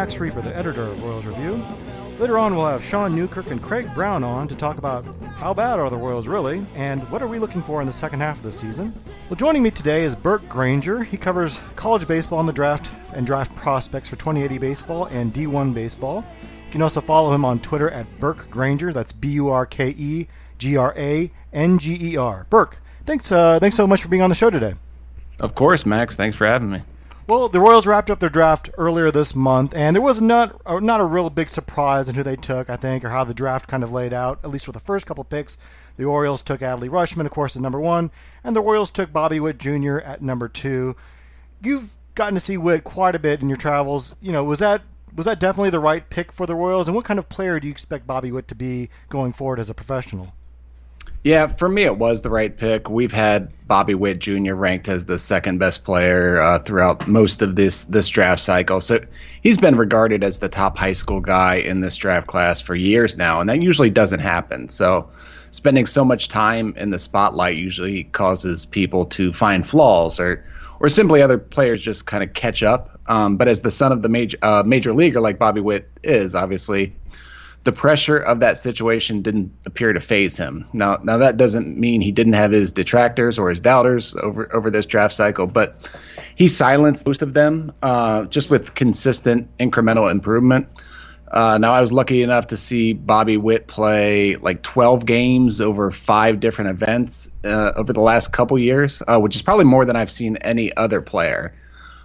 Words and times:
Max 0.00 0.16
Rieper, 0.16 0.42
the 0.42 0.56
editor 0.56 0.84
of 0.84 1.04
Royals 1.04 1.26
Review. 1.26 1.62
Later 2.18 2.38
on, 2.38 2.56
we'll 2.56 2.66
have 2.66 2.82
Sean 2.82 3.14
Newkirk 3.14 3.50
and 3.50 3.62
Craig 3.62 3.86
Brown 3.94 4.24
on 4.24 4.48
to 4.48 4.56
talk 4.56 4.78
about 4.78 5.04
how 5.36 5.52
bad 5.52 5.78
are 5.78 5.90
the 5.90 5.98
Royals 5.98 6.26
really, 6.26 6.64
and 6.74 7.02
what 7.10 7.20
are 7.20 7.28
we 7.28 7.38
looking 7.38 7.60
for 7.60 7.82
in 7.82 7.86
the 7.86 7.92
second 7.92 8.20
half 8.20 8.38
of 8.38 8.42
the 8.42 8.50
season. 8.50 8.94
Well, 9.28 9.36
joining 9.36 9.62
me 9.62 9.70
today 9.70 10.04
is 10.04 10.14
Burke 10.14 10.48
Granger. 10.48 11.02
He 11.02 11.18
covers 11.18 11.60
college 11.76 12.08
baseball 12.08 12.40
in 12.40 12.46
the 12.46 12.52
draft 12.54 12.90
and 13.12 13.26
draft 13.26 13.54
prospects 13.56 14.08
for 14.08 14.16
2080 14.16 14.56
Baseball 14.56 15.04
and 15.04 15.34
D1 15.34 15.74
Baseball. 15.74 16.24
You 16.64 16.72
can 16.72 16.80
also 16.80 17.02
follow 17.02 17.34
him 17.34 17.44
on 17.44 17.58
Twitter 17.58 17.90
at 17.90 18.06
Burke 18.20 18.48
Granger. 18.48 18.94
That's 18.94 19.12
B 19.12 19.28
U 19.32 19.50
R 19.50 19.66
K 19.66 19.94
E 19.98 20.28
G 20.56 20.78
R 20.78 20.94
A 20.96 21.30
N 21.52 21.78
G 21.78 22.12
E 22.12 22.16
R. 22.16 22.46
Burke, 22.48 22.78
thanks, 23.04 23.30
uh, 23.30 23.58
thanks 23.58 23.76
so 23.76 23.86
much 23.86 24.00
for 24.00 24.08
being 24.08 24.22
on 24.22 24.30
the 24.30 24.34
show 24.34 24.48
today. 24.48 24.72
Of 25.40 25.54
course, 25.54 25.84
Max. 25.84 26.16
Thanks 26.16 26.38
for 26.38 26.46
having 26.46 26.70
me. 26.70 26.80
Well, 27.30 27.48
the 27.48 27.60
Royals 27.60 27.86
wrapped 27.86 28.10
up 28.10 28.18
their 28.18 28.28
draft 28.28 28.70
earlier 28.76 29.12
this 29.12 29.36
month, 29.36 29.72
and 29.76 29.94
there 29.94 30.02
was 30.02 30.20
not 30.20 30.60
uh, 30.66 30.80
not 30.80 31.00
a 31.00 31.04
real 31.04 31.30
big 31.30 31.48
surprise 31.48 32.08
in 32.08 32.16
who 32.16 32.24
they 32.24 32.34
took, 32.34 32.68
I 32.68 32.74
think, 32.74 33.04
or 33.04 33.10
how 33.10 33.22
the 33.22 33.32
draft 33.32 33.68
kind 33.68 33.84
of 33.84 33.92
laid 33.92 34.12
out. 34.12 34.40
At 34.42 34.50
least 34.50 34.66
for 34.66 34.72
the 34.72 34.80
first 34.80 35.06
couple 35.06 35.22
picks, 35.22 35.56
the 35.96 36.06
Orioles 36.06 36.42
took 36.42 36.58
Adley 36.58 36.88
Rutschman, 36.88 37.26
of 37.26 37.30
course, 37.30 37.54
at 37.54 37.62
number 37.62 37.78
one, 37.78 38.10
and 38.42 38.56
the 38.56 38.60
Royals 38.60 38.90
took 38.90 39.12
Bobby 39.12 39.38
Witt 39.38 39.58
Jr. 39.58 39.98
at 39.98 40.22
number 40.22 40.48
two. 40.48 40.96
You've 41.62 41.94
gotten 42.16 42.34
to 42.34 42.40
see 42.40 42.58
Witt 42.58 42.82
quite 42.82 43.14
a 43.14 43.20
bit 43.20 43.40
in 43.40 43.48
your 43.48 43.56
travels. 43.56 44.16
You 44.20 44.32
know, 44.32 44.42
was 44.42 44.58
that 44.58 44.82
was 45.14 45.26
that 45.26 45.38
definitely 45.38 45.70
the 45.70 45.78
right 45.78 46.10
pick 46.10 46.32
for 46.32 46.46
the 46.46 46.56
Royals? 46.56 46.88
And 46.88 46.96
what 46.96 47.04
kind 47.04 47.20
of 47.20 47.28
player 47.28 47.60
do 47.60 47.68
you 47.68 47.72
expect 47.72 48.08
Bobby 48.08 48.32
Witt 48.32 48.48
to 48.48 48.56
be 48.56 48.90
going 49.08 49.32
forward 49.32 49.60
as 49.60 49.70
a 49.70 49.74
professional? 49.74 50.34
Yeah, 51.22 51.48
for 51.48 51.68
me, 51.68 51.82
it 51.82 51.98
was 51.98 52.22
the 52.22 52.30
right 52.30 52.56
pick. 52.56 52.88
We've 52.88 53.12
had 53.12 53.52
Bobby 53.66 53.94
Witt 53.94 54.20
Jr. 54.20 54.54
ranked 54.54 54.88
as 54.88 55.04
the 55.04 55.18
second 55.18 55.58
best 55.58 55.84
player 55.84 56.40
uh, 56.40 56.58
throughout 56.60 57.06
most 57.06 57.42
of 57.42 57.56
this 57.56 57.84
this 57.84 58.08
draft 58.08 58.40
cycle. 58.40 58.80
So 58.80 59.00
he's 59.42 59.58
been 59.58 59.76
regarded 59.76 60.24
as 60.24 60.38
the 60.38 60.48
top 60.48 60.78
high 60.78 60.94
school 60.94 61.20
guy 61.20 61.56
in 61.56 61.80
this 61.80 61.96
draft 61.96 62.26
class 62.26 62.62
for 62.62 62.74
years 62.74 63.18
now, 63.18 63.38
and 63.38 63.50
that 63.50 63.60
usually 63.60 63.90
doesn't 63.90 64.20
happen. 64.20 64.70
So 64.70 65.10
spending 65.50 65.84
so 65.84 66.06
much 66.06 66.28
time 66.28 66.72
in 66.78 66.88
the 66.88 66.98
spotlight 66.98 67.58
usually 67.58 68.04
causes 68.04 68.64
people 68.64 69.04
to 69.06 69.30
find 69.30 69.68
flaws 69.68 70.18
or 70.18 70.42
or 70.80 70.88
simply 70.88 71.20
other 71.20 71.36
players 71.36 71.82
just 71.82 72.06
kind 72.06 72.24
of 72.24 72.32
catch 72.32 72.62
up. 72.62 72.98
Um, 73.08 73.36
but 73.36 73.46
as 73.46 73.60
the 73.60 73.70
son 73.70 73.92
of 73.92 74.00
the 74.00 74.08
major 74.08 74.38
uh, 74.40 74.62
major 74.64 74.94
leaguer 74.94 75.20
like 75.20 75.38
Bobby 75.38 75.60
Witt 75.60 75.86
is, 76.02 76.34
obviously 76.34 76.94
the 77.64 77.72
pressure 77.72 78.16
of 78.16 78.40
that 78.40 78.56
situation 78.56 79.20
didn't 79.22 79.52
appear 79.66 79.92
to 79.92 80.00
phase 80.00 80.36
him. 80.36 80.66
Now, 80.72 80.98
now 81.02 81.18
that 81.18 81.36
doesn't 81.36 81.76
mean 81.76 82.00
he 82.00 82.12
didn't 82.12 82.32
have 82.32 82.52
his 82.52 82.72
detractors 82.72 83.38
or 83.38 83.50
his 83.50 83.60
doubters 83.60 84.14
over 84.16 84.54
over 84.54 84.70
this 84.70 84.86
draft 84.86 85.14
cycle, 85.14 85.46
but 85.46 85.76
he 86.36 86.48
silenced 86.48 87.06
most 87.06 87.22
of 87.22 87.34
them 87.34 87.72
uh, 87.82 88.24
just 88.24 88.48
with 88.48 88.74
consistent 88.74 89.54
incremental 89.58 90.10
improvement. 90.10 90.68
Uh, 91.30 91.58
now, 91.58 91.72
I 91.72 91.80
was 91.80 91.92
lucky 91.92 92.22
enough 92.22 92.48
to 92.48 92.56
see 92.56 92.92
Bobby 92.92 93.36
Witt 93.36 93.68
play 93.68 94.34
like 94.36 94.62
12 94.62 95.06
games 95.06 95.60
over 95.60 95.92
five 95.92 96.40
different 96.40 96.70
events 96.70 97.30
uh, 97.44 97.72
over 97.76 97.92
the 97.92 98.00
last 98.00 98.32
couple 98.32 98.58
years, 98.58 99.00
uh, 99.06 99.20
which 99.20 99.36
is 99.36 99.42
probably 99.42 99.64
more 99.64 99.84
than 99.84 99.94
I've 99.94 100.10
seen 100.10 100.36
any 100.38 100.76
other 100.76 101.00
player 101.00 101.54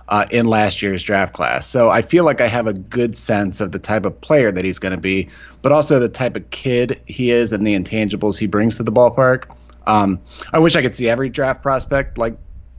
uh, 0.10 0.26
in 0.30 0.48
last 0.48 0.82
year's 0.82 1.02
draft 1.04 1.34
class. 1.34 1.68
So 1.68 1.90
I 1.90 2.02
feel 2.02 2.24
like 2.26 2.42
I 2.42 2.48
have 2.48 2.68
a 2.68 2.74
good 2.74 3.18
sense 3.18 3.62
of 3.62 3.72
the 3.72 3.80
type 3.80 4.06
of 4.06 4.20
player 4.22 4.52
that 4.52 4.64
he's 4.64 4.80
going 4.80 4.92
to 4.92 5.02
be, 5.02 5.30
but 5.62 5.72
also 5.72 6.00
the 6.00 6.10
type 6.10 6.36
of 6.36 6.50
kid 6.52 7.02
he 7.06 7.32
is 7.32 7.54
and 7.54 7.66
the 7.66 7.74
intangibles 7.76 8.38
he 8.38 8.48
brings 8.48 8.78
to 8.78 8.84
the 8.84 8.92
ballpark. 8.92 9.46
Um, 9.88 10.22
I 10.54 10.60
wish 10.60 10.76
I 10.76 10.82
could 10.82 10.96
see 10.96 11.10
every 11.10 11.30
draft 11.30 11.62
prospect 11.62 12.18
like 12.18 12.38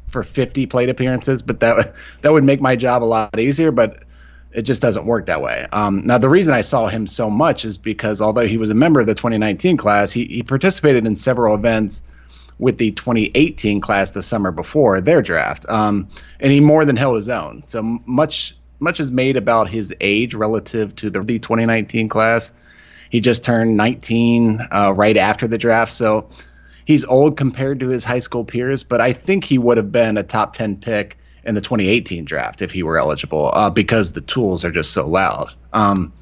for 0.09 0.23
50 0.23 0.67
plate 0.67 0.89
appearances, 0.89 1.43
but 1.43 1.61
that 1.61 1.95
that 2.23 2.33
would 2.33 2.45
make 2.45 2.61
my 2.61 2.77
job 2.77 3.03
a 3.03 3.07
lot 3.07 3.39
easier. 3.39 3.71
But 3.71 4.05
it 4.53 4.63
just 4.63 4.81
doesn't 4.81 5.05
work 5.05 5.27
that 5.27 5.43
way. 5.43 5.67
Um, 5.71 6.07
now, 6.07 6.17
the 6.17 6.31
reason 6.31 6.55
I 6.55 6.63
saw 6.63 6.87
him 6.87 7.07
so 7.07 7.29
much 7.29 7.65
is 7.65 7.77
because 7.77 8.23
although 8.23 8.47
he 8.47 8.57
was 8.57 8.71
a 8.71 8.75
member 8.75 9.01
of 9.01 9.07
the 9.07 9.15
2019 9.15 9.77
class, 9.77 10.11
he, 10.11 10.25
he 10.25 10.43
participated 10.43 11.07
in 11.07 11.15
several 11.15 11.55
events 11.55 12.03
with 12.59 12.79
the 12.79 12.91
2018 12.91 13.81
class 13.81 14.13
the 14.13 14.23
summer 14.23 14.51
before 14.51 15.01
their 15.01 15.23
draft. 15.23 15.67
Um, 15.69 16.09
and 16.41 16.53
he 16.53 16.61
more 16.61 16.85
than 16.85 16.97
held 16.97 17.17
his 17.17 17.29
own. 17.29 17.63
So 17.65 17.83
much 18.07 18.57
much 18.79 19.01
is 19.01 19.11
made 19.11 19.37
about 19.37 19.69
his 19.69 19.95
age 20.01 20.35
relative 20.35 20.95
to 20.97 21.09
the, 21.09 21.23
the 21.23 21.39
2019 21.39 22.09
class. 22.09 22.53
He 23.11 23.21
just 23.21 23.45
turned 23.45 23.77
19 23.77 24.69
uh, 24.71 24.93
right 24.95 25.17
after 25.17 25.47
the 25.47 25.57
draft, 25.57 25.93
so 25.93 26.29
he's 26.87 27.05
old 27.05 27.37
compared 27.37 27.81
to 27.81 27.89
his 27.89 28.05
high 28.05 28.19
school 28.19 28.45
peers. 28.45 28.83
But 28.83 29.01
I 29.01 29.13
think 29.13 29.45
he 29.45 29.59
would 29.59 29.77
have 29.77 29.93
been 29.93 30.19
a 30.19 30.23
top 30.23 30.55
10 30.55 30.77
pick 30.81 31.17
in 31.45 31.55
the 31.55 31.61
2018 31.61 32.25
draft 32.25 32.61
if 32.61 32.73
he 32.73 32.83
were 32.83 32.99
eligible, 32.99 33.51
uh, 33.55 33.71
because 33.71 34.13
the 34.13 34.21
tools 34.21 34.65
are 34.65 34.73
just 34.73 34.93
so 34.93 35.09
loud. 35.09 35.51
Um, 35.73 36.13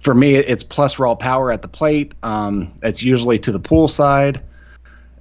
for 0.00 0.14
me, 0.14 0.34
it's 0.34 0.62
plus 0.62 0.98
raw 0.98 1.14
power 1.14 1.50
at 1.50 1.62
the 1.62 1.68
plate. 1.68 2.12
Um, 2.22 2.72
it's 2.82 3.02
usually 3.02 3.38
to 3.40 3.52
the 3.52 3.60
pull 3.60 3.88
side. 3.88 4.42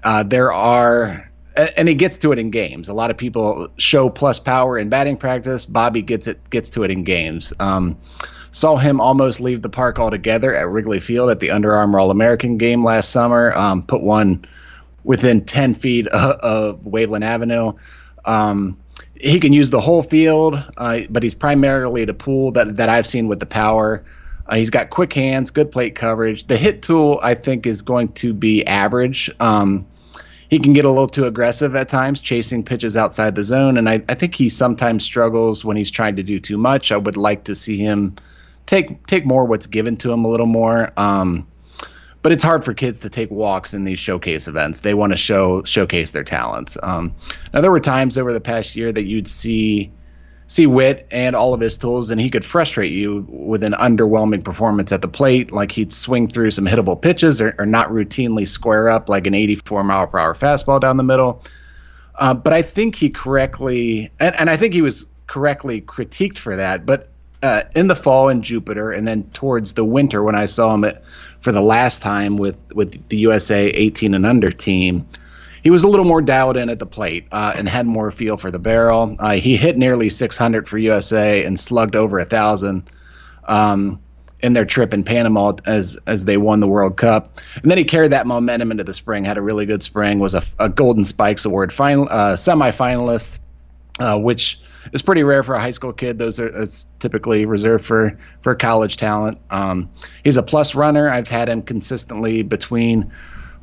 Uh, 0.07 0.23
there 0.23 0.53
are, 0.53 1.29
and 1.75 1.90
he 1.90 1.94
gets 1.94 2.18
to 2.18 2.31
it 2.31 2.40
in 2.40 2.50
games. 2.50 2.88
A 2.88 2.94
lot 2.94 3.12
of 3.12 3.18
people 3.18 3.68
show 3.75 4.09
plus 4.09 4.40
power 4.40 4.78
in 4.78 4.88
batting 4.88 5.18
practice. 5.18 5.66
Bobby 5.66 6.01
gets 6.01 6.28
it 6.28 6.50
gets 6.50 6.69
to 6.69 6.84
it 6.84 6.91
in 6.91 7.03
games. 7.03 7.51
Um, 7.59 7.97
saw 8.53 8.78
him 8.78 9.01
almost 9.01 9.41
leave 9.41 9.63
the 9.63 9.69
park 9.69 10.00
altogether 10.00 10.56
at 10.56 10.69
Wrigley 10.69 11.01
Field 11.01 11.29
at 11.29 11.41
the 11.41 11.51
Under 11.51 11.75
Armour 11.75 12.00
All 12.00 12.09
American 12.09 12.57
game 12.57 12.85
last 12.85 13.09
summer. 13.09 13.51
Um, 13.57 13.84
put 13.84 14.01
one 14.01 14.46
within 15.03 15.44
10 15.44 15.73
feet 15.73 16.07
of, 16.07 16.38
of 16.40 16.79
Waveland 16.85 17.25
Avenue. 17.25 17.73
Um, 18.23 18.78
he 19.19 19.41
can 19.41 19.51
use 19.51 19.72
the 19.72 19.81
whole 19.81 20.03
field, 20.03 20.56
uh, 20.78 21.01
but 21.09 21.22
he's 21.22 21.35
primarily 21.35 22.06
the 22.06 22.13
pool 22.13 22.53
that, 22.53 22.78
that 22.78 22.88
I've 22.88 23.06
seen 23.06 23.28
with 23.28 23.41
the 23.41 23.46
power. 23.46 24.06
Uh, 24.46 24.56
he's 24.56 24.69
got 24.69 24.90
quick 24.90 25.12
hands, 25.12 25.51
good 25.51 25.69
plate 25.69 25.96
coverage. 25.96 26.47
The 26.47 26.56
hit 26.56 26.81
tool, 26.81 27.19
I 27.22 27.34
think, 27.34 27.66
is 27.67 27.81
going 27.81 28.07
to 28.13 28.34
be 28.34 28.66
average. 28.66 29.29
Um, 29.41 29.85
he 30.50 30.59
can 30.59 30.74
get 30.74 30.85
a 30.85 30.90
little 30.90 31.08
too 31.08 31.25
aggressive 31.25 31.75
at 31.75 31.90
times, 31.90 32.22
chasing 32.22 32.63
pitches 32.63 32.96
outside 32.96 33.35
the 33.35 33.44
zone, 33.44 33.78
and 33.78 33.90
I, 33.90 34.03
I 34.08 34.13
think 34.13 34.35
he 34.35 34.50
sometimes 34.50 35.03
struggles 35.03 35.66
when 35.66 35.78
he's 35.78 35.91
trying 35.91 36.16
to 36.16 36.24
do 36.24 36.40
too 36.40 36.58
much. 36.58 36.91
I 36.91 36.97
would 36.97 37.18
like 37.18 37.44
to 37.46 37.56
see 37.56 37.78
him 37.78 38.16
take 38.66 39.06
take 39.08 39.25
more 39.25 39.46
what's 39.46 39.68
given 39.68 39.97
to 39.97 40.12
him 40.12 40.24
a 40.24 40.28
little 40.28 40.46
more. 40.46 40.91
Um, 40.97 41.47
but 42.22 42.31
it's 42.31 42.44
hard 42.44 42.66
for 42.66 42.74
kids 42.74 43.00
to 43.00 43.09
take 43.09 43.31
walks 43.31 43.74
in 43.74 43.84
these 43.84 44.00
showcase 44.00 44.47
events. 44.47 44.81
They 44.81 44.94
want 44.94 45.13
to 45.13 45.18
show 45.18 45.63
showcase 45.63 46.12
their 46.12 46.24
talents. 46.24 46.78
Um, 46.84 47.14
now 47.53 47.62
there 47.62 47.72
were 47.72 47.79
times 47.79 48.18
over 48.18 48.34
the 48.34 48.41
past 48.41 48.75
year 48.75 48.91
that 48.91 49.06
you'd 49.06 49.28
see 49.28 49.91
see 50.47 50.66
Witt 50.66 51.08
and 51.12 51.35
all 51.35 51.53
of 51.53 51.59
his 51.59 51.78
tools, 51.78 52.09
and 52.09 52.19
he 52.19 52.30
could 52.30 52.46
frustrate 52.46 52.91
you 52.91 53.25
with 53.30 53.63
an 53.63 53.74
underwhelming 53.74 54.44
performance 54.44 54.91
at 54.91 55.02
the 55.02 55.08
plate. 55.08 55.52
Like 55.52 55.72
he'd 55.72 55.91
swing 55.91 56.28
through 56.28 56.52
some 56.52 56.66
hittable 56.66 57.00
pitches 57.00 57.41
or, 57.41 57.53
or 57.59 57.66
not 57.66 57.90
routinely 57.90 58.47
square 58.47 58.90
up 58.90 59.09
like 59.09 59.28
an 59.28 59.34
84 59.34 59.84
mile 59.84 60.08
per 60.08 60.18
hour 60.18 60.34
fastball 60.34 60.80
down 60.80 60.97
the 60.97 61.03
middle. 61.03 61.44
Uh, 62.16 62.34
but 62.34 62.53
I 62.53 62.62
think 62.62 62.96
he 62.96 63.09
correctly, 63.09 64.09
and, 64.19 64.35
and 64.38 64.50
I 64.50 64.58
think 64.58 64.74
he 64.74 64.81
was 64.81 65.06
correctly 65.28 65.81
critiqued 65.81 66.38
for 66.38 66.56
that. 66.56 66.85
But 66.85 67.09
uh, 67.44 67.64
in 67.75 67.88
the 67.88 67.96
fall 67.96 68.29
in 68.29 68.41
Jupiter, 68.41 68.91
and 68.91 69.08
then 69.08 69.24
towards 69.31 69.74
the 69.74 69.85
winter 69.85 70.24
when 70.24 70.34
I 70.34 70.46
saw 70.46 70.74
him 70.74 70.84
at, 70.85 71.03
for 71.41 71.52
the 71.52 71.62
last 71.62 72.02
time 72.02 72.38
with 72.38 72.58
with 72.74 73.08
the 73.09 73.18
USA 73.18 73.68
18 73.68 74.16
and 74.16 74.25
under 74.25 74.50
team 74.50 75.08
he 75.63 75.69
was 75.69 75.84
a 75.84 75.88
little 75.88 76.06
more 76.06 76.22
dialed 76.22 76.57
in 76.57 76.69
at 76.69 76.79
the 76.79 76.85
plate 76.85 77.28
uh, 77.31 77.53
and 77.56 77.68
had 77.68 77.85
more 77.85 78.12
feel 78.12 78.38
for 78.38 78.51
the 78.51 78.59
barrel. 78.59 79.16
Uh, 79.19 79.34
he 79.34 79.56
hit 79.56 79.78
nearly 79.78 80.09
600 80.09 80.68
for 80.68 80.78
USA 80.78 81.44
and 81.45 81.59
slugged 81.59 81.95
over 81.95 82.19
a 82.19 82.25
thousand 82.25 82.90
um, 83.45 84.00
in 84.41 84.53
their 84.53 84.66
trip 84.66 84.94
in 84.94 85.03
Panama 85.03 85.53
as 85.66 85.97
as 86.05 86.26
they 86.26 86.37
won 86.37 86.59
the 86.59 86.67
World 86.67 86.97
Cup. 86.97 87.40
And 87.55 87.72
then 87.72 87.78
he 87.78 87.84
carried 87.84 88.11
that 88.11 88.28
momentum 88.28 88.72
into 88.72 88.84
the 88.84 88.93
spring. 88.93 89.23
Had 89.23 89.37
a 89.37 89.41
really 89.41 89.66
good 89.66 89.84
spring. 89.84 90.20
Was 90.20 90.34
a, 90.34 90.43
a 90.59 90.70
Golden 90.70 91.03
Spikes 91.03 91.46
Award 91.46 91.73
final 91.73 92.08
uh, 92.09 92.35
semifinalist, 92.35 93.40
uh, 93.99 94.20
which 94.20 94.59
is 94.93 95.02
pretty 95.02 95.23
rare 95.23 95.43
for 95.43 95.55
a 95.55 95.59
high 95.59 95.72
school 95.72 95.93
kid. 95.93 96.20
Those 96.20 96.40
are 96.40 96.47
it's 96.47 96.85
typically 96.99 97.46
reserved 97.46 97.85
for 97.85 98.17
for 98.41 98.55
college 98.55 98.97
talent. 98.97 99.40
Um, 99.49 99.90
he's 100.23 100.37
a 100.37 100.43
plus 100.43 100.76
runner. 100.76 101.09
I've 101.09 101.28
had 101.28 101.49
him 101.49 101.61
consistently 101.61 102.43
between 102.43 103.11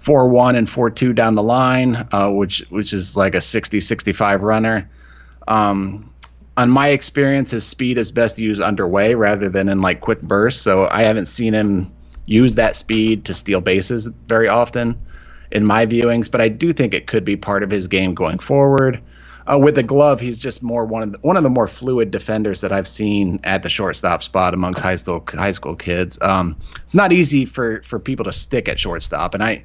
four 0.04 0.28
one 0.28 0.54
and 0.54 0.68
four 0.68 0.90
two 0.90 1.14
down 1.14 1.34
the 1.34 1.42
line, 1.42 1.96
uh, 2.12 2.30
which 2.30 2.58
which 2.68 2.92
is 2.92 3.16
like 3.16 3.34
a 3.34 3.40
60 3.40 3.80
65 3.80 4.42
runner. 4.42 4.88
Um, 5.48 6.10
on 6.58 6.70
my 6.70 6.88
experience, 6.88 7.50
his 7.50 7.66
speed 7.66 7.96
is 7.96 8.12
best 8.12 8.38
used 8.38 8.60
underway 8.60 9.14
rather 9.14 9.48
than 9.48 9.68
in 9.68 9.80
like 9.80 10.02
quick 10.02 10.20
bursts. 10.20 10.60
So 10.60 10.88
I 10.90 11.02
haven't 11.02 11.26
seen 11.26 11.54
him 11.54 11.90
use 12.26 12.54
that 12.54 12.76
speed 12.76 13.24
to 13.24 13.34
steal 13.34 13.60
bases 13.62 14.06
very 14.28 14.46
often 14.46 14.98
in 15.50 15.64
my 15.64 15.86
viewings, 15.86 16.30
but 16.30 16.40
I 16.40 16.48
do 16.48 16.72
think 16.72 16.92
it 16.92 17.06
could 17.06 17.24
be 17.24 17.36
part 17.36 17.62
of 17.62 17.70
his 17.70 17.86
game 17.86 18.14
going 18.14 18.38
forward. 18.38 19.00
Uh, 19.50 19.58
with 19.58 19.74
the 19.74 19.82
glove, 19.82 20.20
he's 20.20 20.38
just 20.38 20.62
more 20.62 20.84
one 20.84 21.02
of 21.02 21.12
the, 21.12 21.18
one 21.22 21.36
of 21.36 21.42
the 21.42 21.50
more 21.50 21.66
fluid 21.66 22.10
defenders 22.10 22.60
that 22.60 22.72
I've 22.72 22.88
seen 22.88 23.40
at 23.44 23.62
the 23.62 23.68
shortstop 23.68 24.22
spot 24.22 24.54
amongst 24.54 24.82
high 24.82 24.96
school 24.96 25.24
high 25.32 25.52
school 25.52 25.76
kids. 25.76 26.18
Um, 26.20 26.56
it's 26.82 26.94
not 26.94 27.12
easy 27.12 27.46
for 27.46 27.82
for 27.82 27.98
people 27.98 28.24
to 28.24 28.32
stick 28.32 28.68
at 28.68 28.78
shortstop, 28.78 29.34
and 29.34 29.42
I 29.42 29.64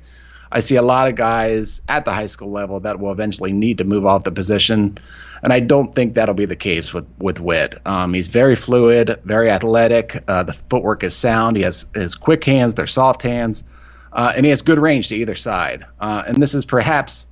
I 0.51 0.59
see 0.61 0.75
a 0.75 0.81
lot 0.81 1.07
of 1.07 1.15
guys 1.15 1.81
at 1.89 2.05
the 2.05 2.11
high 2.11 2.25
school 2.25 2.51
level 2.51 2.79
that 2.79 2.99
will 2.99 3.11
eventually 3.11 3.51
need 3.51 3.77
to 3.77 3.83
move 3.83 4.05
off 4.05 4.23
the 4.23 4.31
position, 4.31 4.97
and 5.43 5.53
I 5.53 5.59
don't 5.59 5.93
think 5.93 6.15
that'll 6.15 6.35
be 6.35 6.45
the 6.45 6.55
case 6.55 6.93
with 6.93 7.05
with 7.19 7.39
Witt. 7.39 7.75
Um, 7.85 8.13
he's 8.13 8.27
very 8.27 8.55
fluid, 8.55 9.19
very 9.25 9.49
athletic. 9.49 10.23
Uh, 10.27 10.43
the 10.43 10.53
footwork 10.53 11.03
is 11.03 11.15
sound. 11.15 11.57
He 11.57 11.63
has 11.63 11.85
his 11.93 12.15
quick 12.15 12.43
hands. 12.43 12.73
They're 12.73 12.87
soft 12.87 13.21
hands, 13.21 13.63
uh, 14.13 14.33
and 14.35 14.45
he 14.45 14.49
has 14.49 14.61
good 14.61 14.79
range 14.79 15.09
to 15.09 15.15
either 15.15 15.35
side. 15.35 15.85
Uh, 15.99 16.23
and 16.27 16.41
this 16.41 16.55
is 16.55 16.65
perhaps 16.65 17.27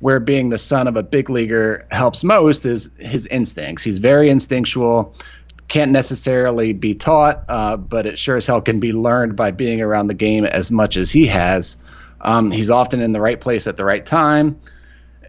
where 0.00 0.18
being 0.18 0.48
the 0.48 0.58
son 0.58 0.88
of 0.88 0.96
a 0.96 1.02
big 1.02 1.28
leaguer 1.28 1.86
helps 1.90 2.24
most 2.24 2.64
is 2.64 2.90
his 2.98 3.26
instincts. 3.26 3.84
He's 3.84 3.98
very 3.98 4.30
instinctual 4.30 5.14
can't 5.70 5.92
necessarily 5.92 6.72
be 6.72 6.94
taught, 6.94 7.44
uh, 7.48 7.76
but 7.76 8.04
it 8.04 8.18
sure 8.18 8.36
as 8.36 8.44
hell 8.44 8.60
can 8.60 8.80
be 8.80 8.92
learned 8.92 9.36
by 9.36 9.52
being 9.52 9.80
around 9.80 10.08
the 10.08 10.14
game 10.14 10.44
as 10.44 10.68
much 10.70 10.96
as 10.96 11.12
he 11.12 11.26
has. 11.26 11.76
Um, 12.20 12.50
he's 12.50 12.70
often 12.70 13.00
in 13.00 13.12
the 13.12 13.20
right 13.20 13.40
place 13.40 13.66
at 13.66 13.76
the 13.76 13.84
right 13.84 14.04
time. 14.04 14.60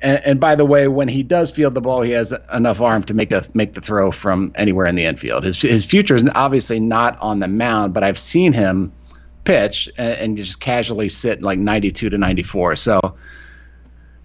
And, 0.02 0.22
and, 0.26 0.40
by 0.40 0.56
the 0.56 0.66
way, 0.66 0.88
when 0.88 1.08
he 1.08 1.22
does 1.22 1.52
field 1.52 1.76
the 1.76 1.82
ball, 1.82 2.02
he 2.02 2.12
has 2.12 2.34
enough 2.52 2.82
arm 2.82 3.04
to 3.04 3.14
make 3.14 3.32
a 3.32 3.46
make 3.54 3.74
the 3.74 3.82
throw 3.82 4.10
from 4.10 4.52
anywhere 4.56 4.88
in 4.88 4.96
the 4.96 5.06
infield. 5.06 5.44
His 5.44 5.62
his 5.62 5.86
future 5.86 6.16
is 6.16 6.28
obviously 6.34 6.80
not 6.80 7.20
on 7.22 7.40
the 7.40 7.48
mound, 7.48 7.94
but 7.94 8.04
I've 8.04 8.18
seen 8.18 8.52
him 8.52 8.92
pitch 9.44 9.90
and, 9.98 10.18
and 10.18 10.38
just 10.38 10.60
casually 10.60 11.10
sit 11.10 11.44
like 11.44 11.60
92 11.60 12.10
to 12.10 12.18
94. 12.18 12.76
So 12.78 13.16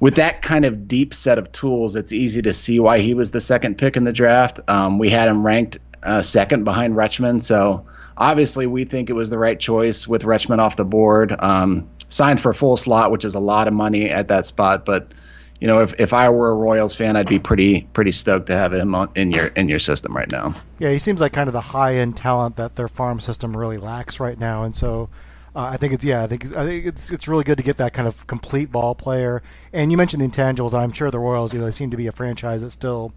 with 0.00 0.16
that 0.16 0.42
kind 0.42 0.64
of 0.64 0.88
deep 0.88 1.14
set 1.14 1.38
of 1.38 1.50
tools, 1.52 1.96
it's 1.96 2.12
easy 2.12 2.42
to 2.42 2.52
see 2.52 2.80
why 2.80 3.00
he 3.00 3.14
was 3.14 3.30
the 3.30 3.40
second 3.40 3.78
pick 3.78 3.96
in 3.96 4.04
the 4.04 4.12
draft. 4.12 4.60
Um, 4.68 4.98
we 4.98 5.10
had 5.10 5.28
him 5.28 5.44
ranked 5.44 5.78
uh, 6.02 6.22
second 6.22 6.64
behind 6.64 6.94
Rutschman. 6.94 7.42
So 7.42 7.86
obviously, 8.16 8.66
we 8.66 8.84
think 8.84 9.10
it 9.10 9.14
was 9.14 9.30
the 9.30 9.38
right 9.38 9.58
choice 9.58 10.06
with 10.06 10.22
Rutschman 10.22 10.58
off 10.58 10.76
the 10.76 10.84
board. 10.84 11.34
Um, 11.38 11.88
signed 12.08 12.40
for 12.40 12.50
a 12.50 12.54
full 12.54 12.76
slot, 12.76 13.10
which 13.10 13.24
is 13.24 13.34
a 13.34 13.40
lot 13.40 13.68
of 13.68 13.74
money 13.74 14.10
at 14.10 14.28
that 14.28 14.46
spot. 14.46 14.84
But 14.84 15.12
you 15.60 15.66
know, 15.66 15.80
if, 15.80 15.94
if 15.98 16.12
I 16.12 16.28
were 16.28 16.50
a 16.50 16.54
Royals 16.54 16.94
fan, 16.94 17.16
I'd 17.16 17.28
be 17.28 17.38
pretty 17.38 17.82
pretty 17.92 18.12
stoked 18.12 18.46
to 18.48 18.56
have 18.56 18.72
him 18.72 18.94
in 19.14 19.30
your 19.30 19.46
in 19.48 19.68
your 19.68 19.78
system 19.78 20.14
right 20.14 20.30
now. 20.30 20.54
Yeah, 20.78 20.90
he 20.90 20.98
seems 20.98 21.20
like 21.20 21.32
kind 21.32 21.48
of 21.48 21.54
the 21.54 21.60
high 21.60 21.94
end 21.94 22.16
talent 22.16 22.56
that 22.56 22.76
their 22.76 22.88
farm 22.88 23.20
system 23.20 23.56
really 23.56 23.78
lacks 23.78 24.20
right 24.20 24.38
now, 24.38 24.64
and 24.64 24.74
so. 24.74 25.08
Uh, 25.54 25.70
I 25.72 25.78
think 25.78 25.94
it's 25.94 26.04
yeah. 26.04 26.22
I 26.22 26.26
think 26.26 26.54
I 26.54 26.66
think 26.66 26.84
it's 26.84 27.10
it's 27.10 27.26
really 27.26 27.42
good 27.42 27.56
to 27.56 27.64
get 27.64 27.78
that 27.78 27.94
kind 27.94 28.06
of 28.06 28.26
complete 28.26 28.70
ball 28.70 28.94
player. 28.94 29.42
And 29.72 29.90
you 29.90 29.96
mentioned 29.96 30.22
the 30.22 30.26
intangibles. 30.26 30.74
I'm 30.74 30.92
sure 30.92 31.10
the 31.10 31.18
Royals, 31.18 31.54
you 31.54 31.58
know, 31.58 31.64
they 31.64 31.70
seem 31.70 31.90
to 31.90 31.96
be 31.96 32.06
a 32.06 32.12
franchise 32.12 32.60
that 32.60 32.72
still 32.72 33.14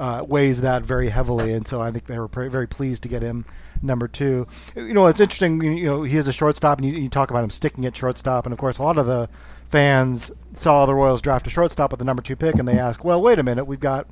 uh, 0.00 0.24
weighs 0.26 0.62
that 0.62 0.82
very 0.82 1.10
heavily, 1.10 1.52
and 1.52 1.68
so 1.68 1.82
I 1.82 1.90
think 1.90 2.06
they 2.06 2.18
were 2.18 2.26
very 2.26 2.66
pleased 2.66 3.02
to 3.02 3.08
get 3.08 3.20
him 3.20 3.44
number 3.82 4.08
two. 4.08 4.48
You 4.74 4.94
know, 4.94 5.06
it's 5.06 5.20
interesting. 5.20 5.62
You 5.62 5.84
know, 5.84 6.02
he 6.04 6.16
is 6.16 6.26
a 6.26 6.32
shortstop, 6.32 6.78
and 6.78 6.88
you, 6.88 6.94
you, 6.98 7.10
talk 7.10 7.28
about 7.28 7.44
him 7.44 7.50
sticking 7.50 7.84
at 7.84 7.94
shortstop, 7.94 8.46
and 8.46 8.52
of 8.54 8.58
course, 8.58 8.78
a 8.78 8.82
lot 8.82 8.96
of 8.96 9.04
the 9.04 9.28
fans 9.68 10.32
saw 10.54 10.86
the 10.86 10.94
Royals 10.94 11.20
draft 11.20 11.46
a 11.46 11.50
shortstop 11.50 11.90
with 11.90 11.98
the 11.98 12.06
number 12.06 12.22
two 12.22 12.34
pick, 12.34 12.54
and 12.54 12.66
they 12.66 12.78
ask, 12.78 13.04
"Well, 13.04 13.20
wait 13.20 13.38
a 13.38 13.42
minute, 13.42 13.66
we've 13.66 13.78
got 13.78 14.06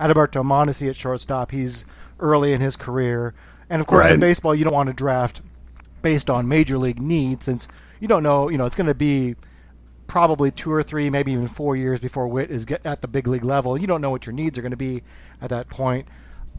Adalberto 0.00 0.42
Mondesi 0.42 0.88
at 0.88 0.96
shortstop. 0.96 1.52
He's 1.52 1.84
early 2.18 2.52
in 2.52 2.60
his 2.60 2.74
career, 2.74 3.32
and 3.70 3.80
of 3.80 3.86
course, 3.86 4.06
right. 4.06 4.14
in 4.14 4.20
baseball, 4.20 4.56
you 4.56 4.64
don't 4.64 4.74
want 4.74 4.88
to 4.88 4.94
draft 4.94 5.40
based 6.02 6.28
on 6.28 6.48
major 6.48 6.78
league 6.78 7.00
need, 7.00 7.44
since 7.44 7.68
you 8.00 8.08
don't 8.08 8.24
know. 8.24 8.48
You 8.50 8.58
know, 8.58 8.66
it's 8.66 8.76
going 8.76 8.88
to 8.88 8.94
be 8.94 9.36
probably 10.08 10.50
two 10.50 10.72
or 10.72 10.82
three, 10.82 11.08
maybe 11.10 11.32
even 11.32 11.46
four 11.46 11.76
years 11.76 12.00
before 12.00 12.26
Witt 12.26 12.50
is 12.50 12.66
at 12.84 13.02
the 13.02 13.06
big 13.06 13.28
league 13.28 13.44
level. 13.44 13.78
You 13.78 13.86
don't 13.86 14.00
know 14.00 14.10
what 14.10 14.26
your 14.26 14.32
needs 14.32 14.58
are 14.58 14.62
going 14.62 14.72
to 14.72 14.76
be 14.76 15.04
at 15.40 15.50
that 15.50 15.68
point. 15.68 16.08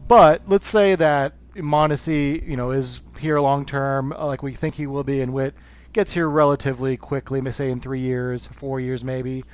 But 0.08 0.42
let's 0.46 0.66
say 0.66 0.94
that 0.94 1.34
Mondesi, 1.54 2.46
you 2.48 2.56
know, 2.56 2.70
is 2.70 3.02
here 3.18 3.38
long 3.40 3.66
term, 3.66 4.12
uh, 4.12 4.24
like 4.24 4.42
we 4.42 4.52
think 4.52 4.76
he 4.76 4.86
will 4.86 5.04
be, 5.04 5.20
and 5.20 5.34
Witt 5.34 5.54
gets 5.92 6.12
here 6.12 6.28
relatively 6.30 6.96
quickly, 6.96 7.42
say 7.52 7.70
in 7.70 7.80
three 7.80 8.00
years, 8.00 8.46
four 8.46 8.80
years 8.80 9.04
maybe. 9.04 9.44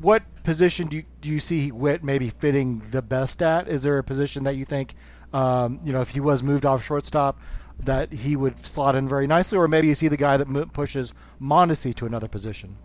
What 0.00 0.22
position 0.44 0.86
do 0.86 0.98
you, 0.98 1.04
do 1.20 1.28
you 1.28 1.40
see 1.40 1.72
Witt 1.72 2.04
maybe 2.04 2.28
fitting 2.28 2.80
the 2.90 3.02
best 3.02 3.42
at? 3.42 3.66
Is 3.66 3.82
there 3.82 3.98
a 3.98 4.04
position 4.04 4.44
that 4.44 4.56
you 4.56 4.64
think, 4.64 4.94
um, 5.32 5.80
you 5.82 5.92
know, 5.92 6.00
if 6.00 6.10
he 6.10 6.20
was 6.20 6.42
moved 6.42 6.64
off 6.64 6.84
shortstop, 6.84 7.40
that 7.80 8.12
he 8.12 8.36
would 8.36 8.64
slot 8.64 8.94
in 8.94 9.08
very 9.08 9.26
nicely, 9.26 9.58
or 9.58 9.66
maybe 9.66 9.88
you 9.88 9.94
see 9.94 10.08
the 10.08 10.16
guy 10.16 10.36
that 10.36 10.70
pushes 10.72 11.14
Mondesi 11.40 11.94
to 11.94 12.06
another 12.06 12.28
position? 12.28 12.76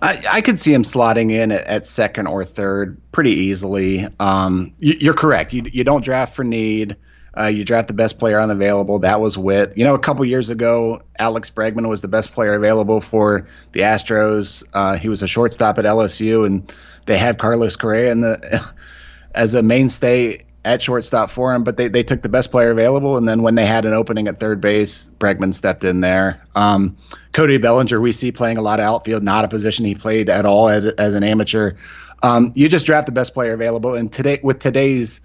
I, 0.00 0.22
I 0.30 0.40
could 0.40 0.58
see 0.58 0.72
him 0.72 0.82
slotting 0.82 1.32
in 1.32 1.50
at, 1.50 1.64
at 1.66 1.86
second 1.86 2.26
or 2.28 2.44
third 2.44 3.00
pretty 3.12 3.32
easily. 3.32 4.06
Um, 4.20 4.72
you, 4.78 5.10
are 5.10 5.14
correct. 5.14 5.52
You 5.52 5.64
you 5.72 5.84
don't 5.84 6.04
draft 6.04 6.34
for 6.34 6.44
need. 6.44 6.96
Uh, 7.36 7.46
you 7.46 7.64
draft 7.64 7.88
the 7.88 7.94
best 7.94 8.18
player 8.18 8.40
unavailable. 8.40 8.98
That 8.98 9.20
was 9.20 9.38
Witt. 9.38 9.76
You 9.76 9.84
know, 9.84 9.94
a 9.94 9.98
couple 9.98 10.24
years 10.24 10.50
ago, 10.50 11.02
Alex 11.18 11.50
Bregman 11.50 11.88
was 11.88 12.00
the 12.00 12.08
best 12.08 12.32
player 12.32 12.54
available 12.54 13.00
for 13.00 13.46
the 13.72 13.80
Astros. 13.80 14.64
Uh, 14.72 14.96
he 14.96 15.08
was 15.08 15.22
a 15.22 15.28
shortstop 15.28 15.78
at 15.78 15.84
LSU, 15.84 16.46
and 16.46 16.72
they 17.06 17.16
had 17.16 17.38
Carlos 17.38 17.76
Correa 17.76 18.10
in 18.10 18.22
the 18.22 18.64
as 19.34 19.54
a 19.54 19.62
mainstay 19.62 20.44
at 20.64 20.82
shortstop 20.82 21.30
for 21.30 21.54
him, 21.54 21.64
but 21.64 21.76
they, 21.76 21.88
they 21.88 22.02
took 22.02 22.22
the 22.22 22.28
best 22.28 22.50
player 22.50 22.70
available. 22.70 23.16
And 23.16 23.28
then 23.28 23.42
when 23.42 23.54
they 23.54 23.64
had 23.64 23.84
an 23.84 23.92
opening 23.92 24.28
at 24.28 24.40
third 24.40 24.60
base, 24.60 25.10
Bregman 25.18 25.54
stepped 25.54 25.84
in 25.84 26.00
there. 26.00 26.42
Um, 26.54 26.96
Cody 27.32 27.58
Bellinger, 27.58 28.00
we 28.00 28.12
see 28.12 28.32
playing 28.32 28.58
a 28.58 28.62
lot 28.62 28.80
of 28.80 28.84
outfield, 28.84 29.22
not 29.22 29.44
a 29.44 29.48
position 29.48 29.84
he 29.84 29.94
played 29.94 30.28
at 30.28 30.44
all 30.44 30.68
as, 30.68 30.84
as 30.94 31.14
an 31.14 31.22
amateur. 31.22 31.74
Um, 32.22 32.52
you 32.54 32.68
just 32.68 32.86
draft 32.86 33.06
the 33.06 33.12
best 33.12 33.34
player 33.34 33.52
available. 33.52 33.94
And 33.94 34.12
today, 34.12 34.40
with 34.42 34.58
today's 34.58 35.20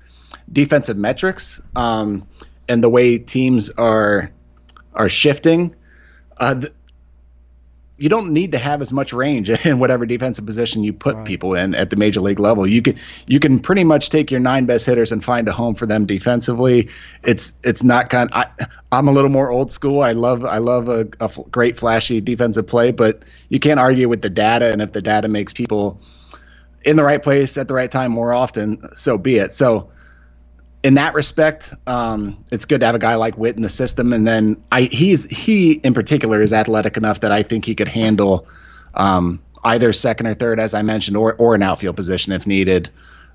defensive 0.52 0.98
metrics 0.98 1.62
um, 1.76 2.28
and 2.68 2.84
the 2.84 2.90
way 2.90 3.18
teams 3.18 3.70
are 3.72 4.32
are 4.94 5.10
shifting, 5.10 5.76
uh, 6.38 6.62
you 8.04 8.10
don't 8.10 8.34
need 8.34 8.52
to 8.52 8.58
have 8.58 8.82
as 8.82 8.92
much 8.92 9.14
range 9.14 9.50
in 9.66 9.80
whatever 9.80 10.06
defensive 10.06 10.46
position 10.46 10.84
you 10.84 10.92
put 10.92 11.16
right. 11.16 11.26
people 11.26 11.56
in 11.56 11.74
at 11.74 11.90
the 11.90 11.96
major 11.96 12.20
league 12.20 12.38
level. 12.38 12.68
You 12.68 12.82
can 12.82 13.00
you 13.28 13.40
can 13.40 13.60
pretty 13.62 13.86
much 13.86 14.10
take 14.10 14.30
your 14.30 14.42
nine 14.42 14.66
best 14.66 14.86
hitters 14.86 15.14
and 15.14 15.24
find 15.24 15.48
a 15.48 15.54
home 15.54 15.74
for 15.74 15.86
them 15.86 16.06
defensively. 16.06 16.90
It's 17.24 17.56
it's 17.64 17.82
not 17.82 18.10
kind. 18.10 18.30
I, 18.34 18.46
I'm 18.92 19.08
a 19.08 19.14
little 19.14 19.30
more 19.30 19.52
old 19.52 19.72
school. 19.72 20.02
I 20.02 20.12
love 20.12 20.44
I 20.44 20.58
love 20.58 20.90
a, 20.90 21.08
a 21.22 21.32
great 21.50 21.78
flashy 21.78 22.20
defensive 22.20 22.68
play, 22.68 22.92
but 22.92 23.24
you 23.48 23.62
can't 23.62 23.80
argue 23.80 24.10
with 24.10 24.22
the 24.22 24.30
data. 24.30 24.74
And 24.74 24.82
if 24.82 24.92
the 24.92 25.02
data 25.02 25.30
makes 25.30 25.54
people 25.54 25.98
in 26.84 26.98
the 26.98 27.06
right 27.06 27.24
place 27.24 27.58
at 27.58 27.70
the 27.70 27.74
right 27.74 27.90
time 27.90 28.12
more 28.12 28.34
often, 28.34 28.82
so 28.98 29.18
be 29.18 29.38
it. 29.38 29.54
So 29.54 29.90
in 30.84 30.96
that 30.96 31.14
respect, 31.14 31.74
um, 31.88 32.44
it's 32.52 32.66
good 32.66 32.82
to 32.82 32.86
have 32.86 32.96
a 32.96 33.00
guy 33.00 33.16
like 33.16 33.38
Witt 33.38 33.56
in 33.56 33.62
the 33.62 33.70
system. 33.70 34.12
And 34.12 34.28
then 34.28 34.62
I, 34.72 34.84
he's 34.84 35.24
he 35.26 35.74
in 35.84 35.94
particular 35.94 36.42
is 36.42 36.52
athletic 36.52 36.98
enough 36.98 37.22
that 37.22 37.32
I 37.32 37.42
think 37.42 37.66
he 37.66 37.74
could 37.74 37.88
handle 37.88 38.46
um, 38.96 39.42
either 39.64 39.94
second 39.94 40.28
or 40.28 40.34
third, 40.36 40.60
as 40.60 40.74
I 40.74 40.82
mentioned, 40.82 41.18
or 41.18 41.34
or 41.36 41.56
an 41.56 41.64
outfield 41.64 41.96
position 41.96 42.34
if 42.34 42.46
needed. 42.46 42.90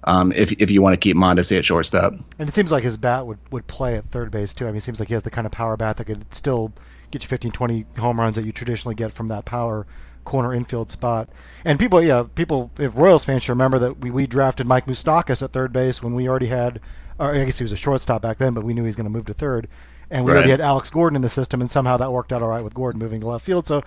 Um, 0.04 0.30
if 0.32 0.52
if 0.52 0.70
you 0.70 0.80
want 0.80 0.94
to 0.94 0.98
keep 0.98 1.16
Mondesi 1.16 1.58
at 1.58 1.64
shortstop, 1.64 2.12
and 2.38 2.48
it 2.48 2.54
seems 2.54 2.70
like 2.70 2.84
his 2.84 2.96
bat 2.96 3.26
would, 3.26 3.38
would 3.50 3.66
play 3.66 3.96
at 3.96 4.04
third 4.04 4.30
base 4.30 4.54
too. 4.54 4.66
I 4.66 4.68
mean, 4.68 4.76
it 4.76 4.82
seems 4.82 5.00
like 5.00 5.08
he 5.08 5.14
has 5.14 5.24
the 5.24 5.30
kind 5.30 5.46
of 5.46 5.52
power 5.52 5.76
bat 5.76 5.96
that 5.96 6.04
could 6.04 6.32
still 6.32 6.72
get 7.10 7.22
you 7.22 7.28
15, 7.28 7.50
20 7.50 7.86
home 7.98 8.20
runs 8.20 8.36
that 8.36 8.44
you 8.44 8.52
traditionally 8.52 8.94
get 8.94 9.10
from 9.10 9.28
that 9.28 9.44
power 9.44 9.86
corner 10.24 10.52
infield 10.52 10.90
spot. 10.90 11.28
And 11.64 11.78
people, 11.78 12.02
yeah, 12.02 12.24
people, 12.34 12.70
if 12.78 12.96
Royals 12.96 13.24
fans 13.24 13.42
should 13.42 13.52
remember 13.52 13.78
that 13.78 14.00
we, 14.00 14.10
we 14.10 14.26
drafted 14.26 14.66
Mike 14.66 14.84
Moustakas 14.84 15.42
at 15.42 15.50
third 15.50 15.72
base 15.72 16.02
when 16.02 16.14
we 16.14 16.28
already 16.28 16.46
had 16.46 16.80
or 17.18 17.34
I 17.34 17.44
guess 17.44 17.58
he 17.58 17.64
was 17.64 17.72
a 17.72 17.76
shortstop 17.76 18.22
back 18.22 18.38
then, 18.38 18.54
but 18.54 18.64
we 18.64 18.74
knew 18.74 18.82
he 18.82 18.86
was 18.86 18.96
going 18.96 19.06
to 19.06 19.10
move 19.10 19.26
to 19.26 19.34
third. 19.34 19.68
And 20.10 20.24
we 20.24 20.32
right. 20.32 20.38
already 20.38 20.50
had 20.50 20.60
Alex 20.60 20.88
Gordon 20.90 21.16
in 21.16 21.22
the 21.22 21.28
system, 21.28 21.60
and 21.60 21.70
somehow 21.70 21.98
that 21.98 22.12
worked 22.12 22.32
out 22.32 22.42
all 22.42 22.48
right 22.48 22.64
with 22.64 22.74
Gordon 22.74 22.98
moving 23.00 23.20
to 23.20 23.26
left 23.26 23.44
field. 23.44 23.66
So 23.66 23.82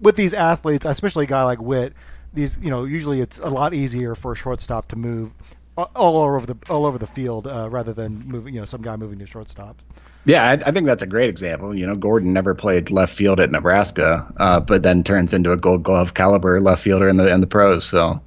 with 0.00 0.16
these 0.16 0.32
athletes, 0.32 0.86
especially 0.86 1.24
a 1.24 1.28
guy 1.28 1.44
like 1.44 1.60
Witt, 1.60 1.92
these 2.32 2.58
you 2.58 2.70
know 2.70 2.84
usually 2.84 3.20
it's 3.20 3.38
a 3.38 3.48
lot 3.48 3.74
easier 3.74 4.14
for 4.14 4.32
a 4.32 4.36
shortstop 4.36 4.88
to 4.88 4.96
move 4.96 5.32
all 5.76 6.16
over 6.16 6.44
the 6.44 6.56
all 6.68 6.86
over 6.86 6.98
the 6.98 7.06
field 7.06 7.46
uh, 7.46 7.68
rather 7.70 7.92
than 7.92 8.26
moving 8.26 8.54
you 8.54 8.60
know 8.60 8.66
some 8.66 8.82
guy 8.82 8.96
moving 8.96 9.18
to 9.18 9.26
shortstop. 9.26 9.80
Yeah, 10.24 10.44
I, 10.44 10.52
I, 10.52 10.72
think 10.72 10.86
that's 10.86 11.00
a 11.00 11.06
great 11.06 11.30
example. 11.30 11.74
You 11.74 11.86
know, 11.86 11.96
Gordon 11.96 12.34
never 12.34 12.54
played 12.54 12.90
left 12.90 13.14
field 13.14 13.40
at 13.40 13.50
Nebraska, 13.50 14.30
uh, 14.36 14.60
but 14.60 14.82
then 14.82 15.02
turns 15.02 15.32
into 15.32 15.52
a 15.52 15.56
Gold 15.56 15.82
Glove 15.82 16.14
caliber 16.14 16.60
left 16.60 16.82
fielder 16.82 17.08
in 17.08 17.16
the 17.16 17.32
in 17.32 17.40
the 17.40 17.46
pros. 17.46 17.86
So 17.86 18.20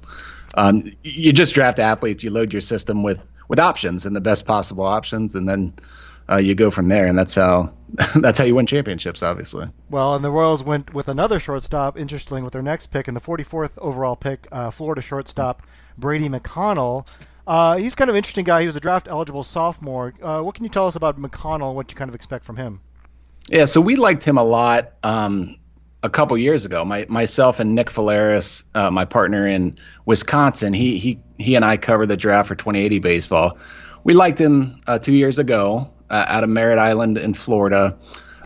um, 0.56 0.90
you 1.02 1.32
just 1.32 1.54
draft 1.54 1.78
athletes, 1.78 2.24
you 2.24 2.30
load 2.30 2.52
your 2.52 2.60
system 2.62 3.02
with 3.02 3.22
with 3.52 3.60
options 3.60 4.06
and 4.06 4.16
the 4.16 4.20
best 4.22 4.46
possible 4.46 4.82
options, 4.82 5.34
and 5.34 5.46
then 5.46 5.74
uh, 6.30 6.38
you 6.38 6.54
go 6.54 6.70
from 6.70 6.88
there. 6.88 7.04
And 7.04 7.18
that's 7.18 7.34
how 7.34 7.70
that's 8.16 8.38
how 8.38 8.44
you 8.44 8.54
win 8.54 8.64
championships, 8.64 9.22
obviously. 9.22 9.68
Well, 9.90 10.14
and 10.14 10.24
the 10.24 10.30
Royals 10.30 10.64
went 10.64 10.94
with 10.94 11.06
another 11.06 11.38
shortstop. 11.38 11.98
Interesting, 11.98 12.44
with 12.44 12.54
their 12.54 12.62
next 12.62 12.86
pick 12.86 13.08
in 13.08 13.12
the 13.12 13.20
44th 13.20 13.76
overall 13.76 14.16
pick, 14.16 14.48
uh, 14.50 14.70
Florida 14.70 15.02
shortstop 15.02 15.62
Brady 15.98 16.30
McConnell. 16.30 17.06
Uh, 17.46 17.76
he's 17.76 17.94
kind 17.94 18.08
of 18.08 18.14
an 18.14 18.18
interesting 18.18 18.46
guy. 18.46 18.60
He 18.60 18.66
was 18.66 18.76
a 18.76 18.80
draft 18.80 19.06
eligible 19.06 19.42
sophomore. 19.42 20.14
Uh, 20.22 20.40
what 20.40 20.54
can 20.54 20.64
you 20.64 20.70
tell 20.70 20.86
us 20.86 20.96
about 20.96 21.18
McConnell? 21.18 21.74
What 21.74 21.92
you 21.92 21.96
kind 21.96 22.08
of 22.08 22.14
expect 22.14 22.46
from 22.46 22.56
him? 22.56 22.80
Yeah, 23.48 23.66
so 23.66 23.82
we 23.82 23.96
liked 23.96 24.24
him 24.24 24.38
a 24.38 24.44
lot. 24.44 24.94
Um, 25.02 25.58
a 26.02 26.10
couple 26.10 26.36
years 26.36 26.64
ago. 26.64 26.84
My 26.84 27.06
myself 27.08 27.60
and 27.60 27.74
Nick 27.74 27.88
Faleris, 27.88 28.64
uh, 28.74 28.90
my 28.90 29.04
partner 29.04 29.46
in 29.46 29.78
Wisconsin, 30.06 30.72
he 30.72 30.98
he 30.98 31.20
he 31.38 31.54
and 31.54 31.64
I 31.64 31.76
covered 31.76 32.06
the 32.06 32.16
draft 32.16 32.48
for 32.48 32.54
2080 32.54 32.98
baseball. 32.98 33.58
We 34.04 34.14
liked 34.14 34.38
him 34.38 34.80
uh, 34.86 34.98
two 34.98 35.14
years 35.14 35.38
ago 35.38 35.90
uh, 36.10 36.26
out 36.28 36.44
of 36.44 36.50
Merritt 36.50 36.78
Island 36.78 37.18
in 37.18 37.34
Florida. 37.34 37.96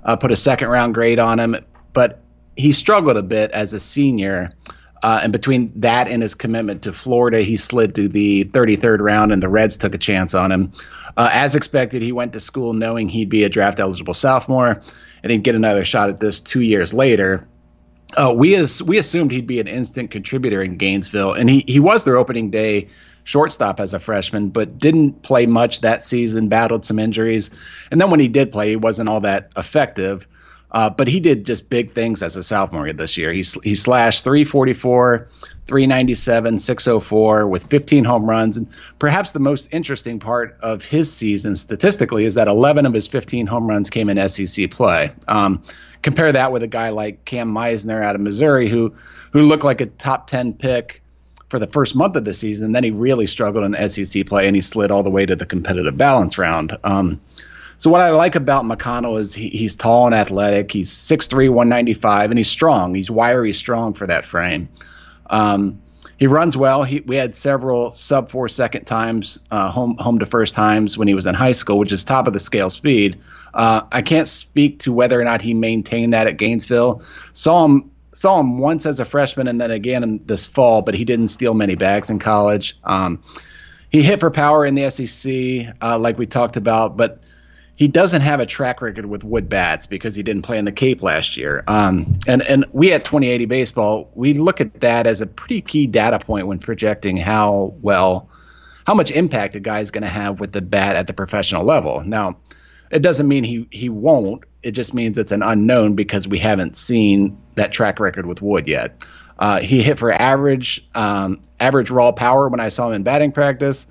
Uh, 0.05 0.17
put 0.17 0.31
a 0.31 0.37
second 0.37 0.69
round 0.69 0.95
grade 0.95 1.19
on 1.19 1.39
him, 1.39 1.57
but 1.93 2.23
he 2.57 2.73
struggled 2.73 3.17
a 3.17 3.23
bit 3.23 3.51
as 3.53 3.73
a 3.73 3.81
senior. 3.81 4.51
Uh, 5.03 5.21
and 5.23 5.33
between 5.33 5.73
that 5.79 6.09
and 6.09 6.23
his 6.23 6.35
commitment 6.35 6.83
to 6.83 6.93
Florida, 6.93 7.43
he 7.43 7.57
slid 7.57 7.95
to 7.95 8.09
the 8.09 8.45
33rd 8.47 9.01
round, 9.01 9.31
and 9.31 9.43
the 9.43 9.49
Reds 9.49 9.77
took 9.77 9.95
a 9.95 9.99
chance 9.99 10.35
on 10.35 10.51
him. 10.51 10.73
Uh, 11.17 11.29
as 11.33 11.55
expected, 11.55 12.03
he 12.03 12.13
went 12.13 12.33
to 12.33 12.41
school 12.41 12.73
knowing 12.73 13.09
he'd 13.09 13.29
be 13.29 13.45
a 13.45 13.49
draft 13.49 13.79
eligible 13.79 14.15
sophomore, 14.15 14.81
and 15.27 15.33
he'd 15.33 15.43
get 15.43 15.57
another 15.57 15.85
shot 15.85 16.09
at 16.09 16.19
this 16.19 16.41
two 16.41 16.61
years 16.61 16.95
later. 16.95 17.47
Uh, 18.17 18.33
we 18.35 18.55
as 18.55 18.81
we 18.85 18.97
assumed 18.97 19.33
he'd 19.33 19.47
be 19.47 19.59
an 19.59 19.67
instant 19.67 20.13
contributor 20.13 20.63
in 20.63 20.77
Gainesville, 20.77 21.33
and 21.33 21.51
he 21.51 21.65
he 21.67 21.81
was 21.81 22.05
their 22.05 22.17
opening 22.17 22.51
day 22.51 22.89
shortstop 23.25 23.81
as 23.81 23.93
a 23.93 23.99
freshman, 23.99 24.51
but 24.51 24.79
didn't 24.79 25.23
play 25.23 25.47
much 25.47 25.81
that 25.81 26.05
season. 26.05 26.49
Battled 26.49 26.85
some 26.85 27.01
injuries, 27.01 27.51
and 27.91 28.01
then 28.01 28.09
when 28.09 28.21
he 28.21 28.29
did 28.29 28.53
play, 28.53 28.71
he 28.71 28.77
wasn't 28.77 29.09
all 29.09 29.21
that 29.21 29.51
effective. 29.57 30.29
Uh, 30.77 30.91
but 30.91 31.09
he 31.09 31.21
did 31.21 31.47
just 31.47 31.71
big 31.71 31.91
things 31.91 32.23
as 32.23 32.37
a 32.37 32.43
sophomore 32.43 32.93
this 32.93 33.17
year. 33.17 33.33
He 33.33 33.43
he 33.65 33.75
slashed 33.75 34.23
344, 34.25 35.27
397, 35.67 36.59
604 36.59 37.49
with 37.49 37.65
15 37.65 38.05
home 38.05 38.29
runs. 38.29 38.59
And 38.59 38.69
perhaps 38.99 39.33
the 39.33 39.41
most 39.41 39.71
interesting 39.73 40.19
part 40.19 40.55
of 40.61 40.85
his 40.85 41.11
season 41.11 41.57
statistically 41.57 42.27
is 42.27 42.35
that 42.35 42.47
11 42.47 42.85
of 42.85 42.93
his 42.93 43.09
15 43.09 43.47
home 43.47 43.67
runs 43.67 43.89
came 43.89 44.11
in 44.11 44.29
SEC 44.29 44.71
play. 44.71 45.11
Um, 45.29 45.63
compare 46.03 46.31
that 46.31 46.53
with 46.53 46.63
a 46.63 46.69
guy 46.69 46.91
like 46.91 47.25
Cam 47.25 47.55
Misner 47.55 48.05
out 48.05 48.15
of 48.15 48.21
Missouri, 48.21 48.69
who 48.69 48.95
who 49.33 49.41
looked 49.49 49.65
like 49.65 49.81
a 49.81 49.87
top 49.87 50.27
10 50.27 50.53
pick 50.53 51.01
for 51.49 51.59
the 51.59 51.69
first 51.69 51.97
month 51.97 52.17
of 52.17 52.27
the 52.27 52.35
season. 52.35 52.67
And 52.67 52.75
Then 52.75 52.85
he 52.85 52.91
really 52.91 53.27
struggled 53.27 53.65
in 53.65 53.89
SEC 53.89 54.27
play, 54.27 54.47
and 54.47 54.55
he 54.55 54.61
slid 54.61 54.91
all 54.91 55.03
the 55.03 55.09
way 55.09 55.25
to 55.25 55.37
the 55.37 55.47
competitive 55.47 55.97
balance 55.97 56.37
round. 56.37 56.77
Um, 56.85 57.19
so 57.79 57.91
what 57.91 58.01
I 58.01 58.11
like 58.11 58.35
about 58.35 58.65
McConnell 58.65 59.19
is 59.19 59.35
he, 59.35 59.49
he's 59.51 59.77
tall 59.77 60.07
and 60.07 60.15
athletic. 60.15 60.73
He's 60.73 60.91
6'3", 60.91 61.51
195, 61.51 62.31
and 62.31 62.39
he's 62.39 62.51
strong. 62.51 62.95
He's 62.95 63.11
wiry, 63.11 63.53
strong 63.53 63.93
for 63.93 64.07
that 64.07 64.25
frame. 64.25 64.69
Um, 65.29 65.81
he 66.19 66.27
runs 66.27 66.57
well. 66.57 66.83
He, 66.83 67.01
we 67.01 67.17
had 67.17 67.35
several 67.35 67.93
sub 67.93 68.31
four 68.31 68.49
second 68.49 68.87
times, 68.87 69.39
uh, 69.51 69.71
home 69.71 69.97
home 69.99 70.19
to 70.19 70.27
first 70.27 70.55
times 70.55 70.97
when 70.97 71.09
he 71.09 71.15
was 71.15 71.27
in 71.27 71.35
high 71.35 71.53
school, 71.53 71.79
which 71.79 71.93
is 71.93 72.05
top 72.05 72.27
of 72.27 72.33
the 72.33 72.41
scale 72.41 72.71
speed. 72.71 73.19
Uh, 73.53 73.83
I 73.93 74.01
can't 74.01 74.27
speak 74.27 74.79
to 74.81 74.93
whether 74.93 75.21
or 75.21 75.25
not 75.25 75.43
he 75.43 75.53
maintained 75.53 76.15
that 76.15 76.27
at 76.27 76.39
Gainesville. 76.39 77.03
Saw 77.35 77.67
him 77.67 77.91
saw 78.15 78.41
him 78.41 78.59
once 78.59 78.87
as 78.87 78.99
a 78.99 79.05
freshman 79.05 79.47
and 79.47 79.61
then 79.61 79.71
again 79.71 80.03
in 80.03 80.25
this 80.25 80.47
fall, 80.47 80.81
but 80.81 80.95
he 80.95 81.05
didn't 81.05 81.29
steal 81.29 81.53
many 81.53 81.75
bags 81.75 82.09
in 82.09 82.19
college. 82.19 82.79
Um, 82.85 83.23
he 83.91 84.03
hit 84.03 84.21
for 84.21 84.31
power 84.31 84.65
in 84.65 84.75
the 84.75 84.89
SEC, 84.89 85.75
uh, 85.83 85.99
like 85.99 86.17
we 86.17 86.27
talked 86.27 86.57
about, 86.57 86.97
but 86.97 87.21
he 87.77 87.89
doesn't 87.89 88.23
have 88.23 88.41
a 88.41 88.47
track 88.47 88.81
record 88.81 89.07
with 89.07 89.23
wood 89.23 89.49
bats 89.49 89.87
because 89.87 90.15
he 90.15 90.23
didn't 90.23 90.43
play 90.43 90.57
in 90.57 90.65
the 90.65 90.73
Cape 90.73 91.03
last 91.03 91.37
year. 91.37 91.63
Um, 91.69 92.19
and 92.27 92.43
and 92.43 92.65
we 92.73 92.93
at 92.93 93.05
2080 93.05 93.45
baseball 93.45 94.11
we 94.15 94.33
look 94.35 94.61
at 94.61 94.81
that 94.81 95.07
as 95.07 95.21
a 95.21 95.27
pretty 95.27 95.61
key 95.61 95.87
data 95.87 96.19
point 96.19 96.47
when 96.47 96.59
projecting 96.59 97.17
how 97.17 97.75
well, 97.83 98.29
how 98.87 98.95
much 98.95 99.11
impact 99.11 99.55
a 99.55 99.61
guy 99.61 99.81
is 99.81 99.91
going 99.91 100.03
to 100.03 100.09
have 100.09 100.41
with 100.41 100.53
the 100.53 100.63
bat 100.63 100.97
at 100.97 101.07
the 101.07 101.13
professional 101.13 101.65
level. 101.65 102.03
Now, 102.05 102.39
it 102.91 103.03
doesn't 103.03 103.29
mean 103.29 103.45
he 103.45 103.69
he 103.71 103.91
won't. 103.91 104.45
It 104.63 104.73
just 104.73 104.95
means 104.95 105.19
it's 105.19 105.33
an 105.33 105.43
unknown 105.43 105.95
because 105.95 106.27
we 106.27 106.39
haven't 106.39 106.77
seen 106.77 107.37
that 107.57 107.73
track 107.73 108.01
record 108.01 108.27
with 108.27 108.41
wood 108.41 108.67
yet. 108.67 109.05
Uh, 109.39 109.61
he 109.61 109.83
hit 109.83 109.99
for 109.99 110.13
average 110.13 110.87
um, 110.95 111.43
average 111.61 111.91
raw 111.91 112.11
power 112.11 112.49
when 112.49 112.61
I 112.61 112.71
saw 112.71 112.89
him 112.89 112.95
in 112.95 113.03
batting 113.03 113.33
practice. 113.33 113.87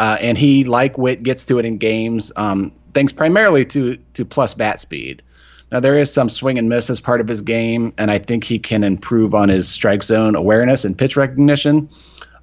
Uh, 0.00 0.16
and 0.18 0.38
he, 0.38 0.64
like 0.64 0.96
Witt, 0.96 1.22
gets 1.22 1.44
to 1.44 1.58
it 1.58 1.66
in 1.66 1.76
games. 1.76 2.32
Um, 2.34 2.72
thanks 2.94 3.12
primarily 3.12 3.64
to 3.66 3.96
to 4.14 4.24
plus 4.24 4.54
bat 4.54 4.80
speed. 4.80 5.22
Now 5.72 5.80
there 5.80 5.96
is 5.96 6.12
some 6.12 6.28
swing 6.28 6.58
and 6.58 6.68
miss 6.68 6.90
as 6.90 7.00
part 7.00 7.20
of 7.20 7.28
his 7.28 7.40
game, 7.40 7.92
and 7.96 8.10
I 8.10 8.18
think 8.18 8.44
he 8.44 8.58
can 8.58 8.82
improve 8.82 9.34
on 9.34 9.48
his 9.48 9.68
strike 9.68 10.02
zone 10.02 10.34
awareness 10.34 10.84
and 10.84 10.96
pitch 10.96 11.16
recognition. 11.16 11.88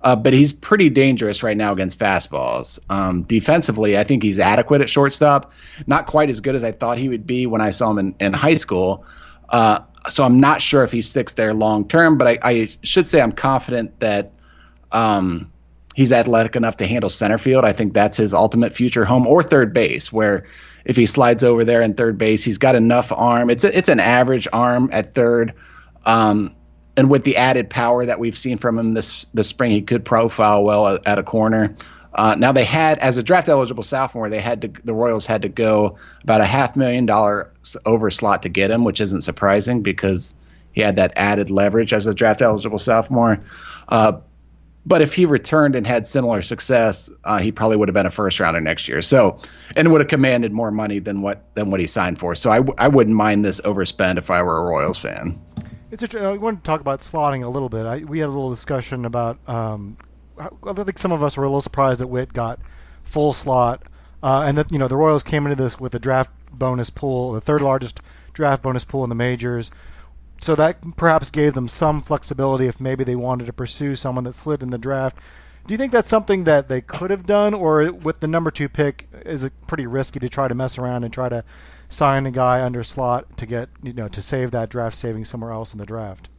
Uh, 0.04 0.16
but 0.16 0.32
he's 0.32 0.54
pretty 0.54 0.90
dangerous 0.90 1.42
right 1.42 1.58
now 1.58 1.74
against 1.74 1.98
fastballs. 1.98 2.80
Um, 2.90 3.24
defensively, 3.24 3.98
I 3.98 4.04
think 4.04 4.22
he's 4.22 4.40
adequate 4.40 4.80
at 4.80 4.90
shortstop. 4.90 5.52
Not 5.88 6.06
quite 6.06 6.30
as 6.30 6.40
good 6.40 6.56
as 6.56 6.64
I 6.64 6.72
thought 6.72 6.98
he 7.00 7.10
would 7.10 7.26
be 7.26 7.48
when 7.48 7.62
I 7.62 7.72
saw 7.72 7.90
him 7.90 7.98
in, 7.98 8.16
in 8.20 8.34
high 8.34 8.56
school. 8.56 9.04
Uh, 9.50 9.80
so 10.08 10.24
I'm 10.24 10.40
not 10.40 10.62
sure 10.62 10.84
if 10.84 10.92
he 10.92 11.02
sticks 11.02 11.34
there 11.34 11.54
long 11.54 11.88
term, 11.88 12.18
but 12.18 12.28
I, 12.28 12.40
I, 12.44 12.70
should 12.84 13.08
say 13.08 13.22
I'm 13.22 13.32
confident 13.32 14.00
that 14.00 14.32
um, 14.92 15.52
he's 15.98 16.14
athletic 16.14 16.56
enough 16.56 16.78
to 16.78 16.86
handle 16.86 17.10
center 17.10 17.40
field. 17.40 17.66
I 17.66 17.74
think 17.74 17.96
that's 17.96 18.16
his 18.16 18.32
ultimate 18.32 18.72
future 18.72 19.04
home 19.04 19.26
or 19.26 19.42
third 19.42 19.74
base, 19.74 20.14
where 20.14 20.46
if 20.86 20.96
he 20.96 21.08
slides 21.08 21.44
over 21.44 21.66
there 21.66 21.82
in 21.82 21.96
third 21.96 22.20
base, 22.20 22.44
he's 22.44 22.60
got 22.60 22.76
enough 22.76 23.12
arm. 23.12 23.50
It's 23.50 23.64
a, 23.64 23.76
it's 23.76 23.90
an 23.90 24.00
average 24.00 24.48
arm 24.54 24.90
at 24.94 25.16
third. 25.16 25.54
Um, 26.06 26.56
and 26.98 27.10
with 27.10 27.24
the 27.24 27.36
added 27.36 27.68
power 27.72 28.06
that 28.06 28.20
we've 28.20 28.38
seen 28.38 28.60
from 28.60 28.78
him 28.78 28.94
this 28.94 29.26
this 29.34 29.48
spring, 29.48 29.72
he 29.72 29.82
could 29.82 30.06
profile 30.06 30.64
well 30.64 31.00
at, 31.04 31.18
a 31.18 31.24
corner. 31.24 31.76
Uh, 32.14 32.36
now 32.38 32.52
they 32.52 32.64
had, 32.64 33.00
as 33.00 33.18
a 33.18 33.24
draft 33.24 33.50
eligible 33.50 33.84
sophomore, 33.84 34.30
they 34.30 34.40
had 34.40 34.62
to 34.62 34.72
the 34.84 34.94
Royals 34.94 35.26
had 35.26 35.42
to 35.42 35.50
go 35.50 35.98
about 36.22 36.42
a 36.42 36.46
half 36.46 36.76
million 36.76 37.08
dollar 37.08 37.52
over 37.88 38.12
slot 38.12 38.44
to 38.44 38.50
get 38.50 38.70
him, 38.70 38.84
which 38.84 39.02
isn't 39.02 39.22
surprising 39.22 39.82
because 39.82 40.36
he 40.74 40.82
had 40.82 40.96
that 40.96 41.12
added 41.16 41.50
leverage 41.50 41.92
as 41.92 42.06
a 42.06 42.14
draft 42.14 42.44
eligible 42.44 42.78
sophomore. 42.78 43.44
Uh, 43.90 44.14
but 44.88 45.02
if 45.02 45.14
he 45.14 45.26
returned 45.26 45.76
and 45.76 45.86
had 45.86 46.08
similar 46.08 46.42
success, 46.42 47.10
uh, 47.26 47.40
he 47.40 47.52
probably 47.52 47.76
would 47.76 47.90
have 47.90 47.94
been 47.94 48.06
a 48.06 48.12
first 48.12 48.40
rounder 48.40 48.62
next 48.62 48.88
year. 48.88 49.02
So, 49.02 49.38
and 49.76 49.92
would 49.92 50.00
have 50.00 50.08
commanded 50.08 50.54
more 50.54 50.72
money 50.72 51.00
than 51.00 51.22
what 51.22 51.54
than 51.56 51.70
what 51.72 51.82
he 51.82 51.88
signed 51.88 52.18
for. 52.20 52.36
So 52.36 52.50
I 52.50 52.58
w- 52.58 52.76
I 52.78 52.88
wouldn't 52.88 53.16
mind 53.16 53.44
this 53.44 53.60
overspend 53.62 54.18
if 54.18 54.32
I 54.32 54.42
were 54.42 54.60
a 54.60 54.64
Royals 54.64 54.98
fan. 54.98 55.40
It's 55.92 56.04
a, 56.04 56.22
I 56.22 56.38
want 56.38 56.64
to 56.64 56.66
talk 56.66 56.80
about 56.80 57.02
slotting 57.02 57.44
a 57.44 57.50
little 57.50 57.68
bit. 57.68 57.86
I, 57.86 58.00
we 58.00 58.20
had 58.20 58.28
a 58.28 58.32
little 58.32 58.50
discussion 58.50 59.04
about. 59.04 59.38
Um, 59.48 59.98
I 60.40 60.72
think 60.72 61.00
some 61.00 61.12
of 61.12 61.22
us 61.22 61.36
were 61.36 61.44
a 61.44 61.48
little 61.48 61.62
surprised 61.62 62.00
that 62.00 62.08
Witt 62.08 62.32
got 62.32 62.60
full 63.04 63.34
slot, 63.34 63.84
uh, 64.24 64.46
and 64.48 64.58
that 64.58 64.72
you 64.72 64.80
know 64.80 64.88
the 64.88 64.96
Royals 64.96 65.24
came 65.24 65.46
into 65.46 65.62
this 65.62 65.82
with 65.82 65.96
a 65.96 66.00
draft 66.00 66.32
bonus 66.52 66.90
pool, 66.90 67.34
the 67.34 67.42
third 67.42 67.62
largest 67.62 68.00
draft 68.34 68.64
bonus 68.64 68.86
pool 68.86 69.04
in 69.04 69.10
the 69.10 69.16
majors 69.16 69.70
so 70.48 70.56
that 70.56 70.78
perhaps 70.96 71.30
gave 71.30 71.56
them 71.56 71.68
some 71.68 72.02
flexibility 72.02 72.68
if 72.68 72.80
maybe 72.80 73.04
they 73.04 73.18
wanted 73.18 73.44
to 73.48 73.52
pursue 73.52 73.98
someone 73.98 74.24
that 74.24 74.34
slid 74.34 74.64
in 74.64 74.70
the 74.70 74.78
draft. 74.78 75.20
Do 75.68 75.74
you 75.74 75.78
think 75.78 75.92
that's 75.92 76.08
something 76.08 76.46
that 76.46 76.70
they 76.70 76.80
could 76.80 77.12
have 77.12 77.26
done, 77.26 77.54
or 77.54 77.92
with 77.92 78.22
the 78.22 78.30
number 78.30 78.50
two 78.50 78.70
pick, 78.70 79.10
is 79.26 79.44
it 79.44 79.52
pretty 79.68 79.86
risky 79.86 80.22
to 80.22 80.30
try 80.30 80.48
to 80.48 80.56
mess 80.56 80.78
around 80.78 81.04
and 81.04 81.12
try 81.12 81.28
to 81.28 81.44
sign 81.90 82.26
a 82.26 82.32
guy 82.32 82.64
under 82.64 82.82
slot 82.82 83.38
to 83.40 83.46
get 83.46 83.68
you 83.84 83.92
know 83.92 84.08
to 84.08 84.22
save 84.22 84.52
that 84.52 84.70
draft 84.70 84.96
saving 84.96 85.26
somewhere 85.26 85.52
else 85.52 85.74
in 85.74 85.80
the 85.80 85.86
draft? 85.86 86.30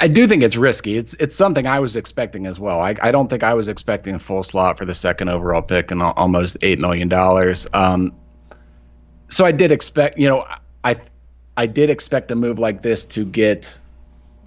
I 0.00 0.08
do 0.08 0.26
think 0.26 0.42
it's 0.42 0.56
risky. 0.56 0.96
It's 0.96 1.14
it's 1.20 1.36
something 1.36 1.68
I 1.68 1.78
was 1.78 1.94
expecting 1.94 2.48
as 2.48 2.58
well. 2.58 2.80
I, 2.80 2.96
I 3.00 3.12
don't 3.12 3.28
think 3.28 3.44
I 3.44 3.54
was 3.54 3.68
expecting 3.68 4.16
a 4.16 4.18
full 4.18 4.42
slot 4.42 4.78
for 4.78 4.84
the 4.84 4.96
second 4.96 5.28
overall 5.28 5.62
pick 5.62 5.92
and 5.92 6.02
almost 6.02 6.56
eight 6.62 6.80
million 6.80 7.08
dollars. 7.08 7.68
Um, 7.72 8.12
so 9.28 9.44
I 9.44 9.52
did 9.52 9.70
expect, 9.70 10.18
you 10.18 10.28
know, 10.28 10.44
I 10.82 10.96
I 11.60 11.66
did 11.66 11.90
expect 11.90 12.30
a 12.30 12.34
move 12.34 12.58
like 12.58 12.80
this 12.80 13.04
to 13.04 13.22
get 13.22 13.78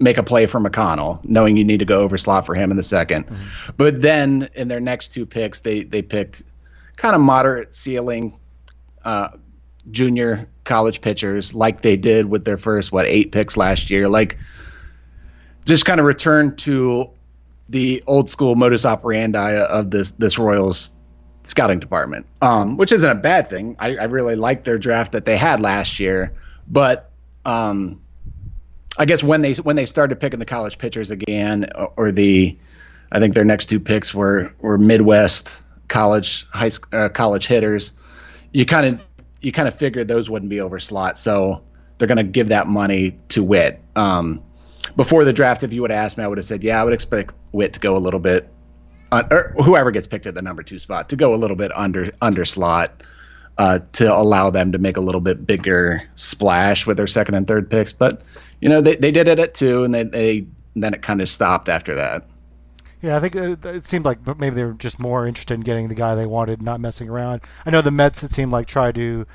make 0.00 0.18
a 0.18 0.22
play 0.24 0.46
for 0.46 0.58
McConnell, 0.58 1.24
knowing 1.24 1.56
you 1.56 1.62
need 1.62 1.78
to 1.78 1.84
go 1.84 2.00
over 2.00 2.18
slot 2.18 2.44
for 2.44 2.56
him 2.56 2.72
in 2.72 2.76
the 2.76 2.82
2nd 2.82 3.26
mm-hmm. 3.26 3.70
But 3.76 4.02
then 4.02 4.48
in 4.54 4.66
their 4.66 4.80
next 4.80 5.08
two 5.10 5.24
picks, 5.24 5.60
they 5.60 5.84
they 5.84 6.02
picked 6.02 6.42
kind 6.96 7.14
of 7.14 7.20
moderate 7.20 7.72
ceiling 7.72 8.36
uh, 9.04 9.28
junior 9.92 10.48
college 10.64 11.00
pitchers, 11.02 11.54
like 11.54 11.82
they 11.82 11.96
did 11.96 12.26
with 12.26 12.44
their 12.44 12.58
first 12.58 12.90
what 12.90 13.06
eight 13.06 13.30
picks 13.30 13.56
last 13.56 13.90
year. 13.90 14.08
Like 14.08 14.36
just 15.66 15.84
kind 15.84 16.00
of 16.00 16.06
return 16.06 16.56
to 16.56 17.08
the 17.68 18.02
old 18.08 18.28
school 18.28 18.56
modus 18.56 18.84
operandi 18.84 19.54
of 19.54 19.92
this 19.92 20.10
this 20.12 20.36
Royals 20.36 20.90
scouting 21.44 21.78
department, 21.78 22.26
um, 22.42 22.74
which 22.76 22.90
isn't 22.90 23.08
a 23.08 23.20
bad 23.20 23.48
thing. 23.48 23.76
I, 23.78 23.98
I 23.98 24.04
really 24.04 24.34
like 24.34 24.64
their 24.64 24.78
draft 24.78 25.12
that 25.12 25.26
they 25.26 25.36
had 25.36 25.60
last 25.60 26.00
year. 26.00 26.32
But 26.68 27.10
um, 27.44 28.00
I 28.98 29.04
guess 29.04 29.22
when 29.22 29.42
they 29.42 29.54
when 29.54 29.76
they 29.76 29.86
started 29.86 30.20
picking 30.20 30.38
the 30.38 30.46
college 30.46 30.78
pitchers 30.78 31.10
again, 31.10 31.70
or, 31.74 31.92
or 31.96 32.12
the, 32.12 32.56
I 33.12 33.20
think 33.20 33.34
their 33.34 33.44
next 33.44 33.66
two 33.66 33.80
picks 33.80 34.14
were 34.14 34.52
were 34.60 34.78
Midwest 34.78 35.62
college 35.88 36.46
high 36.50 36.70
uh, 36.92 37.08
college 37.08 37.46
hitters. 37.46 37.92
You 38.52 38.64
kind 38.64 38.86
of 38.86 39.00
you 39.40 39.52
kind 39.52 39.68
of 39.68 39.74
figured 39.74 40.08
those 40.08 40.30
wouldn't 40.30 40.50
be 40.50 40.60
over 40.60 40.78
slot, 40.78 41.18
so 41.18 41.62
they're 41.98 42.08
going 42.08 42.16
to 42.16 42.24
give 42.24 42.48
that 42.48 42.66
money 42.66 43.18
to 43.28 43.42
Witt. 43.42 43.80
Um, 43.96 44.42
before 44.96 45.24
the 45.24 45.32
draft, 45.32 45.62
if 45.62 45.72
you 45.72 45.82
would 45.82 45.90
have 45.90 46.04
asked 46.04 46.18
me, 46.18 46.24
I 46.24 46.28
would 46.28 46.38
have 46.38 46.44
said, 46.44 46.62
yeah, 46.62 46.80
I 46.80 46.84
would 46.84 46.92
expect 46.92 47.34
Witt 47.52 47.72
to 47.74 47.80
go 47.80 47.96
a 47.96 47.98
little 47.98 48.20
bit, 48.20 48.48
uh, 49.12 49.24
or 49.30 49.54
whoever 49.62 49.90
gets 49.90 50.06
picked 50.06 50.26
at 50.26 50.34
the 50.34 50.42
number 50.42 50.62
two 50.62 50.78
spot 50.78 51.08
to 51.10 51.16
go 51.16 51.34
a 51.34 51.36
little 51.36 51.56
bit 51.56 51.76
under 51.76 52.10
under 52.20 52.44
slot 52.44 53.02
uh, 53.58 53.80
to 53.92 54.12
allow 54.12 54.50
them 54.50 54.72
to 54.72 54.78
make 54.78 54.96
a 54.96 55.00
little 55.00 55.20
bit 55.20 55.46
bigger 55.46 56.02
splash 56.16 56.86
with 56.86 56.96
their 56.96 57.06
second 57.06 57.34
and 57.34 57.46
third 57.46 57.70
picks. 57.70 57.92
But 57.92 58.22
you 58.60 58.68
know, 58.68 58.80
they, 58.80 58.96
they 58.96 59.10
did 59.10 59.28
it 59.28 59.38
at 59.38 59.54
two, 59.54 59.84
and 59.84 59.94
they, 59.94 60.04
they 60.04 60.46
then 60.74 60.94
it 60.94 61.02
kind 61.02 61.20
of 61.20 61.28
stopped 61.28 61.68
after 61.68 61.94
that. 61.94 62.26
Yeah, 63.00 63.16
I 63.16 63.20
think 63.20 63.36
it, 63.36 63.64
it 63.64 63.86
seemed 63.86 64.06
like 64.06 64.26
maybe 64.38 64.56
they 64.56 64.64
were 64.64 64.72
just 64.72 64.98
more 64.98 65.26
interested 65.26 65.54
in 65.54 65.60
getting 65.60 65.88
the 65.88 65.94
guy 65.94 66.14
they 66.14 66.26
wanted, 66.26 66.62
not 66.62 66.80
messing 66.80 67.08
around. 67.08 67.42
I 67.66 67.70
know 67.70 67.82
the 67.82 67.90
Mets. 67.90 68.22
It 68.22 68.30
seemed 68.30 68.50
like 68.50 68.66
tried 68.66 68.94
to 68.94 69.26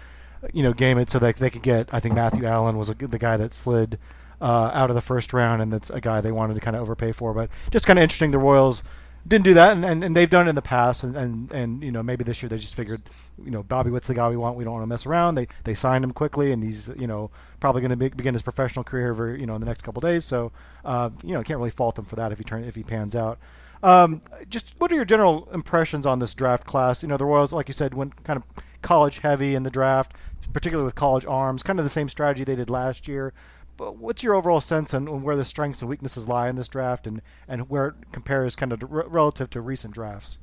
you 0.54 0.64
know, 0.64 0.74
game 0.74 0.98
it 0.98 1.10
so 1.10 1.20
that 1.20 1.36
they 1.36 1.50
could 1.50 1.62
get. 1.62 1.94
I 1.94 2.00
think 2.00 2.16
Matthew 2.16 2.46
Allan 2.46 2.78
was 2.78 2.90
a, 2.90 2.94
the 2.94 3.20
guy 3.20 3.38
that 3.38 3.54
slid 3.54 3.98
uh, 4.42 4.72
out 4.74 4.90
of 4.90 4.96
the 4.96 5.02
first 5.02 5.34
round, 5.34 5.62
and 5.62 5.72
that's 5.72 5.90
a 5.90 6.02
guy 6.02 6.22
they 6.22 6.32
wanted 6.32 6.54
to 6.56 6.60
kind 6.60 6.76
of 6.76 6.82
overpay 6.82 7.12
for. 7.12 7.34
But 7.34 7.50
just 7.72 7.86
kind 7.86 8.00
of 8.00 8.04
interesting. 8.04 8.32
The 8.32 8.40
Royals 8.40 8.84
didn't 9.30 9.46
do 9.46 9.54
that, 9.54 9.74
and, 9.78 9.86
and, 9.86 10.04
and, 10.04 10.16
they've 10.16 10.30
done 10.30 10.48
it 10.48 10.50
in 10.50 10.56
the 10.56 10.62
past, 10.62 11.04
and, 11.04 11.16
and, 11.16 11.52
and 11.52 11.84
you 11.84 11.92
know 11.92 12.02
maybe 12.02 12.24
this 12.24 12.42
year 12.42 12.50
they 12.50 12.58
just 12.58 12.74
figured, 12.74 13.04
you 13.44 13.52
know, 13.52 13.62
Bobby 13.62 13.92
Witt's 13.92 14.08
the 14.08 14.16
guy 14.16 14.28
we 14.28 14.36
want. 14.36 14.58
We 14.58 14.64
don't 14.64 14.74
want 14.74 14.84
to 14.84 14.88
mess 14.88 15.06
around. 15.06 15.36
They 15.36 15.48
they 15.64 15.76
signed 15.76 16.04
him 16.04 16.12
quickly, 16.12 16.52
and 16.52 16.64
he's 16.64 16.90
you 16.98 17.06
know 17.06 17.30
probably 17.60 17.82
going 17.82 17.98
to 17.98 18.10
begin 18.10 18.34
his 18.34 18.42
professional 18.42 18.84
career 18.84 19.12
over 19.12 19.36
you 19.36 19.46
know 19.46 19.54
in 19.54 19.62
the 19.62 19.68
next 19.68 19.84
couple 19.84 20.02
days. 20.02 20.26
So 20.26 20.52
uh, 20.84 21.12
you 21.24 21.34
know 21.34 21.44
can't 21.44 21.60
really 21.60 21.70
fault 21.70 21.98
him 22.00 22.06
for 22.06 22.16
that 22.16 22.32
if 22.32 22.40
he 22.40 22.44
turn 22.44 22.64
if 22.64 22.76
he 22.76 22.84
pans 22.84 23.16
out. 23.16 23.40
Um, 23.82 24.22
just 24.50 24.74
what 24.80 24.92
are 24.92 24.96
your 24.96 25.06
general 25.06 25.48
impressions 25.54 26.06
on 26.06 26.20
this 26.20 26.34
draft 26.34 26.66
class? 26.66 27.04
You 27.04 27.10
know, 27.10 27.18
the 27.18 27.26
Royals, 27.26 27.54
like 27.54 27.68
you 27.68 27.74
said, 27.74 27.94
went 27.94 28.24
kind 28.24 28.38
of 28.38 28.46
college 28.82 29.20
heavy 29.20 29.56
in 29.56 29.64
the 29.64 29.70
draft, 29.70 30.12
particularly 30.52 30.86
with 30.86 30.96
college 30.96 31.26
arms, 31.26 31.64
kind 31.64 31.80
of 31.80 31.86
the 31.86 31.90
same 31.90 32.10
strategy 32.10 32.44
they 32.44 32.56
did 32.56 32.70
last 32.70 33.08
year. 33.08 33.34
But 33.80 33.96
what's 33.96 34.24
your 34.24 34.36
overall 34.36 34.60
sense 34.60 34.94
on, 34.94 35.08
on 35.08 35.24
where 35.24 35.38
the 35.38 35.46
strengths 35.46 35.82
and 35.82 35.88
weaknesses 35.88 36.28
lie 36.28 36.50
in 36.50 36.58
this 36.58 36.68
draft, 36.68 37.08
and, 37.08 37.22
and 37.48 37.70
where 37.70 37.88
it 37.88 37.96
compares 38.12 38.58
kind 38.58 38.74
of 38.74 38.84
r- 38.84 39.08
relative 39.08 39.50
to 39.52 39.62
recent 39.62 39.94
drafts? 39.94 40.38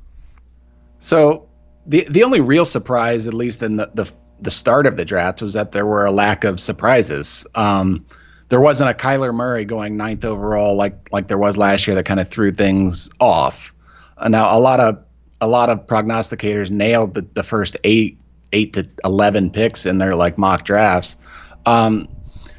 So 1.00 1.47
the 1.85 2.07
the 2.09 2.25
only 2.25 2.40
real 2.40 2.64
surprise, 2.64 3.28
at 3.28 3.35
least 3.35 3.62
in 3.62 3.76
the, 3.76 3.90
the 3.93 4.11
the 4.40 4.50
start 4.50 4.87
of 4.87 4.97
the 4.97 5.05
draft, 5.05 5.43
was 5.43 5.52
that 5.52 5.73
there 5.73 5.85
were 5.85 6.07
a 6.07 6.11
lack 6.11 6.45
of 6.45 6.59
surprises. 6.59 7.47
Um, 7.55 8.07
there 8.49 8.61
wasn't 8.61 8.88
a 8.88 8.95
Kyler 8.95 9.35
Murray 9.35 9.66
going 9.66 9.99
ninth 9.99 10.25
overall 10.25 10.75
like 10.75 11.12
like 11.12 11.28
there 11.28 11.37
was 11.37 11.59
last 11.59 11.87
year 11.87 11.95
that 11.97 12.05
kind 12.05 12.21
of 12.21 12.31
threw 12.31 12.52
things 12.52 13.11
off. 13.21 13.75
Uh, 14.16 14.28
now 14.28 14.57
a 14.57 14.61
lot 14.61 14.81
of 14.81 15.05
a 15.43 15.47
lot 15.47 15.69
of 15.69 15.87
prognosticators 15.87 16.71
nailed 16.71 17.12
the, 17.12 17.26
the 17.35 17.43
first 17.43 17.76
eight 17.85 18.19
eight 18.55 18.73
to 18.73 18.88
eleven 19.05 19.50
picks 19.50 19.85
in 19.85 19.99
their 19.99 20.12
like 20.12 20.38
mock 20.38 20.64
drafts. 20.64 21.19
Um, 21.66 22.09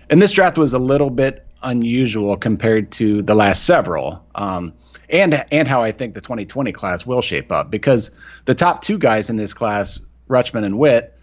and 0.10 0.22
this 0.22 0.32
draft 0.32 0.58
was 0.58 0.74
a 0.74 0.80
little 0.80 1.10
bit 1.10 1.46
unusual 1.64 2.38
compared 2.38 2.92
to 2.92 3.22
the 3.22 3.36
last 3.36 3.66
several. 3.66 4.26
Um, 4.36 4.74
and 5.10 5.46
and 5.52 5.68
how 5.68 5.84
I 5.84 5.92
think 5.92 6.14
the 6.14 6.22
2020 6.22 6.72
class 6.72 7.06
will 7.06 7.22
shape 7.22 7.52
up 7.52 7.72
because 7.72 8.12
the 8.46 8.54
top 8.54 8.82
two 8.82 8.98
guys 8.98 9.30
in 9.30 9.38
this 9.38 9.54
class, 9.54 10.00
Rutschman 10.30 10.66
and 10.66 10.78
Witt, 10.78 11.18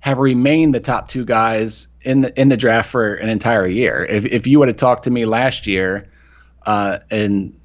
have 0.00 0.18
remained 0.18 0.74
the 0.74 0.80
top 0.80 1.08
two 1.08 1.24
guys 1.24 1.88
in 2.02 2.22
the 2.22 2.40
in 2.40 2.48
the 2.48 2.56
draft 2.56 2.90
for 2.90 3.14
an 3.14 3.28
entire 3.28 3.66
year. 3.66 4.06
If 4.08 4.26
if 4.26 4.46
you 4.46 4.58
would 4.58 4.68
have 4.68 4.76
talked 4.76 5.04
to 5.04 5.10
me 5.10 5.24
last 5.24 5.66
year, 5.66 6.10
uh, 6.66 6.98
and 7.10 7.58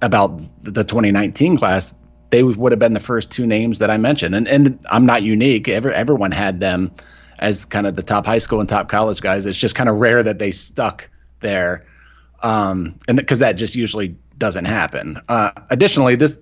about 0.00 0.38
the 0.62 0.84
2019 0.84 1.56
class, 1.56 1.94
they 2.30 2.42
would 2.42 2.70
have 2.70 2.78
been 2.78 2.94
the 2.94 3.00
first 3.00 3.30
two 3.30 3.46
names 3.46 3.80
that 3.80 3.90
I 3.90 3.96
mentioned. 3.96 4.34
And 4.34 4.46
and 4.46 4.78
I'm 4.90 5.06
not 5.06 5.22
unique. 5.22 5.68
Every, 5.68 5.92
everyone 5.92 6.30
had 6.30 6.60
them 6.60 6.92
as 7.38 7.64
kind 7.64 7.86
of 7.86 7.96
the 7.96 8.02
top 8.02 8.26
high 8.26 8.38
school 8.38 8.60
and 8.60 8.68
top 8.68 8.88
college 8.88 9.20
guys. 9.20 9.46
It's 9.46 9.58
just 9.58 9.74
kind 9.74 9.88
of 9.88 9.96
rare 9.96 10.22
that 10.22 10.38
they 10.38 10.50
stuck 10.50 11.08
there, 11.40 11.86
um, 12.42 12.98
and 13.08 13.16
because 13.16 13.40
that 13.40 13.52
just 13.52 13.74
usually 13.74 14.16
doesn't 14.38 14.64
happen. 14.64 15.18
Uh, 15.28 15.50
additionally, 15.70 16.16
this 16.16 16.38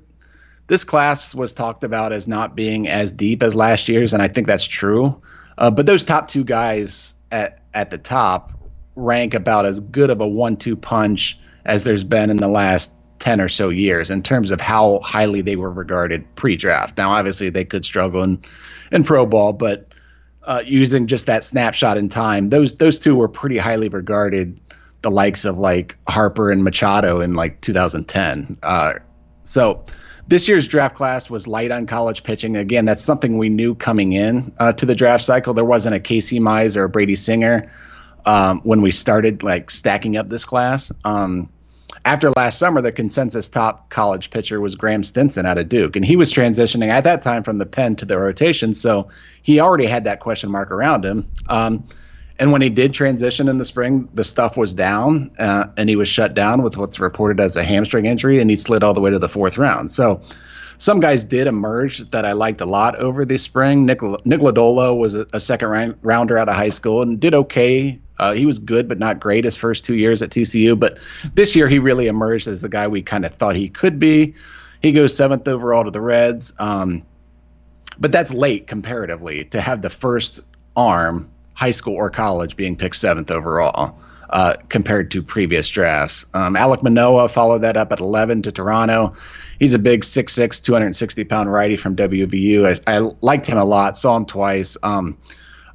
this 0.66 0.84
class 0.84 1.34
was 1.34 1.54
talked 1.54 1.84
about 1.84 2.12
as 2.12 2.28
not 2.28 2.54
being 2.54 2.88
as 2.88 3.12
deep 3.12 3.42
as 3.42 3.54
last 3.54 3.88
year's, 3.88 4.12
and 4.12 4.22
I 4.22 4.28
think 4.28 4.46
that's 4.46 4.66
true. 4.66 5.20
Uh, 5.58 5.70
but 5.70 5.86
those 5.86 6.04
top 6.04 6.28
two 6.28 6.44
guys 6.44 7.14
at 7.30 7.62
at 7.74 7.90
the 7.90 7.98
top 7.98 8.52
rank 8.94 9.34
about 9.34 9.64
as 9.64 9.80
good 9.80 10.10
of 10.10 10.20
a 10.20 10.28
one-two 10.28 10.76
punch 10.76 11.38
as 11.64 11.84
there's 11.84 12.04
been 12.04 12.28
in 12.30 12.36
the 12.36 12.48
last 12.48 12.92
10 13.20 13.40
or 13.40 13.48
so 13.48 13.68
years 13.68 14.10
in 14.10 14.22
terms 14.22 14.50
of 14.50 14.60
how 14.60 14.98
highly 15.00 15.40
they 15.40 15.54
were 15.54 15.70
regarded 15.70 16.24
pre-draft. 16.34 16.98
Now, 16.98 17.10
obviously, 17.10 17.50
they 17.50 17.64
could 17.64 17.84
struggle 17.84 18.22
in, 18.22 18.42
in 18.90 19.04
pro 19.04 19.24
ball, 19.24 19.52
but 19.52 19.91
uh, 20.44 20.62
using 20.64 21.06
just 21.06 21.26
that 21.26 21.44
snapshot 21.44 21.96
in 21.96 22.08
time, 22.08 22.50
those 22.50 22.76
those 22.76 22.98
two 22.98 23.14
were 23.14 23.28
pretty 23.28 23.58
highly 23.58 23.88
regarded. 23.88 24.60
The 25.02 25.10
likes 25.10 25.44
of 25.44 25.58
like 25.58 25.96
Harper 26.08 26.50
and 26.50 26.62
Machado 26.62 27.20
in 27.20 27.34
like 27.34 27.60
2010. 27.60 28.56
Uh, 28.62 28.94
so 29.42 29.84
this 30.28 30.46
year's 30.46 30.68
draft 30.68 30.94
class 30.94 31.28
was 31.28 31.48
light 31.48 31.72
on 31.72 31.86
college 31.86 32.22
pitching. 32.22 32.56
Again, 32.56 32.84
that's 32.84 33.02
something 33.02 33.36
we 33.36 33.48
knew 33.48 33.74
coming 33.74 34.12
in 34.12 34.52
uh, 34.58 34.72
to 34.74 34.86
the 34.86 34.94
draft 34.94 35.24
cycle. 35.24 35.54
There 35.54 35.64
wasn't 35.64 35.96
a 35.96 36.00
Casey 36.00 36.38
Mize 36.38 36.76
or 36.76 36.84
a 36.84 36.88
Brady 36.88 37.16
Singer 37.16 37.70
um, 38.26 38.60
when 38.60 38.80
we 38.80 38.90
started 38.90 39.42
like 39.42 39.70
stacking 39.70 40.16
up 40.16 40.28
this 40.28 40.44
class. 40.44 40.92
Um, 41.04 41.48
after 42.04 42.30
last 42.30 42.58
summer, 42.58 42.80
the 42.80 42.92
consensus 42.92 43.48
top 43.48 43.88
college 43.90 44.30
pitcher 44.30 44.60
was 44.60 44.74
Graeme 44.74 45.04
Stinson 45.04 45.46
out 45.46 45.58
of 45.58 45.68
Duke, 45.68 45.96
and 45.96 46.04
he 46.04 46.16
was 46.16 46.32
transitioning 46.32 46.88
at 46.88 47.04
that 47.04 47.22
time 47.22 47.42
from 47.42 47.58
the 47.58 47.66
pen 47.66 47.96
to 47.96 48.04
the 48.04 48.18
rotation, 48.18 48.72
so 48.72 49.08
he 49.42 49.60
already 49.60 49.86
had 49.86 50.04
that 50.04 50.20
question 50.20 50.50
mark 50.50 50.70
around 50.70 51.04
him. 51.04 51.28
Um, 51.48 51.86
and 52.38 52.50
when 52.50 52.62
he 52.62 52.70
did 52.70 52.92
transition 52.92 53.48
in 53.48 53.58
the 53.58 53.64
spring, 53.64 54.08
the 54.14 54.24
stuff 54.24 54.56
was 54.56 54.74
down, 54.74 55.30
uh, 55.38 55.66
and 55.76 55.88
he 55.88 55.96
was 55.96 56.08
shut 56.08 56.34
down 56.34 56.62
with 56.62 56.76
what's 56.76 56.98
reported 56.98 57.40
as 57.40 57.54
a 57.54 57.62
hamstring 57.62 58.06
injury, 58.06 58.40
and 58.40 58.50
he 58.50 58.56
slid 58.56 58.82
all 58.82 58.94
the 58.94 59.00
way 59.00 59.10
to 59.10 59.18
the 59.18 59.28
fourth 59.28 59.58
round. 59.58 59.92
So 59.92 60.20
some 60.78 60.98
guys 60.98 61.22
did 61.22 61.46
emerge 61.46 61.98
that 62.10 62.24
I 62.24 62.32
liked 62.32 62.60
a 62.60 62.66
lot 62.66 62.96
over 62.96 63.24
the 63.24 63.38
spring. 63.38 63.86
Lodolo 63.86 64.98
was 64.98 65.14
a, 65.14 65.26
a 65.32 65.38
second 65.38 65.68
round, 65.68 65.94
rounder 66.02 66.36
out 66.36 66.48
of 66.48 66.56
high 66.56 66.70
school 66.70 67.02
and 67.02 67.20
did 67.20 67.34
okay. 67.34 68.00
Uh, 68.22 68.32
he 68.32 68.46
was 68.46 68.60
good, 68.60 68.88
but 68.88 68.98
not 68.98 69.18
great 69.18 69.44
his 69.44 69.56
first 69.56 69.84
two 69.84 69.96
years 69.96 70.22
at 70.22 70.30
TCU. 70.30 70.78
But 70.78 70.98
this 71.34 71.56
year, 71.56 71.66
he 71.66 71.80
really 71.80 72.06
emerged 72.06 72.46
as 72.46 72.60
the 72.60 72.68
guy 72.68 72.86
we 72.86 73.02
kind 73.02 73.24
of 73.24 73.34
thought 73.34 73.56
he 73.56 73.68
could 73.68 73.98
be. 73.98 74.34
He 74.80 74.92
goes 74.92 75.16
seventh 75.16 75.48
overall 75.48 75.84
to 75.84 75.90
the 75.90 76.00
Reds. 76.00 76.52
Um, 76.58 77.02
but 77.98 78.12
that's 78.12 78.32
late 78.32 78.68
comparatively 78.68 79.44
to 79.46 79.60
have 79.60 79.82
the 79.82 79.90
first 79.90 80.40
arm 80.76 81.28
high 81.54 81.72
school 81.72 81.94
or 81.94 82.10
college 82.10 82.56
being 82.56 82.76
picked 82.76 82.96
seventh 82.96 83.30
overall 83.30 83.98
uh, 84.30 84.54
compared 84.68 85.10
to 85.10 85.22
previous 85.22 85.68
drafts. 85.68 86.24
Um, 86.32 86.54
Alek 86.54 86.82
Manoah 86.82 87.28
followed 87.28 87.62
that 87.62 87.76
up 87.76 87.92
at 87.92 88.00
11 88.00 88.42
to 88.42 88.52
Toronto. 88.52 89.14
He's 89.58 89.74
a 89.74 89.78
big 89.78 90.02
6'6", 90.02 90.62
260 90.62 91.24
pound 91.24 91.52
righty 91.52 91.76
from 91.76 91.96
WVU. 91.96 92.80
I, 92.86 92.92
I 92.92 92.98
liked 93.20 93.46
him 93.46 93.58
a 93.58 93.64
lot. 93.64 93.96
Saw 93.98 94.16
him 94.16 94.26
twice. 94.26 94.76
Um, 94.82 95.18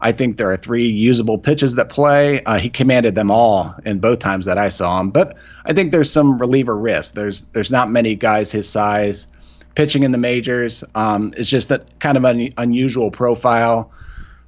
I 0.01 0.11
think 0.11 0.37
there 0.37 0.51
are 0.51 0.57
three 0.57 0.87
usable 0.87 1.37
pitches 1.37 1.75
that 1.75 1.89
play. 1.89 2.43
Uh, 2.43 2.57
he 2.57 2.69
commanded 2.69 3.15
them 3.15 3.31
all 3.31 3.75
in 3.85 3.99
both 3.99 4.19
times 4.19 4.45
that 4.45 4.57
I 4.57 4.69
saw 4.69 4.99
him. 4.99 5.09
But 5.09 5.37
I 5.65 5.73
think 5.73 5.91
there's 5.91 6.11
some 6.11 6.37
reliever 6.37 6.77
risk. 6.77 7.15
There's 7.15 7.43
there's 7.53 7.71
not 7.71 7.89
many 7.89 8.15
guys 8.15 8.51
his 8.51 8.69
size 8.69 9.27
pitching 9.75 10.03
in 10.03 10.11
the 10.11 10.17
majors. 10.17 10.83
Um, 10.95 11.33
it's 11.37 11.49
just 11.49 11.69
that 11.69 11.99
kind 11.99 12.17
of 12.17 12.23
an 12.23 12.49
unusual 12.57 13.11
profile. 13.11 13.91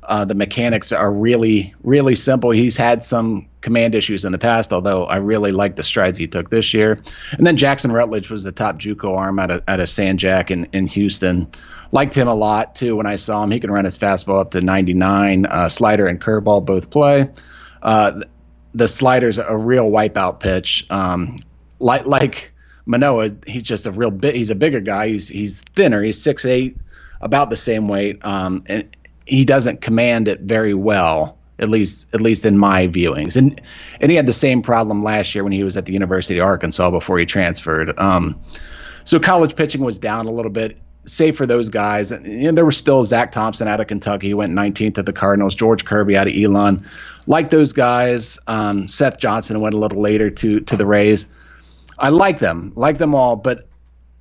Uh, 0.03 0.25
the 0.25 0.33
mechanics 0.33 0.91
are 0.91 1.13
really, 1.13 1.73
really 1.83 2.15
simple. 2.15 2.49
He's 2.49 2.75
had 2.75 3.03
some 3.03 3.47
command 3.61 3.93
issues 3.93 4.25
in 4.25 4.31
the 4.31 4.39
past, 4.39 4.73
although 4.73 5.05
I 5.05 5.17
really 5.17 5.51
like 5.51 5.75
the 5.75 5.83
strides 5.83 6.17
he 6.17 6.25
took 6.25 6.49
this 6.49 6.73
year. 6.73 6.99
And 7.33 7.45
then 7.45 7.57
Jackson 7.57 7.91
Rutledge 7.91 8.31
was 8.31 8.43
the 8.43 8.51
top 8.51 8.79
JUCO 8.79 9.15
arm 9.15 9.37
out 9.37 9.51
of 9.51 9.61
out 9.67 9.79
of 9.79 9.87
San 9.87 10.17
Jack 10.17 10.49
in, 10.49 10.65
in 10.73 10.87
Houston. 10.87 11.47
Liked 11.91 12.13
him 12.13 12.27
a 12.27 12.35
lot 12.35 12.75
too 12.75 12.95
when 12.95 13.05
I 13.05 13.15
saw 13.15 13.43
him. 13.43 13.51
He 13.51 13.59
can 13.59 13.71
run 13.71 13.85
his 13.85 13.97
fastball 13.97 14.39
up 14.39 14.51
to 14.51 14.61
99. 14.61 15.45
Uh, 15.45 15.69
slider 15.69 16.07
and 16.07 16.21
curveball 16.21 16.65
both 16.65 16.89
play. 16.89 17.29
Uh, 17.81 18.21
the 18.73 18.87
slider's 18.87 19.37
a 19.37 19.57
real 19.57 19.89
wipeout 19.89 20.39
pitch. 20.39 20.85
Um, 20.89 21.37
like 21.79 22.05
like 22.05 22.51
Manoah, 22.85 23.31
he's 23.47 23.63
just 23.63 23.87
a 23.87 23.91
real 23.91 24.11
bit. 24.11 24.35
He's 24.35 24.49
a 24.49 24.55
bigger 24.55 24.79
guy. 24.79 25.09
He's 25.09 25.27
he's 25.27 25.61
thinner. 25.75 26.03
He's 26.03 26.21
six 26.21 26.45
eight, 26.45 26.77
about 27.21 27.49
the 27.49 27.55
same 27.55 27.87
weight. 27.87 28.23
Um, 28.23 28.63
and 28.67 28.95
he 29.25 29.45
doesn't 29.45 29.81
command 29.81 30.27
it 30.27 30.41
very 30.41 30.73
well 30.73 31.39
at 31.59 31.69
least 31.69 32.07
at 32.13 32.21
least 32.21 32.45
in 32.45 32.57
my 32.57 32.87
viewings. 32.87 33.35
And 33.35 33.59
and 33.99 34.11
he 34.11 34.15
had 34.15 34.25
the 34.25 34.33
same 34.33 34.61
problem 34.61 35.03
last 35.03 35.35
year 35.35 35.43
when 35.43 35.53
he 35.53 35.63
was 35.63 35.77
at 35.77 35.85
the 35.85 35.93
University 35.93 36.39
of 36.39 36.45
Arkansas 36.45 36.89
before 36.89 37.19
he 37.19 37.25
transferred. 37.25 37.97
Um, 37.99 38.39
so 39.03 39.19
college 39.19 39.55
pitching 39.55 39.81
was 39.81 39.99
down 39.99 40.25
a 40.25 40.31
little 40.31 40.51
bit. 40.51 40.77
Save 41.09 41.35
for 41.35 41.45
those 41.45 41.69
guys, 41.69 42.11
and, 42.11 42.57
there 42.57 42.65
was 42.65 42.77
still 42.77 43.03
Zack 43.03 43.31
Thompson 43.31 43.67
out 43.67 43.79
of 43.79 43.87
Kentucky. 43.87 44.27
He 44.27 44.33
went 44.33 44.53
19th 44.53 44.97
at 44.97 45.05
the 45.05 45.13
Cardinals. 45.13 45.55
George 45.55 45.85
Kirby 45.85 46.17
out 46.17 46.27
of 46.27 46.33
Elon. 46.35 46.85
Like 47.27 47.49
those 47.49 47.73
guys, 47.73 48.37
um, 48.47 48.87
Seth 48.87 49.19
Johnson 49.19 49.59
went 49.61 49.75
a 49.75 49.77
little 49.77 50.01
later 50.01 50.29
to 50.29 50.59
to 50.59 50.77
the 50.77 50.85
Rays. 50.85 51.27
I 51.99 52.09
like 52.09 52.39
them, 52.39 52.71
like 52.75 52.97
them 52.97 53.13
all, 53.13 53.35
but 53.35 53.68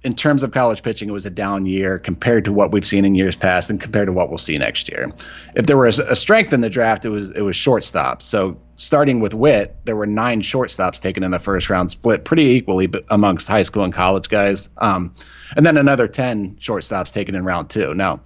in 0.04 0.14
terms 0.14 0.42
of 0.44 0.52
college 0.52 0.82
pitching, 0.82 1.08
it 1.08 1.12
was 1.12 1.26
a 1.26 1.30
down 1.30 1.66
year 1.66 1.98
compared 1.98 2.44
to 2.44 2.52
what 2.52 2.70
we've 2.70 2.86
seen 2.86 3.04
in 3.04 3.16
years 3.16 3.34
past, 3.34 3.68
and 3.68 3.80
compared 3.80 4.06
to 4.06 4.12
what 4.12 4.28
we'll 4.28 4.38
see 4.38 4.56
next 4.56 4.88
year. 4.88 5.12
If 5.56 5.66
there 5.66 5.76
was 5.76 5.98
a 5.98 6.14
strength 6.14 6.52
in 6.52 6.60
the 6.60 6.70
draft, 6.70 7.04
it 7.04 7.08
was 7.08 7.30
it 7.30 7.42
was 7.42 7.56
shortstop. 7.56 8.22
So 8.22 8.56
starting 8.76 9.18
with 9.18 9.34
Witt, 9.34 9.74
there 9.84 9.96
were 9.96 10.06
nine 10.06 10.40
shortstops 10.40 11.00
taken 11.00 11.24
in 11.24 11.32
the 11.32 11.40
first 11.40 11.68
round, 11.68 11.90
split 11.90 12.24
pretty 12.24 12.44
equally 12.44 12.88
amongst 13.10 13.48
high 13.48 13.64
school 13.64 13.82
and 13.82 13.92
college 13.92 14.28
guys, 14.28 14.70
um, 14.78 15.12
and 15.56 15.66
then 15.66 15.76
another 15.76 16.06
ten 16.06 16.54
shortstops 16.56 17.12
taken 17.12 17.34
in 17.34 17.44
round 17.44 17.68
two. 17.68 17.92
Now, 17.94 18.20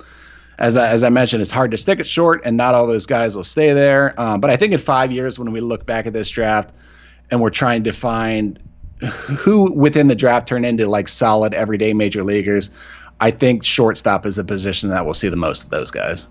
as 0.59 0.77
I, 0.77 0.89
as 0.89 1.03
I 1.03 1.09
mentioned, 1.09 1.41
it's 1.41 1.51
hard 1.51 1.71
to 1.71 1.79
stick 1.79 2.01
it 2.01 2.07
short, 2.07 2.43
and 2.45 2.55
not 2.57 2.75
all 2.75 2.87
those 2.87 3.07
guys 3.07 3.35
will 3.35 3.45
stay 3.45 3.73
there. 3.73 4.19
Um, 4.21 4.41
but 4.43 4.51
I 4.51 4.59
think 4.59 4.75
in 4.75 4.79
five 4.79 5.11
years, 5.11 5.39
when 5.39 5.51
we 5.53 5.61
look 5.61 5.87
back 5.87 6.07
at 6.07 6.13
this 6.13 6.29
draft, 6.29 6.75
and 7.31 7.41
we're 7.41 7.51
trying 7.51 7.83
to 7.85 7.93
find 7.93 8.59
who 9.07 9.73
within 9.73 10.09
the 10.09 10.15
draft 10.15 10.49
turn 10.49 10.65
into 10.65 10.89
like 10.89 11.09
solid 11.09 11.55
everyday 11.55 11.93
major 11.93 12.23
leaguers, 12.23 12.71
I 13.21 13.31
think 13.31 13.65
shortstop 13.65 14.27
is 14.27 14.37
the 14.37 14.45
position 14.45 14.91
that 14.91 15.05
we'll 15.05 15.15
see 15.15 15.29
the 15.29 15.37
most 15.37 15.65
of 15.65 15.71
those 15.71 15.91
guys. 15.91 16.29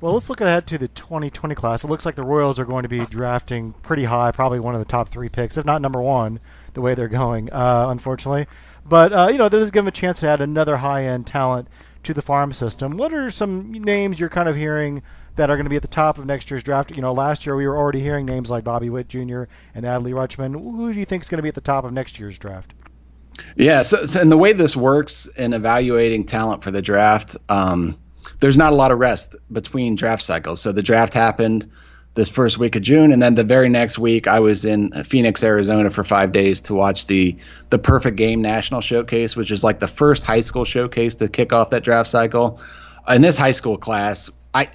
Well, 0.00 0.14
let's 0.14 0.30
look 0.30 0.40
ahead 0.40 0.66
to 0.68 0.78
the 0.78 0.88
2020 0.88 1.54
class. 1.54 1.84
It 1.84 1.88
looks 1.88 2.06
like 2.06 2.14
the 2.14 2.22
Royals 2.22 2.58
are 2.58 2.64
going 2.64 2.84
to 2.84 2.88
be 2.88 3.04
drafting 3.04 3.74
pretty 3.82 4.04
high, 4.04 4.32
probably 4.32 4.58
one 4.58 4.74
of 4.74 4.80
the 4.80 4.86
top 4.86 5.08
three 5.08 5.28
picks, 5.28 5.58
if 5.58 5.66
not 5.66 5.82
number 5.82 6.00
one, 6.00 6.40
the 6.72 6.80
way 6.80 6.94
they're 6.94 7.06
going, 7.06 7.52
uh, 7.52 7.86
unfortunately. 7.88 8.46
But, 8.84 9.12
uh, 9.12 9.28
you 9.30 9.36
know, 9.36 9.50
this 9.50 9.60
does 9.60 9.70
give 9.70 9.84
them 9.84 9.88
a 9.88 9.92
chance 9.92 10.20
to 10.20 10.28
add 10.28 10.40
another 10.40 10.78
high 10.78 11.04
end 11.04 11.26
talent 11.26 11.68
to 12.02 12.14
the 12.14 12.22
farm 12.22 12.52
system. 12.52 12.96
What 12.96 13.12
are 13.12 13.30
some 13.30 13.72
names 13.72 14.18
you're 14.18 14.28
kind 14.28 14.48
of 14.48 14.56
hearing 14.56 15.02
that 15.36 15.50
are 15.50 15.56
going 15.56 15.64
to 15.64 15.70
be 15.70 15.76
at 15.76 15.82
the 15.82 15.88
top 15.88 16.18
of 16.18 16.26
next 16.26 16.50
year's 16.50 16.62
draft? 16.62 16.90
You 16.90 17.02
know, 17.02 17.12
last 17.12 17.46
year 17.46 17.56
we 17.56 17.66
were 17.66 17.76
already 17.76 18.00
hearing 18.00 18.26
names 18.26 18.50
like 18.50 18.64
Bobby 18.64 18.90
Witt 18.90 19.08
Jr. 19.08 19.44
and 19.74 19.84
Adley 19.84 20.12
Rutschman. 20.12 20.52
Who 20.52 20.92
do 20.92 20.98
you 20.98 21.04
think 21.04 21.22
is 21.22 21.28
going 21.28 21.38
to 21.38 21.42
be 21.42 21.48
at 21.48 21.54
the 21.54 21.60
top 21.60 21.84
of 21.84 21.92
next 21.92 22.18
year's 22.18 22.38
draft? 22.38 22.74
Yeah, 23.56 23.80
so, 23.82 24.04
so 24.06 24.20
and 24.20 24.30
the 24.30 24.38
way 24.38 24.52
this 24.52 24.76
works 24.76 25.26
in 25.36 25.52
evaluating 25.52 26.24
talent 26.24 26.62
for 26.62 26.70
the 26.70 26.82
draft, 26.82 27.36
um, 27.48 27.98
there's 28.40 28.56
not 28.56 28.72
a 28.72 28.76
lot 28.76 28.90
of 28.90 28.98
rest 28.98 29.34
between 29.52 29.96
draft 29.96 30.22
cycles. 30.22 30.60
So 30.60 30.72
the 30.72 30.82
draft 30.82 31.14
happened 31.14 31.70
this 32.14 32.28
first 32.28 32.58
week 32.58 32.74
of 32.74 32.82
June, 32.82 33.12
and 33.12 33.22
then 33.22 33.34
the 33.34 33.44
very 33.44 33.68
next 33.68 33.98
week, 33.98 34.26
I 34.26 34.40
was 34.40 34.64
in 34.64 34.90
Phoenix, 35.04 35.44
Arizona, 35.44 35.90
for 35.90 36.02
five 36.02 36.32
days 36.32 36.60
to 36.62 36.74
watch 36.74 37.06
the 37.06 37.36
the 37.70 37.78
Perfect 37.78 38.16
Game 38.16 38.42
National 38.42 38.80
Showcase, 38.80 39.36
which 39.36 39.50
is 39.50 39.62
like 39.62 39.78
the 39.78 39.88
first 39.88 40.24
high 40.24 40.40
school 40.40 40.64
showcase 40.64 41.14
to 41.16 41.28
kick 41.28 41.52
off 41.52 41.70
that 41.70 41.84
draft 41.84 42.08
cycle. 42.08 42.60
In 43.08 43.22
this 43.22 43.36
high 43.36 43.52
school 43.52 43.78
class, 43.78 44.30
I 44.54 44.68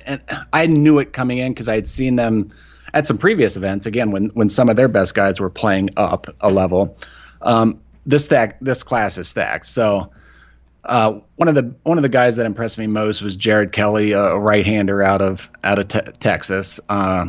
I 0.54 0.66
knew 0.68 1.00
it 1.00 1.14
coming 1.14 1.40
in 1.40 1.54
because 1.54 1.68
I 1.68 1.76
had 1.76 1.88
seen 1.88 2.16
them 2.16 2.52
at 2.94 3.06
some 3.06 3.18
previous 3.18 3.58
events. 3.58 3.86
Again, 3.86 4.12
when 4.12 4.28
when 4.30 4.48
some 4.50 4.70
of 4.70 4.78
their 4.78 4.88
best 4.88 5.14
guys 5.14 5.40
were 5.40 5.50
playing 5.50 5.90
up 5.98 6.28
a 6.42 6.50
level. 6.50 6.98
Um, 7.42 7.82
this 8.06 8.26
stack 8.26 8.58
this 8.62 8.84
class 8.84 9.18
is 9.18 9.28
stacked. 9.28 9.68
So 9.68 10.12
uh, 10.86 11.20
one 11.36 11.48
of 11.48 11.56
the 11.56 11.76
one 11.84 11.98
of 11.98 12.04
the 12.04 12.10
guys 12.10 12.36
that 12.38 12.46
impressed 12.46 12.78
me 12.78 12.88
most 12.88 13.22
was 13.22 13.36
Jared 13.36 13.72
Kelley, 13.72 14.12
a 14.12 14.38
right-hander 14.38 15.02
out 15.02 15.22
of 15.22 15.50
out 15.64 15.80
of 15.80 15.88
te- 15.88 16.12
Texas. 16.20 16.80
Uh, 16.90 17.28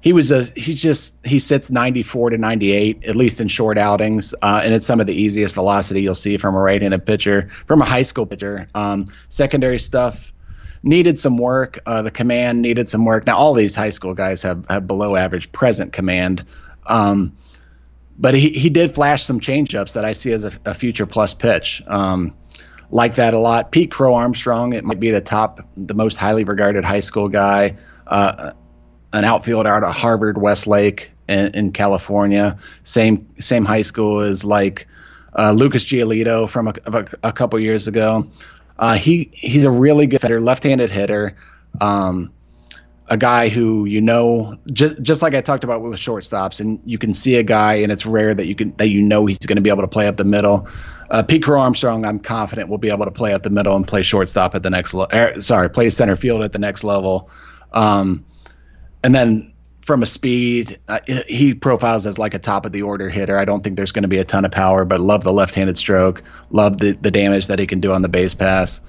he 0.00 0.12
was 0.12 0.30
a 0.30 0.44
he 0.56 0.74
just 0.74 1.14
he 1.26 1.38
sits 1.38 1.70
94 1.70 2.30
to 2.30 2.38
98 2.38 3.04
at 3.04 3.16
least 3.16 3.40
in 3.40 3.48
short 3.48 3.76
outings, 3.76 4.34
uh, 4.42 4.60
and 4.64 4.72
it's 4.72 4.86
some 4.86 5.00
of 5.00 5.06
the 5.06 5.14
easiest 5.14 5.54
velocity 5.54 6.02
you'll 6.02 6.14
see 6.14 6.36
from 6.36 6.54
a 6.54 6.58
right-handed 6.58 7.04
pitcher 7.04 7.50
from 7.66 7.82
a 7.82 7.84
high 7.84 8.02
school 8.02 8.26
pitcher. 8.26 8.68
Um, 8.74 9.06
secondary 9.28 9.78
stuff 9.78 10.32
needed 10.82 11.18
some 11.18 11.38
work. 11.38 11.78
Uh, 11.86 12.02
the 12.02 12.10
command 12.10 12.62
needed 12.62 12.88
some 12.88 13.04
work. 13.04 13.26
Now 13.26 13.36
all 13.36 13.52
these 13.52 13.74
high 13.74 13.90
school 13.90 14.14
guys 14.14 14.42
have 14.42 14.66
have 14.68 14.86
below 14.86 15.16
average 15.16 15.50
present 15.52 15.92
command. 15.92 16.44
Um, 16.86 17.36
but 18.18 18.34
he, 18.34 18.50
he 18.50 18.70
did 18.70 18.94
flash 18.94 19.24
some 19.24 19.40
changeups 19.40 19.92
that 19.92 20.04
I 20.04 20.12
see 20.12 20.32
as 20.32 20.44
a, 20.44 20.52
a 20.64 20.74
future 20.74 21.06
plus 21.06 21.34
pitch. 21.34 21.82
Um, 21.86 22.34
like 22.90 23.16
that 23.16 23.34
a 23.34 23.38
lot. 23.38 23.72
Pete 23.72 23.90
Crow 23.90 24.14
Armstrong, 24.14 24.72
it 24.72 24.84
might 24.84 25.00
be 25.00 25.10
the 25.10 25.20
top, 25.20 25.60
the 25.76 25.94
most 25.94 26.16
highly 26.16 26.44
regarded 26.44 26.84
high 26.84 27.00
school 27.00 27.28
guy, 27.28 27.76
uh, 28.06 28.52
an 29.12 29.24
outfielder 29.24 29.68
out 29.68 29.82
of 29.82 29.94
Harvard 29.94 30.38
Westlake 30.38 31.10
in, 31.28 31.54
in, 31.54 31.72
California. 31.72 32.56
Same 32.84 33.26
same 33.38 33.64
high 33.64 33.82
school 33.82 34.20
as 34.20 34.44
like 34.44 34.86
uh, 35.36 35.52
Lucas 35.52 35.84
Giolito 35.84 36.48
from 36.48 36.68
a, 36.68 36.74
a, 36.86 37.06
a 37.24 37.32
couple 37.32 37.58
years 37.58 37.88
ago. 37.88 38.28
Uh, 38.78 38.94
he 38.94 39.30
he's 39.32 39.64
a 39.64 39.70
really 39.70 40.06
good 40.06 40.22
hitter, 40.22 40.40
left-handed 40.40 40.90
hitter. 40.90 41.36
Um, 41.80 42.32
a 43.08 43.16
guy 43.16 43.48
who 43.48 43.84
you 43.84 44.00
know 44.00 44.58
just 44.72 45.00
just 45.02 45.22
like 45.22 45.34
I 45.34 45.40
talked 45.40 45.64
about 45.64 45.80
with 45.82 45.92
the 45.92 45.98
shortstops, 45.98 46.60
and 46.60 46.80
you 46.84 46.98
can 46.98 47.14
see 47.14 47.36
a 47.36 47.42
guy, 47.42 47.74
and 47.74 47.92
it's 47.92 48.04
rare 48.04 48.34
that 48.34 48.46
you 48.46 48.54
can 48.54 48.74
that 48.76 48.88
you 48.88 49.00
know 49.00 49.26
he's 49.26 49.38
going 49.38 49.56
to 49.56 49.62
be 49.62 49.70
able 49.70 49.82
to 49.82 49.88
play 49.88 50.06
up 50.06 50.16
the 50.16 50.24
middle. 50.24 50.68
Uh, 51.10 51.22
Pete 51.22 51.42
Crow 51.42 51.60
Armstrong, 51.60 52.04
I'm 52.04 52.18
confident 52.18 52.68
will 52.68 52.78
be 52.78 52.90
able 52.90 53.04
to 53.04 53.10
play 53.10 53.32
at 53.32 53.42
the 53.42 53.50
middle 53.50 53.76
and 53.76 53.86
play 53.86 54.02
shortstop 54.02 54.54
at 54.54 54.62
the 54.62 54.70
next 54.70 54.94
level. 54.94 55.16
Er, 55.16 55.40
sorry, 55.40 55.70
play 55.70 55.90
center 55.90 56.16
field 56.16 56.42
at 56.42 56.52
the 56.52 56.58
next 56.58 56.84
level. 56.84 57.30
Um, 57.72 58.24
and 59.02 59.14
then 59.14 59.52
from 59.82 60.02
a 60.02 60.06
speed, 60.06 60.80
uh, 60.88 60.98
he 61.28 61.54
profiles 61.54 62.06
as 62.06 62.18
like 62.18 62.34
a 62.34 62.40
top 62.40 62.66
of 62.66 62.72
the 62.72 62.82
order 62.82 63.08
hitter. 63.08 63.38
I 63.38 63.44
don't 63.44 63.62
think 63.62 63.76
there's 63.76 63.92
going 63.92 64.02
to 64.02 64.08
be 64.08 64.18
a 64.18 64.24
ton 64.24 64.44
of 64.44 64.50
power, 64.50 64.84
but 64.84 65.00
love 65.00 65.22
the 65.22 65.32
left-handed 65.32 65.78
stroke. 65.78 66.22
Love 66.50 66.78
the 66.78 66.92
the 66.92 67.10
damage 67.10 67.46
that 67.46 67.60
he 67.60 67.66
can 67.66 67.80
do 67.80 67.92
on 67.92 68.02
the 68.02 68.08
base 68.08 68.34
pass. 68.34 68.80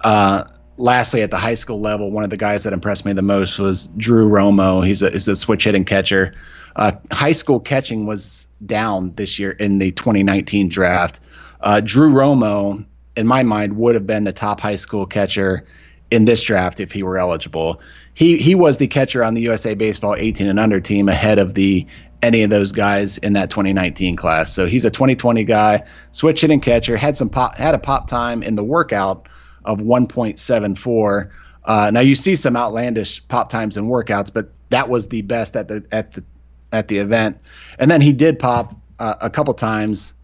Uh, 0.00 0.44
lastly, 0.78 1.20
at 1.20 1.30
the 1.30 1.36
high 1.36 1.54
school 1.54 1.80
level, 1.80 2.10
one 2.10 2.24
of 2.24 2.30
the 2.30 2.36
guys 2.36 2.64
that 2.64 2.72
impressed 2.72 3.04
me 3.04 3.12
the 3.12 3.20
most 3.20 3.58
was 3.58 3.88
Drew 3.98 4.26
Romo. 4.26 4.86
He's 4.86 5.02
a, 5.02 5.10
he's 5.10 5.28
a 5.28 5.36
switch 5.36 5.64
hitting 5.64 5.84
catcher. 5.84 6.34
Uh, 6.76 6.92
high 7.12 7.32
school 7.32 7.60
catching 7.60 8.06
was 8.06 8.46
down 8.64 9.12
this 9.16 9.38
year 9.38 9.50
in 9.52 9.78
the 9.78 9.90
2019 9.92 10.68
draft. 10.68 11.20
Uh, 11.60 11.80
Drew 11.80 12.10
Romo, 12.10 12.84
in 13.16 13.26
my 13.26 13.42
mind, 13.42 13.76
would 13.76 13.94
have 13.94 14.06
been 14.06 14.24
the 14.24 14.32
top 14.32 14.60
high 14.60 14.76
school 14.76 15.06
catcher 15.06 15.64
in 16.10 16.24
this 16.24 16.42
draft 16.42 16.80
if 16.80 16.92
he 16.92 17.02
were 17.02 17.18
eligible. 17.18 17.80
He 18.14 18.38
he 18.38 18.54
was 18.54 18.78
the 18.78 18.86
catcher 18.86 19.22
on 19.22 19.34
the 19.34 19.42
USA 19.42 19.74
Baseball 19.74 20.14
18 20.16 20.48
and 20.48 20.58
under 20.58 20.80
team 20.80 21.08
ahead 21.08 21.38
of 21.38 21.54
the 21.54 21.86
any 22.22 22.42
of 22.42 22.50
those 22.50 22.72
guys 22.72 23.18
in 23.18 23.32
that 23.34 23.50
2019 23.50 24.16
class. 24.16 24.52
So 24.52 24.66
he's 24.66 24.84
a 24.84 24.90
2020 24.90 25.44
guy, 25.44 25.84
switch 26.12 26.40
hitting 26.40 26.60
catcher, 26.60 26.96
had 26.96 27.16
some 27.16 27.28
pop, 27.28 27.56
had 27.56 27.74
a 27.74 27.78
pop 27.78 28.08
time 28.08 28.42
in 28.42 28.56
the 28.56 28.64
workout 28.64 29.28
of 29.64 29.78
1.74. 29.78 31.30
Uh, 31.64 31.90
now 31.92 32.00
you 32.00 32.14
see 32.14 32.34
some 32.34 32.56
outlandish 32.56 33.26
pop 33.28 33.50
times 33.50 33.76
in 33.76 33.84
workouts, 33.84 34.32
but 34.32 34.50
that 34.70 34.88
was 34.88 35.08
the 35.08 35.22
best 35.22 35.54
at 35.54 35.68
the 35.68 35.84
at 35.92 36.12
the 36.12 36.24
at 36.72 36.88
the 36.88 36.98
event. 36.98 37.38
And 37.78 37.90
then 37.90 38.00
he 38.00 38.12
did 38.12 38.38
pop 38.38 38.74
uh, 38.98 39.14
a 39.20 39.30
couple 39.30 39.54
times 39.54 40.14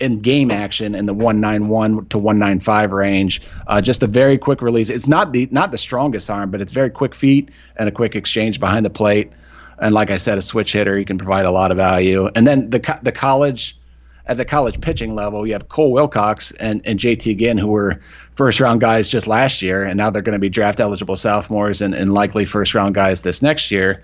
in 0.00 0.20
game 0.20 0.50
action 0.50 0.94
in 0.94 1.06
the 1.06 1.14
191 1.14 2.06
to 2.06 2.18
195 2.18 2.92
range. 2.92 3.40
Uh, 3.66 3.80
just 3.80 4.02
a 4.02 4.06
very 4.06 4.36
quick 4.36 4.60
release. 4.60 4.90
It's 4.90 5.06
not 5.06 5.32
the 5.32 5.48
not 5.50 5.70
the 5.70 5.78
strongest 5.78 6.28
arm, 6.30 6.50
but 6.50 6.60
it's 6.60 6.72
very 6.72 6.90
quick 6.90 7.14
feet 7.14 7.50
and 7.76 7.88
a 7.88 7.92
quick 7.92 8.16
exchange 8.16 8.60
behind 8.60 8.84
the 8.84 8.90
plate. 8.90 9.32
And 9.78 9.94
like 9.94 10.10
I 10.10 10.16
said, 10.16 10.38
a 10.38 10.42
switch 10.42 10.72
hitter, 10.72 10.96
he 10.96 11.04
can 11.04 11.18
provide 11.18 11.46
a 11.46 11.50
lot 11.50 11.70
of 11.70 11.76
value. 11.76 12.28
And 12.34 12.46
then 12.46 12.70
the 12.70 12.98
the 13.02 13.12
college 13.12 13.76
at 14.26 14.36
the 14.38 14.44
college 14.44 14.80
pitching 14.80 15.14
level, 15.14 15.46
you 15.46 15.52
have 15.52 15.68
Cole 15.68 15.92
Wilcox 15.92 16.52
and, 16.52 16.80
and 16.86 16.98
JT 16.98 17.38
Ginn, 17.38 17.58
who 17.58 17.68
were 17.68 18.00
first 18.36 18.58
round 18.58 18.80
guys 18.80 19.08
just 19.08 19.26
last 19.26 19.60
year, 19.60 19.84
and 19.84 19.98
now 19.98 20.10
they're 20.10 20.22
going 20.22 20.34
to 20.34 20.38
be 20.38 20.48
draft 20.48 20.80
eligible 20.80 21.16
sophomores 21.16 21.82
and, 21.82 21.94
and 21.94 22.14
likely 22.14 22.44
first 22.44 22.74
round 22.74 22.94
guys 22.94 23.22
this 23.22 23.42
next 23.42 23.70
year. 23.70 24.02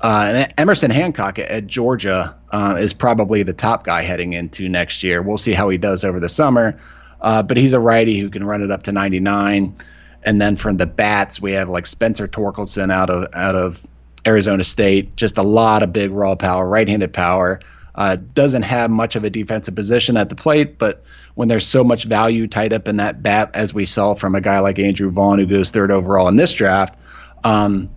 Uh, 0.00 0.32
and 0.34 0.54
Emerson 0.58 0.90
Hancock 0.90 1.38
at 1.38 1.66
Georgia 1.66 2.36
uh, 2.50 2.76
is 2.78 2.92
probably 2.92 3.42
the 3.42 3.52
top 3.52 3.84
guy 3.84 4.02
heading 4.02 4.34
into 4.34 4.68
next 4.68 5.02
year. 5.02 5.22
We'll 5.22 5.38
see 5.38 5.52
how 5.52 5.68
he 5.68 5.78
does 5.78 6.04
over 6.04 6.20
the 6.20 6.28
summer, 6.28 6.78
uh, 7.20 7.42
but 7.42 7.56
he's 7.56 7.72
a 7.72 7.80
righty 7.80 8.18
who 8.18 8.28
can 8.28 8.44
run 8.44 8.62
it 8.62 8.70
up 8.70 8.82
to 8.84 8.92
99. 8.92 9.74
And 10.22 10.40
then 10.40 10.56
from 10.56 10.76
the 10.76 10.86
bats, 10.86 11.40
we 11.40 11.52
have 11.52 11.68
like 11.68 11.86
Spencer 11.86 12.28
Torkelson 12.28 12.92
out 12.92 13.10
of 13.10 13.28
out 13.32 13.54
of 13.54 13.86
Arizona 14.26 14.64
State. 14.64 15.16
Just 15.16 15.38
a 15.38 15.42
lot 15.42 15.82
of 15.82 15.92
big 15.92 16.10
raw 16.10 16.34
power, 16.34 16.68
right-handed 16.68 17.12
power. 17.12 17.60
Uh, 17.94 18.16
doesn't 18.34 18.62
have 18.62 18.90
much 18.90 19.16
of 19.16 19.24
a 19.24 19.30
defensive 19.30 19.74
position 19.74 20.18
at 20.18 20.28
the 20.28 20.34
plate, 20.34 20.78
but 20.78 21.02
when 21.34 21.48
there's 21.48 21.66
so 21.66 21.82
much 21.82 22.04
value 22.04 22.46
tied 22.46 22.74
up 22.74 22.88
in 22.88 22.98
that 22.98 23.22
bat, 23.22 23.50
as 23.54 23.72
we 23.72 23.86
saw 23.86 24.14
from 24.14 24.34
a 24.34 24.40
guy 24.40 24.58
like 24.58 24.78
Andrew 24.78 25.10
Vaughn, 25.10 25.38
who 25.38 25.46
goes 25.46 25.70
third 25.70 25.90
overall 25.90 26.28
in 26.28 26.36
this 26.36 26.52
draft, 26.52 26.98
um, 27.42 27.88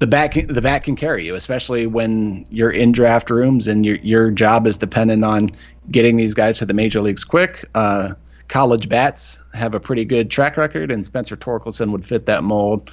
the 0.00 0.06
bat 0.06 0.32
can, 0.32 0.52
the 0.52 0.62
bat 0.62 0.82
can 0.82 0.96
carry 0.96 1.24
you, 1.24 1.34
especially 1.34 1.86
when 1.86 2.46
you're 2.50 2.70
in 2.70 2.90
draft 2.90 3.30
rooms 3.30 3.68
and 3.68 3.84
your 3.84 3.96
your 3.96 4.30
job 4.30 4.66
is 4.66 4.78
dependent 4.78 5.24
on 5.24 5.50
getting 5.90 6.16
these 6.16 6.34
guys 6.34 6.58
to 6.58 6.66
the 6.66 6.74
major 6.74 7.02
leagues 7.02 7.22
quick. 7.22 7.66
Uh, 7.74 8.14
college 8.48 8.88
bats 8.88 9.38
have 9.52 9.74
a 9.74 9.80
pretty 9.80 10.06
good 10.06 10.30
track 10.30 10.56
record, 10.56 10.90
and 10.90 11.04
Spencer 11.04 11.36
Torkelson 11.36 11.92
would 11.92 12.04
fit 12.04 12.24
that 12.26 12.42
mold. 12.42 12.90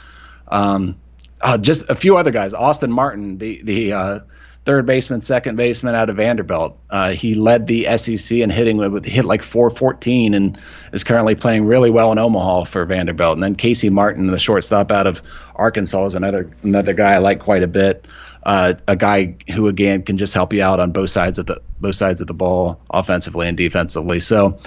Um, 0.49 0.97
uh, 1.41 1.57
just 1.57 1.89
a 1.89 1.95
few 1.95 2.17
other 2.17 2.31
guys, 2.31 2.53
Austin 2.53 2.91
Martin, 2.91 3.37
the 3.37 3.61
the 3.63 3.93
uh, 3.93 4.19
third 4.67 4.85
baseman, 4.85 5.21
second 5.21 5.55
baseman 5.55 5.95
out 5.95 6.09
of 6.09 6.17
Vanderbilt. 6.17 6.77
Uh, 6.89 7.11
he 7.11 7.35
led 7.35 7.67
the 7.67 7.87
SEC 7.97 8.37
in 8.37 8.49
hitting 8.49 8.75
with, 8.75 9.05
hit 9.05 9.23
like 9.23 9.41
414 9.41 10.33
and 10.33 10.59
is 10.91 11.05
currently 11.05 11.35
playing 11.35 11.65
really 11.65 11.89
well 11.89 12.11
in 12.11 12.17
Omaha 12.17 12.65
for 12.65 12.83
Vanderbilt. 12.83 13.37
And 13.37 13.43
then 13.43 13.55
Casey 13.55 13.89
Martin, 13.89 14.27
the 14.27 14.37
shortstop 14.37 14.91
out 14.91 15.07
of 15.07 15.21
Arkansas, 15.55 16.07
is 16.07 16.15
another 16.15 16.51
another 16.63 16.93
guy 16.93 17.13
I 17.13 17.19
like 17.19 17.39
quite 17.39 17.63
a 17.63 17.67
bit. 17.67 18.05
Uh, 18.43 18.73
a 18.89 18.97
guy 18.97 19.37
who 19.55 19.67
again 19.67 20.03
can 20.03 20.17
just 20.17 20.33
help 20.33 20.51
you 20.51 20.61
out 20.61 20.81
on 20.81 20.91
both 20.91 21.11
sides 21.11 21.39
of 21.39 21.45
the 21.45 21.61
both 21.79 21.95
sides 21.95 22.19
of 22.19 22.27
the 22.27 22.33
ball, 22.33 22.77
offensively 22.89 23.47
and 23.47 23.55
defensively. 23.55 24.19
So 24.19 24.59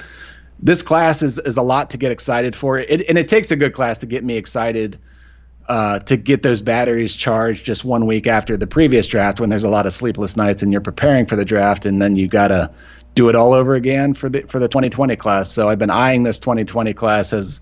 this 0.60 0.82
class 0.82 1.20
is 1.20 1.38
is 1.40 1.58
a 1.58 1.62
lot 1.62 1.90
to 1.90 1.98
get 1.98 2.10
excited 2.10 2.56
for. 2.56 2.78
It, 2.78 3.06
and 3.06 3.18
it 3.18 3.28
takes 3.28 3.50
a 3.50 3.56
good 3.56 3.74
class 3.74 3.98
to 3.98 4.06
get 4.06 4.24
me 4.24 4.38
excited 4.38 4.98
uh, 5.68 6.00
to 6.00 6.16
get 6.16 6.42
those 6.42 6.62
batteries 6.62 7.14
charged 7.14 7.64
just 7.64 7.84
one 7.84 8.06
week 8.06 8.26
after 8.26 8.56
the 8.56 8.66
previous 8.66 9.06
draft 9.06 9.40
when 9.40 9.50
there's 9.50 9.64
a 9.64 9.68
lot 9.68 9.86
of 9.86 9.94
sleepless 9.94 10.36
nights 10.36 10.62
and 10.62 10.72
you're 10.72 10.80
preparing 10.80 11.26
for 11.26 11.36
the 11.36 11.44
draft 11.44 11.86
and 11.86 12.02
then 12.02 12.16
you 12.16 12.26
got 12.26 12.48
to 12.48 12.70
do 13.14 13.28
it 13.28 13.34
all 13.34 13.52
over 13.52 13.74
again 13.74 14.14
for 14.14 14.28
the 14.28 14.42
for 14.42 14.58
the 14.58 14.68
2020 14.68 15.16
class. 15.16 15.50
So 15.50 15.68
I've 15.68 15.78
been 15.78 15.90
eyeing 15.90 16.22
this 16.22 16.38
2020 16.38 16.94
class 16.94 17.32
as 17.32 17.60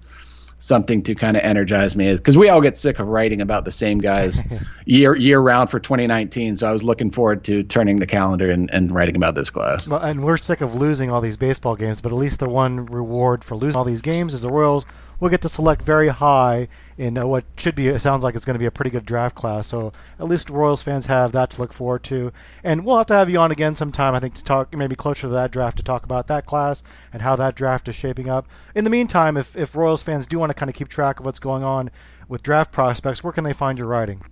something 0.59 1.03
to 1.05 1.15
kind 1.15 1.37
of 1.37 1.43
energize 1.45 1.95
me 1.95 2.09
is 2.09 2.19
because 2.19 2.37
we 2.37 2.49
all 2.49 2.61
get 2.61 2.77
sick 2.77 2.99
of 2.99 3.07
writing 3.07 3.41
about 3.41 3.65
the 3.65 3.71
same 3.71 3.99
guys 3.99 4.43
year 4.85 5.15
year 5.15 5.39
round 5.39 5.71
for 5.71 5.79
2019 5.79 6.57
so 6.57 6.69
i 6.69 6.73
was 6.73 6.83
looking 6.83 7.13
forward 7.13 7.45
to 7.45 7.63
turning 7.63 8.01
the 8.01 8.07
calendar 8.07 8.51
and, 8.51 8.69
and 8.73 8.93
writing 8.93 9.15
about 9.15 9.37
this 9.37 9.51
class 9.51 9.87
well, 9.87 10.01
and 10.01 10.25
we're 10.25 10.37
sick 10.37 10.61
of 10.61 10.75
losing 10.75 11.11
all 11.11 11.21
these 11.21 11.37
baseball 11.37 11.77
games 11.77 12.01
but 12.01 12.11
at 12.11 12.19
least 12.19 12.41
the 12.41 12.49
one 12.49 12.87
reward 12.87 13.45
for 13.45 13.57
losing 13.57 13.79
all 13.79 13.85
these 13.85 14.03
games 14.03 14.35
is 14.35 14.43
the 14.43 14.51
royals 14.51 14.85
we'll 15.21 15.31
get 15.31 15.43
to 15.43 15.49
select 15.49 15.83
very 15.83 16.09
high 16.09 16.69
in 16.97 17.19
uh, 17.19 17.27
what 17.27 17.45
should 17.57 17.75
be. 17.75 17.89
It 17.89 18.01
sounds 18.01 18.25
like 18.25 18.35
it's 18.35 18.45
going 18.45 18.55
to 18.55 18.61
be 18.61 18.67
a 18.67 18.71
pretty 18.71 18.91
good 18.91 19.07
draft 19.07 19.35
class. 19.35 19.67
So 19.67 19.93
at 20.19 20.27
least 20.27 20.51
Royals 20.51 20.83
fans 20.83 21.07
have 21.07 21.33
that 21.33 21.51
to 21.51 21.61
look 21.61 21.73
forward 21.73 22.05
to. 22.05 22.33
And 22.63 22.85
we'll 22.85 22.99
have 22.99 23.07
to 23.07 23.15
have 23.15 23.31
you 23.31 23.39
on 23.39 23.51
again 23.53 23.75
sometime. 23.75 24.15
I 24.15 24.21
think 24.21 24.35
to 24.35 24.45
talk 24.45 24.75
maybe 24.75 24.97
closer 24.97 25.23
to 25.23 25.29
that 25.29 25.51
draft 25.51 25.77
to 25.79 25.83
talk 25.83 26.05
about 26.05 26.27
that 26.29 26.47
class 26.47 26.83
and 27.13 27.23
how 27.23 27.37
that 27.37 27.55
draft 27.55 27.89
is 27.89 27.95
shaping 27.95 28.29
up. 28.29 28.47
In 28.75 28.85
the 28.85 28.91
meantime, 28.91 29.37
if 29.37 29.57
if 29.57 29.77
Royals 29.77 30.03
fans 30.03 30.27
do 30.27 30.39
want 30.39 30.51
to 30.51 30.55
kind 30.55 30.71
of 30.71 30.77
keep 30.77 30.89
track 30.89 31.21
of 31.21 31.27
what's 31.27 31.39
going 31.39 31.63
on 31.63 31.91
with 32.29 32.43
draft 32.43 32.73
prospects, 32.73 33.25
where 33.25 33.33
can 33.33 33.45
they 33.45 33.53
find 33.53 33.79
your 33.79 33.89
writing? 33.89 34.23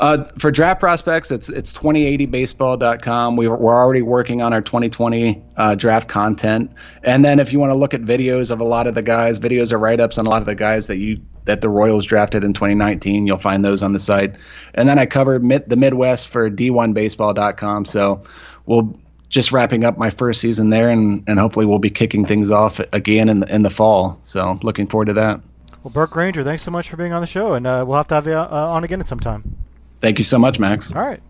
Uh, 0.00 0.24
for 0.38 0.52
draft 0.52 0.78
prospects, 0.78 1.30
it's 1.32 1.48
it's 1.48 1.72
2080baseball.com. 1.72 3.36
We, 3.36 3.48
we're 3.48 3.74
already 3.74 4.02
working 4.02 4.42
on 4.42 4.52
our 4.52 4.60
2020 4.60 5.42
uh, 5.56 5.74
draft 5.74 6.06
content, 6.06 6.70
and 7.02 7.24
then 7.24 7.40
if 7.40 7.52
you 7.52 7.58
want 7.58 7.70
to 7.70 7.74
look 7.74 7.94
at 7.94 8.02
videos 8.02 8.52
of 8.52 8.60
a 8.60 8.64
lot 8.64 8.86
of 8.86 8.94
the 8.94 9.02
guys, 9.02 9.40
videos 9.40 9.72
or 9.72 9.78
write 9.78 9.98
ups 9.98 10.16
on 10.16 10.26
a 10.26 10.30
lot 10.30 10.40
of 10.40 10.46
the 10.46 10.54
guys 10.54 10.86
that 10.86 10.98
you 10.98 11.20
that 11.46 11.62
the 11.62 11.68
Royals 11.68 12.04
drafted 12.04 12.44
in 12.44 12.52
2019, 12.52 13.26
you'll 13.26 13.38
find 13.38 13.64
those 13.64 13.82
on 13.82 13.92
the 13.92 13.98
site. 13.98 14.36
And 14.74 14.88
then 14.88 14.98
I 14.98 15.06
covered 15.06 15.42
mid, 15.42 15.68
the 15.68 15.76
Midwest 15.76 16.28
for 16.28 16.50
D1baseball.com. 16.50 17.86
So 17.86 18.22
we'll 18.66 18.96
just 19.30 19.50
wrapping 19.50 19.84
up 19.84 19.98
my 19.98 20.10
first 20.10 20.40
season 20.40 20.70
there, 20.70 20.90
and, 20.90 21.24
and 21.26 21.38
hopefully 21.38 21.66
we'll 21.66 21.78
be 21.78 21.90
kicking 21.90 22.24
things 22.24 22.50
off 22.50 22.80
again 22.92 23.28
in 23.28 23.40
the, 23.40 23.54
in 23.54 23.62
the 23.62 23.70
fall. 23.70 24.18
So 24.22 24.58
looking 24.62 24.86
forward 24.86 25.06
to 25.06 25.14
that. 25.14 25.40
Well, 25.82 25.90
Burke 25.90 26.10
Granger, 26.10 26.44
thanks 26.44 26.62
so 26.62 26.70
much 26.70 26.88
for 26.88 26.96
being 26.96 27.12
on 27.12 27.20
the 27.20 27.26
show, 27.26 27.54
and 27.54 27.66
uh, 27.66 27.84
we'll 27.86 27.96
have 27.96 28.08
to 28.08 28.14
have 28.14 28.26
you 28.26 28.34
uh, 28.34 28.46
on 28.46 28.84
again 28.84 29.00
at 29.00 29.08
some 29.08 29.20
time. 29.20 29.56
Thank 30.00 30.18
you 30.18 30.24
so 30.24 30.38
much, 30.38 30.58
Max. 30.58 30.90
All 30.92 31.02
right. 31.02 31.20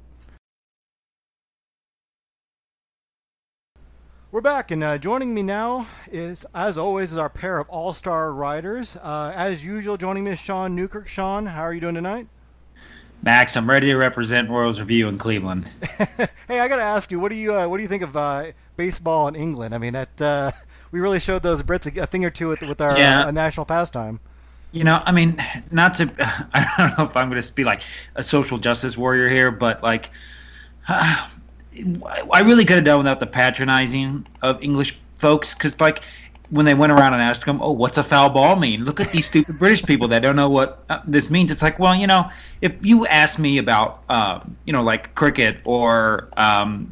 We're 4.31 4.43
back, 4.43 4.71
and 4.71 4.85
uh, 4.85 4.99
joining 4.99 5.33
me 5.33 5.43
now 5.43 5.87
is, 6.13 6.45
as 6.55 6.77
always, 6.77 7.13
is 7.13 7.19
our 7.19 7.31
pair 7.31 7.59
of 7.59 7.69
all-star 7.71 8.31
riders. 8.35 8.95
Uh, 8.97 9.33
as 9.35 9.65
usual, 9.65 9.97
joining 9.97 10.25
me 10.25 10.33
is 10.33 10.39
Sean 10.41 10.77
Newkirk. 10.77 11.09
Sean, 11.09 11.47
how 11.47 11.63
are 11.63 11.73
you 11.73 11.81
doing 11.81 11.95
tonight? 11.95 12.27
Max, 13.23 13.57
I'm 13.57 13.69
ready 13.69 13.87
to 13.87 13.97
represent 13.97 14.51
Royals 14.51 14.79
Review 14.81 15.09
in 15.09 15.17
Cleveland. 15.17 15.71
hey, 16.47 16.61
I 16.61 16.69
got 16.69 16.77
to 16.77 16.83
ask 16.83 17.11
you, 17.11 17.19
what 17.19 17.31
do 17.31 17.37
you 17.37 17.53
uh, 17.55 17.67
what 17.67 17.79
do 17.79 17.83
you 17.83 17.89
think 17.89 18.05
of 18.05 18.17
uh, 18.17 18.53
baseball 18.77 19.27
in 19.29 19.35
England? 19.35 19.75
I 19.75 19.79
mean, 19.79 19.95
that 19.95 20.23
uh, 20.23 20.51
we 20.93 21.01
really 21.01 21.19
showed 21.19 21.43
those 21.43 21.63
Brits 21.65 21.97
a, 21.97 22.03
a 22.03 22.07
thing 22.07 22.25
or 22.25 22.31
two 22.31 22.49
with, 22.49 22.63
with 22.63 22.81
our 22.81 22.97
Yeah. 22.97 23.27
uh, 23.27 23.31
national 23.33 23.67
pastime. 23.67 24.21
You 24.73 24.85
know, 24.85 25.03
I 25.05 25.13
mean, 25.13 25.43
not 25.71 25.95
to, 25.97 26.11
I 26.53 26.75
don't 26.79 26.99
know 26.99 27.05
if 27.05 27.17
I'm 27.17 27.31
going 27.31 27.41
to 27.41 27.53
be 27.55 27.65
like 27.65 27.83
a 28.17 28.23
social 28.23 28.59
justice 28.59 28.97
warrior 28.97 29.29
here, 29.29 29.51
but 29.51 29.83
like, 29.83 30.11
I 30.89 32.41
really 32.45 32.65
could 32.65 32.77
have 32.77 32.85
done 32.85 32.99
without 32.99 33.21
the 33.21 33.27
patronizing 33.27 34.27
of 34.43 34.63
English 34.63 34.99
folks 35.17 35.55
because, 35.55 35.81
like, 35.81 36.03
when 36.51 36.65
they 36.65 36.75
went 36.75 36.93
around 36.93 37.13
and 37.13 37.21
asked 37.23 37.45
them, 37.45 37.61
"Oh, 37.63 37.73
what's 37.73 37.99
a 37.99 38.05
foul 38.05 38.31
ball 38.31 38.57
mean?" 38.57 38.85
Look 38.85 39.01
at 39.01 39.11
these 39.11 39.27
stupid 39.27 39.59
British 39.59 39.85
people 39.85 40.09
that 40.09 40.21
don't 40.21 40.37
know 40.37 40.49
what 40.49 40.83
uh, 40.89 41.01
this 41.07 41.31
means. 41.31 41.51
It's 41.51 41.63
like, 41.63 41.79
well, 41.79 41.95
you 41.95 42.07
know, 42.07 42.31
if 42.63 42.85
you 42.85 43.07
ask 43.07 43.39
me 43.39 43.59
about, 43.59 44.03
uh, 44.09 44.41
you 44.65 44.73
know, 44.73 44.83
like 44.83 45.15
cricket 45.15 45.59
or 45.65 46.29
um, 46.37 46.91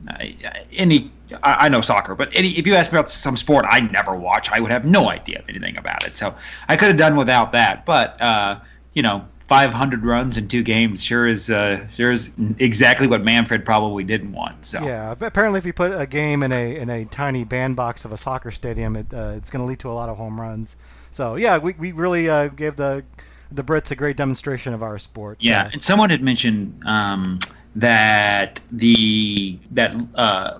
any, 0.77 1.11
I, 1.43 1.67
I 1.67 1.69
know 1.69 1.81
soccer, 1.81 2.15
but 2.15 2.31
any, 2.35 2.51
if 2.51 2.67
you 2.67 2.75
ask 2.75 2.93
me 2.93 2.99
about 2.99 3.11
some 3.11 3.37
sport 3.37 3.67
I 3.69 3.81
never 3.81 4.15
watch, 4.15 4.51
I 4.51 4.61
would 4.61 4.71
have 4.71 4.85
no 4.85 5.11
idea 5.11 5.41
of 5.41 5.49
anything 5.49 5.77
about 5.77 6.05
it. 6.05 6.17
So 6.17 6.35
I 6.69 6.77
could 6.77 6.89
have 6.89 6.97
done 6.97 7.17
without 7.17 7.53
that. 7.53 7.85
But 7.85 8.21
uh, 8.21 8.61
you 8.95 9.03
know, 9.03 9.27
500 9.49 10.03
runs 10.03 10.37
in 10.37 10.49
two 10.49 10.63
games 10.63 11.03
sure 11.03 11.27
is 11.27 11.51
uh, 11.51 11.87
sure 11.91 12.11
is 12.11 12.37
exactly 12.59 13.07
what 13.07 13.23
Manfred 13.23 13.65
probably 13.65 14.03
didn't 14.03 14.33
want. 14.33 14.67
So 14.67 14.83
Yeah, 14.83 15.15
apparently, 15.21 15.59
if 15.59 15.67
you 15.67 15.73
put 15.73 15.93
a 15.93 16.07
game 16.07 16.43
in 16.43 16.53
a 16.53 16.77
in 16.77 16.91
a 16.91 17.05
tiny 17.05 17.45
bandbox 17.45 18.05
of 18.05 18.13
a 18.13 18.17
soccer 18.17 18.51
stadium, 18.51 18.97
it, 18.97 19.15
uh, 19.15 19.35
it's 19.37 19.51
going 19.51 19.61
to 19.63 19.67
lead 19.67 19.79
to 19.81 19.91
a 19.91 19.95
lot 19.95 20.09
of 20.09 20.17
home 20.17 20.41
runs. 20.41 20.77
So 21.11 21.37
yeah, 21.37 21.59
we, 21.59 21.75
we 21.75 21.93
really 21.93 22.29
uh, 22.29 22.49
gave 22.49 22.77
the 22.77 23.05
the 23.53 23.63
Brits 23.63 23.93
a 23.93 23.95
great 23.95 24.17
demonstration 24.17 24.75
of 24.75 24.83
our 24.83 24.99
sport. 24.99 25.39
Yeah, 25.41 25.67
Uh, 25.67 25.71
and 25.75 25.83
someone 25.83 26.11
had 26.11 26.23
mentioned 26.23 26.83
um, 26.85 27.39
that 27.77 28.59
the 28.73 29.59
that 29.71 29.95
uh, 30.15 30.59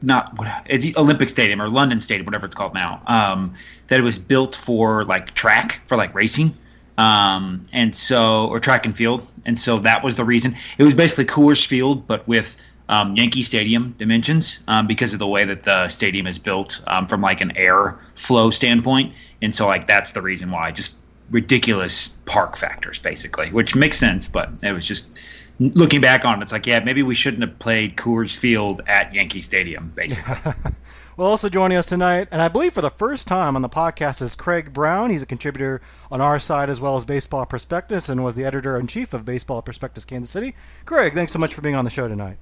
not 0.00 0.36
what 0.38 0.48
it's 0.66 0.96
Olympic 0.96 1.28
Stadium 1.28 1.60
or 1.60 1.68
London 1.68 2.00
Stadium, 2.00 2.24
whatever 2.24 2.46
it's 2.46 2.54
called 2.54 2.72
now, 2.72 3.02
um, 3.06 3.54
that 3.88 4.00
it 4.00 4.02
was 4.02 4.18
built 4.18 4.56
for 4.56 5.04
like 5.04 5.34
track 5.34 5.82
for 5.86 5.96
like 5.96 6.14
racing, 6.14 6.56
um, 6.96 7.62
and 7.72 7.94
so 7.94 8.46
or 8.48 8.58
track 8.58 8.86
and 8.86 8.96
field, 8.96 9.26
and 9.44 9.58
so 9.58 9.78
that 9.78 10.02
was 10.02 10.16
the 10.16 10.24
reason. 10.24 10.56
It 10.78 10.84
was 10.84 10.94
basically 10.94 11.26
Coors 11.26 11.64
Field, 11.64 12.06
but 12.06 12.26
with 12.26 12.56
um, 12.88 13.14
Yankee 13.14 13.42
Stadium 13.42 13.94
dimensions 13.98 14.62
um, 14.66 14.86
because 14.86 15.12
of 15.12 15.18
the 15.18 15.26
way 15.28 15.44
that 15.44 15.64
the 15.64 15.88
stadium 15.88 16.26
is 16.26 16.38
built 16.38 16.82
um, 16.86 17.06
from 17.06 17.20
like 17.20 17.42
an 17.42 17.54
air 17.58 17.98
flow 18.14 18.48
standpoint, 18.48 19.12
and 19.42 19.54
so 19.54 19.66
like 19.66 19.86
that's 19.86 20.12
the 20.12 20.22
reason 20.22 20.50
why. 20.50 20.70
Just 20.70 20.94
ridiculous 21.30 22.08
park 22.24 22.56
factors, 22.56 22.98
basically, 22.98 23.50
which 23.50 23.74
makes 23.74 23.98
sense, 23.98 24.28
but 24.28 24.48
it 24.62 24.72
was 24.72 24.86
just 24.86 25.20
looking 25.58 26.00
back 26.00 26.24
on 26.24 26.40
it, 26.40 26.42
it's 26.42 26.52
like, 26.52 26.66
yeah, 26.66 26.80
maybe 26.80 27.02
we 27.02 27.14
shouldn't 27.14 27.42
have 27.42 27.58
played 27.58 27.96
Coors 27.96 28.36
Field 28.36 28.82
at 28.86 29.12
Yankee 29.14 29.40
Stadium, 29.40 29.92
basically. 29.94 30.52
Well, 31.16 31.28
also 31.28 31.48
joining 31.48 31.78
us 31.78 31.86
tonight, 31.86 32.26
and 32.32 32.42
I 32.42 32.48
believe 32.48 32.72
for 32.72 32.80
the 32.80 32.90
first 32.90 33.28
time 33.28 33.54
on 33.54 33.62
the 33.62 33.68
podcast, 33.68 34.20
is 34.20 34.34
Craig 34.34 34.72
Brown. 34.72 35.10
He's 35.10 35.22
a 35.22 35.26
contributor 35.26 35.80
on 36.10 36.20
our 36.20 36.40
side 36.40 36.68
as 36.68 36.80
well 36.80 36.96
as 36.96 37.04
Baseball 37.04 37.46
Prospectus 37.46 38.08
and 38.08 38.24
was 38.24 38.34
the 38.34 38.44
editor 38.44 38.76
in 38.76 38.88
chief 38.88 39.14
of 39.14 39.24
Baseball 39.24 39.62
Prospectus 39.62 40.04
Kansas 40.04 40.28
City. 40.28 40.56
Craig, 40.86 41.12
thanks 41.14 41.32
so 41.32 41.38
much 41.38 41.54
for 41.54 41.60
being 41.60 41.76
on 41.76 41.84
the 41.84 41.90
show 41.90 42.08
tonight. 42.08 42.38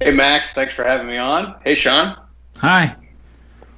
Hey 0.00 0.10
Max, 0.10 0.52
thanks 0.52 0.74
for 0.74 0.84
having 0.84 1.06
me 1.06 1.16
on. 1.16 1.58
Hey 1.64 1.74
Sean. 1.74 2.14
Hi. 2.58 2.94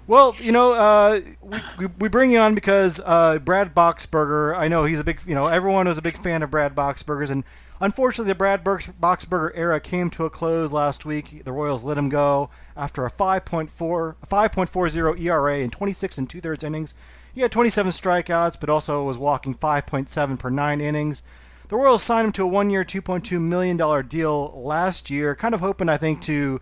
Well, 0.08 0.34
you 0.40 0.50
know, 0.50 0.72
uh, 0.72 1.20
we, 1.40 1.58
we, 1.78 1.86
we 2.00 2.08
bring 2.08 2.32
you 2.32 2.40
on 2.40 2.56
because 2.56 3.00
uh, 3.04 3.38
Brad 3.38 3.76
Boxberger, 3.76 4.56
I 4.56 4.66
know 4.66 4.82
he's 4.82 4.98
a 4.98 5.04
big, 5.04 5.20
you 5.24 5.36
know, 5.36 5.46
everyone 5.46 5.86
was 5.86 5.98
a 5.98 6.02
big 6.02 6.18
fan 6.18 6.42
of 6.42 6.50
Brad 6.50 6.74
Boxberger's, 6.74 7.30
and 7.30 7.44
unfortunately, 7.80 8.30
the 8.30 8.36
Brad 8.36 8.62
Burks- 8.62 8.90
Boxberger 9.00 9.52
era 9.54 9.80
came 9.80 10.10
to 10.10 10.24
a 10.24 10.30
close 10.30 10.72
last 10.72 11.04
week. 11.04 11.44
The 11.44 11.52
Royals 11.52 11.82
let 11.82 11.98
him 11.98 12.08
go 12.08 12.50
after 12.76 13.04
a 13.04 13.10
5.4, 13.10 13.68
5.40 13.70 15.20
ERA 15.20 15.58
in 15.58 15.70
26 15.70 16.18
and 16.18 16.28
two 16.28 16.40
thirds 16.40 16.64
innings. 16.64 16.94
He 17.32 17.42
had 17.42 17.52
27 17.52 17.92
strikeouts, 17.92 18.58
but 18.58 18.70
also 18.70 19.04
was 19.04 19.18
walking 19.18 19.54
5.7 19.54 20.38
per 20.38 20.50
nine 20.50 20.80
innings. 20.80 21.22
The 21.68 21.76
Royals 21.76 22.02
signed 22.02 22.26
him 22.26 22.32
to 22.32 22.42
a 22.42 22.48
one-year, 22.48 22.84
$2.2 22.84 23.40
million 23.40 24.08
deal 24.08 24.60
last 24.60 25.08
year, 25.08 25.36
kind 25.36 25.54
of 25.54 25.60
hoping, 25.60 25.88
I 25.88 25.96
think, 25.96 26.20
to 26.22 26.60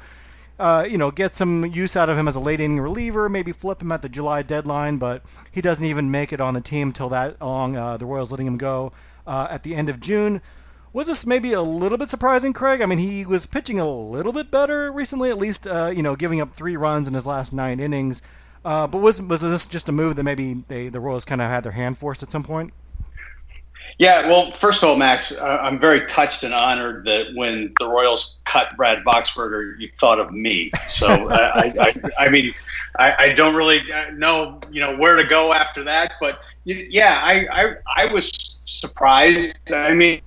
uh, 0.58 0.84
you 0.88 0.98
know, 0.98 1.10
get 1.10 1.34
some 1.34 1.64
use 1.64 1.96
out 1.96 2.08
of 2.08 2.18
him 2.18 2.26
as 2.26 2.34
a 2.34 2.40
late 2.40 2.60
inning 2.60 2.80
reliever, 2.80 3.28
maybe 3.28 3.52
flip 3.52 3.80
him 3.80 3.92
at 3.92 4.02
the 4.02 4.08
July 4.08 4.42
deadline, 4.42 4.98
but 4.98 5.22
he 5.50 5.60
doesn't 5.60 5.84
even 5.84 6.10
make 6.10 6.32
it 6.32 6.40
on 6.40 6.54
the 6.54 6.60
team 6.60 6.92
till 6.92 7.08
that 7.08 7.40
long. 7.40 7.76
Uh, 7.76 7.96
the 7.96 8.06
Royals 8.06 8.30
letting 8.30 8.46
him 8.46 8.58
go 8.58 8.92
uh, 9.26 9.46
at 9.50 9.62
the 9.62 9.74
end 9.74 9.88
of 9.88 10.00
June. 10.00 10.42
Was 10.98 11.06
this 11.06 11.24
maybe 11.24 11.52
a 11.52 11.62
little 11.62 11.96
bit 11.96 12.10
surprising, 12.10 12.52
Craig? 12.52 12.80
I 12.80 12.86
mean, 12.86 12.98
he 12.98 13.24
was 13.24 13.46
pitching 13.46 13.78
a 13.78 13.88
little 13.88 14.32
bit 14.32 14.50
better 14.50 14.90
recently, 14.90 15.30
at 15.30 15.38
least, 15.38 15.64
uh, 15.64 15.92
you 15.94 16.02
know, 16.02 16.16
giving 16.16 16.40
up 16.40 16.50
three 16.50 16.76
runs 16.76 17.06
in 17.06 17.14
his 17.14 17.24
last 17.24 17.52
nine 17.52 17.78
innings. 17.78 18.20
Uh, 18.64 18.88
but 18.88 18.98
was 18.98 19.22
was 19.22 19.42
this 19.42 19.68
just 19.68 19.88
a 19.88 19.92
move 19.92 20.16
that 20.16 20.24
maybe 20.24 20.64
they, 20.66 20.88
the 20.88 20.98
Royals 20.98 21.24
kind 21.24 21.40
of 21.40 21.48
had 21.48 21.62
their 21.62 21.70
hand 21.70 21.98
forced 21.98 22.24
at 22.24 22.32
some 22.32 22.42
point? 22.42 22.72
Yeah, 23.98 24.28
well, 24.28 24.50
first 24.50 24.82
of 24.82 24.88
all, 24.88 24.96
Max, 24.96 25.40
I'm 25.40 25.78
very 25.78 26.04
touched 26.06 26.42
and 26.42 26.52
honored 26.52 27.06
that 27.06 27.26
when 27.36 27.72
the 27.78 27.86
Royals 27.86 28.38
cut 28.44 28.76
Brad 28.76 29.04
Boxberger, 29.04 29.78
you 29.78 29.86
thought 29.86 30.18
of 30.18 30.32
me. 30.32 30.68
So 30.80 31.06
uh, 31.30 31.52
I, 31.54 31.72
I, 31.80 32.24
I 32.24 32.28
mean, 32.28 32.52
I, 32.98 33.14
I 33.20 33.32
don't 33.34 33.54
really 33.54 33.82
know, 34.14 34.58
you 34.68 34.80
know, 34.80 34.96
where 34.96 35.14
to 35.14 35.22
go 35.22 35.52
after 35.52 35.84
that. 35.84 36.14
But 36.20 36.40
yeah, 36.64 37.20
I, 37.22 37.46
I, 37.52 37.74
I 37.96 38.12
was 38.12 38.32
surprised. 38.64 39.72
I 39.72 39.94
mean, 39.94 40.22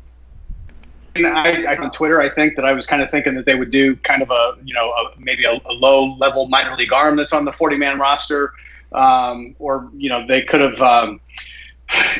I, 1.16 1.66
I 1.68 1.76
on 1.76 1.92
Twitter, 1.92 2.22
I 2.22 2.30
think 2.30 2.56
that 2.56 2.66
I 2.66 2.74
was 2.74 2.86
kind 2.86 3.02
of 3.02 3.10
thinking 3.10 3.36
that 3.36 3.46
they 3.46 3.56
would 3.56 3.72
do 3.72 3.96
kind 3.98 4.22
of 4.22 4.32
a, 4.32 4.58
you 4.64 4.74
know, 4.74 4.92
a, 4.92 5.12
maybe 5.20 5.46
a, 5.46 5.54
a 5.54 5.74
low 5.74 6.16
level 6.16 6.48
minor 6.48 6.74
league 6.76 6.94
arm 6.94 7.18
that's 7.18 7.34
on 7.34 7.46
the 7.46 7.52
40 7.52 7.78
man 7.78 8.00
roster, 8.00 8.54
um, 8.94 9.56
or 9.60 9.90
you 9.96 10.10
know, 10.10 10.26
they 10.26 10.42
could 10.42 10.62
have. 10.62 10.82
Um, 10.82 11.20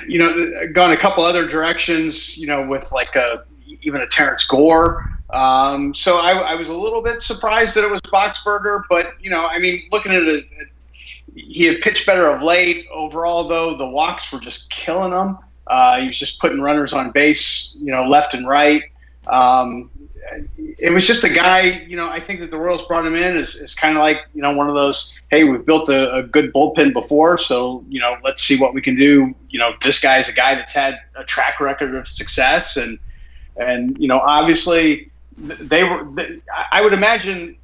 you 0.08 0.20
know, 0.20 0.68
gone 0.74 0.92
a 0.92 0.98
couple 0.98 1.24
other 1.24 1.48
directions, 1.48 2.38
you 2.38 2.48
know, 2.48 2.66
with 2.66 2.92
like 2.92 3.16
a, 3.16 3.46
even 3.82 4.02
a 4.02 4.08
Terrence 4.08 4.44
Gore. 4.44 5.10
Um, 5.30 5.94
so 5.94 6.20
I, 6.20 6.32
I, 6.32 6.56
was 6.56 6.68
a 6.68 6.76
little 6.76 7.02
bit 7.02 7.24
surprised 7.24 7.76
that 7.76 7.86
it 7.86 7.90
was 7.90 8.02
Boxberger, 8.02 8.84
but 8.90 9.14
you 9.22 9.30
know, 9.30 9.46
I 9.46 9.60
mean, 9.60 9.88
looking 9.92 10.12
at 10.12 10.24
it, 10.24 10.44
he 11.34 11.64
had 11.64 11.80
pitched 11.82 12.06
better 12.06 12.28
of 12.28 12.42
late. 12.42 12.86
Overall, 12.94 13.48
though, 13.48 13.78
the 13.78 13.88
walks 13.88 14.32
were 14.32 14.40
just 14.40 14.70
killing 14.70 15.14
him. 15.14 15.38
Uh, 15.68 16.00
he 16.02 16.08
was 16.08 16.18
just 16.18 16.40
putting 16.40 16.62
runners 16.62 16.94
on 16.94 17.12
base, 17.12 17.76
you 17.80 17.92
know, 17.92 18.08
left 18.08 18.34
and 18.34 18.48
right. 18.48 18.84
Um, 19.28 19.90
it 20.58 20.92
was 20.92 21.06
just 21.06 21.24
a 21.24 21.30
guy, 21.30 21.84
you 21.88 21.96
know, 21.96 22.10
I 22.10 22.20
think 22.20 22.40
that 22.40 22.52
the 22.52 22.58
Royals 22.58 22.86
brought 22.86 23.06
him 23.06 23.16
in 23.16 23.36
is, 23.36 23.56
is 23.56 23.76
kind 23.76 23.98
of 23.98 24.02
like, 24.02 24.18
you 24.34 24.42
know, 24.42 24.52
one 24.52 24.70
of 24.70 24.76
those, 24.76 25.14
hey, 25.30 25.44
we've 25.44 25.66
built 25.66 25.90
a, 25.90 26.14
a, 26.14 26.24
good 26.24 26.54
bullpen 26.54 26.94
before, 26.94 27.38
so, 27.38 27.84
you 27.90 28.00
know, 28.00 28.16
let's 28.24 28.42
see 28.42 28.58
what 28.58 28.74
we 28.74 28.82
can 28.82 28.96
do. 28.96 29.34
You 29.50 29.60
know, 29.60 29.74
this 29.82 30.00
guy's 30.00 30.30
a 30.30 30.34
guy 30.34 30.56
that's 30.56 30.74
had 30.74 31.00
a 31.16 31.24
track 31.24 31.60
record 31.60 31.96
of 31.96 32.08
success 32.08 32.78
and, 32.78 32.98
and, 33.58 33.98
you 33.98 34.08
know, 34.08 34.20
obviously 34.20 35.12
they 35.38 35.84
were, 35.84 36.08
I 36.72 36.82
would 36.82 36.94
imagine 36.94 37.58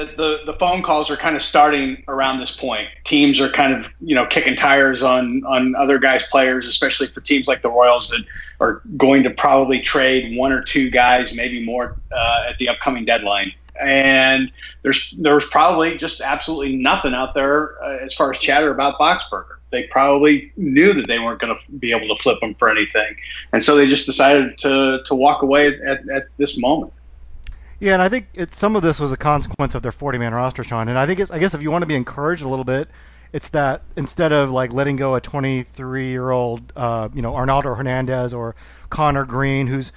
that 0.00 0.16
the 0.16 0.40
the 0.46 0.54
phone 0.54 0.82
calls 0.82 1.10
are 1.10 1.16
kind 1.16 1.36
of 1.36 1.42
starting 1.42 2.02
around 2.08 2.38
this 2.38 2.50
point. 2.50 2.88
Teams 3.04 3.40
are 3.40 3.50
kind 3.50 3.74
of 3.74 3.92
you 4.00 4.14
know 4.14 4.26
kicking 4.26 4.56
tires 4.56 5.02
on 5.02 5.44
on 5.44 5.74
other 5.76 5.98
guys' 5.98 6.22
players, 6.24 6.66
especially 6.66 7.06
for 7.06 7.20
teams 7.20 7.46
like 7.46 7.62
the 7.62 7.70
Royals 7.70 8.08
that 8.10 8.24
are 8.60 8.82
going 8.96 9.22
to 9.22 9.30
probably 9.30 9.80
trade 9.80 10.36
one 10.36 10.52
or 10.52 10.62
two 10.62 10.90
guys, 10.90 11.34
maybe 11.34 11.64
more, 11.64 11.96
uh, 12.12 12.46
at 12.48 12.58
the 12.58 12.68
upcoming 12.68 13.04
deadline. 13.04 13.52
And 13.80 14.50
there's 14.82 15.14
there's 15.18 15.46
probably 15.46 15.96
just 15.96 16.20
absolutely 16.20 16.76
nothing 16.76 17.14
out 17.14 17.34
there 17.34 17.82
uh, 17.82 17.98
as 17.98 18.14
far 18.14 18.30
as 18.30 18.38
chatter 18.38 18.70
about 18.70 18.98
Boxberger. 18.98 19.56
They 19.70 19.84
probably 19.84 20.52
knew 20.56 20.94
that 20.94 21.06
they 21.06 21.18
weren't 21.18 21.40
going 21.40 21.56
to 21.56 21.72
be 21.72 21.92
able 21.92 22.14
to 22.14 22.20
flip 22.20 22.42
him 22.42 22.54
for 22.54 22.70
anything, 22.70 23.14
and 23.52 23.62
so 23.62 23.76
they 23.76 23.86
just 23.86 24.06
decided 24.06 24.58
to 24.58 25.02
to 25.04 25.14
walk 25.14 25.42
away 25.42 25.68
at, 25.68 26.08
at 26.08 26.24
this 26.38 26.58
moment. 26.58 26.92
Yeah, 27.80 27.94
and 27.94 28.02
I 28.02 28.08
think 28.08 28.28
it, 28.34 28.54
some 28.54 28.76
of 28.76 28.82
this 28.82 29.00
was 29.00 29.10
a 29.10 29.16
consequence 29.16 29.74
of 29.74 29.82
their 29.82 29.92
40 29.92 30.18
man 30.18 30.34
roster, 30.34 30.62
Sean. 30.62 30.88
And 30.88 30.98
I 30.98 31.06
think 31.06 31.18
it's, 31.18 31.30
I 31.30 31.38
guess 31.38 31.54
if 31.54 31.62
you 31.62 31.70
want 31.70 31.82
to 31.82 31.86
be 31.86 31.96
encouraged 31.96 32.44
a 32.44 32.48
little 32.48 32.64
bit, 32.64 32.88
it's 33.32 33.48
that 33.50 33.82
instead 33.96 34.32
of 34.32 34.50
like 34.50 34.72
letting 34.72 34.96
go 34.96 35.14
a 35.14 35.20
23 35.20 36.08
year 36.08 36.30
old, 36.30 36.72
uh, 36.76 37.08
you 37.14 37.22
know, 37.22 37.34
Arnaldo 37.34 37.74
Hernandez 37.74 38.34
or 38.34 38.54
Conner 38.90 39.24
Greene, 39.24 39.68
who's, 39.68 39.92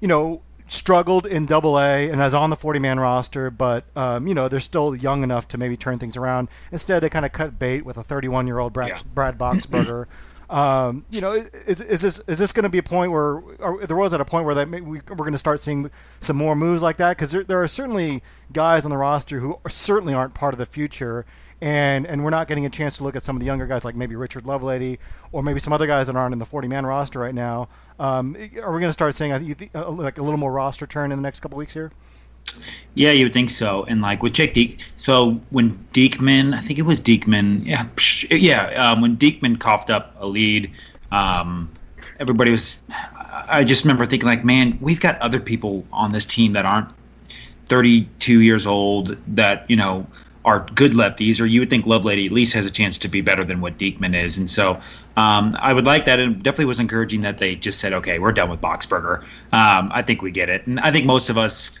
you 0.00 0.08
know, 0.08 0.42
struggled 0.68 1.26
in 1.26 1.46
Double 1.46 1.78
A 1.78 2.10
and 2.10 2.20
is 2.20 2.34
on 2.34 2.50
the 2.50 2.56
40 2.56 2.78
man 2.78 3.00
roster, 3.00 3.50
but 3.50 3.84
um, 3.96 4.26
you 4.26 4.34
know 4.34 4.48
they're 4.48 4.60
still 4.60 4.94
young 4.94 5.22
enough 5.22 5.48
to 5.48 5.58
maybe 5.58 5.76
turn 5.76 5.98
things 5.98 6.16
around. 6.16 6.48
Instead, 6.70 7.02
they 7.02 7.08
kind 7.08 7.24
of 7.24 7.32
cut 7.32 7.58
bait 7.58 7.84
with 7.84 7.96
a 7.96 8.02
31 8.02 8.46
year 8.46 8.58
old 8.58 8.72
Brad, 8.72 8.88
yeah. 8.88 8.98
Brad 9.14 9.38
Boxberger. 9.38 10.06
Um, 10.50 11.04
you 11.10 11.20
know, 11.20 11.32
is, 11.32 11.80
is 11.82 12.00
this 12.00 12.20
is 12.20 12.38
this 12.38 12.52
going 12.52 12.62
to 12.62 12.70
be 12.70 12.78
a 12.78 12.82
point 12.82 13.12
where 13.12 13.42
there 13.86 13.96
was 13.96 14.14
at 14.14 14.20
a 14.20 14.24
point 14.24 14.46
where 14.46 14.54
that 14.54 14.70
we, 14.70 14.80
we're 14.80 15.00
going 15.00 15.32
to 15.32 15.38
start 15.38 15.60
seeing 15.60 15.90
some 16.20 16.36
more 16.36 16.56
moves 16.56 16.80
like 16.80 16.96
that? 16.96 17.16
Because 17.16 17.32
there, 17.32 17.44
there 17.44 17.62
are 17.62 17.68
certainly 17.68 18.22
guys 18.52 18.84
on 18.84 18.90
the 18.90 18.96
roster 18.96 19.40
who 19.40 19.58
are, 19.64 19.70
certainly 19.70 20.14
aren't 20.14 20.32
part 20.34 20.54
of 20.54 20.58
the 20.58 20.64
future, 20.64 21.26
and 21.60 22.06
and 22.06 22.24
we're 22.24 22.30
not 22.30 22.48
getting 22.48 22.64
a 22.64 22.70
chance 22.70 22.96
to 22.96 23.04
look 23.04 23.14
at 23.14 23.22
some 23.22 23.36
of 23.36 23.40
the 23.40 23.46
younger 23.46 23.66
guys 23.66 23.84
like 23.84 23.94
maybe 23.94 24.16
Richard 24.16 24.44
Lovelady 24.44 24.98
or 25.32 25.42
maybe 25.42 25.60
some 25.60 25.74
other 25.74 25.86
guys 25.86 26.06
that 26.06 26.16
aren't 26.16 26.32
in 26.32 26.38
the 26.38 26.46
40 26.46 26.66
man 26.66 26.86
roster 26.86 27.18
right 27.18 27.34
now. 27.34 27.68
Um, 27.98 28.34
are 28.34 28.72
we 28.72 28.80
going 28.80 28.82
to 28.84 28.92
start 28.92 29.14
seeing 29.16 29.32
uh, 29.32 29.90
like 29.90 30.16
a 30.16 30.22
little 30.22 30.38
more 30.38 30.52
roster 30.52 30.86
turn 30.86 31.12
in 31.12 31.18
the 31.18 31.22
next 31.22 31.40
couple 31.40 31.58
weeks 31.58 31.74
here? 31.74 31.90
Yeah, 32.94 33.12
you 33.12 33.26
would 33.26 33.32
think 33.32 33.50
so. 33.50 33.84
And 33.84 34.02
like 34.02 34.22
with 34.22 34.32
Jake 34.32 34.54
Deek, 34.54 34.80
so 34.96 35.40
when 35.50 35.78
Diekman, 35.92 36.54
I 36.54 36.60
think 36.60 36.78
it 36.78 36.82
was 36.82 37.00
Diekman, 37.00 37.64
yeah, 37.64 37.86
yeah, 38.30 38.90
um, 38.90 39.00
when 39.00 39.16
Diekman 39.16 39.60
coughed 39.60 39.90
up 39.90 40.16
a 40.18 40.26
lead, 40.26 40.70
um, 41.12 41.70
everybody 42.18 42.50
was. 42.50 42.80
I 43.50 43.64
just 43.64 43.84
remember 43.84 44.04
thinking 44.04 44.26
like, 44.26 44.44
man, 44.44 44.78
we've 44.80 45.00
got 45.00 45.18
other 45.20 45.40
people 45.40 45.86
on 45.92 46.10
this 46.10 46.26
team 46.26 46.52
that 46.54 46.66
aren't 46.66 46.92
32 47.66 48.40
years 48.40 48.66
old 48.66 49.16
that 49.34 49.64
you 49.70 49.76
know 49.76 50.06
are 50.44 50.66
good 50.74 50.92
lefties, 50.92 51.40
or 51.40 51.46
you 51.46 51.60
would 51.60 51.70
think 51.70 51.84
Lovelady 51.84 52.24
at 52.24 52.32
least 52.32 52.54
has 52.54 52.64
a 52.64 52.70
chance 52.70 52.96
to 52.98 53.08
be 53.08 53.20
better 53.20 53.44
than 53.44 53.60
what 53.60 53.76
Diekman 53.76 54.14
is. 54.20 54.38
And 54.38 54.48
so 54.48 54.80
um, 55.16 55.54
I 55.60 55.72
would 55.72 55.84
like 55.84 56.06
that. 56.06 56.18
And 56.18 56.42
definitely 56.42 56.64
was 56.64 56.80
encouraging 56.80 57.20
that 57.20 57.36
they 57.38 57.54
just 57.54 57.80
said, 57.80 57.92
okay, 57.92 58.18
we're 58.18 58.32
done 58.32 58.48
with 58.48 58.60
Boxberger. 58.60 59.22
Um, 59.52 59.90
I 59.92 60.02
think 60.02 60.22
we 60.22 60.30
get 60.30 60.48
it. 60.48 60.66
And 60.66 60.80
I 60.80 60.90
think 60.90 61.04
most 61.04 61.28
of 61.28 61.36
us 61.36 61.72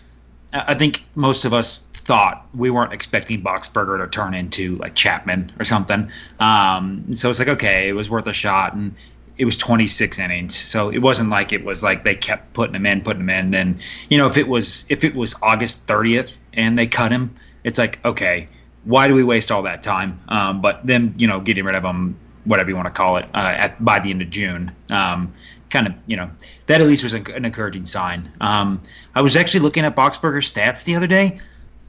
I 0.52 0.74
think 0.74 1.04
most 1.14 1.44
of 1.44 1.52
us 1.52 1.82
thought 1.92 2.46
we 2.54 2.70
weren't 2.70 2.92
expecting 2.92 3.42
Boxberger 3.42 4.02
to 4.02 4.08
turn 4.08 4.32
into 4.32 4.76
like 4.76 4.94
Chapman 4.94 5.52
or 5.58 5.64
something. 5.64 6.10
Um, 6.40 7.14
so 7.14 7.28
it's 7.28 7.38
like 7.38 7.48
okay, 7.48 7.88
it 7.88 7.92
was 7.92 8.08
worth 8.08 8.26
a 8.26 8.32
shot, 8.32 8.74
and 8.74 8.94
it 9.36 9.44
was 9.44 9.56
26 9.56 10.18
innings, 10.18 10.56
so 10.56 10.88
it 10.90 10.98
wasn't 10.98 11.30
like 11.30 11.52
it 11.52 11.64
was 11.64 11.82
like 11.82 12.04
they 12.04 12.14
kept 12.14 12.54
putting 12.54 12.74
him 12.74 12.86
in, 12.86 13.02
putting 13.02 13.22
him 13.22 13.30
in. 13.30 13.54
And 13.54 13.78
you 14.08 14.16
know, 14.16 14.26
if 14.26 14.36
it 14.36 14.48
was 14.48 14.86
if 14.88 15.04
it 15.04 15.14
was 15.14 15.34
August 15.42 15.86
30th 15.86 16.38
and 16.54 16.78
they 16.78 16.86
cut 16.86 17.12
him, 17.12 17.34
it's 17.64 17.78
like 17.78 18.02
okay, 18.04 18.48
why 18.84 19.06
do 19.06 19.14
we 19.14 19.22
waste 19.22 19.52
all 19.52 19.62
that 19.62 19.82
time? 19.82 20.18
Um, 20.28 20.62
but 20.62 20.86
then 20.86 21.14
you 21.18 21.26
know, 21.26 21.40
getting 21.40 21.64
rid 21.64 21.74
of 21.74 21.84
him, 21.84 22.16
whatever 22.44 22.70
you 22.70 22.76
want 22.76 22.86
to 22.86 22.92
call 22.92 23.18
it, 23.18 23.26
uh, 23.34 23.54
at 23.54 23.84
by 23.84 24.00
the 24.00 24.10
end 24.10 24.22
of 24.22 24.30
June. 24.30 24.74
Um, 24.88 25.34
kind 25.70 25.86
of, 25.86 25.94
you 26.06 26.16
know, 26.16 26.30
that 26.66 26.80
at 26.80 26.86
least 26.86 27.02
was 27.02 27.14
an 27.14 27.44
encouraging 27.44 27.86
sign. 27.86 28.30
Um, 28.40 28.80
I 29.14 29.22
was 29.22 29.36
actually 29.36 29.60
looking 29.60 29.84
at 29.84 29.94
Boxberger's 29.94 30.50
stats 30.50 30.84
the 30.84 30.94
other 30.96 31.06
day. 31.06 31.40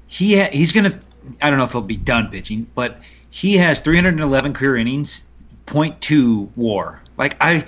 He 0.08 0.38
ha- 0.38 0.50
he's 0.52 0.72
gonna, 0.72 1.00
I 1.42 1.50
don't 1.50 1.60
know 1.60 1.65
if 1.65 1.72
he'll 1.72 1.82
be 1.82 1.98
done 1.98 2.30
pitching, 2.30 2.68
but 2.76 3.00
he 3.30 3.58
has 3.58 3.80
311 3.80 4.54
career 4.54 4.78
innings, 4.78 5.28
0.2 5.68 6.50
WAR. 6.56 7.02
Like 7.18 7.38
I, 7.42 7.65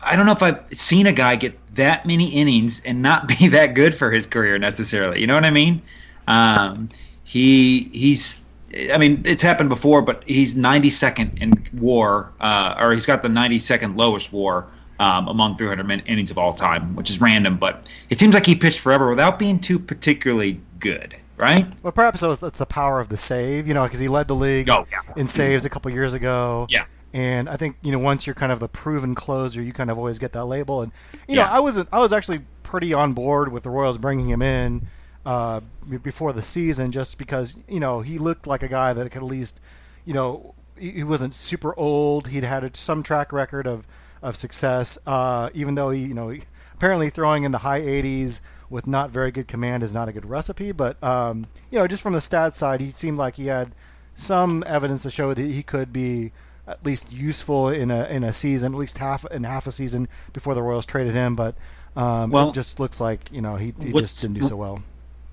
I 0.00 0.16
don't 0.16 0.26
know 0.26 0.32
if 0.32 0.42
I've 0.42 0.62
seen 0.72 1.06
a 1.06 1.12
guy 1.12 1.36
get 1.36 1.58
that 1.74 2.06
many 2.06 2.28
innings 2.28 2.82
and 2.84 3.02
not 3.02 3.28
be 3.38 3.48
that 3.48 3.74
good 3.74 3.94
for 3.94 4.10
his 4.10 4.26
career 4.26 4.58
necessarily. 4.58 5.20
You 5.20 5.26
know 5.26 5.34
what 5.34 5.44
I 5.44 5.50
mean? 5.50 5.82
Um, 6.26 6.88
he 7.24 7.84
he's 7.92 8.44
I 8.92 8.98
mean, 8.98 9.22
it's 9.24 9.42
happened 9.42 9.68
before, 9.68 10.02
but 10.02 10.24
he's 10.26 10.54
92nd 10.54 11.40
in 11.40 11.52
WAR, 11.80 12.32
uh, 12.40 12.74
or 12.78 12.92
he's 12.92 13.06
got 13.06 13.22
the 13.22 13.28
92nd 13.28 13.96
lowest 13.96 14.32
WAR 14.32 14.66
um, 14.98 15.28
among 15.28 15.56
300 15.56 16.04
innings 16.06 16.30
of 16.30 16.38
all 16.38 16.52
time, 16.52 16.94
which 16.96 17.10
is 17.10 17.20
random, 17.20 17.56
but 17.56 17.88
it 18.10 18.18
seems 18.18 18.34
like 18.34 18.46
he 18.46 18.54
pitched 18.54 18.80
forever 18.80 19.08
without 19.10 19.38
being 19.38 19.58
too 19.58 19.78
particularly 19.78 20.60
good, 20.78 21.16
right? 21.36 21.66
Well, 21.82 21.92
perhaps 21.92 22.20
that's 22.20 22.58
the 22.58 22.66
power 22.66 23.00
of 23.00 23.08
the 23.08 23.16
save, 23.16 23.66
you 23.66 23.74
know, 23.74 23.84
because 23.84 24.00
he 24.00 24.08
led 24.08 24.28
the 24.28 24.36
league 24.36 24.68
oh, 24.70 24.86
yeah. 24.90 25.00
in 25.16 25.26
saves 25.28 25.64
a 25.64 25.70
couple 25.70 25.90
years 25.90 26.14
ago. 26.14 26.66
Yeah. 26.70 26.84
And 27.12 27.48
I 27.48 27.54
think 27.54 27.76
you 27.80 27.92
know 27.92 28.00
once 28.00 28.26
you're 28.26 28.34
kind 28.34 28.50
of 28.50 28.58
the 28.58 28.68
proven 28.68 29.14
closer, 29.14 29.62
you 29.62 29.72
kind 29.72 29.88
of 29.88 29.98
always 29.98 30.18
get 30.18 30.32
that 30.32 30.46
label. 30.46 30.82
And 30.82 30.90
you 31.28 31.36
yeah. 31.36 31.44
know, 31.44 31.48
I 31.48 31.60
was 31.60 31.78
I 31.92 32.00
was 32.00 32.12
actually 32.12 32.40
pretty 32.64 32.92
on 32.92 33.12
board 33.12 33.52
with 33.52 33.62
the 33.62 33.70
Royals 33.70 33.98
bringing 33.98 34.28
him 34.28 34.42
in 34.42 34.88
uh, 35.24 35.60
before 36.02 36.32
the 36.32 36.42
season, 36.42 36.90
just 36.90 37.16
because 37.16 37.56
you 37.68 37.78
know 37.78 38.00
he 38.00 38.18
looked 38.18 38.48
like 38.48 38.64
a 38.64 38.68
guy 38.68 38.92
that 38.92 39.08
could 39.12 39.22
at 39.22 39.28
least, 39.28 39.60
you 40.04 40.12
know, 40.12 40.54
he 40.76 41.04
wasn't 41.04 41.34
super 41.34 41.72
old. 41.78 42.28
He'd 42.28 42.42
had 42.42 42.76
some 42.76 43.04
track 43.04 43.32
record 43.32 43.68
of 43.68 43.86
of 44.24 44.36
success. 44.36 44.98
Uh, 45.06 45.50
even 45.54 45.74
though 45.76 45.90
he, 45.90 46.00
you 46.00 46.14
know, 46.14 46.34
apparently 46.74 47.10
throwing 47.10 47.44
in 47.44 47.52
the 47.52 47.58
high 47.58 47.80
80s 47.80 48.40
with 48.68 48.86
not 48.86 49.10
very 49.10 49.30
good 49.30 49.46
command 49.46 49.82
is 49.82 49.94
not 49.94 50.08
a 50.08 50.12
good 50.12 50.24
recipe. 50.24 50.72
But 50.72 51.00
um, 51.02 51.46
you 51.70 51.78
know, 51.78 51.86
just 51.86 52.02
from 52.02 52.14
the 52.14 52.18
stats 52.18 52.54
side, 52.54 52.80
he 52.80 52.90
seemed 52.90 53.18
like 53.18 53.36
he 53.36 53.46
had 53.46 53.74
some 54.16 54.64
evidence 54.66 55.02
to 55.04 55.10
show 55.10 55.32
that 55.32 55.40
he 55.40 55.62
could 55.62 55.92
be 55.92 56.32
at 56.66 56.84
least 56.84 57.12
useful 57.12 57.68
in 57.68 57.90
a 57.90 58.04
in 58.06 58.24
a 58.24 58.32
season, 58.32 58.72
at 58.72 58.78
least 58.78 58.98
half 58.98 59.24
in 59.30 59.44
half 59.44 59.66
a 59.66 59.72
season 59.72 60.08
before 60.32 60.54
the 60.54 60.62
Royals 60.62 60.86
traded 60.86 61.12
him. 61.12 61.36
But 61.36 61.54
um, 61.94 62.30
well, 62.30 62.50
it 62.50 62.54
just 62.54 62.80
looks 62.80 63.00
like 63.00 63.30
you 63.30 63.40
know 63.40 63.56
he, 63.56 63.72
he 63.80 63.92
just 63.92 64.20
didn't 64.20 64.40
do 64.40 64.44
so 64.44 64.56
well. 64.56 64.82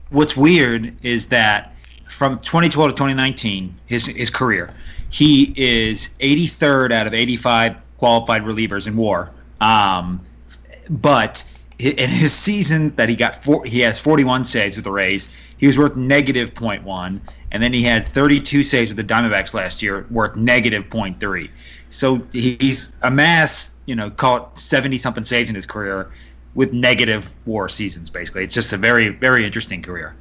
What's 0.10 0.36
weird 0.36 0.94
is 1.04 1.28
that 1.28 1.74
from 2.10 2.38
2012 2.40 2.92
to 2.92 2.94
2019, 2.94 3.74
his 3.86 4.06
his 4.06 4.30
career, 4.30 4.70
he 5.10 5.54
is 5.56 6.10
83rd 6.20 6.92
out 6.92 7.08
of 7.08 7.14
85 7.14 7.78
qualified 8.02 8.42
relievers 8.42 8.88
in 8.88 8.98
WAR. 8.98 9.30
Um, 9.62 10.20
but 10.90 11.44
in 11.78 12.10
his 12.10 12.34
season 12.34 12.96
that 12.96 13.08
he 13.08 13.16
got 13.16 13.44
four, 13.44 13.64
he 13.64 13.80
has 13.82 14.00
41 14.00 14.44
saves 14.44 14.76
with 14.76 14.86
the 14.86 14.92
Rays. 14.92 15.30
He 15.58 15.68
was 15.68 15.78
worth 15.78 15.96
negative 15.96 16.56
0.1, 16.56 17.20
and 17.52 17.62
then 17.62 17.72
he 17.72 17.84
had 17.84 18.04
32 18.04 18.64
saves 18.64 18.90
with 18.90 18.98
the 18.98 19.14
Diamondbacks 19.14 19.54
last 19.54 19.84
year, 19.84 20.08
worth 20.10 20.36
negative 20.36 20.86
0.3. 20.86 21.48
So 21.92 22.24
he's 22.32 22.98
amassed, 23.04 23.74
you 23.86 23.96
know, 23.96 24.10
caught 24.10 24.58
70 24.58 24.98
something 24.98 25.24
saves 25.24 25.48
in 25.48 25.54
his 25.54 25.68
career 25.68 26.12
with 26.56 26.74
negative 26.74 27.32
WAR 27.46 27.70
seasons. 27.70 28.10
Basically, 28.10 28.44
it's 28.44 28.56
just 28.56 28.74
a 28.74 28.78
very 28.78 29.10
very 29.10 29.46
interesting 29.46 29.84
career. 29.84 30.16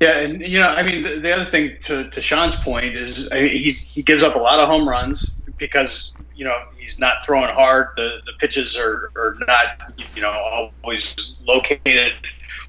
Yeah, 0.00 0.18
and 0.18 0.40
you 0.40 0.58
know, 0.58 0.66
I 0.66 0.82
mean, 0.82 1.04
the, 1.04 1.20
the 1.20 1.32
other 1.32 1.44
thing 1.44 1.76
to, 1.82 2.10
to 2.10 2.20
Sean's 2.20 2.56
point 2.56 2.96
is 2.96 3.30
I 3.30 3.42
mean, 3.42 3.62
he's 3.62 3.82
he 3.82 4.02
gives 4.02 4.24
up 4.24 4.34
a 4.34 4.38
lot 4.40 4.58
of 4.58 4.68
home 4.68 4.88
runs 4.88 5.34
because 5.58 6.12
you 6.34 6.44
know 6.44 6.56
he's 6.78 6.98
not 6.98 7.24
throwing 7.24 7.52
hard. 7.52 7.88
The 7.96 8.18
the 8.26 8.32
pitches 8.38 8.76
are, 8.76 9.10
are 9.16 9.36
not 9.46 9.92
you 10.14 10.22
know 10.22 10.30
always 10.30 11.34
located 11.40 12.14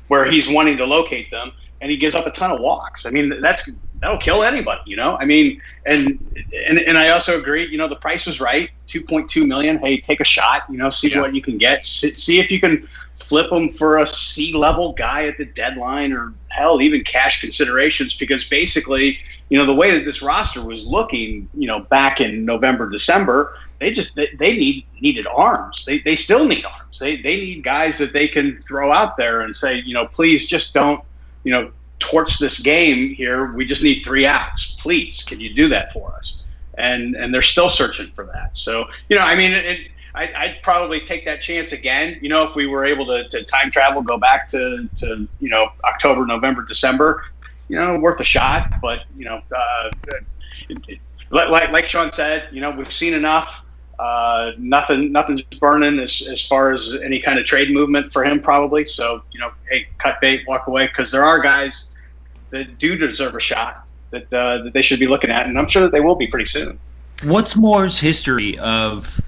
where 0.08 0.30
he's 0.30 0.50
wanting 0.50 0.78
to 0.78 0.86
locate 0.86 1.32
them, 1.32 1.52
and 1.82 1.90
he 1.90 1.98
gives 1.98 2.16
up 2.16 2.26
a 2.26 2.32
ton 2.32 2.52
of 2.52 2.60
walks. 2.60 3.06
I 3.06 3.10
mean 3.10 3.42
that's 3.42 3.70
that'll 4.04 4.18
kill 4.18 4.44
anybody. 4.44 4.82
You 4.86 4.98
know, 4.98 5.18
I 5.18 5.26
mean, 5.26 5.62
and 5.86 6.20
and 6.68 6.78
and 6.78 6.98
I 6.98 7.10
also 7.10 7.40
agree. 7.40 7.66
You 7.68 7.78
know, 7.78 7.88
the 7.88 7.96
price 7.96 8.26
was 8.26 8.40
right, 8.40 8.70
two 8.86 9.02
point 9.02 9.30
two 9.30 9.48
million. 9.48 9.80
Hey, 9.80 10.00
take 10.00 10.20
a 10.20 10.26
shot. 10.26 10.64
You 10.70 10.78
know, 10.78 10.90
see 10.90 11.10
yeah. 11.10 11.22
what 11.22 11.34
you 11.34 11.42
can 11.42 11.58
get. 11.58 11.86
See, 11.86 12.12
see 12.12 12.40
if 12.40 12.52
you 12.52 12.60
can 12.60 12.88
flip 13.16 13.52
him 13.52 13.70
for 13.70 13.98
a 13.98 14.06
C 14.06 14.54
level 14.54 14.94
guy 14.94 15.28
at 15.28 15.38
the 15.38 15.46
deadline, 15.46 16.12
or 16.12 16.34
hell, 16.50 16.82
even 16.82 17.04
cash 17.04 17.40
considerations. 17.42 18.14
Because 18.14 18.44
basically, 18.44 19.18
you 19.54 19.60
know, 19.60 19.68
the 19.68 19.76
way 19.76 19.92
that 19.92 20.04
this 20.04 20.24
roster 20.24 20.66
was 20.66 20.88
looking, 20.88 21.48
you 21.54 21.68
know, 21.68 21.82
back 21.82 22.20
in 22.20 22.44
November, 22.44 22.90
December, 22.90 23.54
they 23.80 23.92
just 23.92 24.16
they, 24.16 24.28
they 24.40 24.58
need 24.58 24.84
needed 25.00 25.28
arms. 25.28 25.86
They, 25.86 26.00
they 26.00 26.16
still 26.16 26.46
need 26.46 26.66
arms. 26.66 26.98
They 26.98 27.18
they 27.18 27.36
need 27.36 27.64
guys 27.64 28.00
that 28.00 28.14
they 28.14 28.28
can 28.28 28.60
throw 28.64 28.92
out 28.92 29.16
there 29.16 29.42
and 29.42 29.56
say, 29.56 29.84
you 29.86 29.94
know, 29.94 30.08
please 30.08 30.48
just 30.48 30.74
don't, 30.74 31.04
you 31.44 31.52
know, 31.52 31.72
torch 32.00 32.40
this 32.40 32.58
game 32.62 33.14
here. 33.14 33.54
We 33.54 33.64
just 33.64 33.84
need 33.84 34.02
three 34.04 34.26
outs. 34.26 34.76
Please, 34.80 35.22
can 35.22 35.40
you 35.40 35.54
do 35.54 35.68
that 35.68 35.94
for 35.94 36.16
us? 36.16 36.42
And 36.80 37.16
and 37.16 37.32
they're 37.32 37.44
still 37.44 37.70
searching 37.70 38.08
for 38.08 38.26
that. 38.34 38.58
So 38.58 38.86
you 39.10 39.16
know, 39.16 39.22
I 39.22 39.36
mean, 39.36 39.52
it, 39.52 39.92
I, 40.16 40.32
I'd 40.36 40.64
probably 40.64 41.00
take 41.00 41.26
that 41.26 41.42
chance 41.42 41.74
again. 41.74 42.18
You 42.24 42.30
know, 42.30 42.42
if 42.42 42.56
we 42.56 42.66
were 42.66 42.86
able 42.86 43.06
to, 43.06 43.30
to 43.30 43.44
time 43.44 43.70
travel, 43.70 44.02
go 44.02 44.18
back 44.18 44.48
to, 44.48 44.90
to 44.96 45.28
you 45.40 45.50
know 45.50 45.68
October, 45.84 46.26
November, 46.26 46.66
December, 46.68 47.24
you 47.74 47.80
know, 47.80 47.98
worth 47.98 48.20
a 48.20 48.24
shot. 48.24 48.72
But 48.82 49.00
you 49.18 49.26
know, 49.26 49.42
uh, 49.56 49.92
like 51.32 51.72
like 51.72 51.86
Sean 51.88 52.12
said, 52.12 52.48
you 52.52 52.62
know, 52.62 52.70
we've 52.70 52.92
seen 52.92 53.14
enough. 53.14 53.66
Uh, 54.00 54.52
nothing, 54.58 55.12
nothing's 55.12 55.44
burning 55.44 56.00
as, 56.00 56.28
as 56.30 56.46
far 56.46 56.74
as 56.74 56.96
any 57.04 57.20
kind 57.20 57.38
of 57.40 57.46
trade 57.46 57.72
movement 57.72 58.12
for 58.12 58.24
him, 58.26 58.40
probably. 58.40 58.84
So, 58.84 59.22
you 59.32 59.40
know, 59.40 59.52
hey, 59.70 59.88
cut 60.00 60.20
bait, 60.20 60.42
walk 60.48 60.66
away, 60.68 60.88
because 60.88 61.12
there 61.12 61.24
are 61.24 61.40
guys 61.40 61.92
that 62.50 62.80
do 62.80 62.96
deserve 62.96 63.36
a 63.36 63.40
shot 63.40 63.86
that 64.10 64.34
uh, 64.34 64.64
that 64.64 64.74
they 64.74 64.82
should 64.82 65.00
be 65.00 65.08
looking 65.08 65.30
at, 65.30 65.46
and 65.48 65.58
I'm 65.58 65.68
sure 65.68 65.82
that 65.84 65.92
they 65.92 66.02
will 66.02 66.16
be 66.16 66.28
pretty 66.28 66.46
soon. 66.46 66.78
What's 67.24 67.56
Moore's 67.56 68.00
history 68.00 68.58
of? 68.60 69.20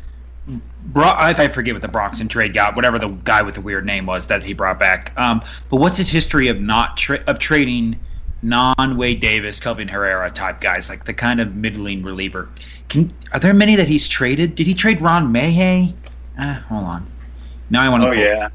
I 0.95 1.47
forget 1.47 1.73
what 1.73 1.81
the 1.81 1.87
Broxton 1.87 2.27
trade 2.27 2.53
got, 2.53 2.75
whatever 2.75 2.99
the 2.99 3.07
guy 3.23 3.41
with 3.41 3.55
the 3.55 3.61
weird 3.61 3.85
name 3.85 4.05
was 4.05 4.27
that 4.27 4.43
he 4.43 4.53
brought 4.53 4.77
back. 4.77 5.17
Um, 5.17 5.43
but 5.69 5.77
what's 5.77 5.97
his 5.97 6.09
history 6.09 6.47
of 6.47 6.59
not 6.59 6.97
tra- 6.97 7.23
of 7.27 7.39
trading 7.39 7.99
non 8.45 8.97
Wade 8.97 9.19
Davis, 9.19 9.59
Kelvin 9.59 9.87
Herrera 9.87 10.29
type 10.31 10.61
guys, 10.61 10.89
like 10.89 11.05
the 11.05 11.13
kind 11.13 11.39
of 11.41 11.55
middling 11.55 12.03
reliever? 12.03 12.49
Can 12.89 13.11
are 13.33 13.39
there 13.39 13.53
many 13.53 13.75
that 13.75 13.87
he's 13.87 14.07
traded? 14.07 14.55
Did 14.55 14.67
he 14.67 14.73
trade 14.73 15.01
Ron 15.01 15.33
Mahay? 15.33 15.93
Uh, 16.37 16.53
hold 16.61 16.83
on. 16.83 17.07
Now 17.69 17.81
I 17.83 17.89
want 17.89 18.03
to. 18.03 18.09
Oh 18.09 18.11
yeah. 18.13 18.49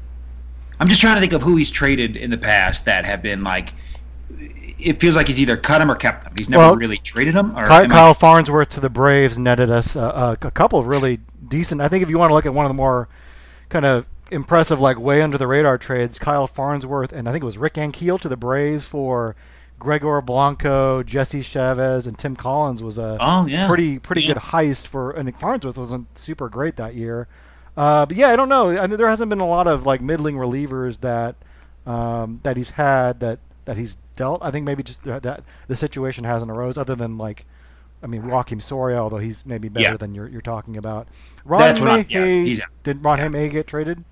I'm 0.79 0.87
just 0.87 1.01
trying 1.01 1.15
to 1.15 1.21
think 1.21 1.33
of 1.33 1.41
who 1.41 1.57
he's 1.57 1.69
traded 1.69 2.17
in 2.17 2.31
the 2.31 2.37
past 2.37 2.85
that 2.85 3.05
have 3.05 3.21
been 3.21 3.43
like 3.43 3.73
it 4.83 4.99
feels 4.99 5.15
like 5.15 5.27
he's 5.27 5.39
either 5.39 5.57
cut 5.57 5.79
him 5.81 5.91
or 5.91 5.95
kept 5.95 6.23
him. 6.23 6.33
He's 6.37 6.49
never 6.49 6.63
Well, 6.63 6.75
really 6.75 6.97
traded 6.97 7.35
him. 7.35 7.51
Or 7.57 7.67
Kyle, 7.67 7.83
am 7.83 7.91
I- 7.91 8.13
Farnsworth 8.13 8.69
to 8.71 8.79
the 8.79 8.89
Braves 8.89 9.37
netted 9.37 9.69
us 9.69 9.95
a, 9.95 10.37
a 10.41 10.51
couple 10.51 10.79
of 10.79 10.87
really 10.87 11.19
decent. 11.47 11.81
I 11.81 11.87
think 11.87 12.01
if 12.01 12.09
you 12.09 12.17
want 12.17 12.31
to 12.31 12.33
look 12.33 12.45
at 12.47 12.53
one 12.53 12.65
of 12.65 12.69
the 12.69 12.73
more 12.75 13.07
kind 13.69 13.85
of 13.85 14.07
impressive, 14.31 14.79
like 14.79 14.97
way 14.99 15.21
under 15.21 15.37
the 15.37 15.45
radar 15.45 15.77
trades, 15.77 16.17
Kyle 16.17 16.47
Farnsworth 16.47 17.13
and 17.13 17.27
I 17.27 17.31
think 17.31 17.43
it 17.43 17.45
was 17.45 17.57
Rick 17.59 17.75
Ankiel 17.75 18.19
to 18.21 18.29
the 18.29 18.37
Braves 18.37 18.85
for 18.85 19.35
Gregor 19.81 20.21
Blanco, 20.21 21.01
Jesse 21.01 21.41
Chavez, 21.41 22.05
and 22.05 22.15
Tim 22.17 22.35
Collins 22.35 22.83
was 22.83 22.99
a 22.99 23.17
Oh 23.19 23.47
yeah, 23.47 23.67
pretty 23.67 23.97
pretty 23.97 24.21
Yeah. 24.21 24.35
good 24.35 24.43
heist 24.43 24.85
for. 24.85 25.09
And 25.11 25.35
Farnsworth 25.35 25.77
wasn't 25.77 26.15
super 26.17 26.47
great 26.49 26.75
that 26.75 26.93
year. 26.93 27.27
Uh, 27.75 28.05
but 28.05 28.15
yeah, 28.15 28.27
I 28.27 28.35
don't 28.35 28.47
know. 28.49 28.69
I 28.77 28.85
mean, 28.85 28.97
there 28.97 29.09
hasn't 29.09 29.29
been 29.29 29.39
a 29.39 29.47
lot 29.47 29.65
of 29.65 29.85
like 29.87 29.99
middling 29.99 30.35
relievers 30.35 30.99
that 31.01 31.35
um, 31.87 32.39
that 32.43 32.57
he's 32.57 32.71
had 32.71 33.19
that 33.21 33.39
that 33.65 33.77
he's 33.77 33.95
dealt. 34.15 34.43
I 34.43 34.51
think 34.51 34.65
maybe 34.65 34.83
just 34.83 35.03
that, 35.05 35.43
the 35.67 35.75
situation 35.75 36.25
hasn't 36.25 36.51
arose, 36.51 36.77
other 36.77 36.93
than 36.95 37.17
like, 37.17 37.45
I 38.03 38.07
mean, 38.07 38.21
Joakim 38.23 38.61
Soria, 38.61 38.97
although 38.97 39.17
he's 39.17 39.45
maybe 39.47 39.67
better 39.67 39.89
Yeah. 39.91 39.97
than 39.97 40.13
you're 40.13 40.27
you're 40.27 40.41
talking 40.41 40.77
about. 40.77 41.07
Ron 41.43 41.61
That's 41.61 41.79
what 41.79 41.89
I- 41.89 42.05
yeah, 42.07 42.65
did 42.83 43.03
Ron 43.03 43.17
Mahay 43.31 43.49
get 43.49 43.65
traded? 43.65 44.03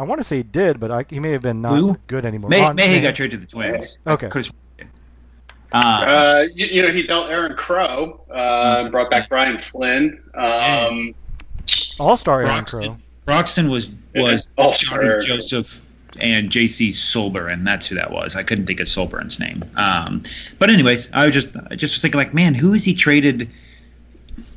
I 0.00 0.04
want 0.04 0.18
to 0.18 0.24
say 0.24 0.38
he 0.38 0.42
did, 0.42 0.80
but 0.80 0.90
I, 0.90 1.04
he 1.10 1.20
may 1.20 1.30
have 1.32 1.42
been 1.42 1.60
not 1.60 1.76
Who? 1.78 1.98
good 2.06 2.24
anymore. 2.24 2.48
May, 2.48 2.62
Ron 2.62 2.74
Mahay 2.76 2.96
Mahay. 2.98 3.02
got 3.02 3.14
traded 3.16 3.40
to 3.40 3.46
the 3.46 3.50
Twins. 3.50 3.98
Okay. 4.06 4.28
Could've- 4.28 4.50
Uh, 5.72 5.76
Uh, 5.76 6.44
you, 6.54 6.66
you 6.66 6.82
know, 6.82 6.90
he 6.90 7.02
dealt 7.02 7.28
Aaron 7.30 7.54
Crow, 7.54 8.20
uh, 8.30 8.88
brought 8.88 9.10
back 9.10 9.28
Brian 9.28 9.58
Flynn. 9.58 10.18
Um, 10.34 11.14
All 12.00 12.16
Star 12.16 12.40
Aaron 12.40 12.54
Broxton, 12.54 12.80
Crow. 12.80 12.96
Broxton 13.26 13.70
was 13.70 13.90
was 14.14 14.48
Yeah, 14.58 14.64
all 14.64 14.72
Johnny 14.72 15.04
star. 15.06 15.20
Joseph 15.20 15.84
and 16.18 16.50
J.C. 16.50 16.88
Sulbaran. 16.88 17.62
That's 17.64 17.86
who 17.86 17.94
that 17.94 18.10
was. 18.10 18.34
I 18.36 18.42
couldn't 18.42 18.66
think 18.66 18.80
of 18.80 18.88
Sulbaran's 18.88 19.38
name. 19.38 19.62
Um, 19.76 20.22
but 20.58 20.70
anyways, 20.70 21.10
I 21.12 21.26
was 21.26 21.34
just 21.34 21.48
I 21.70 21.76
just 21.76 21.94
was 21.94 22.00
thinking 22.00 22.18
like, 22.18 22.32
man, 22.34 22.54
who 22.54 22.72
is 22.74 22.84
he 22.84 22.94
traded 22.94 23.48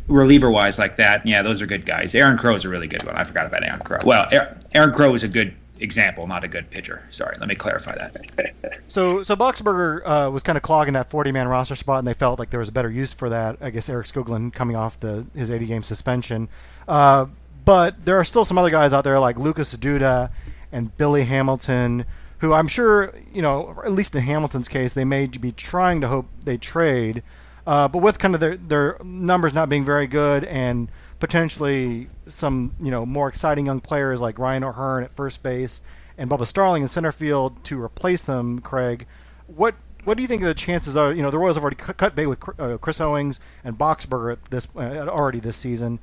reliever 0.08 0.52
wise 0.52 0.80
like 0.80 0.98
that? 0.98 1.26
Yeah, 1.26 1.42
those 1.42 1.62
are 1.62 1.66
good 1.66 1.86
guys. 1.86 2.16
Aaron 2.16 2.38
Crow 2.38 2.56
is 2.56 2.66
a 2.66 2.70
really 2.70 2.88
good 2.88 3.04
one. 3.04 3.16
I 3.16 3.24
forgot 3.24 3.46
about 3.46 3.66
Aaron 3.66 3.80
Crow. 3.80 4.00
Well, 4.06 4.28
Aaron, 4.74 4.94
Crow 4.94 5.14
is 5.14 5.24
a 5.24 5.28
good 5.28 5.54
example, 5.80 6.28
not 6.28 6.44
a 6.44 6.48
good 6.48 6.70
pitcher. 6.70 7.04
Sorry, 7.12 7.36
let 7.40 7.48
me 7.48 7.56
clarify 7.56 7.98
that. 7.98 8.54
So, 8.88 9.24
so 9.24 9.36
Boxberger 9.36 10.02
uh, 10.06 10.32
was 10.32 10.44
kind 10.44 10.58
of 10.58 10.62
clogging 10.62 10.94
that 10.94 11.10
40-man 11.10 11.48
roster 11.48 11.76
spot, 11.76 12.00
and 12.00 12.08
they 12.08 12.14
felt 12.14 12.40
like 12.40 12.50
there 12.50 12.60
was 12.60 12.70
a 12.70 12.74
better 12.74 12.92
use 12.92 13.14
for 13.14 13.30
that. 13.30 13.58
I 13.62 13.70
guess 13.70 13.90
Eric 13.90 14.08
Skoglund 14.08 14.54
coming 14.54 14.76
off 14.76 15.00
the 15.00 15.26
his 15.36 15.50
80-game 15.50 15.84
suspension, 15.84 16.50
uh, 16.88 17.28
but 17.66 18.06
there 18.06 18.18
are 18.18 18.26
still 18.26 18.46
some 18.46 18.58
other 18.58 18.70
guys 18.70 18.94
out 18.94 19.04
there 19.04 19.20
like 19.20 19.38
Lucas 19.38 19.76
Duda 19.76 20.32
and 20.72 20.96
Billy 20.98 21.24
Hamilton, 21.24 22.06
who 22.40 22.54
I'm 22.54 22.68
sure 22.68 23.14
you 23.34 23.42
know, 23.42 23.82
at 23.86 23.92
least 23.92 24.16
in 24.16 24.22
Hamilton's 24.24 24.68
case, 24.68 24.94
they 24.94 25.06
may 25.06 25.28
be 25.28 25.52
trying 25.52 26.02
to 26.02 26.08
hope 26.08 26.28
they 26.44 26.58
trade, 26.58 27.24
uh, 27.66 27.88
but 27.88 28.02
with 28.02 28.20
kind 28.20 28.34
of 28.34 28.40
their 28.40 28.58
their 28.58 28.98
numbers 29.04 29.54
not 29.54 29.70
being 29.70 29.86
very 29.86 30.08
good 30.08 30.44
and 30.46 30.90
potentially 31.20 32.10
some 32.26 32.74
you 32.82 32.92
know 32.92 33.06
more 33.06 33.28
exciting 33.30 33.66
young 33.66 33.80
players 33.80 34.22
like 34.22 34.38
Ryan 34.38 34.64
O'Hearn 34.64 35.04
at 35.04 35.14
first 35.14 35.42
base 35.44 35.82
and 36.18 36.30
Bubba 36.30 36.46
Starling 36.46 36.82
in 36.82 36.88
center 36.88 37.12
field 37.12 37.64
to 37.66 37.82
replace 37.82 38.22
them. 38.22 38.60
Craig, 38.60 39.08
what 39.48 39.76
what 40.04 40.18
do 40.18 40.22
you 40.22 40.28
think 40.28 40.42
the 40.42 40.54
chances 40.54 40.98
are? 40.98 41.14
You 41.14 41.22
know 41.22 41.32
the 41.32 41.40
Royals 41.40 41.56
have 41.56 41.64
already 41.64 41.78
cut, 41.78 42.16
bait 42.16 42.28
with 42.28 42.40
uh, 42.60 42.78
Chris 42.78 43.00
Owings 43.00 43.40
and 43.64 43.78
Boxberger 43.78 44.34
at 44.34 44.44
this 44.46 44.76
uh, 44.76 45.08
already 45.08 45.40
this 45.40 45.58
season. 45.58 46.00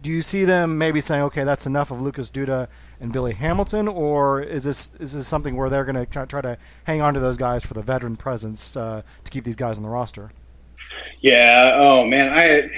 Do 0.00 0.10
you 0.10 0.22
see 0.22 0.44
them 0.44 0.78
maybe 0.78 1.00
saying, 1.00 1.22
okay, 1.24 1.42
that's 1.42 1.66
enough 1.66 1.90
of 1.90 2.00
Lucas 2.00 2.30
Duda 2.30 2.68
and 3.00 3.12
Billy 3.12 3.32
Hamilton, 3.32 3.88
or 3.88 4.40
is 4.40 4.64
this 4.64 4.94
is 4.96 5.12
this 5.12 5.26
something 5.26 5.56
where 5.56 5.70
they're 5.70 5.84
going 5.84 5.96
to 5.96 6.06
try, 6.06 6.24
try 6.24 6.40
to 6.40 6.58
hang 6.84 7.00
on 7.00 7.14
to 7.14 7.20
those 7.20 7.36
guys 7.36 7.64
for 7.64 7.74
the 7.74 7.82
veteran 7.82 8.16
presence 8.16 8.76
uh, 8.76 9.02
to 9.24 9.30
keep 9.30 9.44
these 9.44 9.56
guys 9.56 9.76
on 9.76 9.82
the 9.82 9.88
roster? 9.88 10.30
Yeah. 11.20 11.72
Oh 11.74 12.06
man, 12.06 12.32
I 12.32 12.70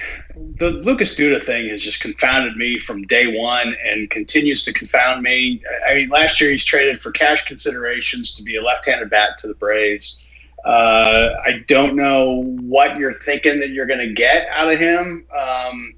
the 0.57 0.71
Lucas 0.71 1.15
Duda 1.15 1.43
thing 1.43 1.69
has 1.69 1.83
just 1.83 2.01
confounded 2.01 2.57
me 2.57 2.79
from 2.79 3.03
day 3.07 3.39
one 3.39 3.75
and 3.85 4.11
continues 4.11 4.63
to 4.65 4.73
confound 4.73 5.23
me. 5.23 5.63
I 5.87 5.95
mean, 5.95 6.09
last 6.09 6.41
year 6.41 6.51
he's 6.51 6.65
traded 6.65 6.99
for 6.99 7.11
cash 7.11 7.45
considerations 7.45 8.35
to 8.37 8.43
be 8.43 8.57
a 8.57 8.63
left-handed 8.63 9.11
bat 9.11 9.39
to 9.39 9.49
the 9.49 9.55
Braves. 9.55 10.19
Uh, 10.65 11.31
I 11.45 11.65
don't 11.69 11.97
know 11.97 12.43
what 12.61 12.99
you're 12.99 13.13
thinking 13.13 13.61
that 13.61 13.71
you're 13.71 13.87
going 13.87 14.07
to 14.07 14.13
get 14.13 14.49
out 14.49 14.71
of 14.71 14.79
him, 14.79 15.25
um, 15.37 15.95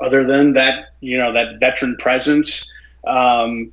other 0.00 0.24
than 0.24 0.52
that, 0.54 0.94
you 1.00 1.16
know, 1.16 1.32
that 1.32 1.60
veteran 1.60 1.96
presence. 1.98 2.72
Um, 3.06 3.72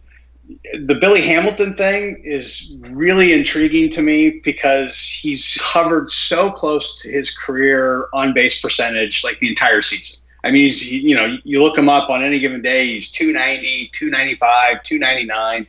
the 0.86 0.96
Billy 0.96 1.22
Hamilton 1.22 1.76
thing 1.76 2.22
is 2.24 2.74
really 2.90 3.34
intriguing 3.34 3.90
to 3.92 4.02
me 4.02 4.42
because 4.44 5.06
he's 5.06 5.60
hovered 5.62 6.10
so 6.10 6.52
close 6.52 7.00
to 7.02 7.12
his 7.12 7.36
career 7.36 8.08
on 8.14 8.34
base 8.34 8.60
percentage 8.60 9.24
like 9.24 9.40
the 9.40 9.50
entire 9.50 9.82
season. 9.82 10.18
I 10.44 10.52
mean, 10.52 10.64
he's, 10.64 10.90
you 10.90 11.16
know, 11.16 11.38
you 11.44 11.62
look 11.62 11.78
him 11.78 11.90
up 11.90 12.10
on 12.10 12.24
any 12.24 12.40
given 12.40 12.62
day, 12.62 12.88
he's 12.88 13.12
290, 13.12 13.90
295, 13.94 14.84
299, 14.84 15.68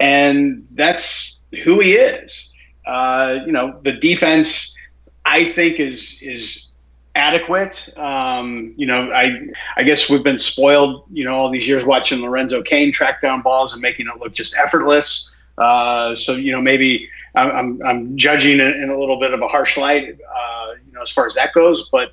and 0.00 0.66
that's 0.72 1.40
who 1.64 1.80
he 1.80 1.94
is. 1.94 2.52
Uh, 2.86 3.38
you 3.46 3.52
know, 3.52 3.80
the 3.82 3.92
defense, 3.92 4.76
I 5.24 5.44
think, 5.44 5.80
is 5.80 6.18
is 6.20 6.66
adequate. 7.14 7.88
Um, 7.96 8.74
you 8.76 8.86
know, 8.86 9.12
I 9.12 9.40
I 9.76 9.82
guess 9.82 10.10
we've 10.10 10.22
been 10.22 10.38
spoiled, 10.38 11.04
you 11.12 11.24
know, 11.24 11.34
all 11.36 11.50
these 11.50 11.66
years 11.66 11.84
watching 11.84 12.20
Lorenzo 12.20 12.62
Cain 12.62 12.92
track 12.92 13.20
down 13.20 13.42
balls 13.42 13.72
and 13.72 13.82
making 13.82 14.06
it 14.06 14.20
look 14.20 14.32
just 14.32 14.56
effortless. 14.56 15.32
Uh, 15.58 16.14
so 16.14 16.32
you 16.32 16.52
know, 16.52 16.60
maybe 16.60 17.08
I'm 17.34 17.82
I'm, 17.84 18.16
judging 18.16 18.60
it 18.60 18.76
in 18.76 18.90
a 18.90 18.98
little 18.98 19.18
bit 19.18 19.32
of 19.32 19.40
a 19.42 19.48
harsh 19.48 19.76
light, 19.76 20.18
uh, 20.36 20.72
you 20.86 20.92
know, 20.92 21.02
as 21.02 21.10
far 21.10 21.26
as 21.26 21.34
that 21.34 21.52
goes. 21.52 21.88
But 21.90 22.08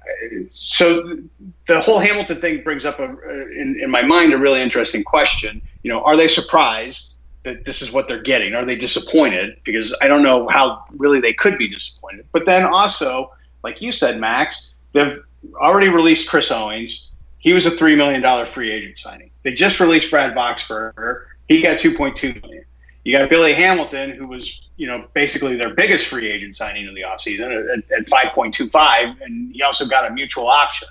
uh, 0.00 0.44
so 0.48 1.18
the 1.66 1.80
whole 1.80 1.98
Hamilton 1.98 2.40
thing 2.40 2.62
brings 2.62 2.86
up 2.86 2.98
a, 2.98 3.04
in 3.04 3.78
in 3.82 3.90
my 3.90 4.02
mind 4.02 4.32
a 4.32 4.38
really 4.38 4.62
interesting 4.62 5.04
question. 5.04 5.60
You 5.82 5.92
know, 5.92 6.02
are 6.02 6.16
they 6.16 6.28
surprised? 6.28 7.12
That 7.42 7.64
this 7.64 7.80
is 7.80 7.92
what 7.92 8.08
they're 8.08 8.22
getting. 8.22 8.54
Are 8.54 8.64
they 8.64 8.74
disappointed? 8.74 9.56
Because 9.62 9.96
I 10.02 10.08
don't 10.08 10.24
know 10.24 10.48
how 10.48 10.84
really 10.96 11.20
they 11.20 11.32
could 11.32 11.56
be 11.58 11.68
disappointed. 11.68 12.26
But 12.32 12.44
then 12.44 12.64
also, 12.64 13.30
like 13.66 13.82
you 13.82 13.90
said, 13.90 14.20
Max, 14.20 14.70
they've 14.92 15.18
already 15.56 15.88
released 15.88 16.28
Chris 16.28 16.52
Owings. 16.52 17.08
He 17.38 17.52
was 17.52 17.66
a 17.66 17.72
three 17.72 17.96
million 17.96 18.22
dollar 18.22 18.46
free 18.46 18.70
agent 18.70 18.96
signing. 18.96 19.30
They 19.42 19.52
just 19.52 19.80
released 19.80 20.08
Brad 20.08 20.36
Boxberger. 20.36 21.24
He 21.48 21.60
got 21.62 21.78
two 21.78 21.96
point 21.96 22.16
two 22.16 22.32
million. 22.40 22.64
You 23.02 23.18
got 23.18 23.28
Billy 23.28 23.52
Hamilton, 23.52 24.12
who 24.12 24.28
was 24.28 24.60
you 24.76 24.86
know 24.86 25.06
basically 25.14 25.56
their 25.56 25.74
biggest 25.74 26.06
free 26.06 26.30
agent 26.30 26.54
signing 26.54 26.86
of 26.86 26.94
the 26.94 27.02
offseason 27.02 27.48
at, 27.72 27.98
at 27.98 28.08
five 28.08 28.28
point 28.34 28.54
two 28.54 28.68
five, 28.68 29.20
and 29.20 29.52
he 29.52 29.62
also 29.62 29.84
got 29.84 30.08
a 30.08 30.14
mutual 30.14 30.46
option, 30.46 30.88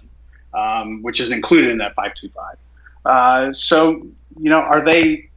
um, 0.53 1.01
which 1.01 1.21
is 1.21 1.31
included 1.31 1.71
in 1.71 1.77
that 1.77 1.95
five 1.95 2.13
two 2.13 2.29
five. 2.29 2.57
Uh, 3.05 3.53
so 3.53 4.05
you 4.37 4.49
know, 4.49 4.59
are 4.59 4.83
they? 4.83 5.29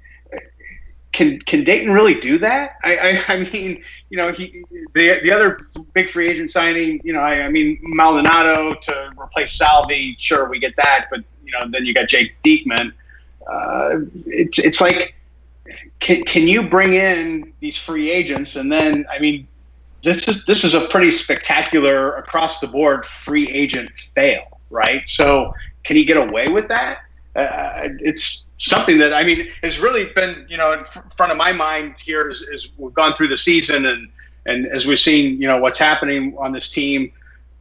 Can 1.13 1.39
can 1.41 1.65
Dayton 1.65 1.91
really 1.91 2.15
do 2.15 2.39
that? 2.39 2.77
I, 2.85 2.97
I, 2.97 3.25
I 3.35 3.37
mean, 3.51 3.83
you 4.11 4.17
know, 4.17 4.33
he 4.33 4.65
the 4.95 5.21
the 5.23 5.33
other 5.33 5.59
big 5.95 6.09
free 6.09 6.29
agent 6.29 6.51
signing, 6.51 7.01
you 7.05 7.13
know, 7.13 7.21
I, 7.21 7.43
I 7.43 7.49
mean 7.49 7.79
Maldonado 7.83 8.75
to 8.75 9.13
replace 9.19 9.53
Salvi, 9.53 10.17
sure 10.19 10.49
we 10.49 10.59
get 10.59 10.77
that, 10.77 11.07
but 11.11 11.21
you 11.45 11.53
know, 11.53 11.67
then 11.71 11.87
you 11.87 11.95
got 11.95 12.09
Jake 12.09 12.35
Diekman. 12.43 12.93
Uh, 13.51 14.01
it's 14.27 14.59
it's 14.59 14.81
like, 14.81 15.15
can 16.01 16.23
can 16.25 16.47
you 16.47 16.63
bring 16.63 16.95
in 16.95 17.53
these 17.61 17.79
free 17.79 18.11
agents 18.11 18.57
and 18.57 18.71
then 18.71 19.07
I 19.11 19.19
mean, 19.19 19.49
this 20.05 20.29
is 20.29 20.45
this 20.45 20.65
is 20.65 20.75
a 20.75 20.87
pretty 20.89 21.11
spectacular 21.11 22.17
across 22.17 22.61
the 22.61 22.67
board 22.67 23.07
free 23.07 23.49
agent 23.49 23.99
fail, 23.99 24.61
right? 24.71 25.09
So 25.09 25.55
can 25.85 25.97
he 25.97 26.05
get 26.05 26.19
away 26.19 26.49
with 26.49 26.69
that? 26.69 26.99
Uh, 27.35 27.89
it's 28.01 28.48
something 28.59 28.99
that 28.99 29.15
I 29.15 29.25
mean 29.25 29.49
has 29.63 29.79
really 29.79 30.07
been 30.15 30.47
you 30.49 30.57
know 30.57 30.73
in 30.73 30.85
front 30.85 31.33
of 31.33 31.39
my 31.39 31.53
mind 31.53 31.97
here 32.05 32.29
as, 32.29 32.45
as 32.53 32.71
we've 32.77 32.95
gone 32.95 33.15
through 33.15 33.29
the 33.29 33.37
season 33.37 33.87
and 33.87 34.09
and 34.49 34.67
as 34.67 34.87
we've 34.87 34.99
seen, 34.99 35.41
you 35.41 35.47
know 35.47 35.59
what's 35.59 35.79
happening 35.79 36.35
on 36.39 36.53
this 36.53 36.69
team, 36.69 37.13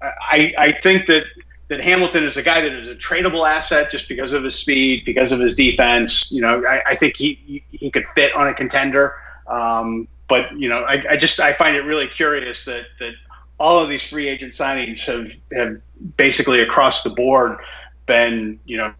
I 0.02 0.54
I 0.58 0.72
think 0.72 1.08
that 1.08 1.26
that 1.68 1.84
Hamilton 1.84 2.24
is 2.24 2.38
a 2.38 2.42
guy 2.42 2.62
that 2.62 2.72
is 2.72 2.88
a 2.88 2.96
tradable 2.96 3.48
asset 3.48 3.92
just 3.92 4.08
because 4.08 4.32
of 4.32 4.44
his 4.44 4.56
speed, 4.56 5.04
because 5.06 5.34
of 5.34 5.40
his 5.40 5.54
defense. 5.54 6.32
You 6.32 6.42
know, 6.42 6.64
I, 6.66 6.82
I 6.88 6.96
think 6.96 7.18
he, 7.18 7.62
he 7.72 7.92
could 7.92 8.06
fit 8.16 8.34
on 8.34 8.48
a 8.48 8.54
contender. 8.54 9.16
Um, 9.48 10.08
but 10.30 10.58
you 10.58 10.70
know, 10.70 10.84
I, 10.84 11.04
I 11.12 11.18
just 11.18 11.42
I 11.42 11.54
find 11.54 11.76
it 11.76 11.82
really 11.82 12.08
curious 12.08 12.64
that 12.66 12.86
that 13.00 13.14
all 13.60 13.80
of 13.80 13.90
these 13.90 14.08
free 14.08 14.30
agent 14.30 14.54
signings 14.54 15.06
have 15.06 15.32
have 15.58 15.82
basically 16.16 16.62
across 16.62 17.04
the 17.04 17.10
board 17.10 17.58
been 18.06 18.60
you 18.66 18.78
know 18.78 18.94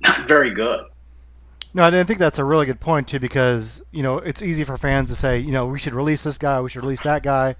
not 0.00 0.28
very 0.28 0.50
good. 0.50 0.84
No, 1.74 1.84
I 1.84 2.04
think 2.04 2.18
that's 2.18 2.38
a 2.38 2.44
really 2.44 2.66
good 2.66 2.80
point 2.80 3.08
too, 3.08 3.20
because 3.20 3.84
you 3.92 4.02
know 4.02 4.18
it's 4.18 4.42
easy 4.42 4.64
for 4.64 4.76
fans 4.76 5.10
to 5.10 5.14
say, 5.14 5.38
you 5.38 5.52
know, 5.52 5.66
we 5.66 5.78
should 5.78 5.94
release 5.94 6.24
this 6.24 6.38
guy, 6.38 6.60
we 6.60 6.70
should 6.70 6.82
release 6.82 7.02
that 7.02 7.22
guy, 7.22 7.56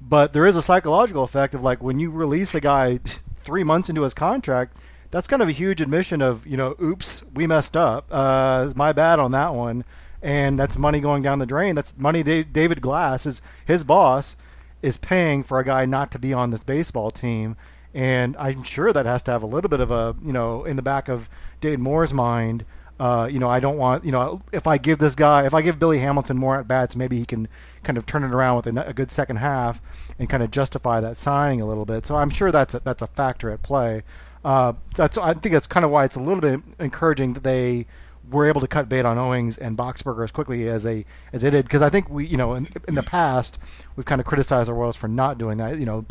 but 0.00 0.32
there 0.32 0.46
is 0.46 0.56
a 0.56 0.62
psychological 0.62 1.22
effect 1.22 1.54
of 1.54 1.62
like 1.62 1.82
when 1.82 1.98
you 1.98 2.10
release 2.10 2.54
a 2.54 2.60
guy 2.60 2.98
three 3.36 3.64
months 3.64 3.88
into 3.88 4.02
his 4.02 4.14
contract, 4.14 4.76
that's 5.10 5.28
kind 5.28 5.40
of 5.40 5.48
a 5.48 5.52
huge 5.52 5.80
admission 5.80 6.20
of 6.20 6.46
you 6.46 6.56
know, 6.56 6.74
oops, 6.82 7.24
we 7.34 7.46
messed 7.46 7.76
up, 7.76 8.06
uh, 8.10 8.72
my 8.74 8.92
bad 8.92 9.18
on 9.18 9.30
that 9.32 9.54
one, 9.54 9.84
and 10.20 10.58
that's 10.58 10.76
money 10.76 11.00
going 11.00 11.22
down 11.22 11.38
the 11.38 11.46
drain. 11.46 11.74
That's 11.74 11.96
money 11.96 12.22
David 12.22 12.80
Glass 12.80 13.26
is 13.26 13.40
his 13.66 13.84
boss 13.84 14.36
is 14.84 14.96
paying 14.98 15.42
for 15.42 15.58
a 15.58 15.64
guy 15.64 15.86
not 15.86 16.10
to 16.12 16.18
be 16.18 16.32
on 16.32 16.50
this 16.50 16.62
baseball 16.62 17.10
team. 17.10 17.56
And 17.94 18.36
I'm 18.38 18.64
sure 18.64 18.92
that 18.92 19.06
has 19.06 19.22
to 19.22 19.30
have 19.30 19.42
a 19.42 19.46
little 19.46 19.70
bit 19.70 19.80
of 19.80 19.90
a, 19.90 20.16
you 20.22 20.32
know, 20.32 20.64
in 20.64 20.76
the 20.76 20.82
back 20.82 21.08
of 21.08 21.28
Dayton 21.64 21.82
Moore's 21.82 22.12
mind, 22.12 22.66
uh, 23.00 23.26
you 23.30 23.38
know, 23.38 23.48
I 23.48 23.58
don't 23.58 23.78
want, 23.78 24.04
you 24.04 24.12
know, 24.12 24.42
if 24.52 24.66
I 24.66 24.76
give 24.76 24.98
this 24.98 25.14
guy, 25.14 25.46
if 25.46 25.54
I 25.54 25.62
give 25.62 25.78
Billy 25.78 25.98
Hamilton 25.98 26.36
more 26.36 26.60
at 26.60 26.68
bats, 26.68 26.94
maybe 26.94 27.18
he 27.18 27.24
can 27.24 27.48
kind 27.82 27.96
of 27.96 28.04
turn 28.04 28.22
it 28.22 28.32
around 28.32 28.56
with 28.56 28.66
a, 28.66 28.88
a, 28.88 28.92
good 28.92 29.10
second 29.10 29.36
half 29.36 29.80
and 30.18 30.28
kind 30.28 30.42
of 30.42 30.50
justify 30.50 31.00
that 31.00 31.16
signing 31.16 31.62
a 31.62 31.66
little 31.66 31.86
bit. 31.86 32.04
So 32.04 32.16
I'm 32.16 32.28
sure 32.28 32.52
that's 32.52 32.74
a, 32.74 32.80
that's 32.80 33.00
a 33.00 33.06
factor 33.06 33.50
at 33.50 33.62
play. 33.62 34.02
Uh, 34.44 34.74
that's 34.94 35.16
I 35.16 35.32
think 35.32 35.54
that's 35.54 35.66
kind 35.66 35.86
of 35.86 35.90
why 35.90 36.04
it's 36.04 36.16
a 36.16 36.20
little 36.20 36.42
bit 36.42 36.60
encouraging 36.78 37.32
that 37.32 37.44
they 37.44 37.86
were 38.30 38.46
able 38.46 38.60
to 38.60 38.66
cut 38.66 38.88
bait 38.90 39.06
on 39.06 39.16
Owings 39.16 39.56
and 39.56 39.76
Boxberger 39.76 40.22
as 40.22 40.30
quickly 40.30 40.68
as 40.68 40.82
they 40.82 41.06
as 41.32 41.42
they 41.42 41.50
did 41.50 41.64
because 41.64 41.82
I 41.82 41.88
think 41.88 42.10
we 42.10 42.26
you 42.26 42.36
know 42.36 42.54
in, 42.54 42.68
in 42.86 42.94
the 42.94 43.02
past 43.02 43.58
we've 43.96 44.06
kind 44.06 44.20
of 44.20 44.26
criticized 44.26 44.68
the 44.68 44.74
Royals 44.74 44.96
for 44.96 45.08
not 45.08 45.38
doing 45.38 45.58
that 45.58 45.78
you 45.78 45.86
know 45.86 46.04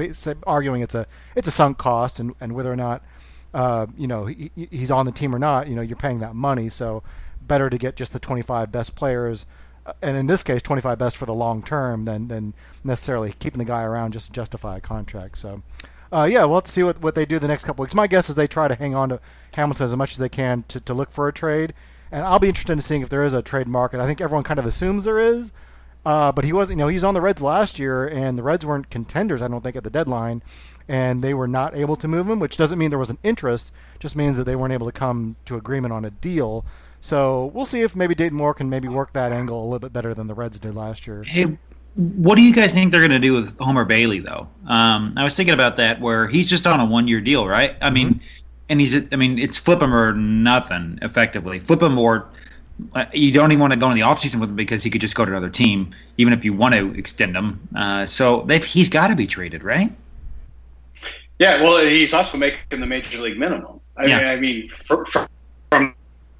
arguing 0.45 0.81
it's 0.81 0.95
a 0.95 1.07
it's 1.35 1.47
a 1.47 1.51
sunk 1.51 1.77
cost 1.77 2.19
and, 2.19 2.33
and 2.41 2.53
whether 2.53 2.71
or 2.71 2.75
not 2.75 3.03
uh, 3.53 3.87
you 3.97 4.07
know, 4.07 4.25
he, 4.25 4.51
he's 4.55 4.91
on 4.91 5.05
the 5.05 5.11
team 5.11 5.35
or 5.35 5.39
not, 5.39 5.67
you 5.67 5.75
know, 5.75 5.81
you're 5.81 5.95
paying 5.95 6.19
that 6.19 6.35
money. 6.35 6.69
So 6.69 7.03
better 7.41 7.69
to 7.69 7.77
get 7.77 7.95
just 7.95 8.13
the 8.13 8.19
25 8.19 8.71
best 8.71 8.95
players, 8.95 9.45
uh, 9.85 9.93
and 10.01 10.17
in 10.17 10.27
this 10.27 10.43
case, 10.43 10.61
25 10.61 10.97
best 10.97 11.17
for 11.17 11.25
the 11.25 11.33
long 11.33 11.61
term 11.61 12.05
than 12.05 12.27
than 12.27 12.53
necessarily 12.83 13.33
keeping 13.39 13.59
the 13.59 13.65
guy 13.65 13.83
around 13.83 14.13
just 14.13 14.27
to 14.27 14.33
justify 14.33 14.77
a 14.77 14.81
contract. 14.81 15.37
So. 15.37 15.61
Uh, 16.11 16.25
yeah, 16.25 16.45
we'll 16.45 16.57
have 16.57 16.65
to 16.65 16.71
see 16.71 16.83
what, 16.83 17.01
what 17.01 17.15
they 17.15 17.25
do 17.25 17.39
the 17.39 17.47
next 17.47 17.63
couple 17.63 17.81
weeks. 17.81 17.95
My 17.95 18.05
guess 18.05 18.29
is 18.29 18.35
they 18.35 18.45
try 18.45 18.67
to 18.67 18.75
hang 18.75 18.93
on 18.93 19.09
to 19.09 19.19
Hamilton 19.55 19.85
as 19.85 19.95
much 19.95 20.11
as 20.11 20.19
they 20.19 20.29
can 20.29 20.63
to, 20.67 20.79
to 20.81 20.93
look 20.93 21.09
for 21.09 21.27
a 21.27 21.33
trade. 21.33 21.73
And 22.11 22.23
I'll 22.23 22.37
be 22.37 22.49
interested 22.49 22.73
in 22.73 22.81
seeing 22.81 23.01
if 23.01 23.09
there 23.09 23.23
is 23.23 23.33
a 23.33 23.41
trade 23.41 23.67
market. 23.67 23.99
I 23.99 24.05
think 24.05 24.21
everyone 24.21 24.43
kind 24.43 24.59
of 24.59 24.67
assumes 24.67 25.05
there 25.05 25.17
is, 25.17 25.51
uh, 26.05 26.31
but 26.31 26.45
he 26.45 26.53
wasn't. 26.53 26.77
You 26.77 26.83
know, 26.83 26.87
he 26.89 26.93
was 26.93 27.03
on 27.03 27.15
the 27.15 27.21
Reds 27.21 27.41
last 27.41 27.79
year, 27.79 28.05
and 28.07 28.37
the 28.37 28.43
Reds 28.43 28.63
weren't 28.63 28.91
contenders. 28.91 29.41
I 29.41 29.47
don't 29.47 29.63
think 29.63 29.75
at 29.75 29.83
the 29.83 29.89
deadline 29.89 30.43
and 30.87 31.23
they 31.23 31.33
were 31.33 31.47
not 31.47 31.75
able 31.75 31.95
to 31.95 32.07
move 32.07 32.29
him, 32.29 32.39
which 32.39 32.57
doesn't 32.57 32.77
mean 32.77 32.89
there 32.89 32.99
was 32.99 33.09
an 33.09 33.19
interest, 33.23 33.71
just 33.99 34.15
means 34.15 34.37
that 34.37 34.43
they 34.43 34.55
weren't 34.55 34.73
able 34.73 34.87
to 34.87 34.91
come 34.91 35.35
to 35.45 35.55
agreement 35.55 35.93
on 35.93 36.05
a 36.05 36.09
deal. 36.09 36.65
So 37.01 37.51
we'll 37.53 37.65
see 37.65 37.81
if 37.81 37.95
maybe 37.95 38.15
Dayton 38.15 38.37
Moore 38.37 38.53
can 38.53 38.69
maybe 38.69 38.87
work 38.87 39.13
that 39.13 39.31
angle 39.31 39.61
a 39.61 39.65
little 39.65 39.79
bit 39.79 39.93
better 39.93 40.13
than 40.13 40.27
the 40.27 40.33
Reds 40.33 40.59
did 40.59 40.75
last 40.75 41.05
year. 41.05 41.23
Hey, 41.23 41.57
what 41.95 42.35
do 42.35 42.41
you 42.41 42.53
guys 42.53 42.73
think 42.73 42.91
they're 42.91 43.01
going 43.01 43.11
to 43.11 43.19
do 43.19 43.33
with 43.33 43.57
Homer 43.59 43.85
Bailey, 43.85 44.19
though? 44.19 44.47
Um, 44.67 45.13
I 45.17 45.23
was 45.23 45.35
thinking 45.35 45.53
about 45.53 45.77
that, 45.77 45.99
where 45.99 46.27
he's 46.27 46.49
just 46.49 46.65
on 46.65 46.79
a 46.79 46.85
one-year 46.85 47.21
deal, 47.21 47.47
right? 47.47 47.75
I 47.81 47.85
mm-hmm. 47.85 47.93
mean, 47.93 48.21
and 48.69 48.79
he's, 48.79 48.95
I 49.11 49.15
mean, 49.15 49.37
it's 49.37 49.57
flip 49.57 49.81
him 49.81 49.93
or 49.93 50.13
nothing, 50.13 50.97
effectively. 51.01 51.59
Flip 51.59 51.81
him 51.81 51.99
or 51.99 52.25
uh, 52.95 53.05
you 53.13 53.31
don't 53.31 53.51
even 53.51 53.59
want 53.59 53.73
to 53.73 53.79
go 53.79 53.89
in 53.89 53.95
the 53.95 54.01
offseason 54.01 54.39
with 54.39 54.49
him 54.49 54.55
because 54.55 54.83
he 54.83 54.89
could 54.89 55.01
just 55.01 55.15
go 55.15 55.25
to 55.25 55.31
another 55.31 55.49
team, 55.49 55.91
even 56.17 56.33
if 56.33 56.43
you 56.43 56.53
want 56.53 56.73
to 56.73 56.93
extend 56.97 57.35
him. 57.35 57.59
Uh, 57.75 58.05
so 58.05 58.45
he's 58.47 58.89
got 58.89 59.09
to 59.09 59.15
be 59.15 59.27
traded, 59.27 59.63
right? 59.63 59.91
Yeah, 61.43 61.61
well, 61.61 61.85
he's 61.85 62.13
also 62.13 62.37
making 62.37 62.79
the 62.79 62.85
major 62.85 63.21
league 63.21 63.37
minimum. 63.37 63.81
I 63.97 64.05
yeah. 64.05 64.17
mean, 64.17 64.27
I 64.27 64.35
mean, 64.37 64.65
for, 64.65 65.03
for, 65.03 65.27
from 65.69 65.93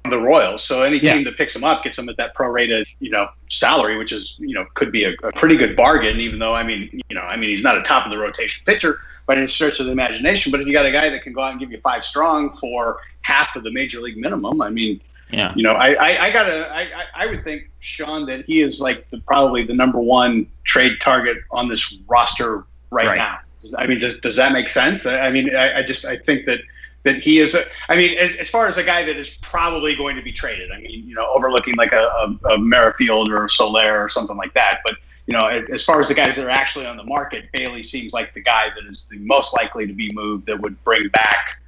the 0.08 0.18
Royals. 0.18 0.64
So 0.64 0.82
any 0.82 0.98
team 0.98 1.24
that 1.24 1.36
picks 1.36 1.54
him 1.54 1.62
up 1.62 1.84
gets 1.84 1.98
him 1.98 2.08
at 2.08 2.16
that 2.16 2.34
prorated, 2.34 2.86
you 3.00 3.10
know, 3.10 3.28
salary, 3.50 3.98
which 3.98 4.12
is, 4.12 4.36
you 4.38 4.54
know, 4.54 4.64
could 4.72 4.90
be 4.90 5.04
a, 5.04 5.12
a, 5.22 5.32
pretty 5.32 5.58
good 5.58 5.76
bargain. 5.76 6.20
Even 6.20 6.38
though, 6.38 6.54
I 6.54 6.62
mean, 6.62 6.88
you 6.90 7.14
know, 7.14 7.20
I 7.20 7.36
mean, 7.36 7.50
he's 7.50 7.62
not 7.62 7.76
a 7.76 7.82
top 7.82 8.06
of 8.06 8.12
the 8.12 8.16
rotation 8.16 8.64
pitcher 8.64 8.98
by 9.26 9.36
any 9.36 9.46
stretch 9.46 9.78
of 9.78 9.84
the 9.84 9.92
imagination. 9.92 10.50
But 10.50 10.62
if 10.62 10.66
you 10.66 10.72
got 10.72 10.86
a 10.86 10.90
guy 10.90 11.10
that 11.10 11.22
can 11.22 11.34
go 11.34 11.42
out 11.42 11.50
and 11.50 11.60
give 11.60 11.70
you 11.70 11.80
five 11.82 12.02
strong 12.02 12.50
for 12.50 12.96
half 13.20 13.56
of 13.56 13.62
the 13.62 13.70
major 13.70 14.00
league 14.00 14.16
minimum, 14.16 14.62
I 14.62 14.70
mean, 14.70 15.02
yeah. 15.30 15.52
You 15.54 15.64
know, 15.64 15.72
I, 15.72 15.92
I, 15.94 16.24
I 16.26 16.30
gotta 16.30 16.72
I, 16.72 16.86
I 17.14 17.26
would 17.26 17.44
think, 17.44 17.70
Sean, 17.80 18.24
that 18.26 18.46
he 18.46 18.62
is 18.62 18.80
like 18.80 19.10
the, 19.10 19.18
probably 19.20 19.64
the 19.64 19.74
number 19.74 19.98
one 19.98 20.46
trade 20.62 21.00
target 21.00 21.38
on 21.50 21.68
this 21.68 21.94
roster 22.06 22.64
right, 22.90 23.06
right. 23.06 23.18
now. 23.18 23.38
I 23.76 23.86
mean, 23.86 24.00
does 24.00 24.18
does 24.18 24.36
that 24.36 24.52
make 24.52 24.68
sense? 24.68 25.06
I, 25.06 25.30
mean, 25.30 25.54
I, 25.54 25.78
I, 25.78 25.82
just 25.82 26.04
I 26.04 26.16
think 26.16 26.46
that 26.46 26.60
that 27.04 27.16
he 27.16 27.38
is. 27.38 27.54
A, 27.54 27.64
I 27.88 27.96
mean, 27.96 28.18
as, 28.18 28.34
as, 28.36 28.50
far 28.50 28.66
as 28.66 28.76
a 28.76 28.82
guy 28.82 29.04
that 29.04 29.16
is 29.16 29.30
probably 29.42 29.94
going 29.94 30.16
to 30.16 30.22
be 30.22 30.32
traded. 30.32 30.70
I 30.72 30.80
mean, 30.80 31.06
you 31.06 31.14
know, 31.14 31.30
overlooking 31.34 31.76
like 31.76 31.92
a, 31.92 32.02
a, 32.44 32.54
a 32.54 32.58
Merrifield 32.58 33.30
or 33.30 33.46
Soler 33.48 34.02
or 34.02 34.08
something 34.08 34.36
like 34.36 34.54
that. 34.54 34.80
But 34.84 34.96
you 35.26 35.32
know, 35.32 35.46
as 35.46 35.84
far 35.84 36.00
as 36.00 36.08
the 36.08 36.14
guys 36.14 36.36
that 36.36 36.44
are 36.44 36.50
actually 36.50 36.86
on 36.86 36.96
the 36.96 37.04
market, 37.04 37.44
Bailey 37.52 37.82
seems 37.82 38.12
like 38.12 38.34
the 38.34 38.42
guy 38.42 38.68
that 38.74 38.84
is 38.86 39.08
the 39.10 39.18
most 39.18 39.54
likely 39.54 39.86
to 39.86 39.92
be 39.92 40.12
moved 40.12 40.46
that 40.46 40.60
would 40.60 40.82
bring 40.84 41.08
back, 41.08 41.62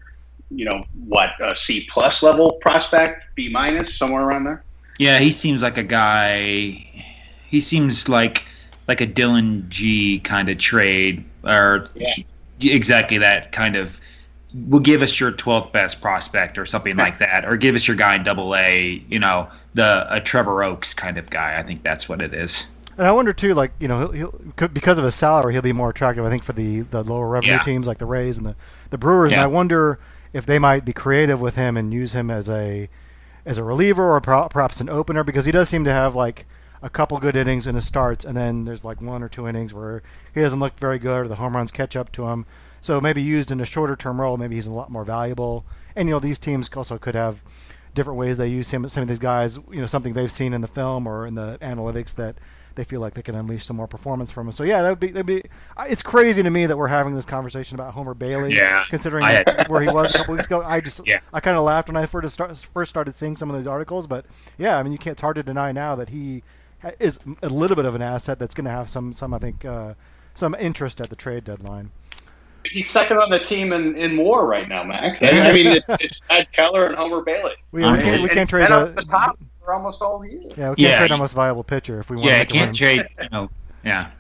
you 0.51 0.67
know, 0.67 0.85
what 1.07 1.31
a 1.41 1.57
C 1.57 1.89
plus 1.91 2.23
level 2.23 2.53
prospect, 2.53 3.25
B 3.35 3.49
minus, 3.49 3.95
somewhere 3.95 4.23
around 4.23 4.45
there. 4.45 4.63
Yeah, 4.99 5.19
he 5.19 5.31
seems 5.31 5.63
like 5.63 5.79
a 5.79 5.83
guy. 5.83 6.71
He 7.49 7.61
seems 7.61 8.09
like 8.09 8.47
like 8.89 9.01
a 9.01 9.07
Dylan 9.07 9.69
G 9.69 10.21
kind 10.21 10.49
of 10.49 10.59
trade 10.59 11.25
or 11.47 11.87
yeah. 11.95 12.15
exactly 12.61 13.19
that 13.19 13.53
kind 13.53 13.77
of 13.77 14.01
will 14.69 14.81
give 14.81 15.03
us 15.03 15.21
your 15.21 15.33
12th 15.33 15.73
best 15.73 16.01
prospect 16.01 16.57
or 16.57 16.65
something 16.65 16.97
like 16.97 17.19
that 17.19 17.45
or 17.45 17.57
give 17.57 17.75
us 17.75 17.87
your 17.87 17.97
guy 17.97 18.15
in 18.17 18.25
double 18.25 18.55
a 18.57 19.03
you 19.09 19.19
know 19.19 19.49
the 19.75 20.07
a 20.11 20.21
trevor 20.21 20.63
oaks 20.63 20.95
kind 20.95 21.19
of 21.19 21.29
guy 21.31 21.59
i 21.59 21.63
think 21.63 21.83
that's 21.83 22.09
what 22.09 22.23
it 22.23 22.33
is 22.33 22.67
and 22.97 23.07
i 23.07 23.13
wonder 23.13 23.33
too 23.33 23.55
like 23.55 23.73
you 23.79 23.89
know 23.89 24.09
he'll, 24.11 24.31
he'll 24.57 24.69
because 24.69 24.99
of 24.99 25.05
his 25.05 25.15
salary 25.15 25.53
he'll 25.53 25.63
be 25.63 25.73
more 25.73 25.91
attractive 25.91 26.25
i 26.25 26.31
think 26.31 26.43
for 26.43 26.53
the 26.53 26.81
the 26.81 27.03
lower 27.03 27.29
revenue 27.29 27.53
yeah. 27.53 27.63
teams 27.63 27.87
like 27.87 27.99
the 27.99 28.07
rays 28.07 28.39
and 28.39 28.47
the, 28.47 28.57
the 28.91 28.99
brewers 28.99 29.33
yeah. 29.33 29.39
and 29.39 29.45
i 29.45 29.47
wonder 29.47 29.99
if 30.33 30.47
they 30.47 30.59
might 30.59 30.85
be 30.85 30.93
creative 30.93 31.41
with 31.41 31.57
him 31.57 31.77
and 31.77 31.93
use 31.93 32.13
him 32.13 32.31
as 32.31 32.49
a 32.49 32.89
as 33.45 33.59
a 33.59 33.65
reliever 33.65 34.15
or 34.17 34.21
perhaps 34.21 34.81
an 34.81 34.89
opener 34.89 35.23
because 35.23 35.45
he 35.45 35.53
does 35.53 35.69
seem 35.69 35.85
to 35.85 35.93
have 35.93 36.15
like 36.15 36.47
a 36.83 36.91
couple 36.91 37.19
good 37.19 37.37
innings 37.37 37.67
in 37.67 37.75
his 37.75 37.87
starts, 37.87 38.25
and 38.25 38.37
then 38.37 38.65
there's 38.65 38.85
like 38.85 39.01
one 39.01 39.23
or 39.23 39.29
two 39.29 39.49
innings 39.49 39.73
where 39.73 40.03
he 40.35 40.41
doesn't 40.41 40.61
look 40.61 40.79
very 40.79 40.99
good, 40.99 41.21
or 41.21 41.29
the 41.29 41.37
home 41.37 41.57
runs 41.57 41.71
catch 41.71 41.97
up 41.97 42.13
to 42.13 42.27
him. 42.27 42.47
So 42.81 43.01
maybe 43.01 43.23
used 43.23 43.51
in 43.51 43.61
a 43.61 43.65
shorter 43.65 43.97
term 43.97 44.21
role, 44.21 44.37
maybe 44.37 44.55
he's 44.55 44.67
a 44.67 44.73
lot 44.73 44.91
more 44.91 45.05
valuable. 45.05 45.65
And 45.97 46.09
you 46.09 46.15
know, 46.15 46.21
these 46.21 46.39
teams 46.39 46.71
also 46.77 46.99
could 46.99 47.15
have 47.15 47.43
different 47.95 48.19
ways 48.19 48.37
they 48.37 48.49
use 48.49 48.71
him. 48.71 48.89
Some 48.89 49.03
of 49.03 49.09
these 49.09 49.19
guys, 49.19 49.59
you 49.71 49.81
know, 49.81 49.87
something 49.87 50.13
they've 50.13 50.31
seen 50.31 50.53
in 50.53 50.61
the 50.61 50.69
film 50.69 51.07
or 51.07 51.27
in 51.27 51.35
the 51.35 51.59
analytics 51.61 52.15
that 52.17 52.37
they 52.77 52.85
feel 52.85 53.01
like 53.01 53.15
they 53.15 53.23
can 53.23 53.35
unleash 53.35 53.65
some 53.65 53.75
more 53.75 53.87
performance 53.87 54.31
from 54.31 54.47
him. 54.47 54.53
So 54.53 54.63
yeah, 54.63 54.83
that 54.83 54.91
would 54.91 55.01
be 55.01 55.07
that'd 55.09 55.27
be. 55.27 55.43
It's 55.89 56.03
crazy 56.03 56.43
to 56.43 56.51
me 56.51 56.67
that 56.67 56.77
we're 56.77 56.89
having 56.89 57.15
this 57.15 57.25
conversation 57.25 57.75
about 57.75 57.95
Homer 57.95 58.13
Bailey. 58.13 58.55
Yeah. 58.55 58.85
Considering 58.91 59.25
had, 59.25 59.67
where 59.69 59.81
he 59.81 59.89
was 59.89 60.15
a 60.15 60.19
couple 60.19 60.35
weeks 60.35 60.47
ago, 60.47 60.63
I 60.63 60.81
just 60.83 61.05
yeah. 61.07 61.21
I 61.33 61.41
kind 61.41 61.57
of 61.57 61.65
laughed 61.65 61.89
when 61.89 61.97
I 61.97 62.05
first 62.05 62.91
started 62.91 63.15
seeing 63.15 63.35
some 63.37 63.51
of 63.51 63.57
these 63.57 63.67
articles. 63.67 64.07
But 64.07 64.27
yeah, 64.59 64.79
I 64.79 64.83
mean, 64.83 64.93
you 64.93 64.99
can't. 64.99 65.13
It's 65.13 65.23
hard 65.23 65.37
to 65.37 65.43
deny 65.43 65.73
now 65.73 65.97
that 65.97 66.11
he 66.11 66.43
is 66.99 67.21
a 67.43 67.49
little 67.49 67.77
bit 67.77 67.85
of 67.85 67.95
an 67.95 68.03
asset 68.03 68.39
that's 68.39 68.55
going 68.55 68.65
to 68.65 68.71
have 68.71 68.89
some 68.89 69.13
some 69.13 69.35
I 69.35 69.39
think 69.39 69.65
uh, 69.65 69.95
some 70.35 70.55
interest 70.59 71.01
at 71.01 71.11
the 71.11 71.17
trade 71.17 71.45
deadline. 71.45 71.91
He's 72.65 72.91
second 72.91 73.19
on 73.19 73.31
the 73.31 73.39
team 73.39 73.73
in, 73.73 73.97
in 73.97 74.17
WAR 74.17 74.45
right 74.45 74.69
now, 74.69 74.83
Max. 74.83 75.23
I 75.23 75.53
mean, 75.53 75.69
it's, 75.69 75.89
it's 76.01 76.21
Ed 76.29 76.51
Keller 76.53 76.87
and 76.87 76.97
Homer 76.97 77.23
Bailey. 77.23 77.55
We, 77.71 77.89
we 77.89 77.99
can't 77.99 78.23
we 78.23 78.29
can't 78.29 78.49
trade 78.49 78.69
the, 78.69 78.93
the 78.97 79.03
top 79.03 79.39
for 79.65 79.73
almost 79.75 80.03
all 80.03 80.19
the 80.19 80.31
years. 80.31 80.53
Yeah, 80.57 80.71
we 80.71 80.77
can't 80.77 80.79
yeah, 80.79 80.99
trade 80.99 81.13
our 81.13 81.19
most 81.19 81.35
viable 81.35 81.65
pitcher 81.65 82.01
if 82.01 82.11
we 82.11 82.17
want. 82.17 82.29
To 82.29 82.33
Yeah, 82.33 82.45
to 82.45 82.53
can't 82.53 82.77
trade. 82.77 83.07
You 83.23 83.29
know, 83.31 83.51
yeah. 83.85 84.11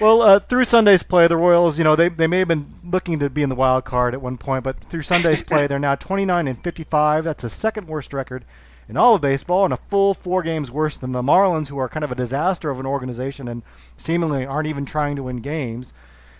Well, 0.00 0.22
uh, 0.22 0.38
through 0.38 0.64
Sunday's 0.64 1.02
play, 1.02 1.26
the 1.26 1.36
Royals, 1.36 1.76
you 1.76 1.84
know, 1.84 1.94
they, 1.94 2.08
they 2.08 2.26
may 2.26 2.38
have 2.38 2.48
been 2.48 2.72
looking 2.82 3.18
to 3.18 3.28
be 3.28 3.42
in 3.42 3.50
the 3.50 3.54
wild 3.54 3.84
card 3.84 4.14
at 4.14 4.22
one 4.22 4.38
point, 4.38 4.64
but 4.64 4.78
through 4.80 5.02
Sunday's 5.02 5.42
play, 5.42 5.66
they're 5.66 5.78
now 5.78 5.94
29 5.94 6.48
and 6.48 6.58
55. 6.58 7.24
That's 7.24 7.42
the 7.42 7.50
second 7.50 7.86
worst 7.86 8.14
record 8.14 8.46
in 8.90 8.96
all 8.96 9.14
of 9.14 9.20
baseball 9.22 9.64
and 9.64 9.72
a 9.72 9.76
full 9.76 10.12
four 10.12 10.42
games 10.42 10.68
worse 10.68 10.96
than 10.96 11.12
the 11.12 11.22
Marlins, 11.22 11.68
who 11.68 11.78
are 11.78 11.88
kind 11.88 12.02
of 12.02 12.10
a 12.10 12.16
disaster 12.16 12.70
of 12.70 12.80
an 12.80 12.86
organization 12.86 13.46
and 13.46 13.62
seemingly 13.96 14.44
aren't 14.44 14.66
even 14.66 14.84
trying 14.84 15.14
to 15.14 15.22
win 15.22 15.36
games. 15.36 15.94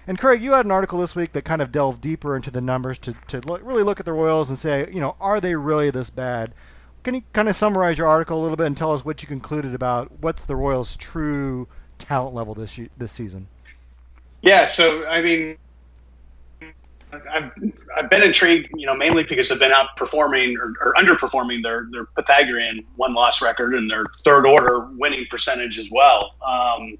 And 0.05 0.18
Craig, 0.18 0.42
you 0.42 0.53
had 0.53 0.64
an 0.64 0.72
article 0.72 0.98
this 0.98 1.14
week 1.14 1.30
that 1.32 1.44
kind 1.44 1.62
of 1.62 1.70
delved 1.70 2.01
deeper 2.01 2.34
into 2.34 2.51
the 2.51 2.61
numbers 2.61 2.98
to, 3.01 3.12
to 3.28 3.40
look, 3.40 3.61
really 3.62 3.84
look 3.84 4.01
at 4.01 4.07
the 4.07 4.12
Royals 4.12 4.51
and 4.51 4.59
say, 4.59 4.90
you 4.92 5.01
know, 5.01 5.14
are 5.20 5.40
they 5.40 5.55
really 5.55 5.90
this 5.90 6.11
bad? 6.11 6.53
Can 7.05 7.14
you 7.14 7.22
kind 7.32 7.48
of 7.48 7.55
summarize 7.55 7.98
your 7.98 8.09
article 8.09 8.40
a 8.40 8.42
little 8.42 8.57
bit 8.57 8.66
and 8.66 8.76
tell 8.76 8.92
us 8.92 9.05
what 9.05 9.22
you 9.22 9.28
concluded 9.28 9.72
about 9.72 10.11
what's 10.20 10.44
the 10.44 10.57
Royals' 10.57 10.96
true 10.96 11.68
talent 11.98 12.34
level 12.34 12.55
this 12.55 12.80
this 12.98 13.12
season? 13.12 13.46
Yeah, 14.42 14.64
so 14.64 15.07
I 15.07 15.22
mean, 15.22 15.57
I've 17.12 17.52
I've 17.96 18.11
been 18.11 18.22
intrigued, 18.22 18.70
you 18.74 18.86
know, 18.86 18.94
mainly 18.94 19.24
because 19.24 19.48
they've 19.48 19.58
been 19.58 19.72
outperforming 19.72 20.56
or, 20.56 20.74
or 20.80 20.94
underperforming 20.94 21.62
their 21.62 21.88
their 21.90 22.06
Pythagorean 22.06 22.84
one 22.96 23.14
loss 23.14 23.42
record 23.42 23.74
and 23.74 23.90
their 23.90 24.06
third 24.22 24.46
order 24.46 24.88
winning 24.96 25.26
percentage 25.30 25.78
as 25.78 25.90
well. 25.90 26.34
Um, 26.46 26.98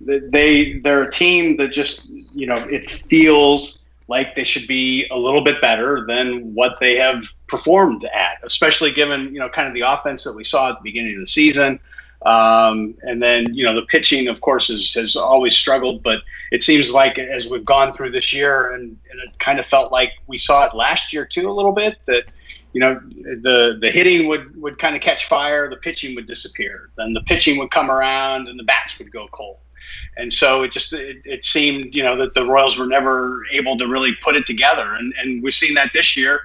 they 0.00 0.78
they're 0.78 1.02
a 1.02 1.10
team 1.10 1.56
that 1.56 1.68
just 1.68 2.08
you 2.08 2.46
know 2.46 2.56
it 2.56 2.88
feels 2.88 3.86
like 4.08 4.34
they 4.34 4.44
should 4.44 4.66
be 4.66 5.06
a 5.10 5.16
little 5.16 5.42
bit 5.42 5.60
better 5.60 6.06
than 6.06 6.54
what 6.54 6.78
they 6.80 6.96
have 6.96 7.22
performed 7.46 8.04
at, 8.04 8.38
especially 8.42 8.90
given 8.90 9.32
you 9.32 9.40
know 9.40 9.48
kind 9.48 9.66
of 9.66 9.74
the 9.74 9.82
offense 9.82 10.24
that 10.24 10.34
we 10.34 10.44
saw 10.44 10.70
at 10.70 10.76
the 10.76 10.82
beginning 10.82 11.14
of 11.14 11.20
the 11.20 11.26
season. 11.26 11.78
Um, 12.26 12.94
and 13.02 13.22
then, 13.22 13.54
you 13.54 13.64
know, 13.64 13.74
the 13.74 13.86
pitching, 13.86 14.28
of 14.28 14.40
course, 14.40 14.70
is, 14.70 14.92
has 14.94 15.14
always 15.14 15.54
struggled, 15.54 16.02
but 16.02 16.22
it 16.50 16.62
seems 16.62 16.90
like 16.90 17.18
as 17.18 17.48
we've 17.48 17.64
gone 17.64 17.92
through 17.92 18.10
this 18.10 18.32
year, 18.32 18.72
and, 18.72 18.98
and 19.10 19.20
it 19.20 19.38
kind 19.38 19.60
of 19.60 19.66
felt 19.66 19.92
like 19.92 20.12
we 20.26 20.36
saw 20.36 20.66
it 20.66 20.74
last 20.74 21.12
year 21.12 21.24
too, 21.24 21.48
a 21.48 21.52
little 21.52 21.72
bit, 21.72 21.98
that, 22.06 22.24
you 22.72 22.80
know, 22.80 23.00
the, 23.42 23.78
the 23.80 23.90
hitting 23.90 24.26
would, 24.26 24.60
would 24.60 24.78
kind 24.78 24.96
of 24.96 25.00
catch 25.00 25.26
fire, 25.26 25.70
the 25.70 25.76
pitching 25.76 26.14
would 26.16 26.26
disappear, 26.26 26.90
then 26.96 27.12
the 27.12 27.22
pitching 27.22 27.56
would 27.58 27.70
come 27.70 27.90
around, 27.90 28.48
and 28.48 28.58
the 28.58 28.64
bats 28.64 28.98
would 28.98 29.12
go 29.12 29.28
cold. 29.28 29.58
And 30.16 30.32
so 30.32 30.64
it 30.64 30.72
just 30.72 30.92
it, 30.92 31.18
it 31.24 31.44
seemed, 31.44 31.94
you 31.94 32.02
know, 32.02 32.16
that 32.16 32.34
the 32.34 32.44
Royals 32.44 32.76
were 32.76 32.86
never 32.86 33.42
able 33.52 33.78
to 33.78 33.86
really 33.86 34.14
put 34.22 34.36
it 34.36 34.44
together. 34.44 34.94
And, 34.94 35.14
and 35.18 35.42
we've 35.42 35.54
seen 35.54 35.74
that 35.74 35.92
this 35.92 36.16
year. 36.16 36.40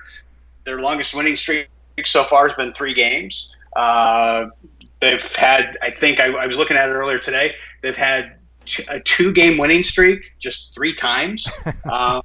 Their 0.66 0.80
longest 0.80 1.14
winning 1.14 1.36
streak 1.36 1.68
so 2.06 2.24
far 2.24 2.48
has 2.48 2.56
been 2.56 2.72
three 2.74 2.94
games. 2.94 3.50
Uh, 3.76 4.46
They've 5.04 5.36
had, 5.36 5.78
I 5.82 5.92
think, 5.92 6.22
I, 6.22 6.28
I 6.28 6.48
was 6.48 6.56
looking 6.56 6.78
at 6.78 6.90
it 6.90 6.94
earlier 6.94 7.20
today. 7.20 7.56
They've 7.82 7.98
had 7.98 8.38
a 8.88 9.02
two-game 9.02 9.58
winning 9.58 9.84
streak 9.84 10.32
just 10.40 10.74
three 10.74 10.96
times. 10.96 11.46
um, 11.92 12.22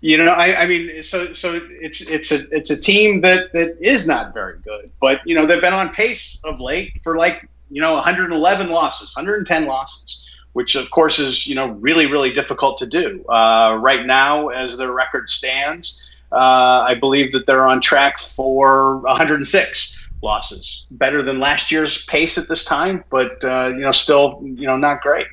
you 0.00 0.16
know, 0.16 0.30
I, 0.30 0.60
I, 0.60 0.66
mean, 0.66 1.02
so 1.02 1.32
so 1.32 1.60
it's 1.72 2.00
it's 2.02 2.30
a 2.30 2.48
it's 2.56 2.70
a 2.70 2.80
team 2.80 3.20
that 3.22 3.52
that 3.54 3.76
is 3.80 4.06
not 4.06 4.32
very 4.32 4.60
good, 4.60 4.92
but 5.00 5.26
you 5.26 5.34
know 5.34 5.44
they've 5.44 5.60
been 5.60 5.74
on 5.74 5.88
pace 5.88 6.40
of 6.44 6.60
late 6.60 6.96
for 7.02 7.16
like 7.16 7.48
you 7.68 7.80
know 7.80 7.94
111 7.94 8.68
losses, 8.68 9.14
110 9.16 9.66
losses, 9.66 10.24
which 10.52 10.76
of 10.76 10.88
course 10.92 11.18
is 11.18 11.48
you 11.48 11.56
know 11.56 11.70
really 11.72 12.06
really 12.06 12.32
difficult 12.32 12.78
to 12.78 12.86
do. 12.86 13.24
Uh, 13.28 13.76
right 13.80 14.06
now, 14.06 14.50
as 14.50 14.78
their 14.78 14.92
record 14.92 15.28
stands, 15.28 16.00
uh, 16.30 16.84
I 16.86 16.94
believe 16.94 17.32
that 17.32 17.46
they're 17.46 17.66
on 17.66 17.80
track 17.80 18.18
for 18.18 18.98
106 18.98 19.98
losses. 20.22 20.86
Better 20.92 21.22
than 21.22 21.40
last 21.40 21.70
year's 21.70 22.04
pace 22.06 22.38
at 22.38 22.48
this 22.48 22.64
time, 22.64 23.04
but 23.10 23.44
uh, 23.44 23.68
you 23.68 23.80
know, 23.80 23.90
still 23.90 24.40
you 24.42 24.66
know 24.66 24.76
not 24.76 25.02
great. 25.02 25.26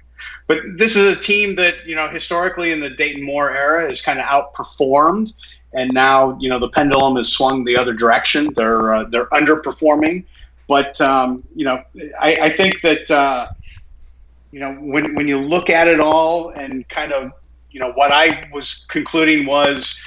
But 0.47 0.59
this 0.75 0.95
is 0.95 1.15
a 1.15 1.19
team 1.19 1.55
that 1.57 1.85
you 1.85 1.95
know 1.95 2.07
historically 2.07 2.71
in 2.71 2.79
the 2.79 2.89
Dayton 2.89 3.23
Moore 3.23 3.51
era 3.51 3.87
has 3.87 4.01
kind 4.01 4.19
of 4.19 4.25
outperformed, 4.25 5.33
and 5.73 5.91
now 5.93 6.37
you 6.39 6.49
know 6.49 6.59
the 6.59 6.69
pendulum 6.69 7.15
has 7.17 7.29
swung 7.29 7.63
the 7.63 7.77
other 7.77 7.93
direction. 7.93 8.51
They're 8.55 8.93
uh, 8.93 9.03
they're 9.05 9.27
underperforming, 9.27 10.25
but 10.67 10.99
um, 11.01 11.43
you 11.55 11.65
know 11.65 11.83
I, 12.19 12.35
I 12.43 12.49
think 12.49 12.81
that 12.81 13.09
uh, 13.11 13.47
you 14.51 14.59
know 14.59 14.73
when 14.73 15.13
when 15.15 15.27
you 15.27 15.39
look 15.39 15.69
at 15.69 15.87
it 15.87 15.99
all 15.99 16.49
and 16.49 16.87
kind 16.89 17.13
of 17.13 17.31
you 17.71 17.79
know 17.79 17.91
what 17.91 18.11
I 18.11 18.49
was 18.51 18.85
concluding 18.89 19.45
was 19.45 19.97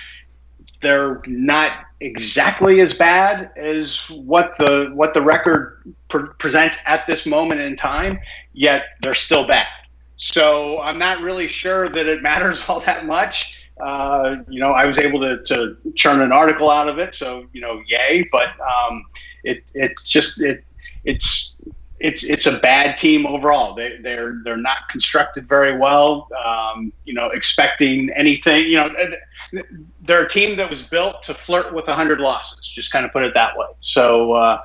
they're 0.83 1.23
not 1.27 1.85
exactly 2.01 2.81
as 2.81 2.93
bad 2.93 3.51
as 3.57 4.09
what 4.11 4.53
the 4.59 4.91
what 4.95 5.15
the 5.15 5.23
record 5.23 5.95
pre- 6.09 6.29
presents 6.39 6.77
at 6.87 7.07
this 7.07 7.25
moment 7.25 7.61
in 7.61 7.77
time 7.77 8.19
yet 8.53 8.85
they're 9.01 9.15
still 9.15 9.47
bad 9.47 9.67
so 10.17 10.81
i'm 10.81 10.99
not 10.99 11.21
really 11.21 11.47
sure 11.47 11.89
that 11.89 12.07
it 12.07 12.23
matters 12.23 12.63
all 12.69 12.81
that 12.81 13.07
much 13.07 13.59
uh, 13.81 14.37
you 14.49 14.61
know 14.61 14.73
i 14.73 14.85
was 14.85 14.99
able 14.99 15.21
to, 15.21 15.43
to 15.45 15.77
churn 15.95 16.21
an 16.21 16.33
article 16.33 16.71
out 16.71 16.89
of 16.89 16.99
it 16.99 17.15
so 17.15 17.47
you 17.53 17.61
know 17.61 17.81
yay 17.87 18.29
but 18.33 18.51
um, 18.61 19.05
it 19.45 19.71
it 19.75 19.93
just 20.05 20.43
it 20.43 20.65
it's 21.05 21.57
it's 22.03 22.25
it's 22.25 22.47
a 22.47 22.59
bad 22.59 22.97
team 22.97 23.27
overall. 23.27 23.75
They 23.75 23.97
they're 24.03 24.41
they're 24.45 24.57
not 24.57 24.89
constructed 24.91 25.49
very 25.49 25.79
well. 25.79 26.29
Um, 26.45 26.93
you 27.05 27.15
know, 27.15 27.29
expecting 27.29 28.11
anything. 28.17 28.67
You 28.67 28.77
know, 28.77 28.91
they're 30.03 30.25
a 30.25 30.29
team 30.29 30.57
that 30.57 30.69
was 30.69 30.83
built 30.83 31.23
to 31.25 31.35
flirt 31.35 31.73
with 31.73 31.87
100 31.87 32.21
losses. 32.21 32.71
Just 32.71 32.93
kind 32.93 33.05
of 33.05 33.13
put 33.13 33.23
it 33.23 33.35
that 33.35 33.57
way. 33.57 33.67
So. 33.81 34.33
Uh, 34.33 34.61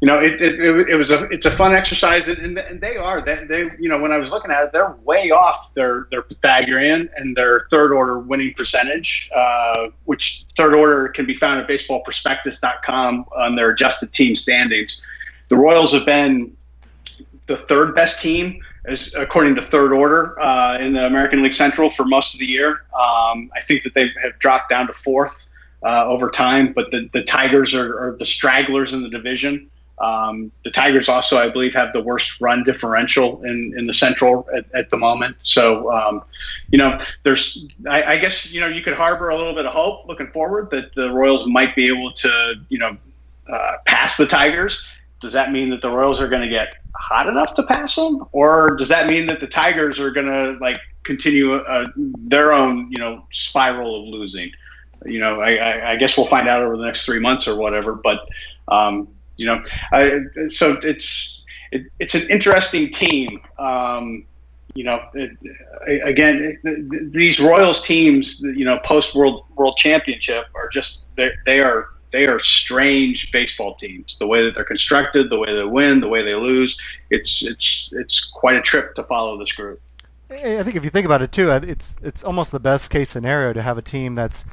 you 0.00 0.08
know, 0.08 0.18
it, 0.18 0.42
it, 0.42 0.60
it, 0.90 0.96
was 0.96 1.12
a 1.12 1.24
it's 1.30 1.46
a 1.46 1.50
fun 1.50 1.74
exercise, 1.74 2.28
and, 2.28 2.58
and 2.58 2.78
they 2.78 2.98
are 2.98 3.24
they, 3.24 3.44
they 3.48 3.70
you 3.78 3.88
know 3.88 3.98
when 3.98 4.12
I 4.12 4.18
was 4.18 4.30
looking 4.30 4.50
at 4.50 4.64
it, 4.64 4.70
they're 4.70 4.96
way 5.04 5.30
off 5.30 5.72
their 5.72 6.08
their 6.10 6.20
Pythagorean 6.20 7.08
and 7.16 7.34
their 7.34 7.66
third 7.70 7.90
order 7.90 8.18
winning 8.18 8.52
percentage, 8.52 9.30
uh, 9.34 9.86
which 10.04 10.44
third 10.58 10.74
order 10.74 11.08
can 11.08 11.24
be 11.24 11.32
found 11.32 11.58
at 11.58 11.68
baseballprospectus.com 11.68 13.24
on 13.34 13.56
their 13.56 13.70
adjusted 13.70 14.12
team 14.12 14.34
standings. 14.34 15.02
The 15.48 15.56
Royals 15.56 15.94
have 15.94 16.04
been 16.04 16.54
the 17.46 17.56
third 17.56 17.94
best 17.94 18.20
team, 18.20 18.60
as 18.86 19.14
according 19.14 19.54
to 19.54 19.62
third 19.62 19.92
order 19.92 20.40
uh, 20.40 20.78
in 20.78 20.92
the 20.92 21.06
American 21.06 21.42
League 21.42 21.54
Central 21.54 21.88
for 21.88 22.04
most 22.04 22.34
of 22.34 22.40
the 22.40 22.46
year. 22.46 22.82
Um, 22.98 23.50
I 23.54 23.60
think 23.62 23.82
that 23.84 23.94
they 23.94 24.10
have 24.22 24.38
dropped 24.38 24.68
down 24.70 24.86
to 24.86 24.92
fourth 24.92 25.46
uh, 25.82 26.04
over 26.06 26.30
time, 26.30 26.72
but 26.72 26.90
the, 26.90 27.08
the 27.12 27.22
Tigers 27.22 27.74
are, 27.74 27.98
are 27.98 28.16
the 28.16 28.24
stragglers 28.26 28.92
in 28.92 29.02
the 29.02 29.08
division. 29.08 29.70
Um, 29.98 30.50
the 30.64 30.70
Tigers 30.70 31.08
also, 31.08 31.38
I 31.38 31.48
believe, 31.48 31.72
have 31.74 31.92
the 31.92 32.00
worst 32.00 32.40
run 32.40 32.64
differential 32.64 33.42
in, 33.44 33.74
in 33.76 33.84
the 33.84 33.92
Central 33.92 34.46
at, 34.52 34.64
at 34.74 34.90
the 34.90 34.96
moment. 34.96 35.36
So, 35.42 35.90
um, 35.92 36.22
you 36.70 36.78
know, 36.78 37.00
there's, 37.22 37.66
I, 37.88 38.02
I, 38.02 38.16
guess, 38.16 38.50
you 38.50 38.60
know, 38.60 38.66
you 38.66 38.82
could 38.82 38.94
harbor 38.94 39.28
a 39.28 39.36
little 39.36 39.54
bit 39.54 39.66
of 39.66 39.72
hope 39.72 40.08
looking 40.08 40.26
forward 40.28 40.70
that 40.70 40.94
the 40.94 41.10
Royals 41.12 41.46
might 41.46 41.76
be 41.76 41.86
able 41.86 42.12
to, 42.12 42.54
you 42.68 42.78
know, 42.78 42.96
uh, 43.48 43.76
pass 43.86 44.16
the 44.16 44.26
Tigers. 44.26 44.84
Does 45.20 45.32
that 45.32 45.52
mean 45.52 45.70
that 45.70 45.80
the 45.80 45.90
Royals 45.90 46.20
are 46.20 46.28
going 46.28 46.42
to 46.42 46.48
get 46.48 46.83
hot 46.96 47.28
enough 47.28 47.54
to 47.54 47.62
pass 47.62 47.94
them, 47.96 48.24
or 48.32 48.76
does 48.76 48.88
that 48.88 49.06
mean 49.06 49.26
that 49.26 49.40
the 49.40 49.46
Tigers 49.46 49.98
are 49.98 50.10
going 50.10 50.26
to 50.26 50.56
like 50.60 50.80
continue 51.02 51.56
uh, 51.56 51.88
their 51.96 52.52
own 52.52 52.90
you 52.90 52.98
know 52.98 53.26
spiral 53.30 54.00
of 54.00 54.06
losing? 54.06 54.50
You 55.06 55.20
know, 55.20 55.40
I, 55.40 55.92
I, 55.92 55.96
guess 55.96 56.16
we'll 56.16 56.26
find 56.26 56.48
out 56.48 56.62
over 56.62 56.78
the 56.78 56.84
next 56.84 57.04
three 57.04 57.18
months 57.18 57.46
or 57.46 57.56
whatever. 57.56 57.94
But 57.94 58.20
um, 58.68 59.08
you 59.36 59.46
know, 59.46 59.62
I, 59.92 60.20
so 60.48 60.78
it's 60.82 61.44
it, 61.72 61.86
it's 61.98 62.14
an 62.14 62.30
interesting 62.30 62.90
team. 62.90 63.42
Um, 63.58 64.24
you 64.74 64.84
know, 64.84 65.00
it, 65.14 65.36
again, 66.04 66.58
these 67.12 67.38
Royals 67.38 67.82
teams, 67.82 68.40
you 68.40 68.64
know, 68.64 68.78
post 68.84 69.14
World 69.14 69.44
World 69.56 69.76
Championship 69.76 70.46
are 70.54 70.68
just 70.68 71.04
they, 71.16 71.30
they 71.44 71.60
are 71.60 71.88
they 72.14 72.26
are 72.26 72.38
strange 72.38 73.32
baseball 73.32 73.74
teams. 73.74 74.16
The 74.18 74.26
way 74.26 74.44
that 74.44 74.54
they're 74.54 74.62
constructed, 74.62 75.30
the 75.30 75.38
way 75.38 75.52
they 75.52 75.64
win, 75.64 75.98
the 75.98 76.08
way 76.08 76.22
they 76.22 76.36
lose, 76.36 76.78
it's 77.10 77.44
it's 77.44 77.92
it's 77.92 78.24
quite 78.24 78.54
a 78.54 78.62
trip 78.62 78.94
to 78.94 79.02
follow 79.02 79.36
this 79.36 79.50
group. 79.50 79.80
I 80.30 80.62
think 80.62 80.76
if 80.76 80.84
you 80.84 80.90
think 80.90 81.06
about 81.06 81.22
it 81.22 81.32
too, 81.32 81.50
it's 81.50 81.96
it's 82.02 82.22
almost 82.22 82.52
the 82.52 82.60
best 82.60 82.90
case 82.90 83.10
scenario 83.10 83.52
to 83.52 83.62
have 83.62 83.78
a 83.78 83.82
team 83.82 84.14
that's 84.14 84.44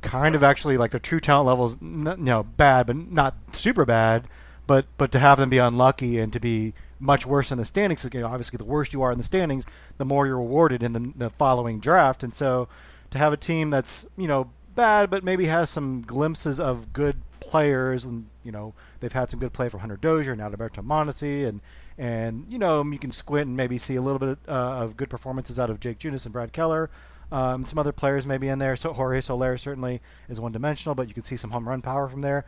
kind 0.00 0.34
of 0.34 0.42
actually 0.42 0.78
like 0.78 0.90
the 0.90 0.98
true 0.98 1.20
talent 1.20 1.46
levels, 1.46 1.80
you 1.82 2.16
know, 2.16 2.42
bad 2.42 2.86
but 2.86 2.96
not 2.96 3.34
super 3.52 3.84
bad, 3.84 4.24
but 4.66 4.86
but 4.96 5.12
to 5.12 5.18
have 5.18 5.38
them 5.38 5.50
be 5.50 5.58
unlucky 5.58 6.18
and 6.18 6.32
to 6.32 6.40
be 6.40 6.72
much 6.98 7.26
worse 7.26 7.52
in 7.52 7.58
the 7.58 7.66
standings. 7.66 8.08
You 8.10 8.20
know, 8.20 8.28
obviously, 8.28 8.56
the 8.56 8.64
worse 8.64 8.92
you 8.94 9.02
are 9.02 9.12
in 9.12 9.18
the 9.18 9.24
standings, 9.24 9.66
the 9.98 10.06
more 10.06 10.26
you're 10.26 10.38
rewarded 10.38 10.82
in 10.82 10.94
the, 10.94 11.12
the 11.14 11.28
following 11.28 11.78
draft. 11.78 12.22
And 12.22 12.34
so, 12.34 12.68
to 13.10 13.18
have 13.18 13.34
a 13.34 13.36
team 13.36 13.68
that's 13.68 14.08
you 14.16 14.26
know 14.26 14.50
bad, 14.74 15.10
but 15.10 15.24
maybe 15.24 15.46
has 15.46 15.70
some 15.70 16.02
glimpses 16.02 16.58
of 16.58 16.92
good 16.92 17.22
players. 17.40 18.04
And 18.04 18.28
you 18.44 18.52
know, 18.52 18.74
they've 19.00 19.12
had 19.12 19.30
some 19.30 19.40
good 19.40 19.52
play 19.52 19.68
from 19.68 19.80
Hunter 19.80 19.96
Dozier 19.96 20.32
and 20.32 20.40
Alberto 20.40 20.82
Mondesi, 20.82 21.46
and 21.46 21.60
and 21.98 22.46
you 22.48 22.58
know, 22.58 22.82
you 22.84 22.98
can 22.98 23.12
squint 23.12 23.48
and 23.48 23.56
maybe 23.56 23.78
see 23.78 23.96
a 23.96 24.02
little 24.02 24.18
bit 24.18 24.38
uh, 24.48 24.82
of 24.82 24.96
good 24.96 25.10
performances 25.10 25.58
out 25.58 25.70
of 25.70 25.80
Jake 25.80 25.98
Junis 25.98 26.24
and 26.24 26.32
Brad 26.32 26.52
Keller. 26.52 26.90
Um, 27.30 27.64
some 27.64 27.78
other 27.78 27.92
players 27.92 28.26
maybe 28.26 28.48
in 28.48 28.58
there. 28.58 28.76
So 28.76 28.92
Jorge 28.92 29.22
Soler 29.22 29.56
certainly 29.56 30.02
is 30.28 30.38
one 30.38 30.52
dimensional, 30.52 30.94
but 30.94 31.08
you 31.08 31.14
can 31.14 31.22
see 31.22 31.36
some 31.36 31.50
home 31.50 31.66
run 31.66 31.80
power 31.80 32.08
from 32.08 32.20
there. 32.20 32.44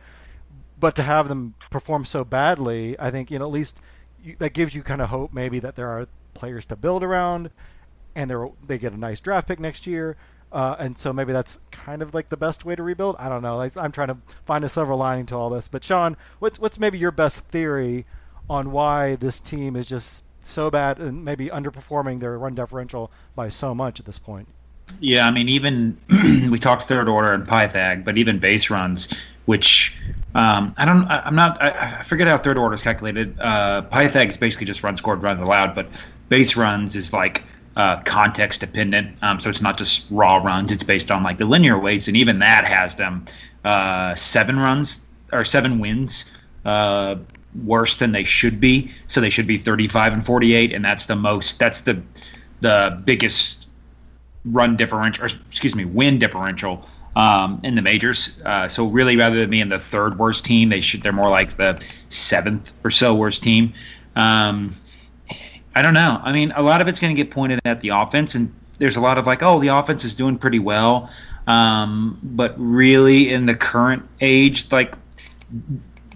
But 0.79 0.95
to 0.97 1.03
have 1.03 1.27
them 1.27 1.55
perform 1.71 2.05
so 2.05 2.23
badly, 2.23 2.99
I 2.99 3.09
think 3.09 3.31
you 3.31 3.39
know 3.39 3.45
at 3.45 3.51
least 3.51 3.79
you, 4.23 4.35
that 4.39 4.53
gives 4.53 4.75
you 4.75 4.83
kind 4.83 5.01
of 5.01 5.09
hope 5.09 5.33
maybe 5.33 5.59
that 5.59 5.75
there 5.75 5.87
are 5.87 6.07
players 6.33 6.65
to 6.65 6.75
build 6.75 7.03
around, 7.03 7.49
and 8.15 8.29
they 8.29 8.35
they 8.65 8.77
get 8.77 8.93
a 8.93 8.97
nice 8.97 9.19
draft 9.19 9.47
pick 9.47 9.59
next 9.59 9.87
year. 9.87 10.17
Uh, 10.51 10.75
and 10.79 10.97
so 10.97 11.11
maybe 11.11 11.33
that's 11.33 11.59
kind 11.71 12.01
of 12.01 12.13
like 12.13 12.29
the 12.29 12.37
best 12.37 12.63
way 12.63 12.75
to 12.75 12.83
rebuild. 12.83 13.15
I 13.19 13.27
don't 13.27 13.41
know. 13.41 13.57
Like, 13.57 13.75
I'm 13.75 13.91
trying 13.91 14.07
to 14.07 14.17
find 14.45 14.63
a 14.63 14.69
silver 14.69 14.95
lining 14.95 15.25
to 15.27 15.35
all 15.35 15.49
this. 15.49 15.67
But 15.67 15.83
Sean, 15.83 16.15
what's 16.39 16.59
what's 16.59 16.79
maybe 16.79 16.97
your 16.97 17.11
best 17.11 17.49
theory 17.49 18.05
on 18.49 18.71
why 18.71 19.15
this 19.15 19.39
team 19.39 19.75
is 19.75 19.87
just 19.87 20.25
so 20.45 20.69
bad 20.69 20.99
and 20.99 21.25
maybe 21.25 21.49
underperforming 21.49 22.19
their 22.19 22.37
run 22.37 22.55
differential 22.55 23.11
by 23.35 23.49
so 23.49 23.73
much 23.75 23.99
at 23.99 24.05
this 24.05 24.19
point? 24.19 24.47
Yeah, 24.99 25.27
I 25.27 25.31
mean, 25.31 25.49
even 25.49 25.97
we 26.49 26.59
talked 26.59 26.83
third 26.83 27.09
order 27.09 27.33
and 27.33 27.47
Pythag, 27.47 28.03
but 28.03 28.17
even 28.17 28.39
base 28.39 28.69
runs, 28.69 29.09
which 29.45 29.97
um, 30.35 30.73
I 30.77 30.85
don't, 30.85 31.05
I, 31.05 31.27
am 31.27 31.35
not, 31.35 31.61
I, 31.61 31.99
I, 31.99 32.03
forget 32.03 32.27
how 32.27 32.37
third 32.37 32.57
order 32.57 32.73
is 32.73 32.81
calculated. 32.81 33.39
Uh, 33.39 33.81
Pythag 33.91 34.29
is 34.29 34.37
basically 34.37 34.67
just 34.67 34.83
run 34.83 34.95
scored, 34.95 35.23
run 35.23 35.39
allowed, 35.39 35.73
but 35.75 35.87
base 36.29 36.55
runs 36.55 36.95
is 36.95 37.13
like 37.13 37.45
uh, 37.75 38.01
context 38.03 38.61
dependent. 38.61 39.15
Um, 39.21 39.39
so 39.39 39.49
it's 39.49 39.61
not 39.61 39.77
just 39.77 40.07
raw 40.09 40.37
runs; 40.37 40.71
it's 40.71 40.83
based 40.83 41.11
on 41.11 41.23
like 41.23 41.37
the 41.37 41.45
linear 41.45 41.77
weights, 41.77 42.07
and 42.07 42.17
even 42.17 42.39
that 42.39 42.65
has 42.65 42.95
them 42.95 43.25
uh, 43.63 44.15
seven 44.15 44.59
runs 44.59 45.01
or 45.31 45.43
seven 45.43 45.79
wins 45.79 46.31
uh, 46.65 47.15
worse 47.63 47.97
than 47.97 48.11
they 48.11 48.23
should 48.23 48.59
be. 48.59 48.91
So 49.07 49.21
they 49.21 49.29
should 49.29 49.47
be 49.47 49.57
35 49.57 50.13
and 50.13 50.25
48, 50.25 50.73
and 50.73 50.83
that's 50.83 51.05
the 51.05 51.15
most. 51.15 51.59
That's 51.59 51.81
the 51.81 52.01
the 52.61 53.01
biggest 53.05 53.69
run 54.45 54.77
differential, 54.77 55.25
or 55.25 55.29
excuse 55.47 55.75
me, 55.75 55.85
win 55.85 56.19
differential 56.19 56.87
um, 57.15 57.59
in 57.63 57.75
the 57.75 57.81
majors. 57.81 58.39
Uh, 58.45 58.67
so 58.67 58.87
really, 58.87 59.17
rather 59.17 59.37
than 59.37 59.49
being 59.49 59.69
the 59.69 59.79
third 59.79 60.17
worst 60.17 60.45
team, 60.45 60.69
they 60.69 60.81
should 60.81 61.01
they're 61.01 61.13
more 61.13 61.29
like 61.29 61.57
the 61.57 61.81
seventh 62.09 62.73
or 62.83 62.89
so 62.89 63.13
worst 63.13 63.43
team. 63.43 63.73
Um, 64.15 64.75
I 65.75 65.81
don't 65.81 65.93
know. 65.93 66.21
I 66.23 66.31
mean, 66.31 66.51
a 66.55 66.61
lot 66.61 66.81
of 66.81 66.87
it's 66.87 66.99
going 66.99 67.15
to 67.15 67.21
get 67.21 67.31
pointed 67.31 67.59
at 67.65 67.81
the 67.81 67.89
offense, 67.89 68.33
and 68.33 68.53
there's 68.77 68.95
a 68.95 69.01
lot 69.01 69.17
of 69.17 69.27
like, 69.27 69.43
oh, 69.43 69.59
the 69.59 69.67
offense 69.67 70.03
is 70.03 70.15
doing 70.15 70.37
pretty 70.37 70.59
well. 70.59 71.09
Um, 71.47 72.17
but 72.23 72.55
really, 72.57 73.31
in 73.31 73.45
the 73.45 73.55
current 73.55 74.07
age, 74.21 74.71
like 74.71 74.93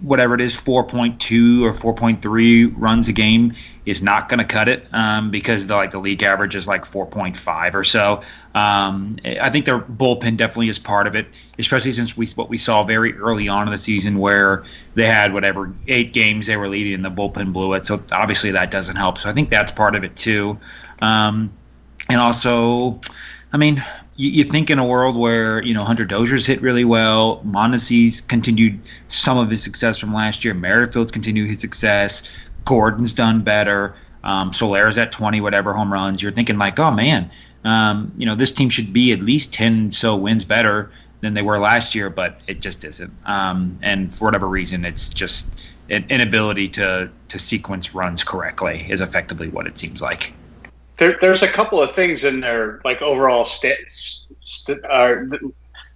whatever 0.02 0.34
it 0.34 0.40
is, 0.40 0.56
4.2 0.56 1.62
or 1.62 1.94
4.3 1.94 2.72
runs 2.76 3.08
a 3.08 3.12
game 3.12 3.54
is 3.86 4.02
not 4.02 4.28
going 4.28 4.38
to 4.38 4.44
cut 4.44 4.68
it 4.68 4.86
um, 4.92 5.30
because 5.30 5.66
the, 5.66 5.76
like 5.76 5.90
the 5.90 5.98
league 5.98 6.22
average 6.22 6.54
is 6.54 6.66
like 6.66 6.84
4.5 6.84 7.74
or 7.74 7.84
so. 7.84 8.22
Um, 8.54 9.16
I 9.24 9.50
think 9.50 9.64
their 9.64 9.78
bullpen 9.78 10.36
definitely 10.36 10.68
is 10.68 10.78
part 10.78 11.06
of 11.06 11.14
it, 11.14 11.26
especially 11.58 11.92
since 11.92 12.16
we 12.16 12.26
what 12.28 12.48
we 12.48 12.56
saw 12.56 12.82
very 12.82 13.16
early 13.16 13.48
on 13.48 13.66
in 13.66 13.70
the 13.70 13.78
season 13.78 14.18
where 14.18 14.64
they 14.94 15.06
had 15.06 15.32
whatever 15.32 15.72
eight 15.86 16.12
games 16.12 16.46
they 16.46 16.56
were 16.56 16.68
leading 16.68 16.94
and 16.94 17.04
the 17.04 17.10
bullpen 17.10 17.52
blew 17.52 17.74
it. 17.74 17.84
So 17.84 18.02
obviously 18.12 18.50
that 18.52 18.70
doesn't 18.70 18.96
help. 18.96 19.18
So 19.18 19.30
I 19.30 19.32
think 19.32 19.50
that's 19.50 19.72
part 19.72 19.94
of 19.94 20.04
it 20.04 20.16
too. 20.16 20.58
Um, 21.02 21.52
and 22.08 22.20
also, 22.20 23.00
I 23.52 23.56
mean, 23.56 23.82
you, 24.20 24.30
you, 24.30 24.44
think 24.44 24.68
in 24.68 24.78
a 24.78 24.84
world 24.84 25.16
where 25.16 25.62
you 25.62 25.72
know 25.72 25.82
Hunter 25.82 26.04
Dozier's 26.04 26.46
hit 26.46 26.60
really 26.60 26.84
well, 26.84 27.40
Mondesi's 27.44 28.20
continued 28.20 28.78
some 29.08 29.38
of 29.38 29.50
his 29.50 29.62
success 29.62 29.96
from 29.96 30.12
last 30.12 30.44
year, 30.44 30.52
Merrifield's 30.52 31.10
continued 31.10 31.48
his 31.48 31.60
success, 31.60 32.28
Gordon's 32.66 33.14
done 33.14 33.40
better, 33.40 33.94
um, 34.22 34.52
Soler's 34.52 34.98
at 34.98 35.10
20 35.10 35.40
whatever 35.40 35.72
home 35.72 35.90
runs. 35.90 36.22
You're 36.22 36.32
thinking 36.32 36.58
like, 36.58 36.78
oh 36.78 36.90
man, 36.90 37.30
um, 37.64 38.12
you 38.18 38.26
know 38.26 38.34
this 38.34 38.52
team 38.52 38.68
should 38.68 38.92
be 38.92 39.10
at 39.12 39.20
least 39.20 39.54
10 39.54 39.92
so 39.92 40.14
wins 40.14 40.44
better 40.44 40.90
than 41.22 41.32
they 41.32 41.42
were 41.42 41.58
last 41.58 41.94
year, 41.94 42.10
but 42.10 42.42
it 42.46 42.60
just 42.60 42.84
isn't. 42.84 43.12
Um, 43.24 43.78
and 43.82 44.12
for 44.12 44.26
whatever 44.26 44.48
reason, 44.48 44.84
it's 44.84 45.08
just 45.08 45.48
an 45.88 46.04
inability 46.10 46.68
to 46.68 47.10
to 47.28 47.38
sequence 47.38 47.94
runs 47.94 48.22
correctly 48.22 48.86
is 48.90 49.00
effectively 49.00 49.48
what 49.48 49.66
it 49.66 49.78
seems 49.78 50.02
like 50.02 50.34
there, 51.00 51.16
there's 51.18 51.42
a 51.42 51.48
couple 51.48 51.82
of 51.82 51.90
things 51.90 52.24
in 52.24 52.40
their 52.40 52.80
like 52.84 53.00
overall 53.00 53.42
stats, 53.42 54.26
st- 54.42 54.84
uh, 54.84 55.16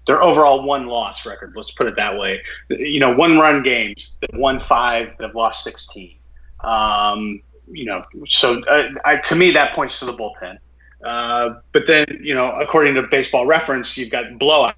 their 0.07 0.23
overall 0.23 0.63
one 0.63 0.87
loss 0.87 1.27
record. 1.27 1.53
Let's 1.55 1.73
put 1.73 1.87
it 1.87 1.95
that 1.97 2.19
way. 2.19 2.43
You 2.71 3.01
know, 3.01 3.15
one 3.15 3.39
run 3.39 3.63
games, 3.63 4.17
they've 4.21 4.41
won 4.41 4.59
five, 4.59 5.11
they've 5.19 5.35
lost 5.35 5.63
sixteen. 5.63 6.17
Um, 6.61 7.43
you 7.71 7.85
know, 7.85 8.03
so 8.27 8.63
uh, 8.65 8.89
I, 9.05 9.17
to 9.17 9.37
me 9.37 9.51
that 9.51 9.75
points 9.75 9.99
to 10.01 10.07
the 10.07 10.15
bullpen. 10.15 10.59
Uh, 11.05 11.61
but 11.73 11.87
then, 11.87 12.07
you 12.23 12.35
know, 12.35 12.51
according 12.53 12.95
to 12.95 13.03
Baseball 13.03 13.45
Reference, 13.45 13.99
you've 13.99 14.11
got 14.11 14.39
blowout, 14.39 14.75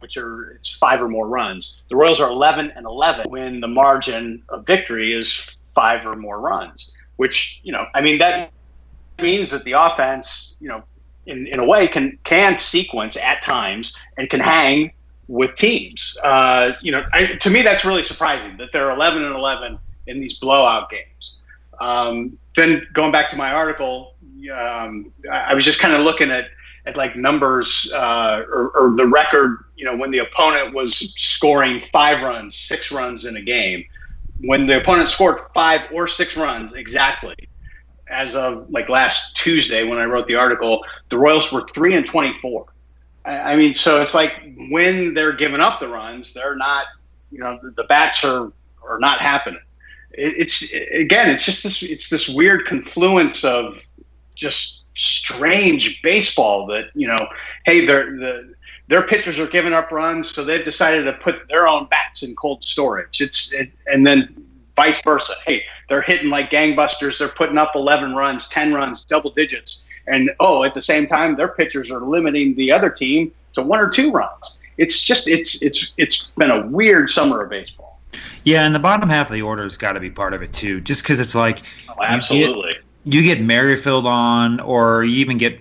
which 0.00 0.16
are 0.16 0.50
it's 0.50 0.74
five 0.74 1.00
or 1.00 1.08
more 1.08 1.28
runs. 1.28 1.82
The 1.90 1.96
Royals 1.96 2.18
are 2.18 2.28
11 2.28 2.72
and 2.74 2.84
11 2.84 3.30
when 3.30 3.60
the 3.60 3.68
margin 3.68 4.42
of 4.48 4.66
victory 4.66 5.12
is 5.12 5.32
five 5.62 6.04
or 6.04 6.16
more 6.16 6.40
runs 6.40 6.92
which 7.18 7.60
you 7.62 7.72
know, 7.72 7.84
I 7.94 8.00
mean 8.00 8.18
that 8.18 8.50
means 9.20 9.50
that 9.50 9.64
the 9.64 9.72
offense, 9.72 10.56
you 10.60 10.68
know, 10.68 10.82
in, 11.26 11.46
in 11.46 11.60
a 11.60 11.64
way 11.64 11.86
can 11.86 12.18
can 12.24 12.58
sequence 12.58 13.16
at 13.16 13.42
times 13.42 13.94
and 14.16 14.30
can 14.30 14.40
hang 14.40 14.92
with 15.28 15.54
teams. 15.54 16.16
Uh, 16.22 16.72
you 16.80 16.90
know, 16.90 17.04
I, 17.12 17.26
to 17.26 17.50
me 17.50 17.62
that's 17.62 17.84
really 17.84 18.02
surprising 18.02 18.56
that 18.56 18.72
they're 18.72 18.90
11 18.90 19.22
and 19.22 19.34
11 19.34 19.78
in 20.06 20.20
these 20.20 20.38
blowout 20.38 20.90
games. 20.90 21.36
Um, 21.80 22.38
then 22.56 22.86
going 22.92 23.12
back 23.12 23.28
to 23.30 23.36
my 23.36 23.52
article, 23.52 24.14
um, 24.56 25.12
I, 25.30 25.50
I 25.50 25.54
was 25.54 25.64
just 25.64 25.80
kind 25.80 25.94
of 25.94 26.00
looking 26.00 26.30
at 26.30 26.48
at 26.86 26.96
like 26.96 27.16
numbers 27.16 27.90
uh, 27.94 28.42
or, 28.50 28.70
or, 28.70 28.96
the 28.96 29.06
record. 29.06 29.64
You 29.76 29.84
know, 29.84 29.96
when 29.96 30.10
the 30.10 30.18
opponent 30.18 30.72
was 30.72 30.96
scoring 31.20 31.78
five 31.78 32.22
runs, 32.22 32.56
six 32.56 32.90
runs 32.90 33.26
in 33.26 33.36
a 33.36 33.42
game, 33.42 33.84
when 34.40 34.66
the 34.66 34.78
opponent 34.80 35.08
scored 35.08 35.38
five 35.54 35.88
or 35.92 36.06
six 36.06 36.36
runs 36.36 36.72
exactly, 36.74 37.34
as 38.10 38.34
of 38.34 38.70
like 38.70 38.88
last 38.88 39.36
Tuesday 39.36 39.84
when 39.84 39.98
I 39.98 40.04
wrote 40.04 40.26
the 40.26 40.36
article, 40.36 40.84
the 41.08 41.18
Royals 41.18 41.52
were 41.52 41.66
three 41.68 41.94
and 41.94 42.06
twenty-four. 42.06 42.66
I, 43.24 43.56
mean, 43.56 43.74
so 43.74 44.00
it's 44.00 44.14
like 44.14 44.32
when 44.70 45.12
they're 45.12 45.32
giving 45.32 45.60
up 45.60 45.80
the 45.80 45.88
runs, 45.88 46.32
they're 46.32 46.56
not, 46.56 46.86
you 47.30 47.38
know, 47.38 47.58
the, 47.76 47.84
bats 47.84 48.24
are 48.24 48.52
are 48.82 48.98
not 48.98 49.20
happening. 49.20 49.60
It's 50.12 50.72
again, 50.92 51.28
it's 51.28 51.44
just 51.44 51.62
this, 51.62 51.82
it's 51.82 52.08
this 52.08 52.28
weird 52.28 52.66
confluence 52.66 53.44
of 53.44 53.86
just 54.34 54.84
strange 54.94 56.00
baseball 56.02 56.66
that 56.68 56.86
you 56.94 57.06
know, 57.06 57.28
hey, 57.66 57.84
they're 57.84 58.16
the 58.16 58.54
their 58.88 59.02
pitchers 59.02 59.38
are 59.38 59.46
giving 59.46 59.72
up 59.72 59.92
runs, 59.92 60.30
so 60.30 60.44
they've 60.44 60.64
decided 60.64 61.04
to 61.04 61.12
put 61.12 61.48
their 61.48 61.68
own 61.68 61.86
bats 61.86 62.22
in 62.22 62.34
cold 62.34 62.64
storage. 62.64 63.20
It's 63.20 63.52
it, 63.52 63.70
and 63.86 64.06
then 64.06 64.34
vice 64.76 65.00
versa. 65.02 65.34
Hey, 65.46 65.62
they're 65.88 66.02
hitting 66.02 66.30
like 66.30 66.50
gangbusters. 66.50 67.18
They're 67.18 67.28
putting 67.28 67.58
up 67.58 67.72
11 67.74 68.14
runs, 68.14 68.48
10 68.48 68.72
runs, 68.72 69.04
double 69.04 69.30
digits, 69.30 69.84
and 70.06 70.30
oh, 70.40 70.64
at 70.64 70.74
the 70.74 70.82
same 70.82 71.06
time, 71.06 71.36
their 71.36 71.48
pitchers 71.48 71.90
are 71.90 72.00
limiting 72.00 72.54
the 72.54 72.72
other 72.72 72.88
team 72.90 73.30
to 73.52 73.62
one 73.62 73.78
or 73.78 73.88
two 73.88 74.10
runs. 74.10 74.58
It's 74.78 75.02
just 75.02 75.28
it's 75.28 75.62
it's 75.62 75.92
it's 75.96 76.30
been 76.36 76.50
a 76.50 76.66
weird 76.66 77.10
summer 77.10 77.42
of 77.42 77.50
baseball. 77.50 78.00
Yeah, 78.44 78.64
and 78.64 78.74
the 78.74 78.78
bottom 78.78 79.10
half 79.10 79.26
of 79.26 79.34
the 79.34 79.42
order 79.42 79.64
has 79.64 79.76
got 79.76 79.92
to 79.92 80.00
be 80.00 80.08
part 80.08 80.32
of 80.32 80.42
it 80.42 80.52
too, 80.54 80.80
just 80.80 81.02
because 81.02 81.20
it's 81.20 81.34
like 81.34 81.60
oh, 81.90 82.02
absolutely 82.02 82.68
you 82.68 82.74
get 82.74 82.82
Merrifield 83.40 84.06
on, 84.06 84.60
or 84.60 85.04
you 85.04 85.16
even 85.16 85.38
get 85.38 85.58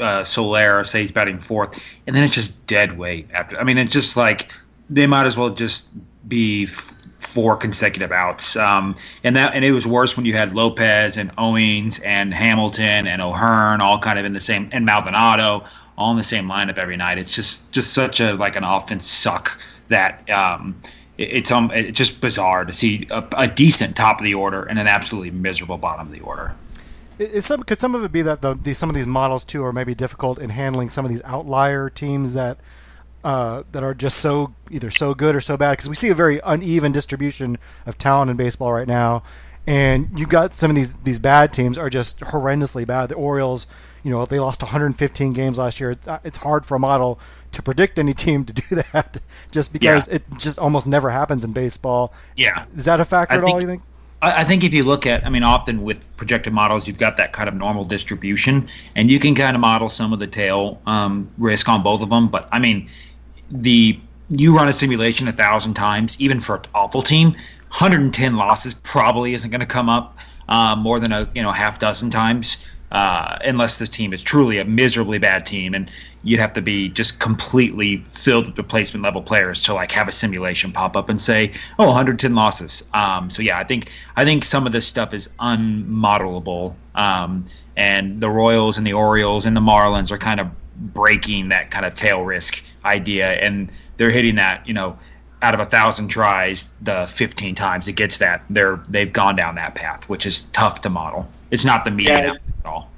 uh, 0.00 0.24
Soler, 0.24 0.84
say 0.84 1.00
he's 1.00 1.10
batting 1.10 1.38
fourth, 1.38 1.82
and 2.06 2.14
then 2.14 2.22
it's 2.22 2.34
just 2.34 2.66
dead 2.66 2.98
weight 2.98 3.28
after. 3.32 3.58
I 3.58 3.64
mean, 3.64 3.78
it's 3.78 3.92
just 3.92 4.16
like 4.16 4.52
they 4.88 5.06
might 5.06 5.26
as 5.26 5.36
well 5.36 5.50
just 5.50 5.88
be 6.28 6.64
f- 6.64 6.96
four 7.18 7.56
consecutive 7.56 8.12
outs. 8.12 8.56
Um, 8.56 8.96
and 9.24 9.36
that 9.36 9.54
and 9.54 9.64
it 9.64 9.72
was 9.72 9.86
worse 9.86 10.16
when 10.16 10.26
you 10.26 10.34
had 10.34 10.54
Lopez 10.54 11.16
and 11.16 11.30
Owings 11.38 11.98
and 12.00 12.34
Hamilton 12.34 13.06
and 13.06 13.22
O'Hearn 13.22 13.80
all 13.80 13.98
kind 13.98 14.18
of 14.18 14.24
in 14.24 14.32
the 14.32 14.40
same 14.40 14.68
and 14.72 14.84
Maldonado 14.84 15.64
all 15.96 16.10
in 16.10 16.16
the 16.16 16.22
same 16.24 16.48
lineup 16.48 16.78
every 16.78 16.96
night. 16.96 17.18
It's 17.18 17.32
just 17.32 17.70
just 17.72 17.92
such 17.92 18.20
a 18.20 18.34
like 18.34 18.56
an 18.56 18.64
offense 18.64 19.06
suck 19.06 19.60
that. 19.88 20.28
Um, 20.30 20.80
it's 21.18 21.50
um 21.50 21.70
it's 21.74 21.98
just 21.98 22.20
bizarre 22.22 22.64
to 22.64 22.72
see 22.72 23.06
a, 23.10 23.22
a 23.36 23.46
decent 23.46 23.94
top 23.94 24.20
of 24.20 24.24
the 24.24 24.32
order 24.32 24.62
and 24.62 24.78
an 24.78 24.86
absolutely 24.86 25.30
miserable 25.30 25.76
bottom 25.76 26.06
of 26.06 26.12
the 26.12 26.20
order. 26.20 26.54
Is 27.20 27.44
some 27.44 27.62
could 27.64 27.78
some 27.78 27.94
of 27.94 28.02
it 28.02 28.12
be 28.12 28.22
that 28.22 28.40
the, 28.40 28.54
the, 28.54 28.72
some 28.72 28.88
of 28.88 28.94
these 28.94 29.06
models 29.06 29.44
too 29.44 29.62
are 29.62 29.74
maybe 29.74 29.94
difficult 29.94 30.38
in 30.38 30.48
handling 30.48 30.88
some 30.88 31.04
of 31.04 31.10
these 31.10 31.22
outlier 31.24 31.90
teams 31.90 32.32
that 32.32 32.56
uh, 33.22 33.64
that 33.72 33.82
are 33.82 33.92
just 33.92 34.18
so 34.18 34.54
either 34.70 34.90
so 34.90 35.12
good 35.12 35.36
or 35.36 35.42
so 35.42 35.58
bad 35.58 35.72
because 35.72 35.90
we 35.90 35.94
see 35.94 36.08
a 36.08 36.14
very 36.14 36.40
uneven 36.44 36.92
distribution 36.92 37.58
of 37.84 37.98
talent 37.98 38.30
in 38.30 38.38
baseball 38.38 38.72
right 38.72 38.88
now, 38.88 39.22
and 39.66 40.08
you've 40.18 40.30
got 40.30 40.54
some 40.54 40.70
of 40.70 40.76
these 40.76 40.94
these 40.94 41.20
bad 41.20 41.52
teams 41.52 41.76
are 41.76 41.90
just 41.90 42.20
horrendously 42.20 42.86
bad. 42.86 43.10
The 43.10 43.16
Orioles, 43.16 43.66
you 44.02 44.10
know, 44.10 44.24
they 44.24 44.38
lost 44.38 44.62
115 44.62 45.34
games 45.34 45.58
last 45.58 45.78
year. 45.78 45.94
It's 46.24 46.38
hard 46.38 46.64
for 46.64 46.76
a 46.76 46.80
model 46.80 47.20
to 47.52 47.60
predict 47.60 47.98
any 47.98 48.14
team 48.24 48.46
to 48.46 48.54
do 48.54 48.76
that 48.76 49.18
just 49.50 49.74
because 49.74 50.08
yeah. 50.08 50.14
it 50.14 50.22
just 50.38 50.58
almost 50.58 50.86
never 50.86 51.10
happens 51.10 51.44
in 51.44 51.52
baseball. 51.52 52.14
Yeah, 52.34 52.64
is 52.74 52.86
that 52.86 52.98
a 52.98 53.04
factor 53.04 53.34
I 53.34 53.38
at 53.38 53.44
think, 53.44 53.54
all? 53.54 53.60
You 53.60 53.66
think? 53.66 53.82
I 54.22 54.44
think 54.44 54.64
if 54.64 54.74
you 54.74 54.84
look 54.84 55.06
at, 55.06 55.24
I 55.24 55.30
mean, 55.30 55.42
often 55.42 55.82
with 55.82 56.04
projected 56.18 56.52
models, 56.52 56.86
you've 56.86 56.98
got 56.98 57.16
that 57.16 57.32
kind 57.32 57.48
of 57.48 57.54
normal 57.54 57.84
distribution, 57.86 58.68
and 58.94 59.10
you 59.10 59.18
can 59.18 59.34
kind 59.34 59.56
of 59.56 59.60
model 59.62 59.88
some 59.88 60.12
of 60.12 60.18
the 60.18 60.26
tail 60.26 60.80
um, 60.86 61.30
risk 61.38 61.70
on 61.70 61.82
both 61.82 62.02
of 62.02 62.10
them. 62.10 62.28
But 62.28 62.46
I 62.52 62.58
mean, 62.58 62.90
the 63.50 63.98
you 64.28 64.54
run 64.54 64.68
a 64.68 64.72
simulation 64.72 65.26
a 65.26 65.32
thousand 65.32 65.74
times, 65.74 66.20
even 66.20 66.38
for 66.38 66.56
an 66.56 66.62
awful 66.74 67.02
team, 67.02 67.30
110 67.30 68.36
losses 68.36 68.74
probably 68.74 69.32
isn't 69.32 69.50
going 69.50 69.60
to 69.60 69.66
come 69.66 69.88
up 69.88 70.18
uh, 70.48 70.76
more 70.76 71.00
than 71.00 71.12
a 71.12 71.28
you 71.34 71.42
know 71.42 71.50
half 71.50 71.78
dozen 71.78 72.10
times 72.10 72.58
uh, 72.92 73.38
unless 73.44 73.78
this 73.78 73.88
team 73.88 74.12
is 74.12 74.22
truly 74.22 74.58
a 74.58 74.64
miserably 74.64 75.18
bad 75.18 75.46
team, 75.46 75.74
and 75.74 75.90
you'd 76.22 76.40
have 76.40 76.52
to 76.52 76.60
be 76.62 76.88
just 76.90 77.18
completely 77.18 77.98
filled 78.08 78.46
with 78.48 78.58
replacement 78.58 79.02
level 79.02 79.22
players 79.22 79.62
to 79.64 79.74
like 79.74 79.90
have 79.92 80.06
a 80.08 80.12
simulation 80.12 80.70
pop 80.72 80.96
up 80.96 81.08
and 81.08 81.20
say, 81.20 81.52
"Oh, 81.78 81.86
110 81.86 82.34
losses." 82.34 82.84
Um, 82.94 83.30
so 83.30 83.42
yeah, 83.42 83.58
I 83.58 83.64
think 83.64 83.90
I 84.16 84.24
think 84.24 84.44
some 84.44 84.66
of 84.66 84.72
this 84.72 84.86
stuff 84.86 85.14
is 85.14 85.28
unmodelable, 85.40 86.74
um, 86.94 87.44
and 87.76 88.20
the 88.20 88.28
Royals 88.30 88.78
and 88.78 88.86
the 88.86 88.92
Orioles 88.92 89.46
and 89.46 89.56
the 89.56 89.60
Marlins 89.60 90.10
are 90.10 90.18
kind 90.18 90.40
of 90.40 90.48
breaking 90.94 91.48
that 91.50 91.70
kind 91.70 91.84
of 91.84 91.94
tail 91.94 92.22
risk 92.22 92.62
idea, 92.84 93.32
and 93.34 93.70
they're 93.96 94.10
hitting 94.10 94.34
that 94.36 94.66
you 94.66 94.74
know 94.74 94.98
out 95.42 95.54
of 95.54 95.60
a 95.60 95.64
thousand 95.64 96.08
tries, 96.08 96.68
the 96.82 97.06
15 97.06 97.54
times 97.54 97.88
it 97.88 97.94
gets 97.94 98.18
that 98.18 98.42
they're 98.50 98.78
they've 98.90 99.12
gone 99.12 99.36
down 99.36 99.54
that 99.54 99.74
path, 99.74 100.06
which 100.08 100.26
is 100.26 100.42
tough 100.52 100.82
to 100.82 100.90
model. 100.90 101.26
It's 101.50 101.64
not 101.64 101.84
the 101.84 101.90
median 101.90 102.24
Yeah. 102.24 102.32
at 102.32 102.66
all. 102.66 102.89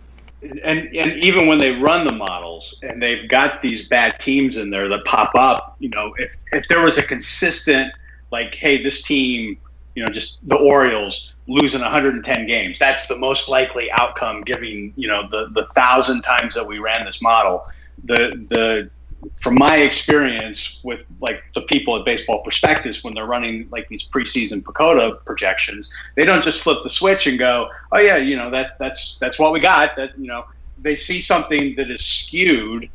And 0.42 0.94
and 0.94 1.12
even 1.22 1.46
when 1.46 1.58
they 1.58 1.72
run 1.72 2.04
the 2.04 2.12
models 2.12 2.74
and 2.82 3.02
they've 3.02 3.28
got 3.28 3.62
these 3.62 3.86
bad 3.86 4.18
teams 4.18 4.56
in 4.56 4.70
there 4.70 4.88
that 4.88 5.04
pop 5.04 5.30
up, 5.34 5.76
you 5.78 5.88
know, 5.90 6.12
if 6.18 6.36
if 6.52 6.66
there 6.68 6.82
was 6.82 6.98
a 6.98 7.02
consistent 7.02 7.92
like, 8.30 8.54
hey, 8.54 8.82
this 8.82 9.02
team, 9.02 9.58
you 9.94 10.04
know, 10.04 10.10
just 10.10 10.38
the 10.48 10.56
Orioles 10.56 11.32
losing 11.46 11.80
110 11.80 12.46
games, 12.46 12.78
that's 12.78 13.06
the 13.06 13.18
most 13.18 13.48
likely 13.48 13.90
outcome, 13.92 14.42
giving 14.42 14.92
you 14.96 15.08
know 15.08 15.28
the 15.30 15.48
the 15.54 15.66
thousand 15.74 16.22
times 16.22 16.54
that 16.54 16.66
we 16.66 16.78
ran 16.78 17.04
this 17.04 17.22
model. 17.22 17.64
The 18.04 18.44
the 18.48 18.90
from 19.36 19.54
my 19.54 19.76
experience 19.78 20.80
with 20.82 21.00
like 21.20 21.42
the 21.54 21.62
people 21.62 21.96
at 21.96 22.04
Baseball 22.04 22.42
Prospectus 22.42 23.04
when 23.04 23.14
they're 23.14 23.26
running 23.26 23.68
like 23.70 23.88
these 23.88 24.02
preseason 24.02 24.62
PECOTA 24.62 25.24
projections, 25.24 25.92
they 26.16 26.24
don't 26.24 26.42
just 26.42 26.60
flip 26.60 26.78
the 26.82 26.90
switch 26.90 27.26
and 27.26 27.38
go, 27.38 27.68
"Oh 27.92 27.98
yeah, 27.98 28.16
you 28.16 28.36
know 28.36 28.50
that 28.50 28.78
that's 28.78 29.18
that's 29.18 29.38
what 29.38 29.52
we 29.52 29.60
got." 29.60 29.96
That 29.96 30.18
you 30.18 30.26
know 30.26 30.44
they 30.78 30.96
see 30.96 31.20
something 31.20 31.74
that 31.76 31.90
is 31.90 32.02
skewed, 32.02 32.88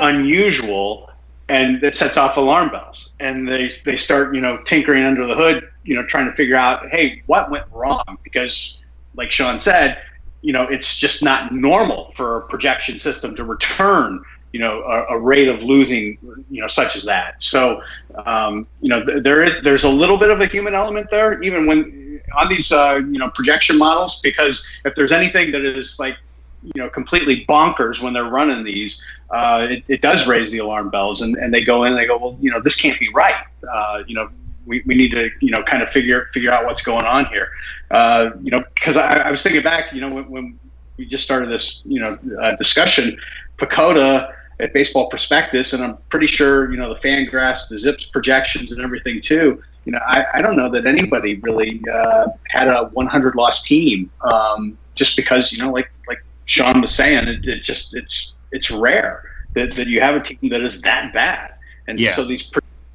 unusual, 0.00 1.10
and 1.48 1.80
that 1.80 1.96
sets 1.96 2.16
off 2.16 2.36
alarm 2.36 2.70
bells, 2.70 3.10
and 3.20 3.48
they 3.48 3.70
they 3.84 3.96
start 3.96 4.34
you 4.34 4.40
know 4.40 4.58
tinkering 4.64 5.04
under 5.04 5.26
the 5.26 5.34
hood, 5.34 5.68
you 5.84 5.94
know, 5.94 6.04
trying 6.04 6.26
to 6.26 6.32
figure 6.32 6.56
out, 6.56 6.88
hey, 6.88 7.22
what 7.26 7.50
went 7.50 7.64
wrong? 7.72 8.18
Because 8.22 8.78
like 9.16 9.30
Sean 9.30 9.58
said, 9.58 10.00
you 10.42 10.52
know, 10.52 10.64
it's 10.64 10.96
just 10.96 11.22
not 11.22 11.54
normal 11.54 12.10
for 12.12 12.38
a 12.38 12.42
projection 12.42 12.98
system 12.98 13.36
to 13.36 13.44
return 13.44 14.24
you 14.54 14.60
know 14.60 14.84
a, 14.84 15.16
a 15.16 15.18
rate 15.18 15.48
of 15.48 15.64
losing 15.64 16.16
you 16.48 16.60
know 16.60 16.68
such 16.68 16.94
as 16.94 17.02
that 17.02 17.42
so 17.42 17.82
um, 18.24 18.64
you 18.80 18.88
know 18.88 19.04
th- 19.04 19.24
there 19.24 19.42
is, 19.42 19.52
there's 19.64 19.82
a 19.82 19.90
little 19.90 20.16
bit 20.16 20.30
of 20.30 20.40
a 20.40 20.46
human 20.46 20.74
element 20.74 21.10
there 21.10 21.42
even 21.42 21.66
when 21.66 22.22
on 22.36 22.48
these 22.48 22.70
uh, 22.70 22.94
you 23.12 23.18
know 23.18 23.28
projection 23.30 23.76
models 23.76 24.20
because 24.22 24.64
if 24.84 24.94
there's 24.94 25.10
anything 25.10 25.50
that 25.50 25.62
is 25.62 25.98
like 25.98 26.16
you 26.62 26.80
know 26.80 26.88
completely 26.88 27.44
bonkers 27.46 28.00
when 28.00 28.12
they're 28.12 28.30
running 28.30 28.62
these 28.62 29.04
uh, 29.30 29.66
it, 29.68 29.82
it 29.88 30.00
does 30.00 30.24
raise 30.28 30.52
the 30.52 30.58
alarm 30.58 30.88
bells 30.88 31.20
and, 31.20 31.34
and 31.36 31.52
they 31.52 31.64
go 31.64 31.82
in 31.82 31.92
and 31.92 32.00
they 32.00 32.06
go 32.06 32.16
well 32.16 32.38
you 32.40 32.48
know 32.48 32.60
this 32.60 32.76
can't 32.76 32.98
be 33.00 33.08
right 33.12 33.44
uh, 33.68 34.04
you 34.06 34.14
know 34.14 34.28
we, 34.66 34.84
we 34.86 34.94
need 34.94 35.10
to 35.10 35.30
you 35.40 35.50
know 35.50 35.64
kind 35.64 35.82
of 35.82 35.90
figure 35.90 36.28
figure 36.32 36.52
out 36.52 36.64
what's 36.64 36.82
going 36.82 37.04
on 37.04 37.26
here 37.26 37.48
uh, 37.90 38.30
you 38.40 38.52
know 38.52 38.62
because 38.74 38.96
I, 38.96 39.16
I 39.16 39.30
was 39.32 39.42
thinking 39.42 39.64
back 39.64 39.92
you 39.92 40.00
know 40.00 40.14
when, 40.14 40.30
when 40.30 40.58
we 40.96 41.06
just 41.06 41.24
started 41.24 41.50
this 41.50 41.82
you 41.84 41.98
know 41.98 42.16
uh, 42.40 42.54
discussion 42.54 43.18
PECOTA 43.58 44.32
at 44.60 44.72
Baseball 44.72 45.08
Prospectus, 45.08 45.72
and 45.72 45.82
I'm 45.82 45.98
pretty 46.08 46.26
sure 46.26 46.70
you 46.70 46.76
know 46.76 46.92
the 46.92 47.00
Fangraphs, 47.00 47.68
the 47.68 47.78
Zips 47.78 48.06
projections, 48.06 48.72
and 48.72 48.82
everything 48.82 49.20
too. 49.20 49.62
You 49.84 49.92
know, 49.92 50.00
I, 50.06 50.24
I 50.34 50.42
don't 50.42 50.56
know 50.56 50.70
that 50.70 50.86
anybody 50.86 51.40
really 51.42 51.82
uh, 51.92 52.28
had 52.48 52.68
a 52.68 52.84
100 52.92 53.34
loss 53.34 53.62
team, 53.62 54.10
um, 54.22 54.78
just 54.94 55.16
because 55.16 55.52
you 55.52 55.58
know, 55.58 55.70
like 55.70 55.90
like 56.08 56.18
Sean 56.46 56.80
was 56.80 56.94
saying, 56.94 57.28
it, 57.28 57.46
it 57.46 57.62
just 57.62 57.94
it's 57.94 58.34
it's 58.52 58.70
rare 58.70 59.22
that, 59.54 59.72
that 59.72 59.88
you 59.88 60.00
have 60.00 60.14
a 60.14 60.20
team 60.20 60.50
that 60.50 60.62
is 60.62 60.80
that 60.82 61.12
bad, 61.12 61.50
and 61.88 62.00
Yeah. 62.00 62.12
so 62.12 62.24
these 62.24 62.48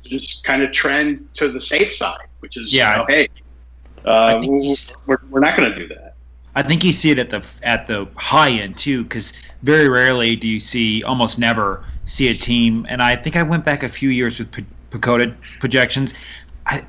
just 0.03 0.43
kind 0.43 0.64
of 0.64 0.72
trend 0.72 1.22
to 1.36 1.49
the 1.49 1.60
safe 1.60 1.91
side, 1.91 2.18
which 2.39 2.57
is 2.57 2.74
Yeah. 2.74 2.91
you 2.93 2.97
know, 2.97 3.05
hey, 3.07 3.28
uh, 4.05 4.39
we're, 5.05 5.18
we're 5.30 5.39
not 5.39 5.55
going 5.57 5.72
to 5.72 5.78
do 5.78 5.88
that. 5.89 6.09
I 6.60 6.64
think 6.64 6.84
you 6.84 6.91
see 6.91 7.10
it 7.10 7.20
at 7.20 7.30
the 7.30 7.41
at 7.64 7.88
the 7.88 8.05
high 8.18 8.51
end 8.51 8.78
too, 8.78 9.03
because 9.03 9.32
very 9.64 9.88
rarely 9.88 10.36
do 10.36 10.45
you 10.45 10.60
see, 10.60 11.01
almost 11.03 11.39
never 11.39 11.86
see 12.03 12.28
a 12.28 12.34
team. 12.34 12.86
And 12.89 13.01
I 13.01 13.16
think 13.16 13.38
I 13.38 13.43
went 13.43 13.64
back 13.64 13.82
a 13.82 13.88
few 13.88 14.10
years 14.10 14.39
with 14.39 14.51
PECOTA 14.91 15.34
projections. 15.62 16.14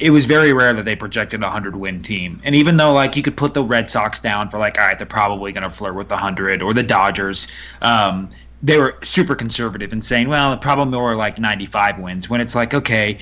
It 0.01 0.11
was 0.11 0.27
very 0.27 0.53
rare 0.53 0.73
that 0.73 0.85
they 0.85 0.97
projected 0.97 1.45
a 1.45 1.51
hundred 1.51 1.77
win 1.77 2.03
team. 2.03 2.41
And 2.43 2.57
even 2.57 2.79
though 2.79 2.93
like 2.93 3.14
you 3.14 3.23
could 3.23 3.37
put 3.37 3.55
the 3.55 3.62
Red 3.62 3.89
Sox 3.89 4.18
down 4.18 4.51
for 4.51 4.59
like, 4.59 4.77
all 4.77 4.87
right, 4.87 4.99
they're 4.99 5.07
probably 5.07 5.53
going 5.53 5.62
to 5.62 5.71
flirt 5.71 5.95
with 5.95 6.09
the 6.09 6.16
hundred, 6.16 6.62
or 6.62 6.75
the 6.75 6.83
Dodgers. 6.83 7.47
Um, 7.81 8.29
they 8.64 8.77
were 8.77 8.97
super 9.05 9.37
conservative 9.37 9.93
and 9.93 10.05
saying, 10.05 10.29
well, 10.29 10.59
probably 10.59 10.93
more 10.93 11.14
like 11.14 11.39
95 11.39 12.01
wins. 12.01 12.29
When 12.29 12.41
it's 12.41 12.57
like, 12.57 12.75
okay, 12.75 13.18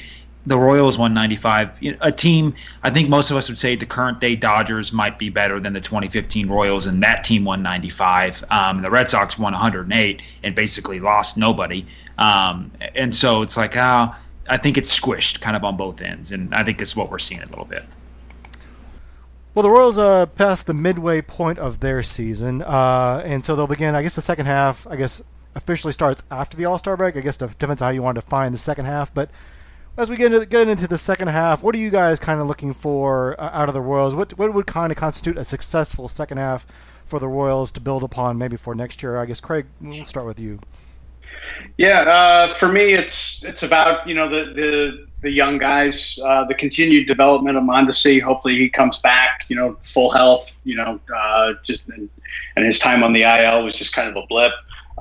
the 0.49 0.59
Royals 0.59 0.99
won 0.99 1.13
95. 1.13 1.79
A 2.01 2.11
team, 2.11 2.55
I 2.83 2.91
think 2.91 3.09
most 3.09 3.31
of 3.31 3.37
us 3.37 3.49
would 3.49 3.59
say 3.59 3.77
the 3.77 3.87
current 3.87 4.19
day 4.19 4.35
Dodgers 4.35 4.93
might 4.93 5.19
be 5.19 5.29
better 5.29 5.61
than 5.61 5.75
the 5.75 5.81
2015 5.81 6.49
Royals, 6.49 6.87
and 6.87 7.03
that 7.03 7.23
team 7.23 7.45
won 7.45 7.63
95. 7.63 8.45
Um, 8.51 8.83
the 8.83 8.91
Red 8.91 9.11
Sox 9.11 9.39
won 9.39 9.53
108 9.53 10.23
and 10.43 10.55
basically 10.55 11.01
lost 11.01 11.37
nobody. 11.37 11.85
Um, 12.17 12.73
and 12.95 13.15
so 13.15 13.43
it's 13.43 13.57
like, 13.57 13.77
ah, 13.77 14.19
I 14.49 14.57
think 14.57 14.79
it's 14.79 14.99
squished 14.99 15.41
kind 15.41 15.55
of 15.55 15.65
on 15.65 15.77
both 15.77 16.01
ends, 16.01 16.33
and 16.33 16.55
I 16.55 16.65
think 16.65 16.79
that's 16.79 16.97
what 16.97 17.11
we're 17.11 17.19
seeing 17.19 17.43
a 17.43 17.47
little 17.47 17.67
bit. 17.67 17.85
Well, 19.55 19.63
the 19.63 19.71
Royals 19.71 19.99
uh, 19.99 20.27
passed 20.27 20.67
the 20.67 20.75
midway 20.75 21.21
point 21.21 21.59
of 21.59 21.81
their 21.81 22.03
season, 22.03 22.63
uh, 22.63 23.23
and 23.25 23.45
so 23.45 23.55
they'll 23.55 23.67
begin. 23.67 23.95
I 23.95 24.03
guess 24.03 24.17
the 24.17 24.23
second 24.23 24.47
half, 24.47 24.87
I 24.87 24.97
guess, 24.97 25.23
officially 25.55 25.93
starts 25.93 26.25
after 26.31 26.57
the 26.57 26.65
All 26.65 26.79
Star 26.79 26.97
break. 26.97 27.17
I 27.17 27.21
guess 27.21 27.41
it 27.43 27.59
depends 27.59 27.83
on 27.83 27.87
how 27.87 27.91
you 27.91 28.03
want 28.03 28.17
to 28.17 28.23
define 28.23 28.53
the 28.53 28.59
second 28.59 28.87
half. 28.87 29.13
But 29.13 29.31
as 29.99 30.09
we 30.09 30.17
get 30.17 30.33
into, 30.33 30.47
get 30.47 30.69
into 30.69 30.87
the 30.87 30.97
second 30.97 31.29
half, 31.29 31.63
what 31.63 31.75
are 31.75 31.79
you 31.79 31.91
guys 31.91 32.21
kind 32.21 32.41
of 32.41 32.47
looking 32.47 32.73
for 32.73 33.39
uh, 33.39 33.51
out 33.53 33.69
of 33.69 33.75
the 33.75 33.81
Royals? 33.81 34.15
What 34.15 34.39
what 34.39 34.55
would 34.55 34.67
kind 34.67 34.93
of 34.93 34.97
constitute 34.97 35.37
a 35.37 35.45
successful 35.45 36.09
second 36.09 36.39
half 36.39 36.67
for 37.05 37.19
the 37.19 37.27
Royals 37.27 37.73
to 37.73 37.81
build 37.81 38.05
upon 38.05 38.39
maybe 38.39 38.57
for 38.57 38.75
next 38.77 39.03
year? 39.03 39.17
I 39.17 39.27
guess 39.27 39.41
Craig, 39.41 39.67
we'll 39.81 40.05
start 40.05 40.25
with 40.25 40.39
you. 40.39 40.61
Yeah, 41.77 42.03
uh, 42.03 42.47
for 42.47 42.69
me, 42.69 42.95
it's 42.95 43.45
it's 43.45 43.65
about 43.65 44.07
you 44.07 44.15
know 44.15 44.29
the 44.29 44.53
the, 44.53 45.07
the 45.23 45.33
young 45.33 45.59
guys, 45.59 46.17
uh, 46.25 46.45
the 46.45 46.55
continued 46.55 47.09
development 47.09 47.57
of 47.57 47.65
Mondesi. 47.65 48.21
Hopefully, 48.21 48.57
he 48.57 48.69
comes 48.69 49.01
back, 49.01 49.47
you 49.49 49.57
know, 49.57 49.77
full 49.81 50.13
health. 50.13 50.55
You 50.63 50.77
know, 50.77 51.01
uh, 51.15 51.55
just 51.65 51.83
and, 51.89 52.09
and 52.55 52.65
his 52.65 52.79
time 52.79 53.03
on 53.03 53.13
the 53.13 53.23
IL 53.23 53.65
was 53.65 53.75
just 53.75 53.93
kind 53.95 54.09
of 54.09 54.15
a 54.15 54.27
blip. 54.29 54.53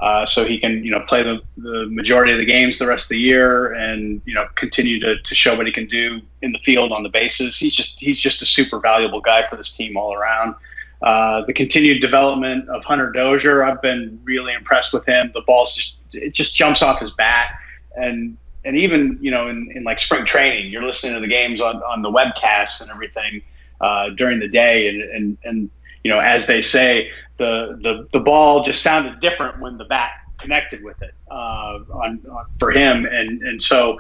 Uh, 0.02 0.26
so 0.26 0.46
he 0.46 0.60
can 0.60 0.84
you 0.84 0.92
know 0.92 1.00
play 1.08 1.24
the, 1.24 1.42
the 1.58 1.88
majority 1.90 2.32
of 2.32 2.38
the 2.38 2.46
games 2.46 2.78
the 2.78 2.86
rest 2.86 3.06
of 3.06 3.10
the 3.10 3.20
year 3.20 3.74
and 3.74 4.22
you 4.26 4.34
know 4.34 4.48
continue 4.56 5.00
to, 5.00 5.20
to 5.22 5.34
show 5.34 5.56
what 5.56 5.66
he 5.66 5.74
can 5.74 5.88
do 5.88 6.22
in 6.42 6.52
the 6.52 6.60
field 6.60 6.92
on 6.92 7.04
the 7.04 7.10
bases. 7.10 7.58
He's 7.58 7.76
just 7.76 8.00
he's 8.00 8.20
just 8.20 8.42
a 8.42 8.46
super 8.46 8.80
valuable 8.80 9.22
guy 9.22 9.44
for 9.44 9.56
this 9.56 9.76
team 9.76 9.98
all 9.98 10.14
around. 10.14 10.56
Uh, 11.02 11.46
the 11.46 11.54
continued 11.54 12.02
development 12.02 12.68
of 12.70 12.84
Hunter 12.84 13.12
Dozier, 13.12 13.64
I've 13.64 13.82
been 13.82 14.20
really 14.24 14.54
impressed 14.54 14.94
with 14.94 15.06
him. 15.06 15.32
The 15.34 15.42
ball's 15.42 15.76
just 15.76 15.98
it 16.14 16.34
just 16.34 16.56
jumps 16.56 16.82
off 16.82 17.00
his 17.00 17.12
bat, 17.12 17.50
and 17.96 18.38
and 18.66 18.78
even 18.78 19.18
you 19.22 19.32
know 19.32 19.48
in, 19.48 19.72
in 19.76 19.84
like 19.84 20.00
spring 20.00 20.26
training, 20.26 20.72
you're 20.72 20.84
listening 20.84 21.14
to 21.16 21.20
the 21.20 21.28
games 21.28 21.62
on, 21.62 21.78
on 21.84 22.02
the 22.02 22.12
webcasts 22.12 22.82
and 22.82 22.90
everything 22.92 23.42
uh, 23.82 24.10
during 24.10 24.40
the 24.40 24.48
day, 24.48 24.90
and, 24.90 25.02
and 25.02 25.38
and 25.44 25.70
you 26.04 26.12
know 26.12 26.20
as 26.20 26.48
they 26.48 26.62
say, 26.62 27.12
the 27.38 27.78
the 27.82 28.08
the 28.12 28.20
ball 28.20 28.64
just 28.64 28.82
sounded 28.82 29.20
different 29.20 29.60
when 29.60 29.78
the 29.78 29.86
bat 29.86 30.12
connected 30.40 30.84
with 30.84 31.02
it 31.02 31.14
uh, 31.32 31.80
on, 31.94 32.22
on 32.30 32.46
for 32.60 32.72
him, 32.72 33.06
and 33.06 33.42
and 33.42 33.62
so 33.62 34.00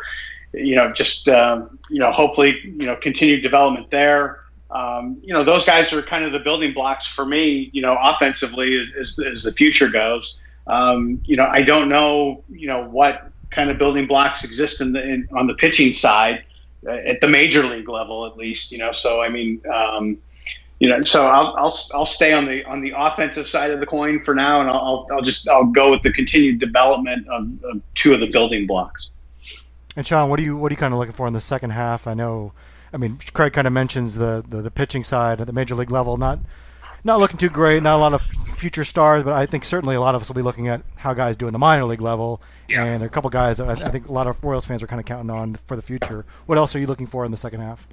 you 0.53 0.75
know 0.75 0.91
just 0.91 1.29
um, 1.29 1.79
you 1.89 1.99
know 1.99 2.11
hopefully 2.11 2.59
you 2.63 2.85
know 2.85 2.95
continued 2.95 3.41
development 3.41 3.89
there. 3.91 4.41
Um, 4.69 5.17
you 5.23 5.33
know, 5.33 5.43
those 5.43 5.65
guys 5.65 5.93
are 5.93 6.01
kind 6.01 6.25
of 6.25 6.33
the 6.33 6.39
building 6.39 6.73
blocks 6.73 7.05
for 7.05 7.25
me, 7.25 7.69
you 7.71 7.81
know, 7.81 7.97
offensively 8.01 8.85
as, 8.99 9.17
as 9.19 9.43
the 9.43 9.53
future 9.53 9.88
goes. 9.88 10.39
Um, 10.67 11.21
you 11.23 11.38
know, 11.38 11.47
I 11.49 11.61
don't 11.61 11.88
know, 11.88 12.43
you 12.49 12.67
know, 12.67 12.83
what 12.89 13.31
kind 13.49 13.69
of 13.69 13.77
building 13.77 14.07
blocks 14.07 14.43
exist 14.43 14.81
in 14.81 14.91
the, 14.91 15.01
in, 15.01 15.27
on 15.31 15.47
the 15.47 15.53
pitching 15.53 15.93
side 15.93 16.43
uh, 16.85 16.91
at 16.91 17.21
the 17.21 17.29
major 17.29 17.63
league 17.63 17.88
level, 17.88 18.25
at 18.25 18.35
least, 18.35 18.71
you 18.73 18.77
know, 18.77 18.91
so, 18.91 19.21
I 19.21 19.29
mean, 19.29 19.61
um, 19.73 20.17
you 20.80 20.88
know, 20.89 21.01
so 21.01 21.25
I'll, 21.28 21.55
I'll, 21.57 21.80
I'll 21.93 22.05
stay 22.05 22.34
on 22.34 22.45
the, 22.45 22.63
on 22.65 22.82
the 22.82 22.93
offensive 22.95 23.47
side 23.47 23.71
of 23.71 23.80
the 23.80 23.86
coin 23.86 24.19
for 24.19 24.36
now. 24.36 24.61
And 24.61 24.69
I'll, 24.69 25.07
I'll 25.11 25.21
just, 25.21 25.47
I'll 25.47 25.65
go 25.65 25.89
with 25.91 26.03
the 26.03 26.11
continued 26.13 26.59
development 26.59 27.28
of, 27.30 27.47
of 27.63 27.82
two 27.95 28.13
of 28.13 28.19
the 28.19 28.28
building 28.28 28.67
blocks. 28.67 29.09
And 29.95 30.05
Sean, 30.05 30.30
what 30.30 30.39
are 30.39 30.43
you 30.43 30.55
what 30.55 30.71
are 30.71 30.73
you 30.73 30.78
kind 30.78 30.93
of 30.93 30.99
looking 30.99 31.15
for 31.15 31.25
in 31.25 31.34
the 31.34 31.41
second 31.41 31.71
half? 31.71 32.05
I 32.05 32.13
know, 32.13 32.53
I 32.93 32.97
mean, 32.97 33.17
Craig 33.34 33.53
kind 33.53 33.65
of 33.65 33.73
mentions 33.73 34.15
the, 34.15 34.45
the, 34.47 34.61
the 34.61 34.69
pitching 34.69 35.03
side 35.03 35.41
at 35.41 35.47
the 35.47 35.53
major 35.53 35.73
league 35.73 35.89
level, 35.89 36.17
not 36.17 36.38
not 37.03 37.19
looking 37.19 37.38
too 37.38 37.49
great, 37.49 37.82
not 37.82 37.95
a 37.97 38.01
lot 38.01 38.13
of 38.13 38.21
future 38.21 38.84
stars, 38.84 39.23
but 39.23 39.34
I 39.34 39.45
think 39.45 39.65
certainly 39.65 39.95
a 39.95 40.01
lot 40.01 40.13
of 40.13 40.21
us 40.21 40.28
will 40.28 40.36
be 40.36 40.41
looking 40.41 40.67
at 40.67 40.82
how 40.97 41.13
guys 41.13 41.36
do 41.38 41.47
in 41.47 41.53
the 41.53 41.59
minor 41.59 41.86
league 41.86 42.01
level, 42.01 42.41
Yeah. 42.67 42.84
and 42.84 43.01
there 43.01 43.07
are 43.07 43.09
a 43.09 43.11
couple 43.11 43.30
guys 43.30 43.57
that 43.57 43.69
I, 43.69 43.73
I 43.73 43.89
think 43.89 44.07
a 44.07 44.11
lot 44.11 44.28
of 44.28 44.43
Royals 44.43 44.65
fans 44.65 44.84
are 44.84 44.88
kind 44.88 44.99
of 44.99 45.05
counting 45.05 45.30
on 45.30 45.55
for 45.67 45.75
the 45.75 45.82
future. 45.82 46.25
What 46.47 46.57
else 46.57 46.75
are 46.75 46.80
you 46.80 46.88
looking 46.88 47.07
for 47.07 47.23
in 47.23 47.32
the 47.32 47.38
second 47.38 47.61
half? 47.61 47.88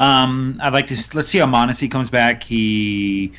Um, 0.00 0.56
I'd 0.60 0.72
like 0.72 0.86
to 0.88 0.96
let's 1.14 1.28
see 1.28 1.38
how 1.38 1.46
Mondesi 1.46 1.90
comes 1.90 2.10
back. 2.10 2.42
He, 2.42 3.32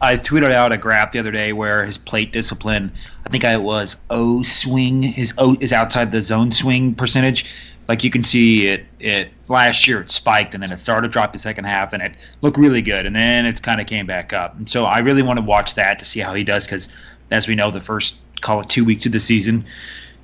I 0.00 0.16
tweeted 0.16 0.52
out 0.52 0.72
a 0.72 0.76
graph 0.76 1.12
the 1.12 1.18
other 1.18 1.30
day 1.30 1.52
where 1.52 1.84
his 1.84 1.98
plate 1.98 2.32
discipline, 2.32 2.92
I 3.26 3.28
think 3.28 3.44
I 3.44 3.56
was 3.56 3.96
O 4.10 4.42
swing, 4.42 5.02
his 5.02 5.34
O 5.38 5.56
is 5.60 5.72
outside 5.72 6.12
the 6.12 6.22
zone 6.22 6.52
swing 6.52 6.94
percentage. 6.94 7.54
Like 7.88 8.04
you 8.04 8.10
can 8.10 8.22
see 8.22 8.66
it, 8.66 8.84
it 9.00 9.30
last 9.48 9.88
year 9.88 10.00
it 10.00 10.10
spiked 10.10 10.54
and 10.54 10.62
then 10.62 10.70
it 10.70 10.76
started 10.76 11.08
to 11.08 11.12
drop 11.12 11.32
the 11.32 11.38
second 11.38 11.64
half 11.64 11.92
and 11.92 12.02
it 12.02 12.12
looked 12.42 12.58
really 12.58 12.82
good 12.82 13.06
and 13.06 13.16
then 13.16 13.46
it's 13.46 13.60
kind 13.60 13.80
of 13.80 13.86
came 13.86 14.06
back 14.06 14.32
up. 14.32 14.56
And 14.58 14.68
so 14.68 14.84
I 14.84 14.98
really 14.98 15.22
want 15.22 15.38
to 15.38 15.44
watch 15.44 15.74
that 15.74 15.98
to 15.98 16.04
see 16.04 16.20
how 16.20 16.34
he 16.34 16.44
does 16.44 16.66
because, 16.66 16.88
as 17.30 17.48
we 17.48 17.54
know, 17.54 17.70
the 17.70 17.80
first 17.80 18.18
call 18.40 18.60
it 18.60 18.68
two 18.68 18.84
weeks 18.84 19.06
of 19.06 19.12
the 19.12 19.20
season, 19.20 19.64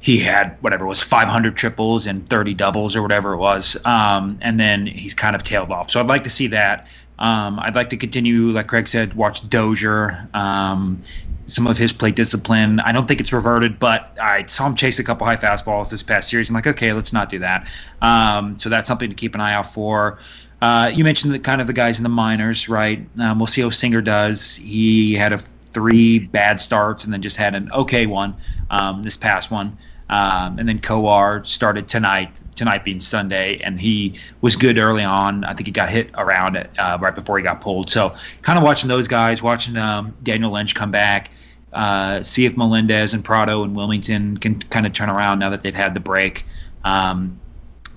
he 0.05 0.19
had 0.19 0.55
whatever 0.61 0.85
it 0.85 0.89
was 0.89 1.03
500 1.03 1.57
triples 1.57 2.07
and 2.07 2.29
30 2.29 2.53
doubles 2.53 2.95
or 2.95 3.01
whatever 3.01 3.33
it 3.33 3.39
was, 3.39 3.75
um, 3.87 4.39
and 4.43 4.61
then 4.61 4.87
he's 4.87 5.15
kind 5.15 5.35
of 5.35 5.43
tailed 5.43 5.71
off. 5.71 5.91
So 5.91 5.99
I'd 5.99 6.09
like 6.09 6.25
to 6.25 6.31
see 6.31 6.47
that. 6.49 6.87
Um, 7.19 7.59
I'd 7.59 7.75
like 7.75 7.89
to 7.89 7.97
continue, 7.97 8.53
like 8.53 8.67
Craig 8.67 8.87
said, 8.87 9.15
watch 9.15 9.49
Dozier. 9.49 10.29
Um, 10.35 11.03
some 11.47 11.67
of 11.67 11.79
his 11.79 11.91
play 11.91 12.11
discipline. 12.11 12.81
I 12.81 12.93
don't 12.93 13.09
think 13.09 13.19
it's 13.19 13.33
reverted, 13.33 13.79
but 13.79 14.15
I 14.21 14.43
saw 14.43 14.67
him 14.67 14.75
chase 14.75 14.99
a 14.99 15.05
couple 15.05 15.27
high 15.27 15.37
fastballs 15.37 15.89
this 15.89 16.03
past 16.03 16.29
series. 16.29 16.51
I'm 16.51 16.55
like, 16.55 16.67
okay, 16.67 16.93
let's 16.93 17.15
not 17.15 17.31
do 17.31 17.39
that. 17.39 17.67
Um, 18.03 18.59
so 18.59 18.69
that's 18.69 18.87
something 18.87 19.09
to 19.09 19.17
keep 19.17 19.35
an 19.35 19.41
eye 19.41 19.55
out 19.55 19.73
for. 19.73 20.19
Uh, 20.61 20.91
you 20.95 21.03
mentioned 21.03 21.33
the 21.33 21.39
kind 21.39 21.63
of 21.63 21.67
the 21.67 21.73
guys 21.73 21.97
in 21.97 22.03
the 22.03 22.11
minors, 22.11 22.69
right? 22.69 23.07
Um, 23.19 23.39
we'll 23.39 23.47
see 23.47 23.63
how 23.63 23.71
Singer 23.71 24.03
does. 24.03 24.57
He 24.57 25.15
had 25.15 25.33
a 25.33 25.39
three 25.39 26.19
bad 26.19 26.61
starts 26.61 27.05
and 27.05 27.13
then 27.13 27.23
just 27.23 27.39
had 27.39 27.55
an 27.55 27.73
okay 27.73 28.05
one 28.05 28.35
um, 28.69 29.03
this 29.03 29.17
past 29.17 29.51
one. 29.51 29.79
Um, 30.11 30.59
and 30.59 30.69
then 30.69 30.79
Kowar 30.79 31.47
started 31.47 31.89
tonight, 31.89 32.43
tonight 32.57 32.85
being 32.85 33.01
Sunday, 33.01 33.59
and 33.65 33.81
he 33.81 34.15
was 34.43 34.55
good 34.55 34.79
early 34.79 35.03
on. 35.03 35.45
I 35.45 35.55
think 35.55 35.67
he 35.67 35.73
got 35.73 35.89
hit 35.89 36.11
around 36.15 36.57
it 36.57 36.71
uh, 36.79 36.99
right 37.01 37.15
before 37.15 37.39
he 37.39 37.43
got 37.43 37.61
pulled. 37.61 37.89
So, 37.89 38.15
kind 38.43 38.59
of 38.59 38.65
watching 38.65 38.89
those 38.89 39.09
guys, 39.09 39.43
watching 39.43 39.77
um, 39.77 40.15
Daniel 40.23 40.51
Lynch 40.51 40.75
come 40.75 40.91
back, 40.91 41.31
uh, 41.73 42.23
see 42.23 42.45
if 42.45 42.57
Melendez 42.57 43.15
and 43.15 43.25
Pratto 43.25 43.65
and 43.65 43.75
Wilmington 43.75 44.37
can 44.39 44.57
kind 44.57 44.87
of 44.87 44.93
turn 44.93 45.09
around 45.09 45.39
now 45.39 45.51
that 45.51 45.63
they've 45.63 45.75
had 45.75 45.95
the 45.95 46.01
break. 46.01 46.45
Um, 46.85 47.41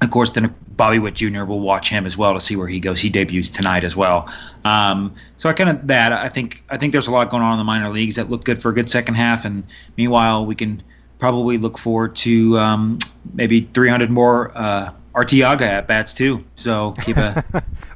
of 0.01 0.11
course, 0.11 0.31
then 0.31 0.53
Bobby 0.69 0.99
Witt 0.99 1.15
Jr. 1.15 1.43
will 1.43 1.59
watch 1.59 1.89
him 1.89 2.05
as 2.05 2.17
well 2.17 2.33
to 2.33 2.39
see 2.39 2.55
where 2.55 2.67
he 2.67 2.79
goes. 2.79 3.01
He 3.01 3.09
debuts 3.09 3.49
tonight 3.49 3.83
as 3.83 3.95
well. 3.95 4.31
Um, 4.63 5.13
so 5.37 5.49
I 5.49 5.53
kind 5.53 5.69
of 5.71 5.87
that 5.87 6.13
I 6.13 6.29
think 6.29 6.63
I 6.69 6.77
think 6.77 6.91
there's 6.91 7.07
a 7.07 7.11
lot 7.11 7.29
going 7.29 7.43
on 7.43 7.53
in 7.53 7.57
the 7.57 7.63
minor 7.63 7.89
leagues 7.89 8.15
that 8.15 8.29
look 8.29 8.43
good 8.43 8.61
for 8.61 8.69
a 8.69 8.73
good 8.73 8.89
second 8.89 9.15
half, 9.15 9.43
and 9.43 9.63
meanwhile 9.97 10.45
we 10.45 10.55
can 10.55 10.83
probably 11.19 11.57
look 11.57 11.77
forward 11.77 12.15
to 12.17 12.57
um, 12.57 12.99
maybe 13.33 13.61
300 13.61 14.09
more 14.09 14.55
uh, 14.57 14.91
Arteaga 15.13 15.61
at 15.61 15.87
bats 15.87 16.13
too. 16.13 16.43
So 16.55 16.93
keep 17.03 17.17
a. 17.17 17.33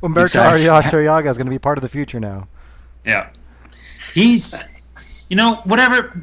Humberto 0.01 0.41
Arteaga 0.41 1.29
is 1.29 1.37
going 1.37 1.45
to 1.45 1.51
be 1.51 1.59
part 1.59 1.77
of 1.77 1.81
the 1.83 1.89
future 1.89 2.19
now. 2.19 2.47
Yeah, 3.05 3.29
he's, 4.13 4.67
you 5.29 5.35
know, 5.35 5.55
whatever. 5.63 6.19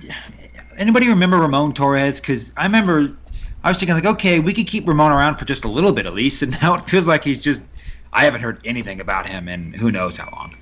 Anybody 0.76 1.08
remember 1.08 1.38
Ramon 1.38 1.72
Torres? 1.72 2.20
Because 2.20 2.52
I 2.56 2.64
remember, 2.64 3.16
I 3.64 3.68
was 3.68 3.78
thinking 3.78 3.94
like, 3.94 4.04
okay, 4.04 4.40
we 4.40 4.52
could 4.52 4.66
keep 4.66 4.86
Ramon 4.86 5.12
around 5.12 5.36
for 5.36 5.44
just 5.44 5.64
a 5.64 5.68
little 5.68 5.92
bit 5.92 6.06
at 6.06 6.14
least, 6.14 6.42
and 6.42 6.52
now 6.62 6.74
it 6.74 6.82
feels 6.82 7.06
like 7.06 7.24
he's 7.24 7.38
just. 7.38 7.62
I 8.10 8.24
haven't 8.24 8.40
heard 8.40 8.58
anything 8.64 9.00
about 9.00 9.26
him 9.26 9.48
and 9.48 9.76
who 9.76 9.92
knows 9.92 10.16
how 10.16 10.30
long. 10.32 10.56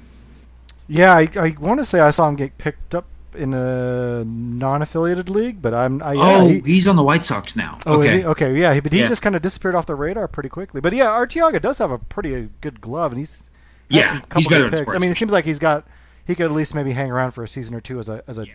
Yeah, 0.89 1.15
I, 1.15 1.29
I 1.39 1.57
want 1.61 1.79
to 1.79 1.85
say 1.85 2.01
I 2.01 2.11
saw 2.11 2.29
him 2.29 2.35
get 2.35 2.59
picked 2.59 2.93
up 2.93 3.07
in 3.37 3.55
a 3.55 4.25
non-affiliated 4.25 5.29
league, 5.29 5.63
but 5.63 5.75
I'm. 5.75 6.03
I, 6.03 6.15
oh, 6.17 6.49
he, 6.49 6.61
he's 6.61 6.89
on 6.89 6.97
the 6.97 7.03
White 7.03 7.25
Sox 7.25 7.57
now. 7.57 7.79
Oh, 7.87 7.99
okay. 7.99 8.07
is 8.07 8.13
he? 8.13 8.25
Okay, 8.25 8.59
yeah, 8.59 8.81
but 8.81 8.93
he 8.93 9.01
yeah. 9.01 9.07
just 9.07 9.23
kind 9.23 9.37
of 9.37 9.43
disappeared 9.43 9.75
off 9.75 9.87
the 9.87 9.95
radar 9.95 10.29
pretty 10.29 10.49
quickly. 10.49 10.81
But 10.81 10.93
yeah, 10.93 11.07
Arteaga 11.07 11.61
does 11.61 11.79
have 11.79 11.91
a 11.91 11.99
pretty 11.99 12.49
good 12.61 12.81
glove, 12.81 13.13
and 13.13 13.19
he's 13.19 13.49
yeah, 13.89 14.09
some 14.09 14.21
couple 14.23 14.39
he's 14.41 14.47
good 14.49 14.71
picks. 14.71 14.95
I 14.95 14.99
mean, 14.99 15.11
it 15.11 15.17
seems 15.17 15.33
like 15.33 15.45
he's 15.45 15.59
got 15.59 15.87
he 16.27 16.35
could 16.35 16.47
at 16.47 16.53
least 16.53 16.75
maybe 16.75 16.93
hang 16.93 17.11
around 17.11 17.33
for 17.33 17.45
a 17.45 17.49
season 17.49 17.75
or 17.75 17.81
two 17.81 17.99
as 17.99 18.09
a 18.09 18.23
as 18.27 18.39
a 18.39 18.47
yeah. 18.47 18.55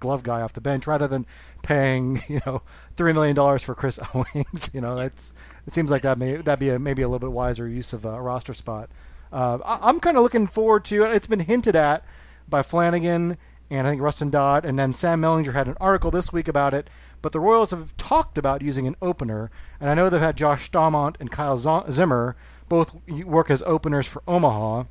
glove 0.00 0.22
guy 0.22 0.42
off 0.42 0.52
the 0.52 0.60
bench 0.60 0.86
rather 0.86 1.08
than 1.08 1.26
paying 1.62 2.22
you 2.28 2.40
know 2.46 2.62
three 2.94 3.12
million 3.12 3.34
dollars 3.34 3.62
for 3.62 3.74
Chris 3.74 3.98
Owings. 4.14 4.70
you 4.74 4.80
know, 4.80 4.94
that's 4.94 5.34
it 5.66 5.72
seems 5.72 5.90
like 5.90 6.02
that 6.02 6.18
may 6.18 6.36
that 6.36 6.58
be 6.58 6.68
a, 6.68 6.78
maybe 6.78 7.02
a 7.02 7.08
little 7.08 7.18
bit 7.18 7.32
wiser 7.32 7.68
use 7.68 7.92
of 7.92 8.04
a 8.04 8.20
roster 8.20 8.54
spot. 8.54 8.90
Uh, 9.32 9.58
I, 9.64 9.88
I'm 9.88 10.00
kind 10.00 10.16
of 10.16 10.22
looking 10.22 10.46
forward 10.46 10.84
to. 10.86 11.04
It's 11.04 11.26
been 11.26 11.40
hinted 11.40 11.76
at 11.76 12.04
by 12.48 12.62
Flanagan 12.62 13.38
and 13.70 13.86
I 13.86 13.90
think 13.90 14.02
Rustin 14.02 14.30
Dodd, 14.30 14.64
and 14.64 14.78
then 14.78 14.94
Sam 14.94 15.20
Mellinger 15.20 15.52
had 15.52 15.68
an 15.68 15.76
article 15.80 16.10
this 16.10 16.32
week 16.32 16.48
about 16.48 16.74
it. 16.74 16.88
But 17.22 17.32
the 17.32 17.40
Royals 17.40 17.70
have 17.70 17.96
talked 17.96 18.38
about 18.38 18.62
using 18.62 18.86
an 18.86 18.96
opener, 19.02 19.50
and 19.80 19.90
I 19.90 19.94
know 19.94 20.08
they've 20.08 20.20
had 20.20 20.36
Josh 20.36 20.70
Staumont 20.70 21.16
and 21.18 21.30
Kyle 21.30 21.56
Zimmer 21.56 22.36
both 22.68 22.94
work 23.24 23.50
as 23.50 23.62
openers 23.62 24.06
for 24.06 24.22
Omaha, 24.28 24.84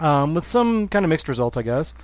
um, 0.00 0.34
with 0.34 0.44
some 0.44 0.88
kind 0.88 1.04
of 1.04 1.08
mixed 1.08 1.28
results, 1.28 1.56
I 1.56 1.62
guess. 1.62 1.94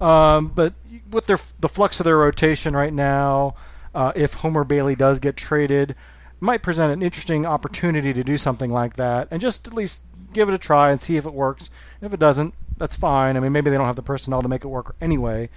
Um, 0.00 0.48
but 0.48 0.72
with 1.10 1.26
their 1.26 1.38
the 1.60 1.68
flux 1.68 2.00
of 2.00 2.04
their 2.04 2.16
rotation 2.16 2.74
right 2.74 2.92
now, 2.92 3.54
uh, 3.94 4.12
if 4.16 4.34
Homer 4.34 4.64
Bailey 4.64 4.96
does 4.96 5.20
get 5.20 5.36
traded, 5.36 5.94
might 6.40 6.62
present 6.62 6.92
an 6.92 7.02
interesting 7.02 7.44
opportunity 7.44 8.12
to 8.14 8.24
do 8.24 8.38
something 8.38 8.70
like 8.70 8.94
that, 8.96 9.28
and 9.30 9.40
just 9.40 9.66
at 9.66 9.74
least 9.74 10.00
give 10.32 10.48
it 10.48 10.54
a 10.54 10.58
try 10.58 10.90
and 10.90 11.00
see 11.00 11.16
if 11.16 11.26
it 11.26 11.34
works. 11.34 11.70
if 12.00 12.14
it 12.14 12.20
doesn't, 12.20 12.54
that's 12.80 12.96
fine. 12.96 13.36
I 13.36 13.40
mean, 13.40 13.52
maybe 13.52 13.70
they 13.70 13.76
don't 13.76 13.86
have 13.86 13.94
the 13.94 14.02
personnel 14.02 14.42
to 14.42 14.48
make 14.48 14.64
it 14.64 14.68
work 14.68 14.96
anyway. 15.00 15.50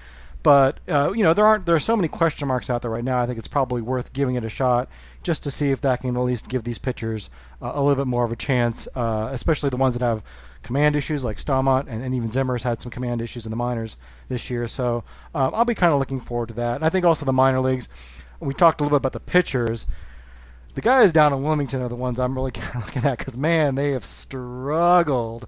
But 0.43 0.79
uh, 0.89 1.13
you 1.15 1.23
know, 1.23 1.33
there 1.33 1.45
aren't 1.45 1.65
there 1.65 1.73
are 1.73 1.79
so 1.79 1.95
many 1.95 2.09
question 2.09 2.49
marks 2.49 2.69
out 2.69 2.81
there 2.81 2.91
right 2.91 3.03
now. 3.03 3.21
I 3.21 3.25
think 3.25 3.39
it's 3.39 3.47
probably 3.47 3.81
worth 3.81 4.11
giving 4.11 4.35
it 4.35 4.43
a 4.43 4.49
shot 4.49 4.89
just 5.23 5.41
to 5.45 5.51
see 5.51 5.71
if 5.71 5.79
that 5.81 6.01
can 6.01 6.17
at 6.17 6.21
least 6.21 6.49
give 6.49 6.65
these 6.65 6.77
pitchers 6.77 7.29
uh, 7.61 7.71
a 7.73 7.81
little 7.81 7.95
bit 7.95 8.09
more 8.09 8.25
of 8.25 8.31
a 8.33 8.35
chance, 8.35 8.89
uh, 8.93 9.29
especially 9.31 9.69
the 9.69 9.77
ones 9.77 9.97
that 9.97 10.05
have 10.05 10.21
command 10.61 10.97
issues 10.97 11.23
like 11.23 11.37
Staumont 11.37 11.85
and, 11.87 12.03
and 12.03 12.13
even 12.13 12.29
Zimmer's 12.29 12.63
had 12.63 12.81
some 12.81 12.91
command 12.91 13.21
issues 13.21 13.45
in 13.45 13.51
the 13.51 13.55
minors 13.55 13.95
this 14.27 14.49
year. 14.49 14.67
So 14.67 15.05
um, 15.33 15.55
I'll 15.55 15.65
be 15.65 15.75
kind 15.75 15.93
of 15.93 15.99
looking 15.99 16.19
forward 16.19 16.49
to 16.49 16.53
that. 16.55 16.75
And 16.75 16.85
I 16.85 16.89
think 16.89 17.05
also 17.05 17.25
the 17.25 17.33
minor 17.33 17.61
leagues. 17.61 17.87
We 18.41 18.53
talked 18.53 18.81
a 18.81 18.83
little 18.83 18.99
bit 18.99 19.07
about 19.07 19.13
the 19.13 19.21
pitchers. 19.21 19.87
The 20.75 20.81
guys 20.81 21.13
down 21.13 21.31
in 21.31 21.41
Wilmington 21.41 21.81
are 21.81 21.87
the 21.87 21.95
ones 21.95 22.19
I'm 22.19 22.35
really 22.35 22.51
kind 22.51 22.83
of 22.83 22.85
looking 22.85 23.09
at 23.09 23.17
because 23.17 23.37
man, 23.37 23.75
they 23.75 23.91
have 23.91 24.03
struggled 24.03 25.47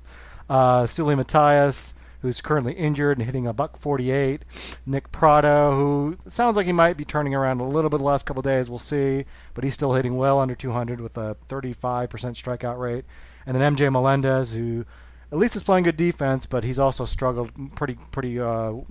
uh, 0.49 0.83
Seuly 0.83 1.15
Matias, 1.15 1.93
who's 2.21 2.41
currently 2.41 2.73
injured 2.73 3.17
and 3.17 3.25
hitting 3.25 3.45
a 3.45 3.53
buck 3.53 3.77
48. 3.77 4.79
Nick 4.85 5.11
Pratto, 5.11 5.75
who 5.75 6.17
sounds 6.27 6.57
like 6.57 6.65
he 6.65 6.71
might 6.71 6.97
be 6.97 7.05
turning 7.05 7.35
around 7.35 7.59
a 7.59 7.67
little 7.67 7.89
bit 7.89 7.97
the 7.97 8.03
last 8.03 8.25
couple 8.25 8.41
days. 8.41 8.69
We'll 8.69 8.79
see, 8.79 9.25
but 9.53 9.63
he's 9.63 9.75
still 9.75 9.93
hitting 9.93 10.17
well 10.17 10.39
under 10.39 10.55
200 10.55 10.99
with 10.99 11.17
a 11.17 11.37
35% 11.47 12.07
strikeout 12.09 12.79
rate. 12.79 13.05
And 13.45 13.55
then 13.55 13.75
MJ 13.75 13.91
Melendez, 13.91 14.53
who 14.53 14.85
at 15.31 15.37
least 15.37 15.55
is 15.55 15.63
playing 15.63 15.83
good 15.83 15.97
defense, 15.97 16.45
but 16.45 16.63
he's 16.63 16.79
also 16.79 17.05
struggled 17.05 17.51
pretty 17.75 17.97
pretty 18.11 18.39
uh, 18.39 18.71
you 18.71 18.85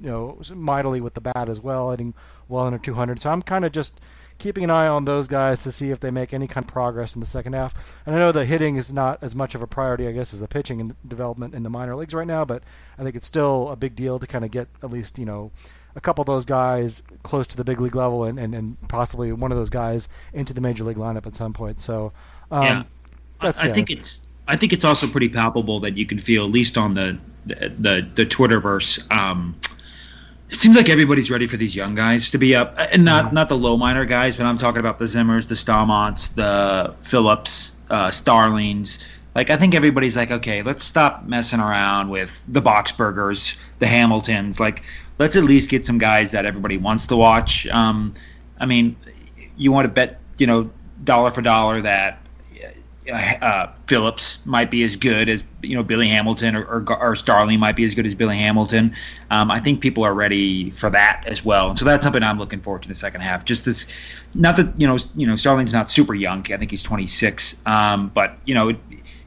know 0.00 0.38
mightily 0.54 1.00
with 1.00 1.14
the 1.14 1.20
bat 1.20 1.48
as 1.48 1.60
well, 1.60 1.90
hitting 1.90 2.14
well 2.48 2.64
under 2.64 2.78
200. 2.78 3.22
So 3.22 3.30
I'm 3.30 3.42
kind 3.42 3.64
of 3.64 3.72
just 3.72 4.00
keeping 4.38 4.64
an 4.64 4.70
eye 4.70 4.86
on 4.86 5.04
those 5.04 5.28
guys 5.28 5.62
to 5.62 5.72
see 5.72 5.90
if 5.90 6.00
they 6.00 6.10
make 6.10 6.34
any 6.34 6.46
kind 6.46 6.64
of 6.64 6.72
progress 6.72 7.14
in 7.14 7.20
the 7.20 7.26
second 7.26 7.54
half. 7.54 7.96
And 8.04 8.14
I 8.14 8.18
know 8.18 8.32
the 8.32 8.44
hitting 8.44 8.76
is 8.76 8.92
not 8.92 9.22
as 9.22 9.34
much 9.34 9.54
of 9.54 9.62
a 9.62 9.66
priority, 9.66 10.06
I 10.06 10.12
guess, 10.12 10.32
as 10.34 10.40
the 10.40 10.48
pitching 10.48 10.80
and 10.80 10.94
development 11.06 11.54
in 11.54 11.62
the 11.62 11.70
minor 11.70 11.96
leagues 11.96 12.14
right 12.14 12.26
now, 12.26 12.44
but 12.44 12.62
I 12.98 13.02
think 13.02 13.16
it's 13.16 13.26
still 13.26 13.70
a 13.70 13.76
big 13.76 13.96
deal 13.96 14.18
to 14.18 14.26
kind 14.26 14.44
of 14.44 14.50
get 14.50 14.68
at 14.82 14.90
least, 14.90 15.18
you 15.18 15.24
know, 15.24 15.50
a 15.94 16.00
couple 16.00 16.22
of 16.22 16.26
those 16.26 16.44
guys 16.44 17.02
close 17.22 17.46
to 17.46 17.56
the 17.56 17.64
big 17.64 17.80
league 17.80 17.96
level 17.96 18.24
and, 18.24 18.38
and, 18.38 18.54
and 18.54 18.76
possibly 18.88 19.32
one 19.32 19.50
of 19.50 19.56
those 19.56 19.70
guys 19.70 20.08
into 20.32 20.52
the 20.52 20.60
major 20.60 20.84
league 20.84 20.98
lineup 20.98 21.26
at 21.26 21.34
some 21.34 21.52
point. 21.52 21.80
So, 21.80 22.12
um, 22.50 22.64
yeah. 22.64 22.82
That's, 23.40 23.60
I, 23.60 23.66
I 23.66 23.72
think 23.72 23.90
it's 23.90 24.22
I 24.48 24.56
think 24.56 24.72
it's 24.72 24.84
also 24.84 25.06
pretty 25.06 25.28
palpable 25.28 25.80
that 25.80 25.96
you 25.96 26.06
can 26.06 26.18
feel 26.18 26.44
at 26.44 26.50
least 26.50 26.78
on 26.78 26.94
the 26.94 27.18
the 27.44 27.68
the, 27.78 28.08
the 28.14 28.26
Twitterverse 28.26 29.10
um, 29.10 29.54
it 30.50 30.56
seems 30.56 30.76
like 30.76 30.88
everybody's 30.88 31.30
ready 31.30 31.46
for 31.46 31.56
these 31.56 31.74
young 31.74 31.94
guys 31.94 32.30
to 32.30 32.38
be 32.38 32.54
up, 32.54 32.74
and 32.78 33.04
not 33.04 33.32
not 33.32 33.48
the 33.48 33.56
low 33.56 33.76
minor 33.76 34.04
guys, 34.04 34.36
but 34.36 34.46
I'm 34.46 34.58
talking 34.58 34.78
about 34.78 34.98
the 34.98 35.06
Zimmers, 35.06 35.48
the 35.48 35.54
Staumonts, 35.54 36.34
the 36.34 36.94
Phillips, 36.98 37.74
uh, 37.90 38.10
Starlings. 38.10 38.98
Like 39.34 39.50
I 39.50 39.56
think 39.56 39.74
everybody's 39.74 40.16
like, 40.16 40.30
okay, 40.30 40.62
let's 40.62 40.84
stop 40.84 41.24
messing 41.24 41.60
around 41.60 42.10
with 42.10 42.40
the 42.48 42.62
Boxbergers, 42.62 43.56
the 43.80 43.86
Hamiltons. 43.86 44.60
Like, 44.60 44.84
let's 45.18 45.36
at 45.36 45.44
least 45.44 45.68
get 45.68 45.84
some 45.84 45.98
guys 45.98 46.30
that 46.30 46.46
everybody 46.46 46.76
wants 46.76 47.06
to 47.08 47.16
watch. 47.16 47.66
Um, 47.68 48.14
I 48.58 48.66
mean, 48.66 48.96
you 49.56 49.72
want 49.72 49.86
to 49.86 49.92
bet, 49.92 50.20
you 50.38 50.46
know, 50.46 50.70
dollar 51.04 51.30
for 51.30 51.42
dollar 51.42 51.82
that 51.82 52.25
uh, 53.10 53.72
Phillips 53.86 54.44
might 54.46 54.70
be 54.70 54.82
as 54.82 54.96
good 54.96 55.28
as 55.28 55.44
you 55.62 55.76
know 55.76 55.82
Billy 55.82 56.08
Hamilton 56.08 56.56
or, 56.56 56.64
or, 56.64 57.02
or 57.02 57.16
Starling 57.16 57.60
might 57.60 57.76
be 57.76 57.84
as 57.84 57.94
good 57.94 58.06
as 58.06 58.14
Billy 58.14 58.36
Hamilton. 58.36 58.94
Um, 59.30 59.50
I 59.50 59.60
think 59.60 59.80
people 59.80 60.04
are 60.04 60.14
ready 60.14 60.70
for 60.70 60.90
that 60.90 61.22
as 61.26 61.44
well, 61.44 61.70
and 61.70 61.78
so 61.78 61.84
that's 61.84 62.04
something 62.04 62.22
I'm 62.22 62.38
looking 62.38 62.60
forward 62.60 62.82
to 62.82 62.86
in 62.86 62.90
the 62.90 62.94
second 62.94 63.20
half. 63.20 63.44
Just 63.44 63.64
this, 63.64 63.86
not 64.34 64.56
that 64.56 64.78
you 64.78 64.86
know 64.86 64.98
you 65.14 65.26
know 65.26 65.36
Starling's 65.36 65.72
not 65.72 65.90
super 65.90 66.14
young. 66.14 66.40
I 66.52 66.56
think 66.56 66.70
he's 66.70 66.82
26, 66.82 67.56
um, 67.66 68.10
but 68.14 68.38
you 68.44 68.54
know. 68.54 68.68
It, 68.70 68.78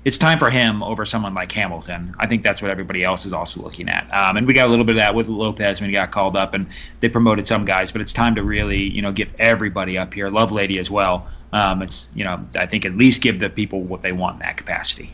it's 0.05 0.17
time 0.17 0.39
for 0.39 0.49
him 0.49 0.81
over 0.81 1.05
someone 1.05 1.33
like 1.33 1.51
Hamilton. 1.51 2.15
I 2.19 2.25
think 2.25 2.41
that's 2.41 2.61
what 2.61 2.71
everybody 2.71 3.03
else 3.03 3.25
is 3.25 3.33
also 3.33 3.61
looking 3.61 3.89
at. 3.89 4.11
Um, 4.13 4.37
and 4.37 4.47
we 4.47 4.53
got 4.53 4.67
a 4.67 4.69
little 4.71 4.85
bit 4.85 4.93
of 4.93 4.97
that 4.97 5.13
with 5.13 5.27
Lopez 5.27 5.81
when 5.81 5.89
he 5.89 5.93
got 5.93 6.11
called 6.11 6.37
up, 6.37 6.53
and 6.53 6.65
they 7.01 7.09
promoted 7.09 7.45
some 7.45 7.65
guys. 7.65 7.91
But 7.91 7.99
it's 7.99 8.13
time 8.13 8.33
to 8.35 8.43
really, 8.43 8.81
you 8.81 9.01
know, 9.01 9.11
get 9.11 9.27
everybody 9.39 9.97
up 9.97 10.13
here. 10.13 10.29
Lovelady 10.29 10.79
as 10.79 10.89
well. 10.89 11.27
Um, 11.51 11.81
it's 11.81 12.09
you 12.15 12.23
know 12.23 12.45
I 12.55 12.65
think 12.65 12.85
at 12.85 12.95
least 12.95 13.21
give 13.21 13.39
the 13.39 13.49
people 13.49 13.81
what 13.81 14.01
they 14.01 14.11
want 14.11 14.35
in 14.35 14.39
that 14.39 14.57
capacity. 14.57 15.13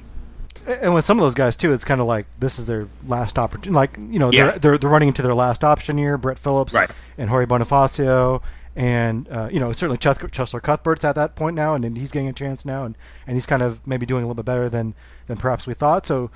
And 0.67 0.95
with 0.95 1.05
some 1.05 1.19
of 1.19 1.23
those 1.23 1.35
guys 1.35 1.55
too, 1.55 1.73
it's 1.73 1.85
kind 1.85 2.01
of 2.01 2.07
like 2.07 2.25
this 2.39 2.57
is 2.57 2.65
their 2.65 2.87
last 3.07 3.37
opportunity. 3.37 3.71
Like 3.71 3.97
you 3.97 4.19
know 4.19 4.31
yeah. 4.31 4.51
they're, 4.51 4.59
they're 4.59 4.77
they're 4.79 4.89
running 4.89 5.09
into 5.09 5.21
their 5.21 5.35
last 5.35 5.63
option 5.63 5.97
year. 5.97 6.17
Brett 6.17 6.39
Phillips 6.39 6.73
right. 6.73 6.89
and 7.17 7.29
Jorge 7.29 7.45
Bonifacio, 7.45 8.41
and 8.75 9.29
uh, 9.29 9.49
you 9.51 9.59
know 9.59 9.71
certainly 9.71 9.97
Cheslor 9.97 10.61
Cuthbert's 10.61 11.05
at 11.05 11.15
that 11.15 11.35
point 11.35 11.55
now, 11.55 11.75
and, 11.75 11.97
he's 11.97 12.11
getting 12.11 12.27
a 12.27 12.33
chance 12.33 12.65
now, 12.65 12.83
and, 12.83 12.97
and 13.25 13.35
he's 13.37 13.45
kind 13.45 13.61
of 13.61 13.85
maybe 13.87 14.05
doing 14.05 14.23
a 14.23 14.27
little 14.27 14.35
bit 14.35 14.45
better 14.45 14.67
than 14.69 14.95
than 15.27 15.37
perhaps 15.37 15.65
we 15.65 15.73
thought. 15.73 16.05
So 16.05 16.31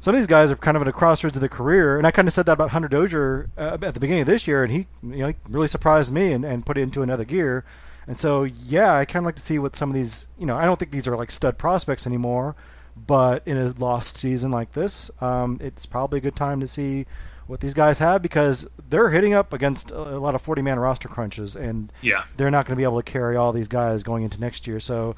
some 0.00 0.14
of 0.14 0.20
these 0.20 0.26
guys 0.26 0.50
are 0.50 0.56
kind 0.56 0.76
of 0.76 0.82
at 0.82 0.88
a 0.88 0.92
crossroads 0.92 1.36
of 1.36 1.40
their 1.40 1.48
career, 1.48 1.96
and 1.96 2.06
I 2.06 2.10
kind 2.10 2.26
of 2.26 2.34
said 2.34 2.46
that 2.46 2.52
about 2.52 2.70
Hunter 2.70 2.88
Dozier 2.88 3.48
uh, 3.56 3.78
at 3.80 3.94
the 3.94 4.00
beginning 4.00 4.22
of 4.22 4.26
this 4.26 4.48
year, 4.48 4.64
and 4.64 4.72
he 4.72 4.86
you 5.02 5.18
know 5.18 5.28
he 5.28 5.34
really 5.48 5.68
surprised 5.68 6.12
me 6.12 6.32
and, 6.32 6.44
and 6.44 6.66
put 6.66 6.76
it 6.76 6.82
into 6.82 7.02
another 7.02 7.24
gear. 7.24 7.64
And 8.06 8.18
so, 8.18 8.44
yeah, 8.44 8.94
I 8.94 9.04
kind 9.04 9.24
of 9.24 9.26
like 9.26 9.36
to 9.36 9.42
see 9.42 9.58
what 9.58 9.76
some 9.76 9.88
of 9.90 9.94
these, 9.94 10.28
you 10.38 10.46
know, 10.46 10.56
I 10.56 10.64
don't 10.66 10.78
think 10.78 10.90
these 10.90 11.08
are 11.08 11.16
like 11.16 11.30
stud 11.30 11.56
prospects 11.58 12.06
anymore, 12.06 12.54
but 12.96 13.42
in 13.46 13.56
a 13.56 13.68
lost 13.78 14.16
season 14.18 14.50
like 14.50 14.72
this, 14.72 15.10
um, 15.22 15.58
it's 15.60 15.86
probably 15.86 16.18
a 16.18 16.22
good 16.22 16.36
time 16.36 16.60
to 16.60 16.68
see 16.68 17.06
what 17.46 17.60
these 17.60 17.74
guys 17.74 17.98
have 17.98 18.22
because 18.22 18.68
they're 18.88 19.10
hitting 19.10 19.34
up 19.34 19.52
against 19.52 19.90
a 19.90 20.18
lot 20.18 20.34
of 20.34 20.40
40 20.40 20.62
man 20.62 20.78
roster 20.78 21.08
crunches 21.08 21.56
and 21.56 21.92
yeah. 22.02 22.24
they're 22.36 22.50
not 22.50 22.66
going 22.66 22.74
to 22.74 22.80
be 22.80 22.84
able 22.84 23.00
to 23.02 23.10
carry 23.10 23.36
all 23.36 23.52
these 23.52 23.68
guys 23.68 24.02
going 24.02 24.22
into 24.22 24.40
next 24.40 24.66
year. 24.66 24.80
So, 24.80 25.14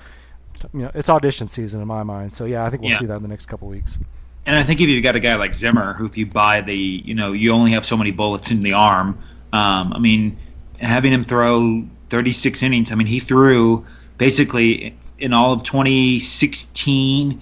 you 0.72 0.82
know, 0.82 0.91
it's 0.95 1.09
audition 1.11 1.49
season 1.49 1.80
in 1.82 1.87
my 1.89 2.03
mind. 2.03 2.34
So, 2.34 2.45
yeah, 2.45 2.64
I 2.64 2.70
think 2.70 2.82
we'll 2.82 2.93
Yeah. 2.93 2.99
see 2.99 3.07
that 3.07 3.16
in 3.16 3.22
the 3.22 3.28
next 3.28 3.47
couple 3.47 3.68
weeks. 3.68 3.99
And 4.47 4.57
I 4.57 4.62
think 4.62 4.80
if 4.80 4.89
you've 4.89 5.03
got 5.03 5.16
a 5.16 5.20
guy 5.20 5.34
like 5.34 5.55
Zimmer, 5.55 5.95
who 5.95 6.07
if 6.07 6.16
you 6.16 6.24
buy 6.24 6.61
the, 6.61 6.76
you 6.76 7.14
know, 7.14 7.32
you 7.32 7.51
only 7.53 7.72
have 7.72 7.84
so 7.84 7.97
many 7.97 8.12
bullets 8.12 8.51
in 8.53 8.61
the 8.61 8.72
arm. 8.72 9.18
Um, 9.53 9.93
I 9.93 9.99
mean, 9.99 10.37
having 10.80 11.12
him 11.12 11.24
throw 11.24 11.84
36 12.11 12.62
innings. 12.62 12.92
I 12.92 12.94
mean, 12.94 13.07
he 13.07 13.20
threw 13.20 13.84
basically 14.18 14.96
in 15.18 15.32
all 15.32 15.52
of 15.52 15.62
2016, 15.64 17.40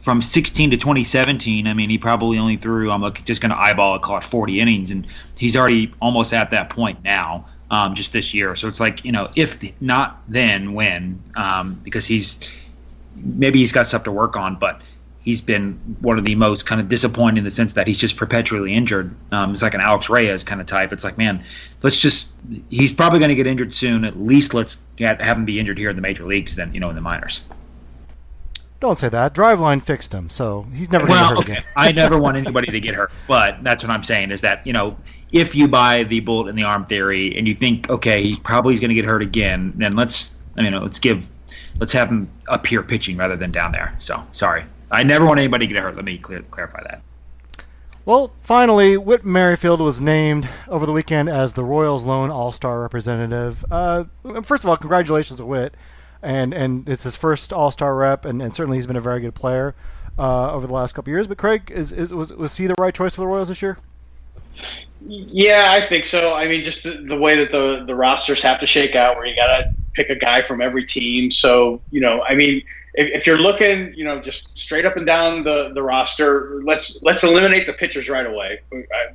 from 0.00 0.22
16 0.22 0.70
to 0.70 0.76
2017. 0.76 1.66
I 1.66 1.74
mean, 1.74 1.90
he 1.90 1.98
probably 1.98 2.38
only 2.38 2.56
threw. 2.56 2.90
I'm 2.90 3.02
look, 3.02 3.22
just 3.24 3.40
going 3.40 3.50
to 3.50 3.58
eyeball 3.58 3.96
it, 3.96 4.02
call 4.02 4.16
it 4.16 4.24
40 4.24 4.60
innings, 4.60 4.90
and 4.90 5.06
he's 5.36 5.56
already 5.56 5.92
almost 6.00 6.32
at 6.32 6.50
that 6.50 6.70
point 6.70 7.02
now. 7.04 7.46
Um, 7.70 7.94
just 7.94 8.12
this 8.12 8.34
year, 8.34 8.56
so 8.56 8.66
it's 8.66 8.80
like 8.80 9.04
you 9.04 9.12
know, 9.12 9.28
if 9.36 9.62
not 9.80 10.20
then, 10.26 10.72
when? 10.72 11.22
Um, 11.36 11.74
because 11.84 12.04
he's 12.04 12.40
maybe 13.14 13.60
he's 13.60 13.70
got 13.70 13.86
stuff 13.86 14.02
to 14.04 14.10
work 14.10 14.36
on, 14.36 14.56
but 14.56 14.80
he's 15.22 15.40
been 15.40 15.74
one 16.00 16.18
of 16.18 16.24
the 16.24 16.34
most 16.34 16.66
kind 16.66 16.80
of 16.80 16.88
disappointing 16.88 17.38
in 17.38 17.44
the 17.44 17.50
sense 17.50 17.74
that 17.74 17.86
he's 17.86 17.98
just 17.98 18.16
perpetually 18.16 18.72
injured. 18.72 19.14
Um, 19.32 19.50
he's 19.50 19.62
like 19.62 19.74
an 19.74 19.80
Alex 19.80 20.08
Reyes 20.08 20.42
kind 20.42 20.60
of 20.60 20.66
type. 20.66 20.92
It's 20.92 21.04
like, 21.04 21.18
man, 21.18 21.42
let's 21.82 21.98
just. 21.98 22.32
He's 22.70 22.92
probably 22.92 23.18
going 23.18 23.28
to 23.28 23.34
get 23.34 23.46
injured 23.46 23.74
soon. 23.74 24.04
At 24.04 24.18
least 24.20 24.54
let's 24.54 24.78
get, 24.96 25.20
have 25.20 25.36
him 25.36 25.44
be 25.44 25.58
injured 25.60 25.78
here 25.78 25.90
in 25.90 25.96
the 25.96 26.02
major 26.02 26.24
leagues 26.24 26.56
than 26.56 26.72
you 26.74 26.80
know 26.80 26.88
in 26.88 26.94
the 26.94 27.02
minors. 27.02 27.42
Don't 28.80 28.98
say 28.98 29.10
that. 29.10 29.34
Driveline 29.34 29.82
fixed 29.82 30.12
him, 30.14 30.30
so 30.30 30.62
he's 30.74 30.90
never 30.90 31.06
going 31.06 31.18
to 31.18 31.22
Well, 31.22 31.28
hurt 31.30 31.38
okay, 31.40 31.52
again. 31.52 31.64
I 31.76 31.92
never 31.92 32.18
want 32.18 32.38
anybody 32.38 32.72
to 32.72 32.80
get 32.80 32.94
hurt, 32.94 33.12
but 33.28 33.62
that's 33.62 33.84
what 33.84 33.90
I'm 33.90 34.02
saying 34.02 34.30
is 34.30 34.40
that 34.40 34.66
you 34.66 34.72
know 34.72 34.96
if 35.32 35.54
you 35.54 35.68
buy 35.68 36.04
the 36.04 36.20
bullet 36.20 36.48
in 36.48 36.56
the 36.56 36.64
arm 36.64 36.86
theory 36.86 37.36
and 37.36 37.46
you 37.46 37.54
think 37.54 37.90
okay 37.90 38.22
he 38.22 38.36
probably 38.36 38.72
is 38.72 38.80
going 38.80 38.88
to 38.88 38.94
get 38.94 39.04
hurt 39.04 39.20
again, 39.20 39.74
then 39.76 39.92
let's 39.92 40.38
I 40.56 40.62
mean 40.62 40.72
let's 40.82 40.98
give 40.98 41.28
let's 41.78 41.92
have 41.92 42.08
him 42.08 42.30
up 42.48 42.66
here 42.66 42.82
pitching 42.82 43.18
rather 43.18 43.36
than 43.36 43.52
down 43.52 43.72
there. 43.72 43.94
So 43.98 44.22
sorry, 44.32 44.64
I 44.90 45.02
never 45.02 45.24
want 45.24 45.38
anybody 45.38 45.66
to 45.66 45.72
get 45.72 45.82
hurt. 45.82 45.96
Let 45.96 46.04
me 46.04 46.18
clear, 46.18 46.42
clarify 46.42 46.82
that. 46.82 47.02
Well, 48.04 48.32
finally, 48.40 48.96
Whit 48.96 49.24
Merrifield 49.24 49.80
was 49.80 50.00
named 50.00 50.48
over 50.68 50.86
the 50.86 50.92
weekend 50.92 51.28
as 51.28 51.52
the 51.52 51.62
Royals' 51.62 52.02
lone 52.02 52.30
All-Star 52.30 52.80
representative. 52.80 53.64
Uh, 53.70 54.04
first 54.42 54.64
of 54.64 54.70
all, 54.70 54.76
congratulations 54.76 55.36
to 55.36 55.44
Whit, 55.44 55.74
and 56.22 56.54
and 56.54 56.88
it's 56.88 57.04
his 57.04 57.14
first 57.14 57.52
All-Star 57.52 57.94
rep, 57.94 58.24
and, 58.24 58.40
and 58.40 58.56
certainly 58.56 58.78
he's 58.78 58.86
been 58.86 58.96
a 58.96 59.02
very 59.02 59.20
good 59.20 59.34
player 59.34 59.74
uh, 60.18 60.52
over 60.52 60.66
the 60.66 60.72
last 60.72 60.94
couple 60.94 61.10
of 61.10 61.14
years. 61.14 61.28
But 61.28 61.38
Craig, 61.38 61.70
is, 61.70 61.92
is 61.92 62.12
was 62.12 62.32
was 62.32 62.56
he 62.56 62.66
the 62.66 62.74
right 62.78 62.94
choice 62.94 63.14
for 63.14 63.20
the 63.20 63.26
Royals 63.26 63.48
this 63.48 63.60
year? 63.62 63.76
Yeah, 65.06 65.68
I 65.70 65.80
think 65.80 66.04
so. 66.04 66.34
I 66.34 66.48
mean, 66.48 66.62
just 66.62 66.82
the, 66.82 67.04
the 67.06 67.16
way 67.16 67.36
that 67.36 67.52
the 67.52 67.84
the 67.86 67.94
rosters 67.94 68.42
have 68.42 68.58
to 68.60 68.66
shake 68.66 68.96
out, 68.96 69.16
where 69.16 69.26
you 69.26 69.36
got 69.36 69.58
to 69.58 69.74
pick 69.92 70.08
a 70.08 70.16
guy 70.16 70.42
from 70.42 70.60
every 70.60 70.84
team. 70.84 71.30
So 71.30 71.80
you 71.90 72.00
know, 72.00 72.22
I 72.22 72.34
mean, 72.34 72.62
if, 72.94 73.08
if 73.14 73.26
you're 73.26 73.38
looking, 73.38 73.92
you 73.94 74.04
know, 74.04 74.20
just 74.20 74.56
straight 74.56 74.84
up 74.84 74.96
and 74.96 75.06
down 75.06 75.44
the 75.44 75.70
the 75.74 75.82
roster, 75.82 76.60
let's 76.64 77.02
let's 77.02 77.22
eliminate 77.22 77.66
the 77.66 77.72
pitchers 77.72 78.08
right 78.08 78.26
away. 78.26 78.60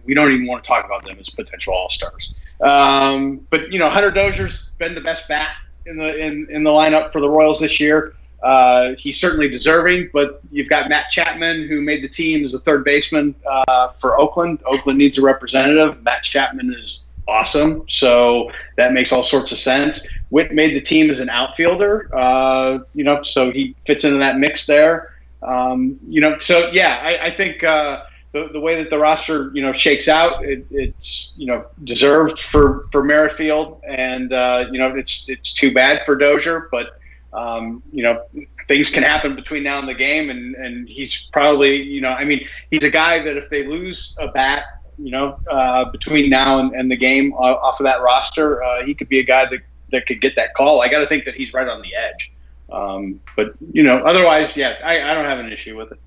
We, 0.05 0.13
don't 0.13 0.31
even 0.31 0.47
want 0.47 0.63
to 0.63 0.67
talk 0.67 0.85
about 0.85 1.03
them 1.03 1.17
as 1.19 1.29
potential 1.29 1.73
all 1.73 1.89
stars. 1.89 2.33
Um, 2.61 3.45
but 3.49 3.71
you 3.71 3.79
know, 3.79 3.89
Hunter 3.89 4.11
Dozier's 4.11 4.69
been 4.77 4.95
the 4.95 5.01
best 5.01 5.27
bat 5.27 5.55
in 5.85 5.97
the 5.97 6.15
in, 6.17 6.47
in 6.49 6.63
the 6.63 6.69
lineup 6.69 7.11
for 7.11 7.19
the 7.19 7.29
Royals 7.29 7.59
this 7.59 7.79
year. 7.79 8.13
Uh, 8.43 8.93
he's 8.97 9.19
certainly 9.19 9.49
deserving, 9.49 10.09
but 10.13 10.39
you've 10.51 10.69
got 10.69 10.87
Matt 10.87 11.09
Chapman, 11.09 11.67
who 11.67 11.81
made 11.81 12.03
the 12.03 12.07
team 12.07 12.43
as 12.43 12.53
a 12.53 12.59
third 12.59 12.85
baseman 12.85 13.33
uh, 13.49 13.87
for 13.87 14.19
Oakland. 14.19 14.59
Oakland 14.65 14.99
needs 14.99 15.17
a 15.17 15.21
representative. 15.21 16.01
Matt 16.03 16.21
Chapman 16.21 16.71
is 16.73 17.04
awesome, 17.27 17.83
so 17.87 18.51
that 18.77 18.93
makes 18.93 19.11
all 19.11 19.23
sorts 19.23 19.51
of 19.51 19.57
sense. 19.57 20.05
Whit 20.29 20.53
made 20.53 20.75
the 20.75 20.81
team 20.81 21.09
as 21.09 21.19
an 21.19 21.29
outfielder, 21.29 22.09
uh, 22.15 22.79
you 22.93 23.03
know, 23.03 23.21
so 23.21 23.51
he 23.51 23.75
fits 23.85 24.03
into 24.03 24.17
that 24.19 24.37
mix 24.37 24.65
there. 24.65 25.09
Um, 25.41 25.99
you 26.07 26.21
know, 26.21 26.37
so 26.39 26.69
yeah, 26.71 26.99
I, 27.01 27.27
I 27.27 27.31
think 27.31 27.63
uh, 27.63 28.01
the, 28.33 28.49
the 28.51 28.59
way 28.59 28.75
that 28.75 28.89
the 28.89 28.97
roster, 28.97 29.51
you 29.53 29.61
know, 29.61 29.71
shakes 29.71 30.07
out, 30.09 30.43
it, 30.43 30.65
it's 30.69 31.33
you 31.37 31.47
know 31.47 31.65
deserved 31.83 32.39
for 32.39 32.83
for 32.91 33.03
Merrifield, 33.03 33.81
and 33.87 34.33
uh, 34.33 34.65
you 34.71 34.79
know 34.79 34.95
it's 34.95 35.29
it's 35.29 35.53
too 35.53 35.73
bad 35.73 36.01
for 36.01 36.15
Dozier, 36.15 36.67
but 36.71 36.99
um, 37.33 37.81
you 37.93 38.03
know 38.03 38.21
things 38.67 38.89
can 38.89 39.03
happen 39.03 39.35
between 39.35 39.63
now 39.63 39.79
and 39.79 39.87
the 39.87 39.93
game, 39.93 40.29
and 40.29 40.55
and 40.55 40.87
he's 40.89 41.27
probably 41.31 41.81
you 41.81 42.01
know 42.01 42.09
I 42.09 42.25
mean 42.25 42.45
he's 42.71 42.83
a 42.83 42.91
guy 42.91 43.19
that 43.19 43.37
if 43.37 43.49
they 43.49 43.65
lose 43.65 44.15
a 44.19 44.27
bat, 44.29 44.65
you 44.97 45.11
know, 45.11 45.39
uh, 45.49 45.85
between 45.85 46.29
now 46.29 46.59
and, 46.59 46.73
and 46.73 46.89
the 46.89 46.95
game 46.95 47.33
uh, 47.33 47.55
off 47.55 47.79
of 47.79 47.85
that 47.85 48.01
roster, 48.01 48.63
uh, 48.63 48.85
he 48.85 48.93
could 48.93 49.09
be 49.09 49.19
a 49.19 49.23
guy 49.23 49.45
that 49.45 49.59
that 49.91 50.07
could 50.07 50.21
get 50.21 50.35
that 50.35 50.53
call. 50.55 50.81
I 50.81 50.89
got 50.89 50.99
to 50.99 51.05
think 51.05 51.25
that 51.25 51.35
he's 51.35 51.53
right 51.53 51.67
on 51.67 51.81
the 51.81 51.95
edge. 51.95 52.31
Um, 52.71 53.19
but 53.35 53.53
you 53.71 53.83
know, 53.83 53.97
otherwise, 53.99 54.57
yeah, 54.57 54.73
I, 54.83 55.01
I 55.01 55.13
don't 55.13 55.25
have 55.25 55.39
an 55.39 55.51
issue 55.51 55.77
with 55.77 55.91
it. 55.91 55.99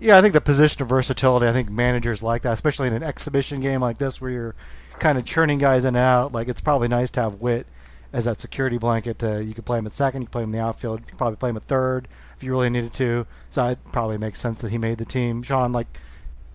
Yeah, 0.00 0.16
I 0.16 0.22
think 0.22 0.32
the 0.32 0.40
position 0.40 0.82
of 0.82 0.88
versatility. 0.88 1.46
I 1.46 1.52
think 1.52 1.70
managers 1.70 2.22
like 2.22 2.42
that, 2.42 2.52
especially 2.52 2.88
in 2.88 2.94
an 2.94 3.02
exhibition 3.02 3.60
game 3.60 3.80
like 3.80 3.98
this, 3.98 4.20
where 4.20 4.30
you're 4.30 4.54
kind 4.98 5.18
of 5.18 5.24
churning 5.24 5.58
guys 5.58 5.84
in 5.84 5.88
and 5.88 5.96
out. 5.98 6.32
Like 6.32 6.48
it's 6.48 6.60
probably 6.60 6.88
nice 6.88 7.10
to 7.12 7.22
have 7.22 7.34
Whit 7.34 7.66
as 8.12 8.24
that 8.24 8.38
security 8.38 8.78
blanket. 8.78 9.22
Uh, 9.22 9.38
you 9.38 9.52
could 9.54 9.66
play 9.66 9.78
him 9.78 9.86
at 9.86 9.92
second, 9.92 10.22
you 10.22 10.26
could 10.26 10.32
play 10.32 10.42
him 10.42 10.50
in 10.50 10.58
the 10.58 10.64
outfield, 10.64 11.00
you 11.00 11.06
could 11.06 11.18
probably 11.18 11.36
play 11.36 11.50
him 11.50 11.56
at 11.56 11.64
third 11.64 12.08
if 12.36 12.42
you 12.42 12.52
really 12.52 12.70
needed 12.70 12.94
to. 12.94 13.26
So 13.50 13.66
it 13.66 13.78
probably 13.92 14.16
makes 14.16 14.40
sense 14.40 14.62
that 14.62 14.70
he 14.70 14.78
made 14.78 14.98
the 14.98 15.04
team. 15.04 15.42
Sean, 15.42 15.72
like, 15.72 15.98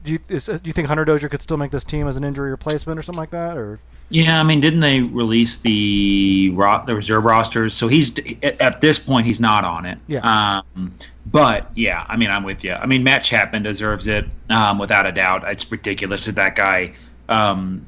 do 0.04 0.14
you 0.14 0.20
is, 0.30 0.46
do 0.46 0.62
you 0.64 0.74
think 0.74 0.88
Hunter 0.88 1.06
Dozier 1.06 1.30
could 1.30 1.42
still 1.42 1.58
make 1.58 1.72
this 1.72 1.84
team 1.84 2.08
as 2.08 2.18
an 2.18 2.24
injury 2.24 2.52
replacement 2.52 2.98
or 3.00 3.04
something 3.04 3.20
like 3.20 3.32
that, 3.32 3.58
or? 3.58 3.80
Yeah, 4.10 4.40
I 4.40 4.44
mean, 4.44 4.60
didn't 4.60 4.80
they 4.80 5.02
release 5.02 5.58
the 5.58 6.52
ro- 6.56 6.84
the 6.86 6.96
reserve 6.96 7.26
rosters? 7.26 7.74
So 7.74 7.88
he's 7.88 8.18
at, 8.42 8.60
at 8.62 8.82
this 8.82 8.98
point 8.98 9.28
he's 9.28 9.40
not 9.40 9.66
on 9.66 9.86
it. 9.86 10.00
Yeah. 10.08 10.62
Um, 10.76 10.94
but 11.28 11.70
yeah, 11.76 12.06
I 12.08 12.18
mean, 12.18 12.32
I'm 12.32 12.44
with 12.44 12.64
you. 12.64 12.74
I 12.74 12.86
mean, 12.86 13.04
Matt 13.04 13.24
Chapman 13.24 13.64
deserves 13.64 14.08
it 14.08 14.26
um, 14.50 14.80
without 14.80 15.06
a 15.06 15.12
doubt. 15.12 15.44
It's 15.48 15.70
ridiculous 15.70 16.26
that 16.26 16.36
that 16.36 16.56
guy 16.56 16.94
um, 17.28 17.86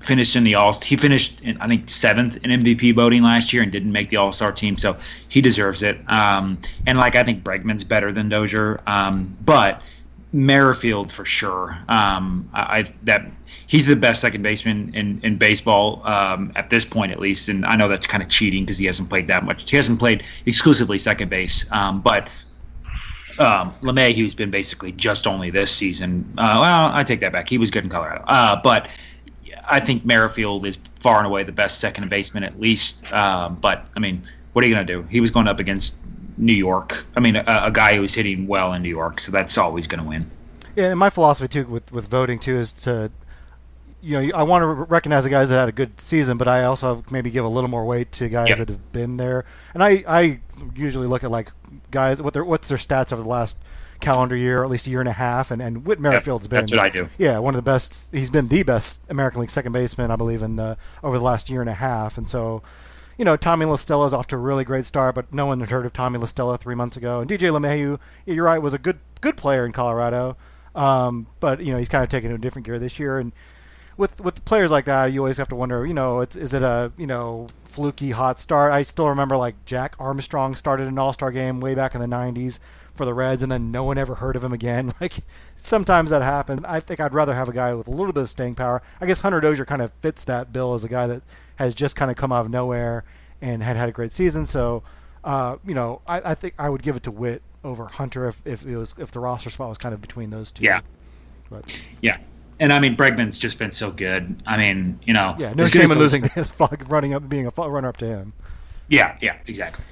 finished 0.00 0.36
in 0.36 0.44
the 0.44 0.54
all. 0.54 0.72
He 0.74 0.96
finished 0.96 1.40
in, 1.40 1.56
I 1.60 1.68
think 1.68 1.88
seventh 1.88 2.36
in 2.38 2.62
MVP 2.62 2.94
voting 2.94 3.22
last 3.22 3.52
year 3.52 3.62
and 3.62 3.72
didn't 3.72 3.92
make 3.92 4.10
the 4.10 4.16
All 4.16 4.32
Star 4.32 4.52
team, 4.52 4.76
so 4.76 4.96
he 5.28 5.40
deserves 5.40 5.82
it. 5.82 5.98
Um, 6.10 6.58
and 6.86 6.98
like 6.98 7.16
I 7.16 7.22
think 7.22 7.42
Bregman's 7.42 7.84
better 7.84 8.12
than 8.12 8.28
Dozier, 8.28 8.80
um, 8.86 9.34
but 9.44 9.80
Merrifield 10.32 11.12
for 11.12 11.24
sure. 11.24 11.78
Um, 11.88 12.48
I, 12.54 12.78
I 12.78 12.94
that 13.02 13.30
he's 13.66 13.86
the 13.86 13.96
best 13.96 14.20
second 14.20 14.42
baseman 14.42 14.94
in 14.94 15.20
in 15.22 15.36
baseball 15.36 16.02
um, 16.06 16.52
at 16.56 16.70
this 16.70 16.84
point, 16.84 17.12
at 17.12 17.20
least. 17.20 17.48
And 17.48 17.64
I 17.66 17.76
know 17.76 17.88
that's 17.88 18.06
kind 18.06 18.22
of 18.22 18.28
cheating 18.28 18.64
because 18.64 18.78
he 18.78 18.86
hasn't 18.86 19.08
played 19.08 19.28
that 19.28 19.44
much. 19.44 19.70
He 19.70 19.76
hasn't 19.76 19.98
played 19.98 20.24
exclusively 20.46 20.98
second 20.98 21.28
base, 21.28 21.70
um, 21.72 22.00
but. 22.00 22.28
Um, 23.38 23.74
LeMahieu's 23.80 24.34
been 24.34 24.50
basically 24.50 24.92
just 24.92 25.26
only 25.26 25.48
this 25.48 25.74
season. 25.74 26.22
Uh, 26.36 26.58
well, 26.60 26.90
I 26.92 27.02
take 27.02 27.20
that 27.20 27.32
back. 27.32 27.48
He 27.48 27.56
was 27.56 27.70
good 27.70 27.82
in 27.82 27.88
Colorado, 27.88 28.22
uh, 28.26 28.60
but 28.62 28.90
I 29.70 29.80
think 29.80 30.04
Merrifield 30.04 30.66
is 30.66 30.76
far 31.00 31.16
and 31.16 31.26
away 31.26 31.42
the 31.42 31.50
best 31.50 31.80
second 31.80 32.10
baseman, 32.10 32.44
at 32.44 32.60
least. 32.60 33.10
Um, 33.10 33.56
but 33.56 33.86
I 33.96 34.00
mean, 34.00 34.22
what 34.52 34.64
are 34.64 34.68
you 34.68 34.74
going 34.74 34.86
to 34.86 34.92
do? 34.92 35.02
He 35.08 35.20
was 35.20 35.30
going 35.30 35.48
up 35.48 35.60
against 35.60 35.96
New 36.36 36.52
York. 36.54 37.04
I 37.16 37.20
mean, 37.20 37.36
a, 37.36 37.44
a 37.46 37.70
guy 37.70 37.96
who's 37.96 38.14
hitting 38.14 38.46
well 38.46 38.72
in 38.72 38.82
New 38.82 38.88
York, 38.88 39.20
so 39.20 39.30
that's 39.32 39.56
always 39.58 39.86
going 39.86 40.02
to 40.02 40.08
win. 40.08 40.30
Yeah, 40.76 40.90
and 40.90 40.98
my 40.98 41.10
philosophy 41.10 41.48
too 41.48 41.66
with 41.66 41.92
with 41.92 42.08
voting 42.08 42.38
too 42.38 42.56
is 42.56 42.72
to, 42.84 43.10
you 44.00 44.20
know, 44.20 44.36
I 44.36 44.42
want 44.42 44.62
to 44.62 44.66
recognize 44.68 45.24
the 45.24 45.30
guys 45.30 45.50
that 45.50 45.58
had 45.58 45.68
a 45.68 45.72
good 45.72 46.00
season, 46.00 46.38
but 46.38 46.48
I 46.48 46.64
also 46.64 47.04
maybe 47.10 47.30
give 47.30 47.44
a 47.44 47.48
little 47.48 47.68
more 47.70 47.84
weight 47.84 48.10
to 48.12 48.28
guys 48.28 48.48
Yep. 48.50 48.58
that 48.58 48.68
have 48.70 48.92
been 48.92 49.16
there. 49.18 49.44
And 49.74 49.82
I 49.82 50.02
I 50.08 50.40
usually 50.74 51.06
look 51.06 51.24
at 51.24 51.30
like 51.30 51.52
guys 51.90 52.22
what 52.22 52.32
their 52.32 52.44
what's 52.44 52.68
their 52.68 52.78
stats 52.78 53.12
over 53.12 53.22
the 53.22 53.28
last 53.28 53.58
calendar 54.00 54.34
year, 54.34 54.62
or 54.62 54.64
at 54.64 54.70
least 54.70 54.86
a 54.86 54.90
year 54.90 55.00
and 55.00 55.08
a 55.08 55.12
half, 55.12 55.50
and 55.50 55.60
and 55.60 55.84
Whit 55.84 56.00
Merrifield's 56.00 56.48
been 56.48 56.60
that's 56.60 56.72
what 56.72 56.80
I 56.80 56.88
do. 56.88 57.08
Yeah, 57.18 57.38
one 57.38 57.54
of 57.54 57.62
the 57.62 57.70
best. 57.70 58.08
He's 58.10 58.30
been 58.30 58.48
the 58.48 58.62
best 58.62 59.08
American 59.10 59.42
League 59.42 59.50
second 59.50 59.72
baseman, 59.72 60.10
I 60.10 60.16
believe, 60.16 60.40
in 60.42 60.56
the 60.56 60.78
over 61.04 61.18
the 61.18 61.24
last 61.24 61.50
year 61.50 61.60
and 61.60 61.68
a 61.70 61.74
half, 61.74 62.16
and 62.16 62.28
so. 62.28 62.62
You 63.22 63.24
know, 63.24 63.36
Tommy 63.36 63.64
LaStella's 63.64 64.12
off 64.12 64.26
to 64.26 64.34
a 64.34 64.38
really 64.40 64.64
great 64.64 64.84
start, 64.84 65.14
but 65.14 65.32
no 65.32 65.46
one 65.46 65.60
had 65.60 65.70
heard 65.70 65.86
of 65.86 65.92
Tommy 65.92 66.18
LaStella 66.18 66.58
three 66.58 66.74
months 66.74 66.96
ago. 66.96 67.20
And 67.20 67.30
DJ 67.30 67.52
LeMahieu, 67.56 68.00
you're 68.26 68.44
right, 68.44 68.60
was 68.60 68.74
a 68.74 68.78
good 68.78 68.98
good 69.20 69.36
player 69.36 69.64
in 69.64 69.70
Colorado. 69.70 70.36
Um, 70.74 71.28
but 71.38 71.60
you 71.60 71.70
know 71.70 71.78
he's 71.78 71.88
kind 71.88 72.02
of 72.02 72.10
taken 72.10 72.30
to 72.30 72.34
a 72.34 72.38
different 72.38 72.66
gear 72.66 72.80
this 72.80 72.98
year, 72.98 73.20
and 73.20 73.32
with 73.96 74.20
with 74.20 74.44
players 74.44 74.72
like 74.72 74.86
that, 74.86 75.12
you 75.12 75.20
always 75.20 75.36
have 75.36 75.46
to 75.50 75.54
wonder, 75.54 75.86
you 75.86 75.94
know, 75.94 76.18
is 76.20 76.52
it 76.52 76.64
a 76.64 76.90
you 76.96 77.06
know 77.06 77.46
fluky 77.62 78.10
hot 78.10 78.40
start? 78.40 78.72
I 78.72 78.82
still 78.82 79.08
remember 79.08 79.36
like 79.36 79.54
Jack 79.66 79.94
Armstrong 80.00 80.56
started 80.56 80.88
an 80.88 80.98
All 80.98 81.12
Star 81.12 81.30
game 81.30 81.60
way 81.60 81.76
back 81.76 81.94
in 81.94 82.00
the 82.00 82.08
'90s 82.08 82.58
for 82.92 83.04
the 83.04 83.14
Reds, 83.14 83.44
and 83.44 83.52
then 83.52 83.70
no 83.70 83.84
one 83.84 83.98
ever 83.98 84.16
heard 84.16 84.34
of 84.34 84.42
him 84.42 84.52
again. 84.52 84.90
Like 85.00 85.14
sometimes 85.54 86.10
that 86.10 86.22
happens. 86.22 86.64
I 86.64 86.80
think 86.80 86.98
I'd 86.98 87.12
rather 87.12 87.34
have 87.34 87.48
a 87.48 87.52
guy 87.52 87.72
with 87.72 87.86
a 87.86 87.92
little 87.92 88.12
bit 88.12 88.24
of 88.24 88.30
staying 88.30 88.56
power. 88.56 88.82
I 89.00 89.06
guess 89.06 89.20
Hunter 89.20 89.40
Dozier 89.40 89.64
kind 89.64 89.80
of 89.80 89.92
fits 90.00 90.24
that 90.24 90.52
bill 90.52 90.74
as 90.74 90.82
a 90.82 90.88
guy 90.88 91.06
that 91.06 91.22
has 91.56 91.74
just 91.74 91.96
kind 91.96 92.10
of 92.10 92.16
come 92.16 92.32
out 92.32 92.44
of 92.44 92.50
nowhere 92.50 93.04
and 93.40 93.62
had 93.62 93.76
had 93.76 93.88
a 93.88 93.92
great 93.92 94.12
season. 94.12 94.46
So, 94.46 94.82
uh, 95.24 95.56
you 95.64 95.74
know, 95.74 96.00
I, 96.06 96.30
I 96.30 96.34
think 96.34 96.54
I 96.58 96.70
would 96.70 96.82
give 96.82 96.96
it 96.96 97.02
to 97.04 97.10
Whit 97.10 97.42
over 97.64 97.86
Hunter 97.86 98.26
if, 98.28 98.40
if 98.44 98.66
it 98.66 98.76
was 98.76 98.98
if 98.98 99.10
the 99.12 99.20
roster 99.20 99.50
spot 99.50 99.68
was 99.68 99.78
kind 99.78 99.94
of 99.94 100.00
between 100.00 100.30
those 100.30 100.50
two. 100.50 100.64
Yeah. 100.64 100.80
But, 101.50 101.80
Yeah. 102.00 102.18
And 102.60 102.72
I 102.72 102.78
mean, 102.78 102.96
Bregman's 102.96 103.38
just 103.38 103.58
been 103.58 103.72
so 103.72 103.90
good. 103.90 104.36
I 104.46 104.56
mean, 104.56 105.00
you 105.02 105.12
know. 105.12 105.34
yeah, 105.36 105.52
no 105.52 105.66
shame 105.66 105.90
in 105.90 105.98
losing 105.98 106.22
fuck 106.28 106.88
running 106.88 107.12
up 107.12 107.28
being 107.28 107.46
a 107.46 107.50
runner 107.50 107.88
up 107.88 107.96
to 107.96 108.06
him. 108.06 108.34
Yeah, 108.88 109.16
yeah, 109.20 109.36
exactly. 109.46 109.84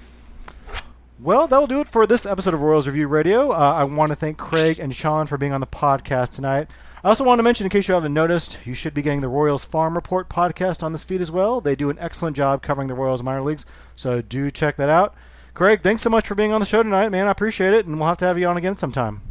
Well, 1.19 1.47
that'll 1.49 1.67
do 1.67 1.81
it 1.81 1.89
for 1.89 2.07
this 2.07 2.25
episode 2.25 2.55
of 2.55 2.63
Royals 2.63 2.87
Review 2.87 3.09
Radio. 3.09 3.51
Uh, 3.51 3.75
I 3.75 3.85
want 3.85 4.11
to 4.11 4.17
thank 4.17 4.39
Craig 4.39 4.79
and 4.79 4.95
Sean 4.95 5.27
for 5.27 5.37
being 5.37 5.53
on 5.53 5.61
the 5.61 5.67
podcast 5.67 6.35
tonight. 6.35 6.71
I 7.03 7.09
also 7.09 7.25
want 7.25 7.39
to 7.39 7.43
mention, 7.43 7.65
in 7.65 7.71
case 7.71 7.89
you 7.89 7.95
haven't 7.95 8.13
noticed, 8.13 8.67
you 8.67 8.75
should 8.75 8.93
be 8.93 9.01
getting 9.01 9.23
the 9.23 9.29
Royals 9.29 9.65
Farm 9.65 9.95
Report 9.95 10.29
podcast 10.29 10.83
on 10.83 10.93
this 10.93 11.03
feed 11.03 11.21
as 11.23 11.31
well. 11.31 11.61
They 11.61 11.75
do 11.75 11.89
an 11.89 11.97
excellent 11.99 12.37
job 12.37 12.63
covering 12.63 12.89
the 12.89 12.95
Royals 12.95 13.23
minor 13.23 13.41
leagues, 13.41 13.65
so 13.97 14.21
do 14.21 14.51
check 14.51 14.77
that 14.77 14.91
out. 14.91 15.15
Craig, 15.55 15.83
thanks 15.83 16.03
so 16.03 16.11
much 16.11 16.27
for 16.29 16.35
being 16.35 16.53
on 16.53 16.61
the 16.61 16.67
show 16.67 16.83
tonight, 16.83 17.09
man. 17.09 17.27
I 17.27 17.31
appreciate 17.31 17.73
it, 17.73 17.87
and 17.87 17.99
we'll 17.99 18.09
have 18.09 18.19
to 18.19 18.27
have 18.27 18.37
you 18.39 18.47
on 18.47 18.57
again 18.59 18.77
sometime. 18.77 19.23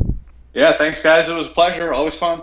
Yeah, 0.53 0.77
thanks, 0.77 0.99
guys. 0.99 1.29
It 1.29 1.33
was 1.35 1.47
a 1.47 1.51
pleasure. 1.51 1.93
Always 1.93 2.15
fun. 2.15 2.41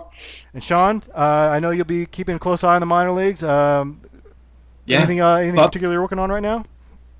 And 0.53 0.63
Sean, 0.63 1.03
uh, 1.13 1.19
I 1.51 1.59
know 1.59 1.71
you'll 1.71 1.83
be 1.85 2.05
keeping 2.05 2.35
a 2.35 2.39
close 2.39 2.63
eye 2.63 2.75
on 2.75 2.79
the 2.79 2.85
minor 2.85 3.11
leagues. 3.11 3.43
Um, 3.43 4.01
Yeah. 4.85 4.99
Anything, 4.99 5.19
uh, 5.19 5.35
anything 5.35 5.57
Bob- 5.57 5.65
particular 5.67 5.93
you're 5.93 6.01
working 6.01 6.19
on 6.19 6.31
right 6.31 6.41
now? 6.41 6.63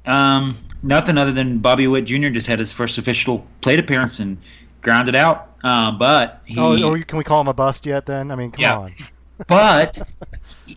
Um, 0.05 0.55
nothing 0.81 1.17
other 1.17 1.33
than 1.33 1.57
Bobby 1.59 1.85
Witt 1.87 2.05
Jr. 2.05 2.29
just 2.29 2.47
had 2.47 2.59
his 2.59 2.71
first 2.71 2.97
official 2.97 3.45
plate 3.59 3.77
appearance 3.79 4.21
and 4.21 4.37
grounded 4.81 5.15
out. 5.15 5.43
Um, 5.63 5.97
but 5.97 6.41
he, 6.45 6.59
Oh, 6.59 6.81
or 6.91 6.99
can 6.99 7.17
we 7.17 7.23
call 7.23 7.41
him 7.41 7.47
a 7.47 7.53
bust 7.53 7.85
yet? 7.85 8.05
Then 8.05 8.31
I 8.31 8.35
mean, 8.35 8.51
come 8.51 8.61
Yeah. 8.61 8.77
on. 8.77 8.95
but 9.47 9.97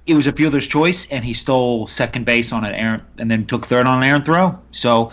it 0.07 0.15
was 0.15 0.27
a 0.27 0.33
fielder's 0.33 0.67
choice, 0.67 1.07
and 1.11 1.25
he 1.25 1.33
stole 1.33 1.87
second 1.87 2.25
base 2.27 2.53
on 2.53 2.65
an 2.65 2.75
errant, 2.75 3.03
and 3.19 3.31
then 3.31 3.47
took 3.47 3.67
third 3.67 3.87
on 3.87 4.03
an 4.03 4.09
errant 4.09 4.25
throw. 4.27 4.59
So 4.71 5.05
Well, 5.05 5.13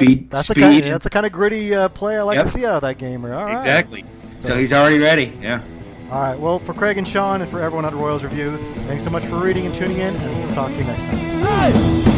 speed, 0.00 0.30
that's, 0.30 0.46
that's 0.46 0.48
the 0.48 0.54
speed, 0.54 0.60
kind. 0.62 0.82
That's 0.92 1.04
the 1.04 1.10
kind 1.10 1.26
of 1.26 1.32
gritty 1.32 1.74
uh, 1.74 1.88
play 1.88 2.18
I 2.18 2.22
like 2.22 2.36
Yep. 2.36 2.44
to 2.46 2.50
see 2.50 2.66
out 2.66 2.74
of 2.76 2.82
that 2.82 2.98
game. 2.98 3.24
All 3.24 3.30
right. 3.30 3.56
exactly. 3.56 4.04
So- 4.36 4.48
So 4.48 4.58
he's 4.58 4.72
already 4.72 4.98
ready. 4.98 5.32
Yeah. 5.40 5.60
All 6.10 6.20
right. 6.20 6.38
Well, 6.38 6.58
for 6.58 6.74
Craig 6.74 6.98
and 6.98 7.08
Sean, 7.08 7.40
and 7.40 7.50
for 7.50 7.60
everyone 7.60 7.84
at 7.86 7.92
Royals 7.94 8.22
Review, 8.22 8.56
thanks 8.86 9.02
so 9.04 9.10
much 9.10 9.24
for 9.24 9.36
reading 9.36 9.66
and 9.66 9.74
tuning 9.74 9.98
in, 9.98 10.14
and 10.14 10.44
we'll 10.44 10.52
talk 10.54 10.70
to 10.70 10.76
you 10.78 10.84
next 10.84 11.02
time. 11.04 12.13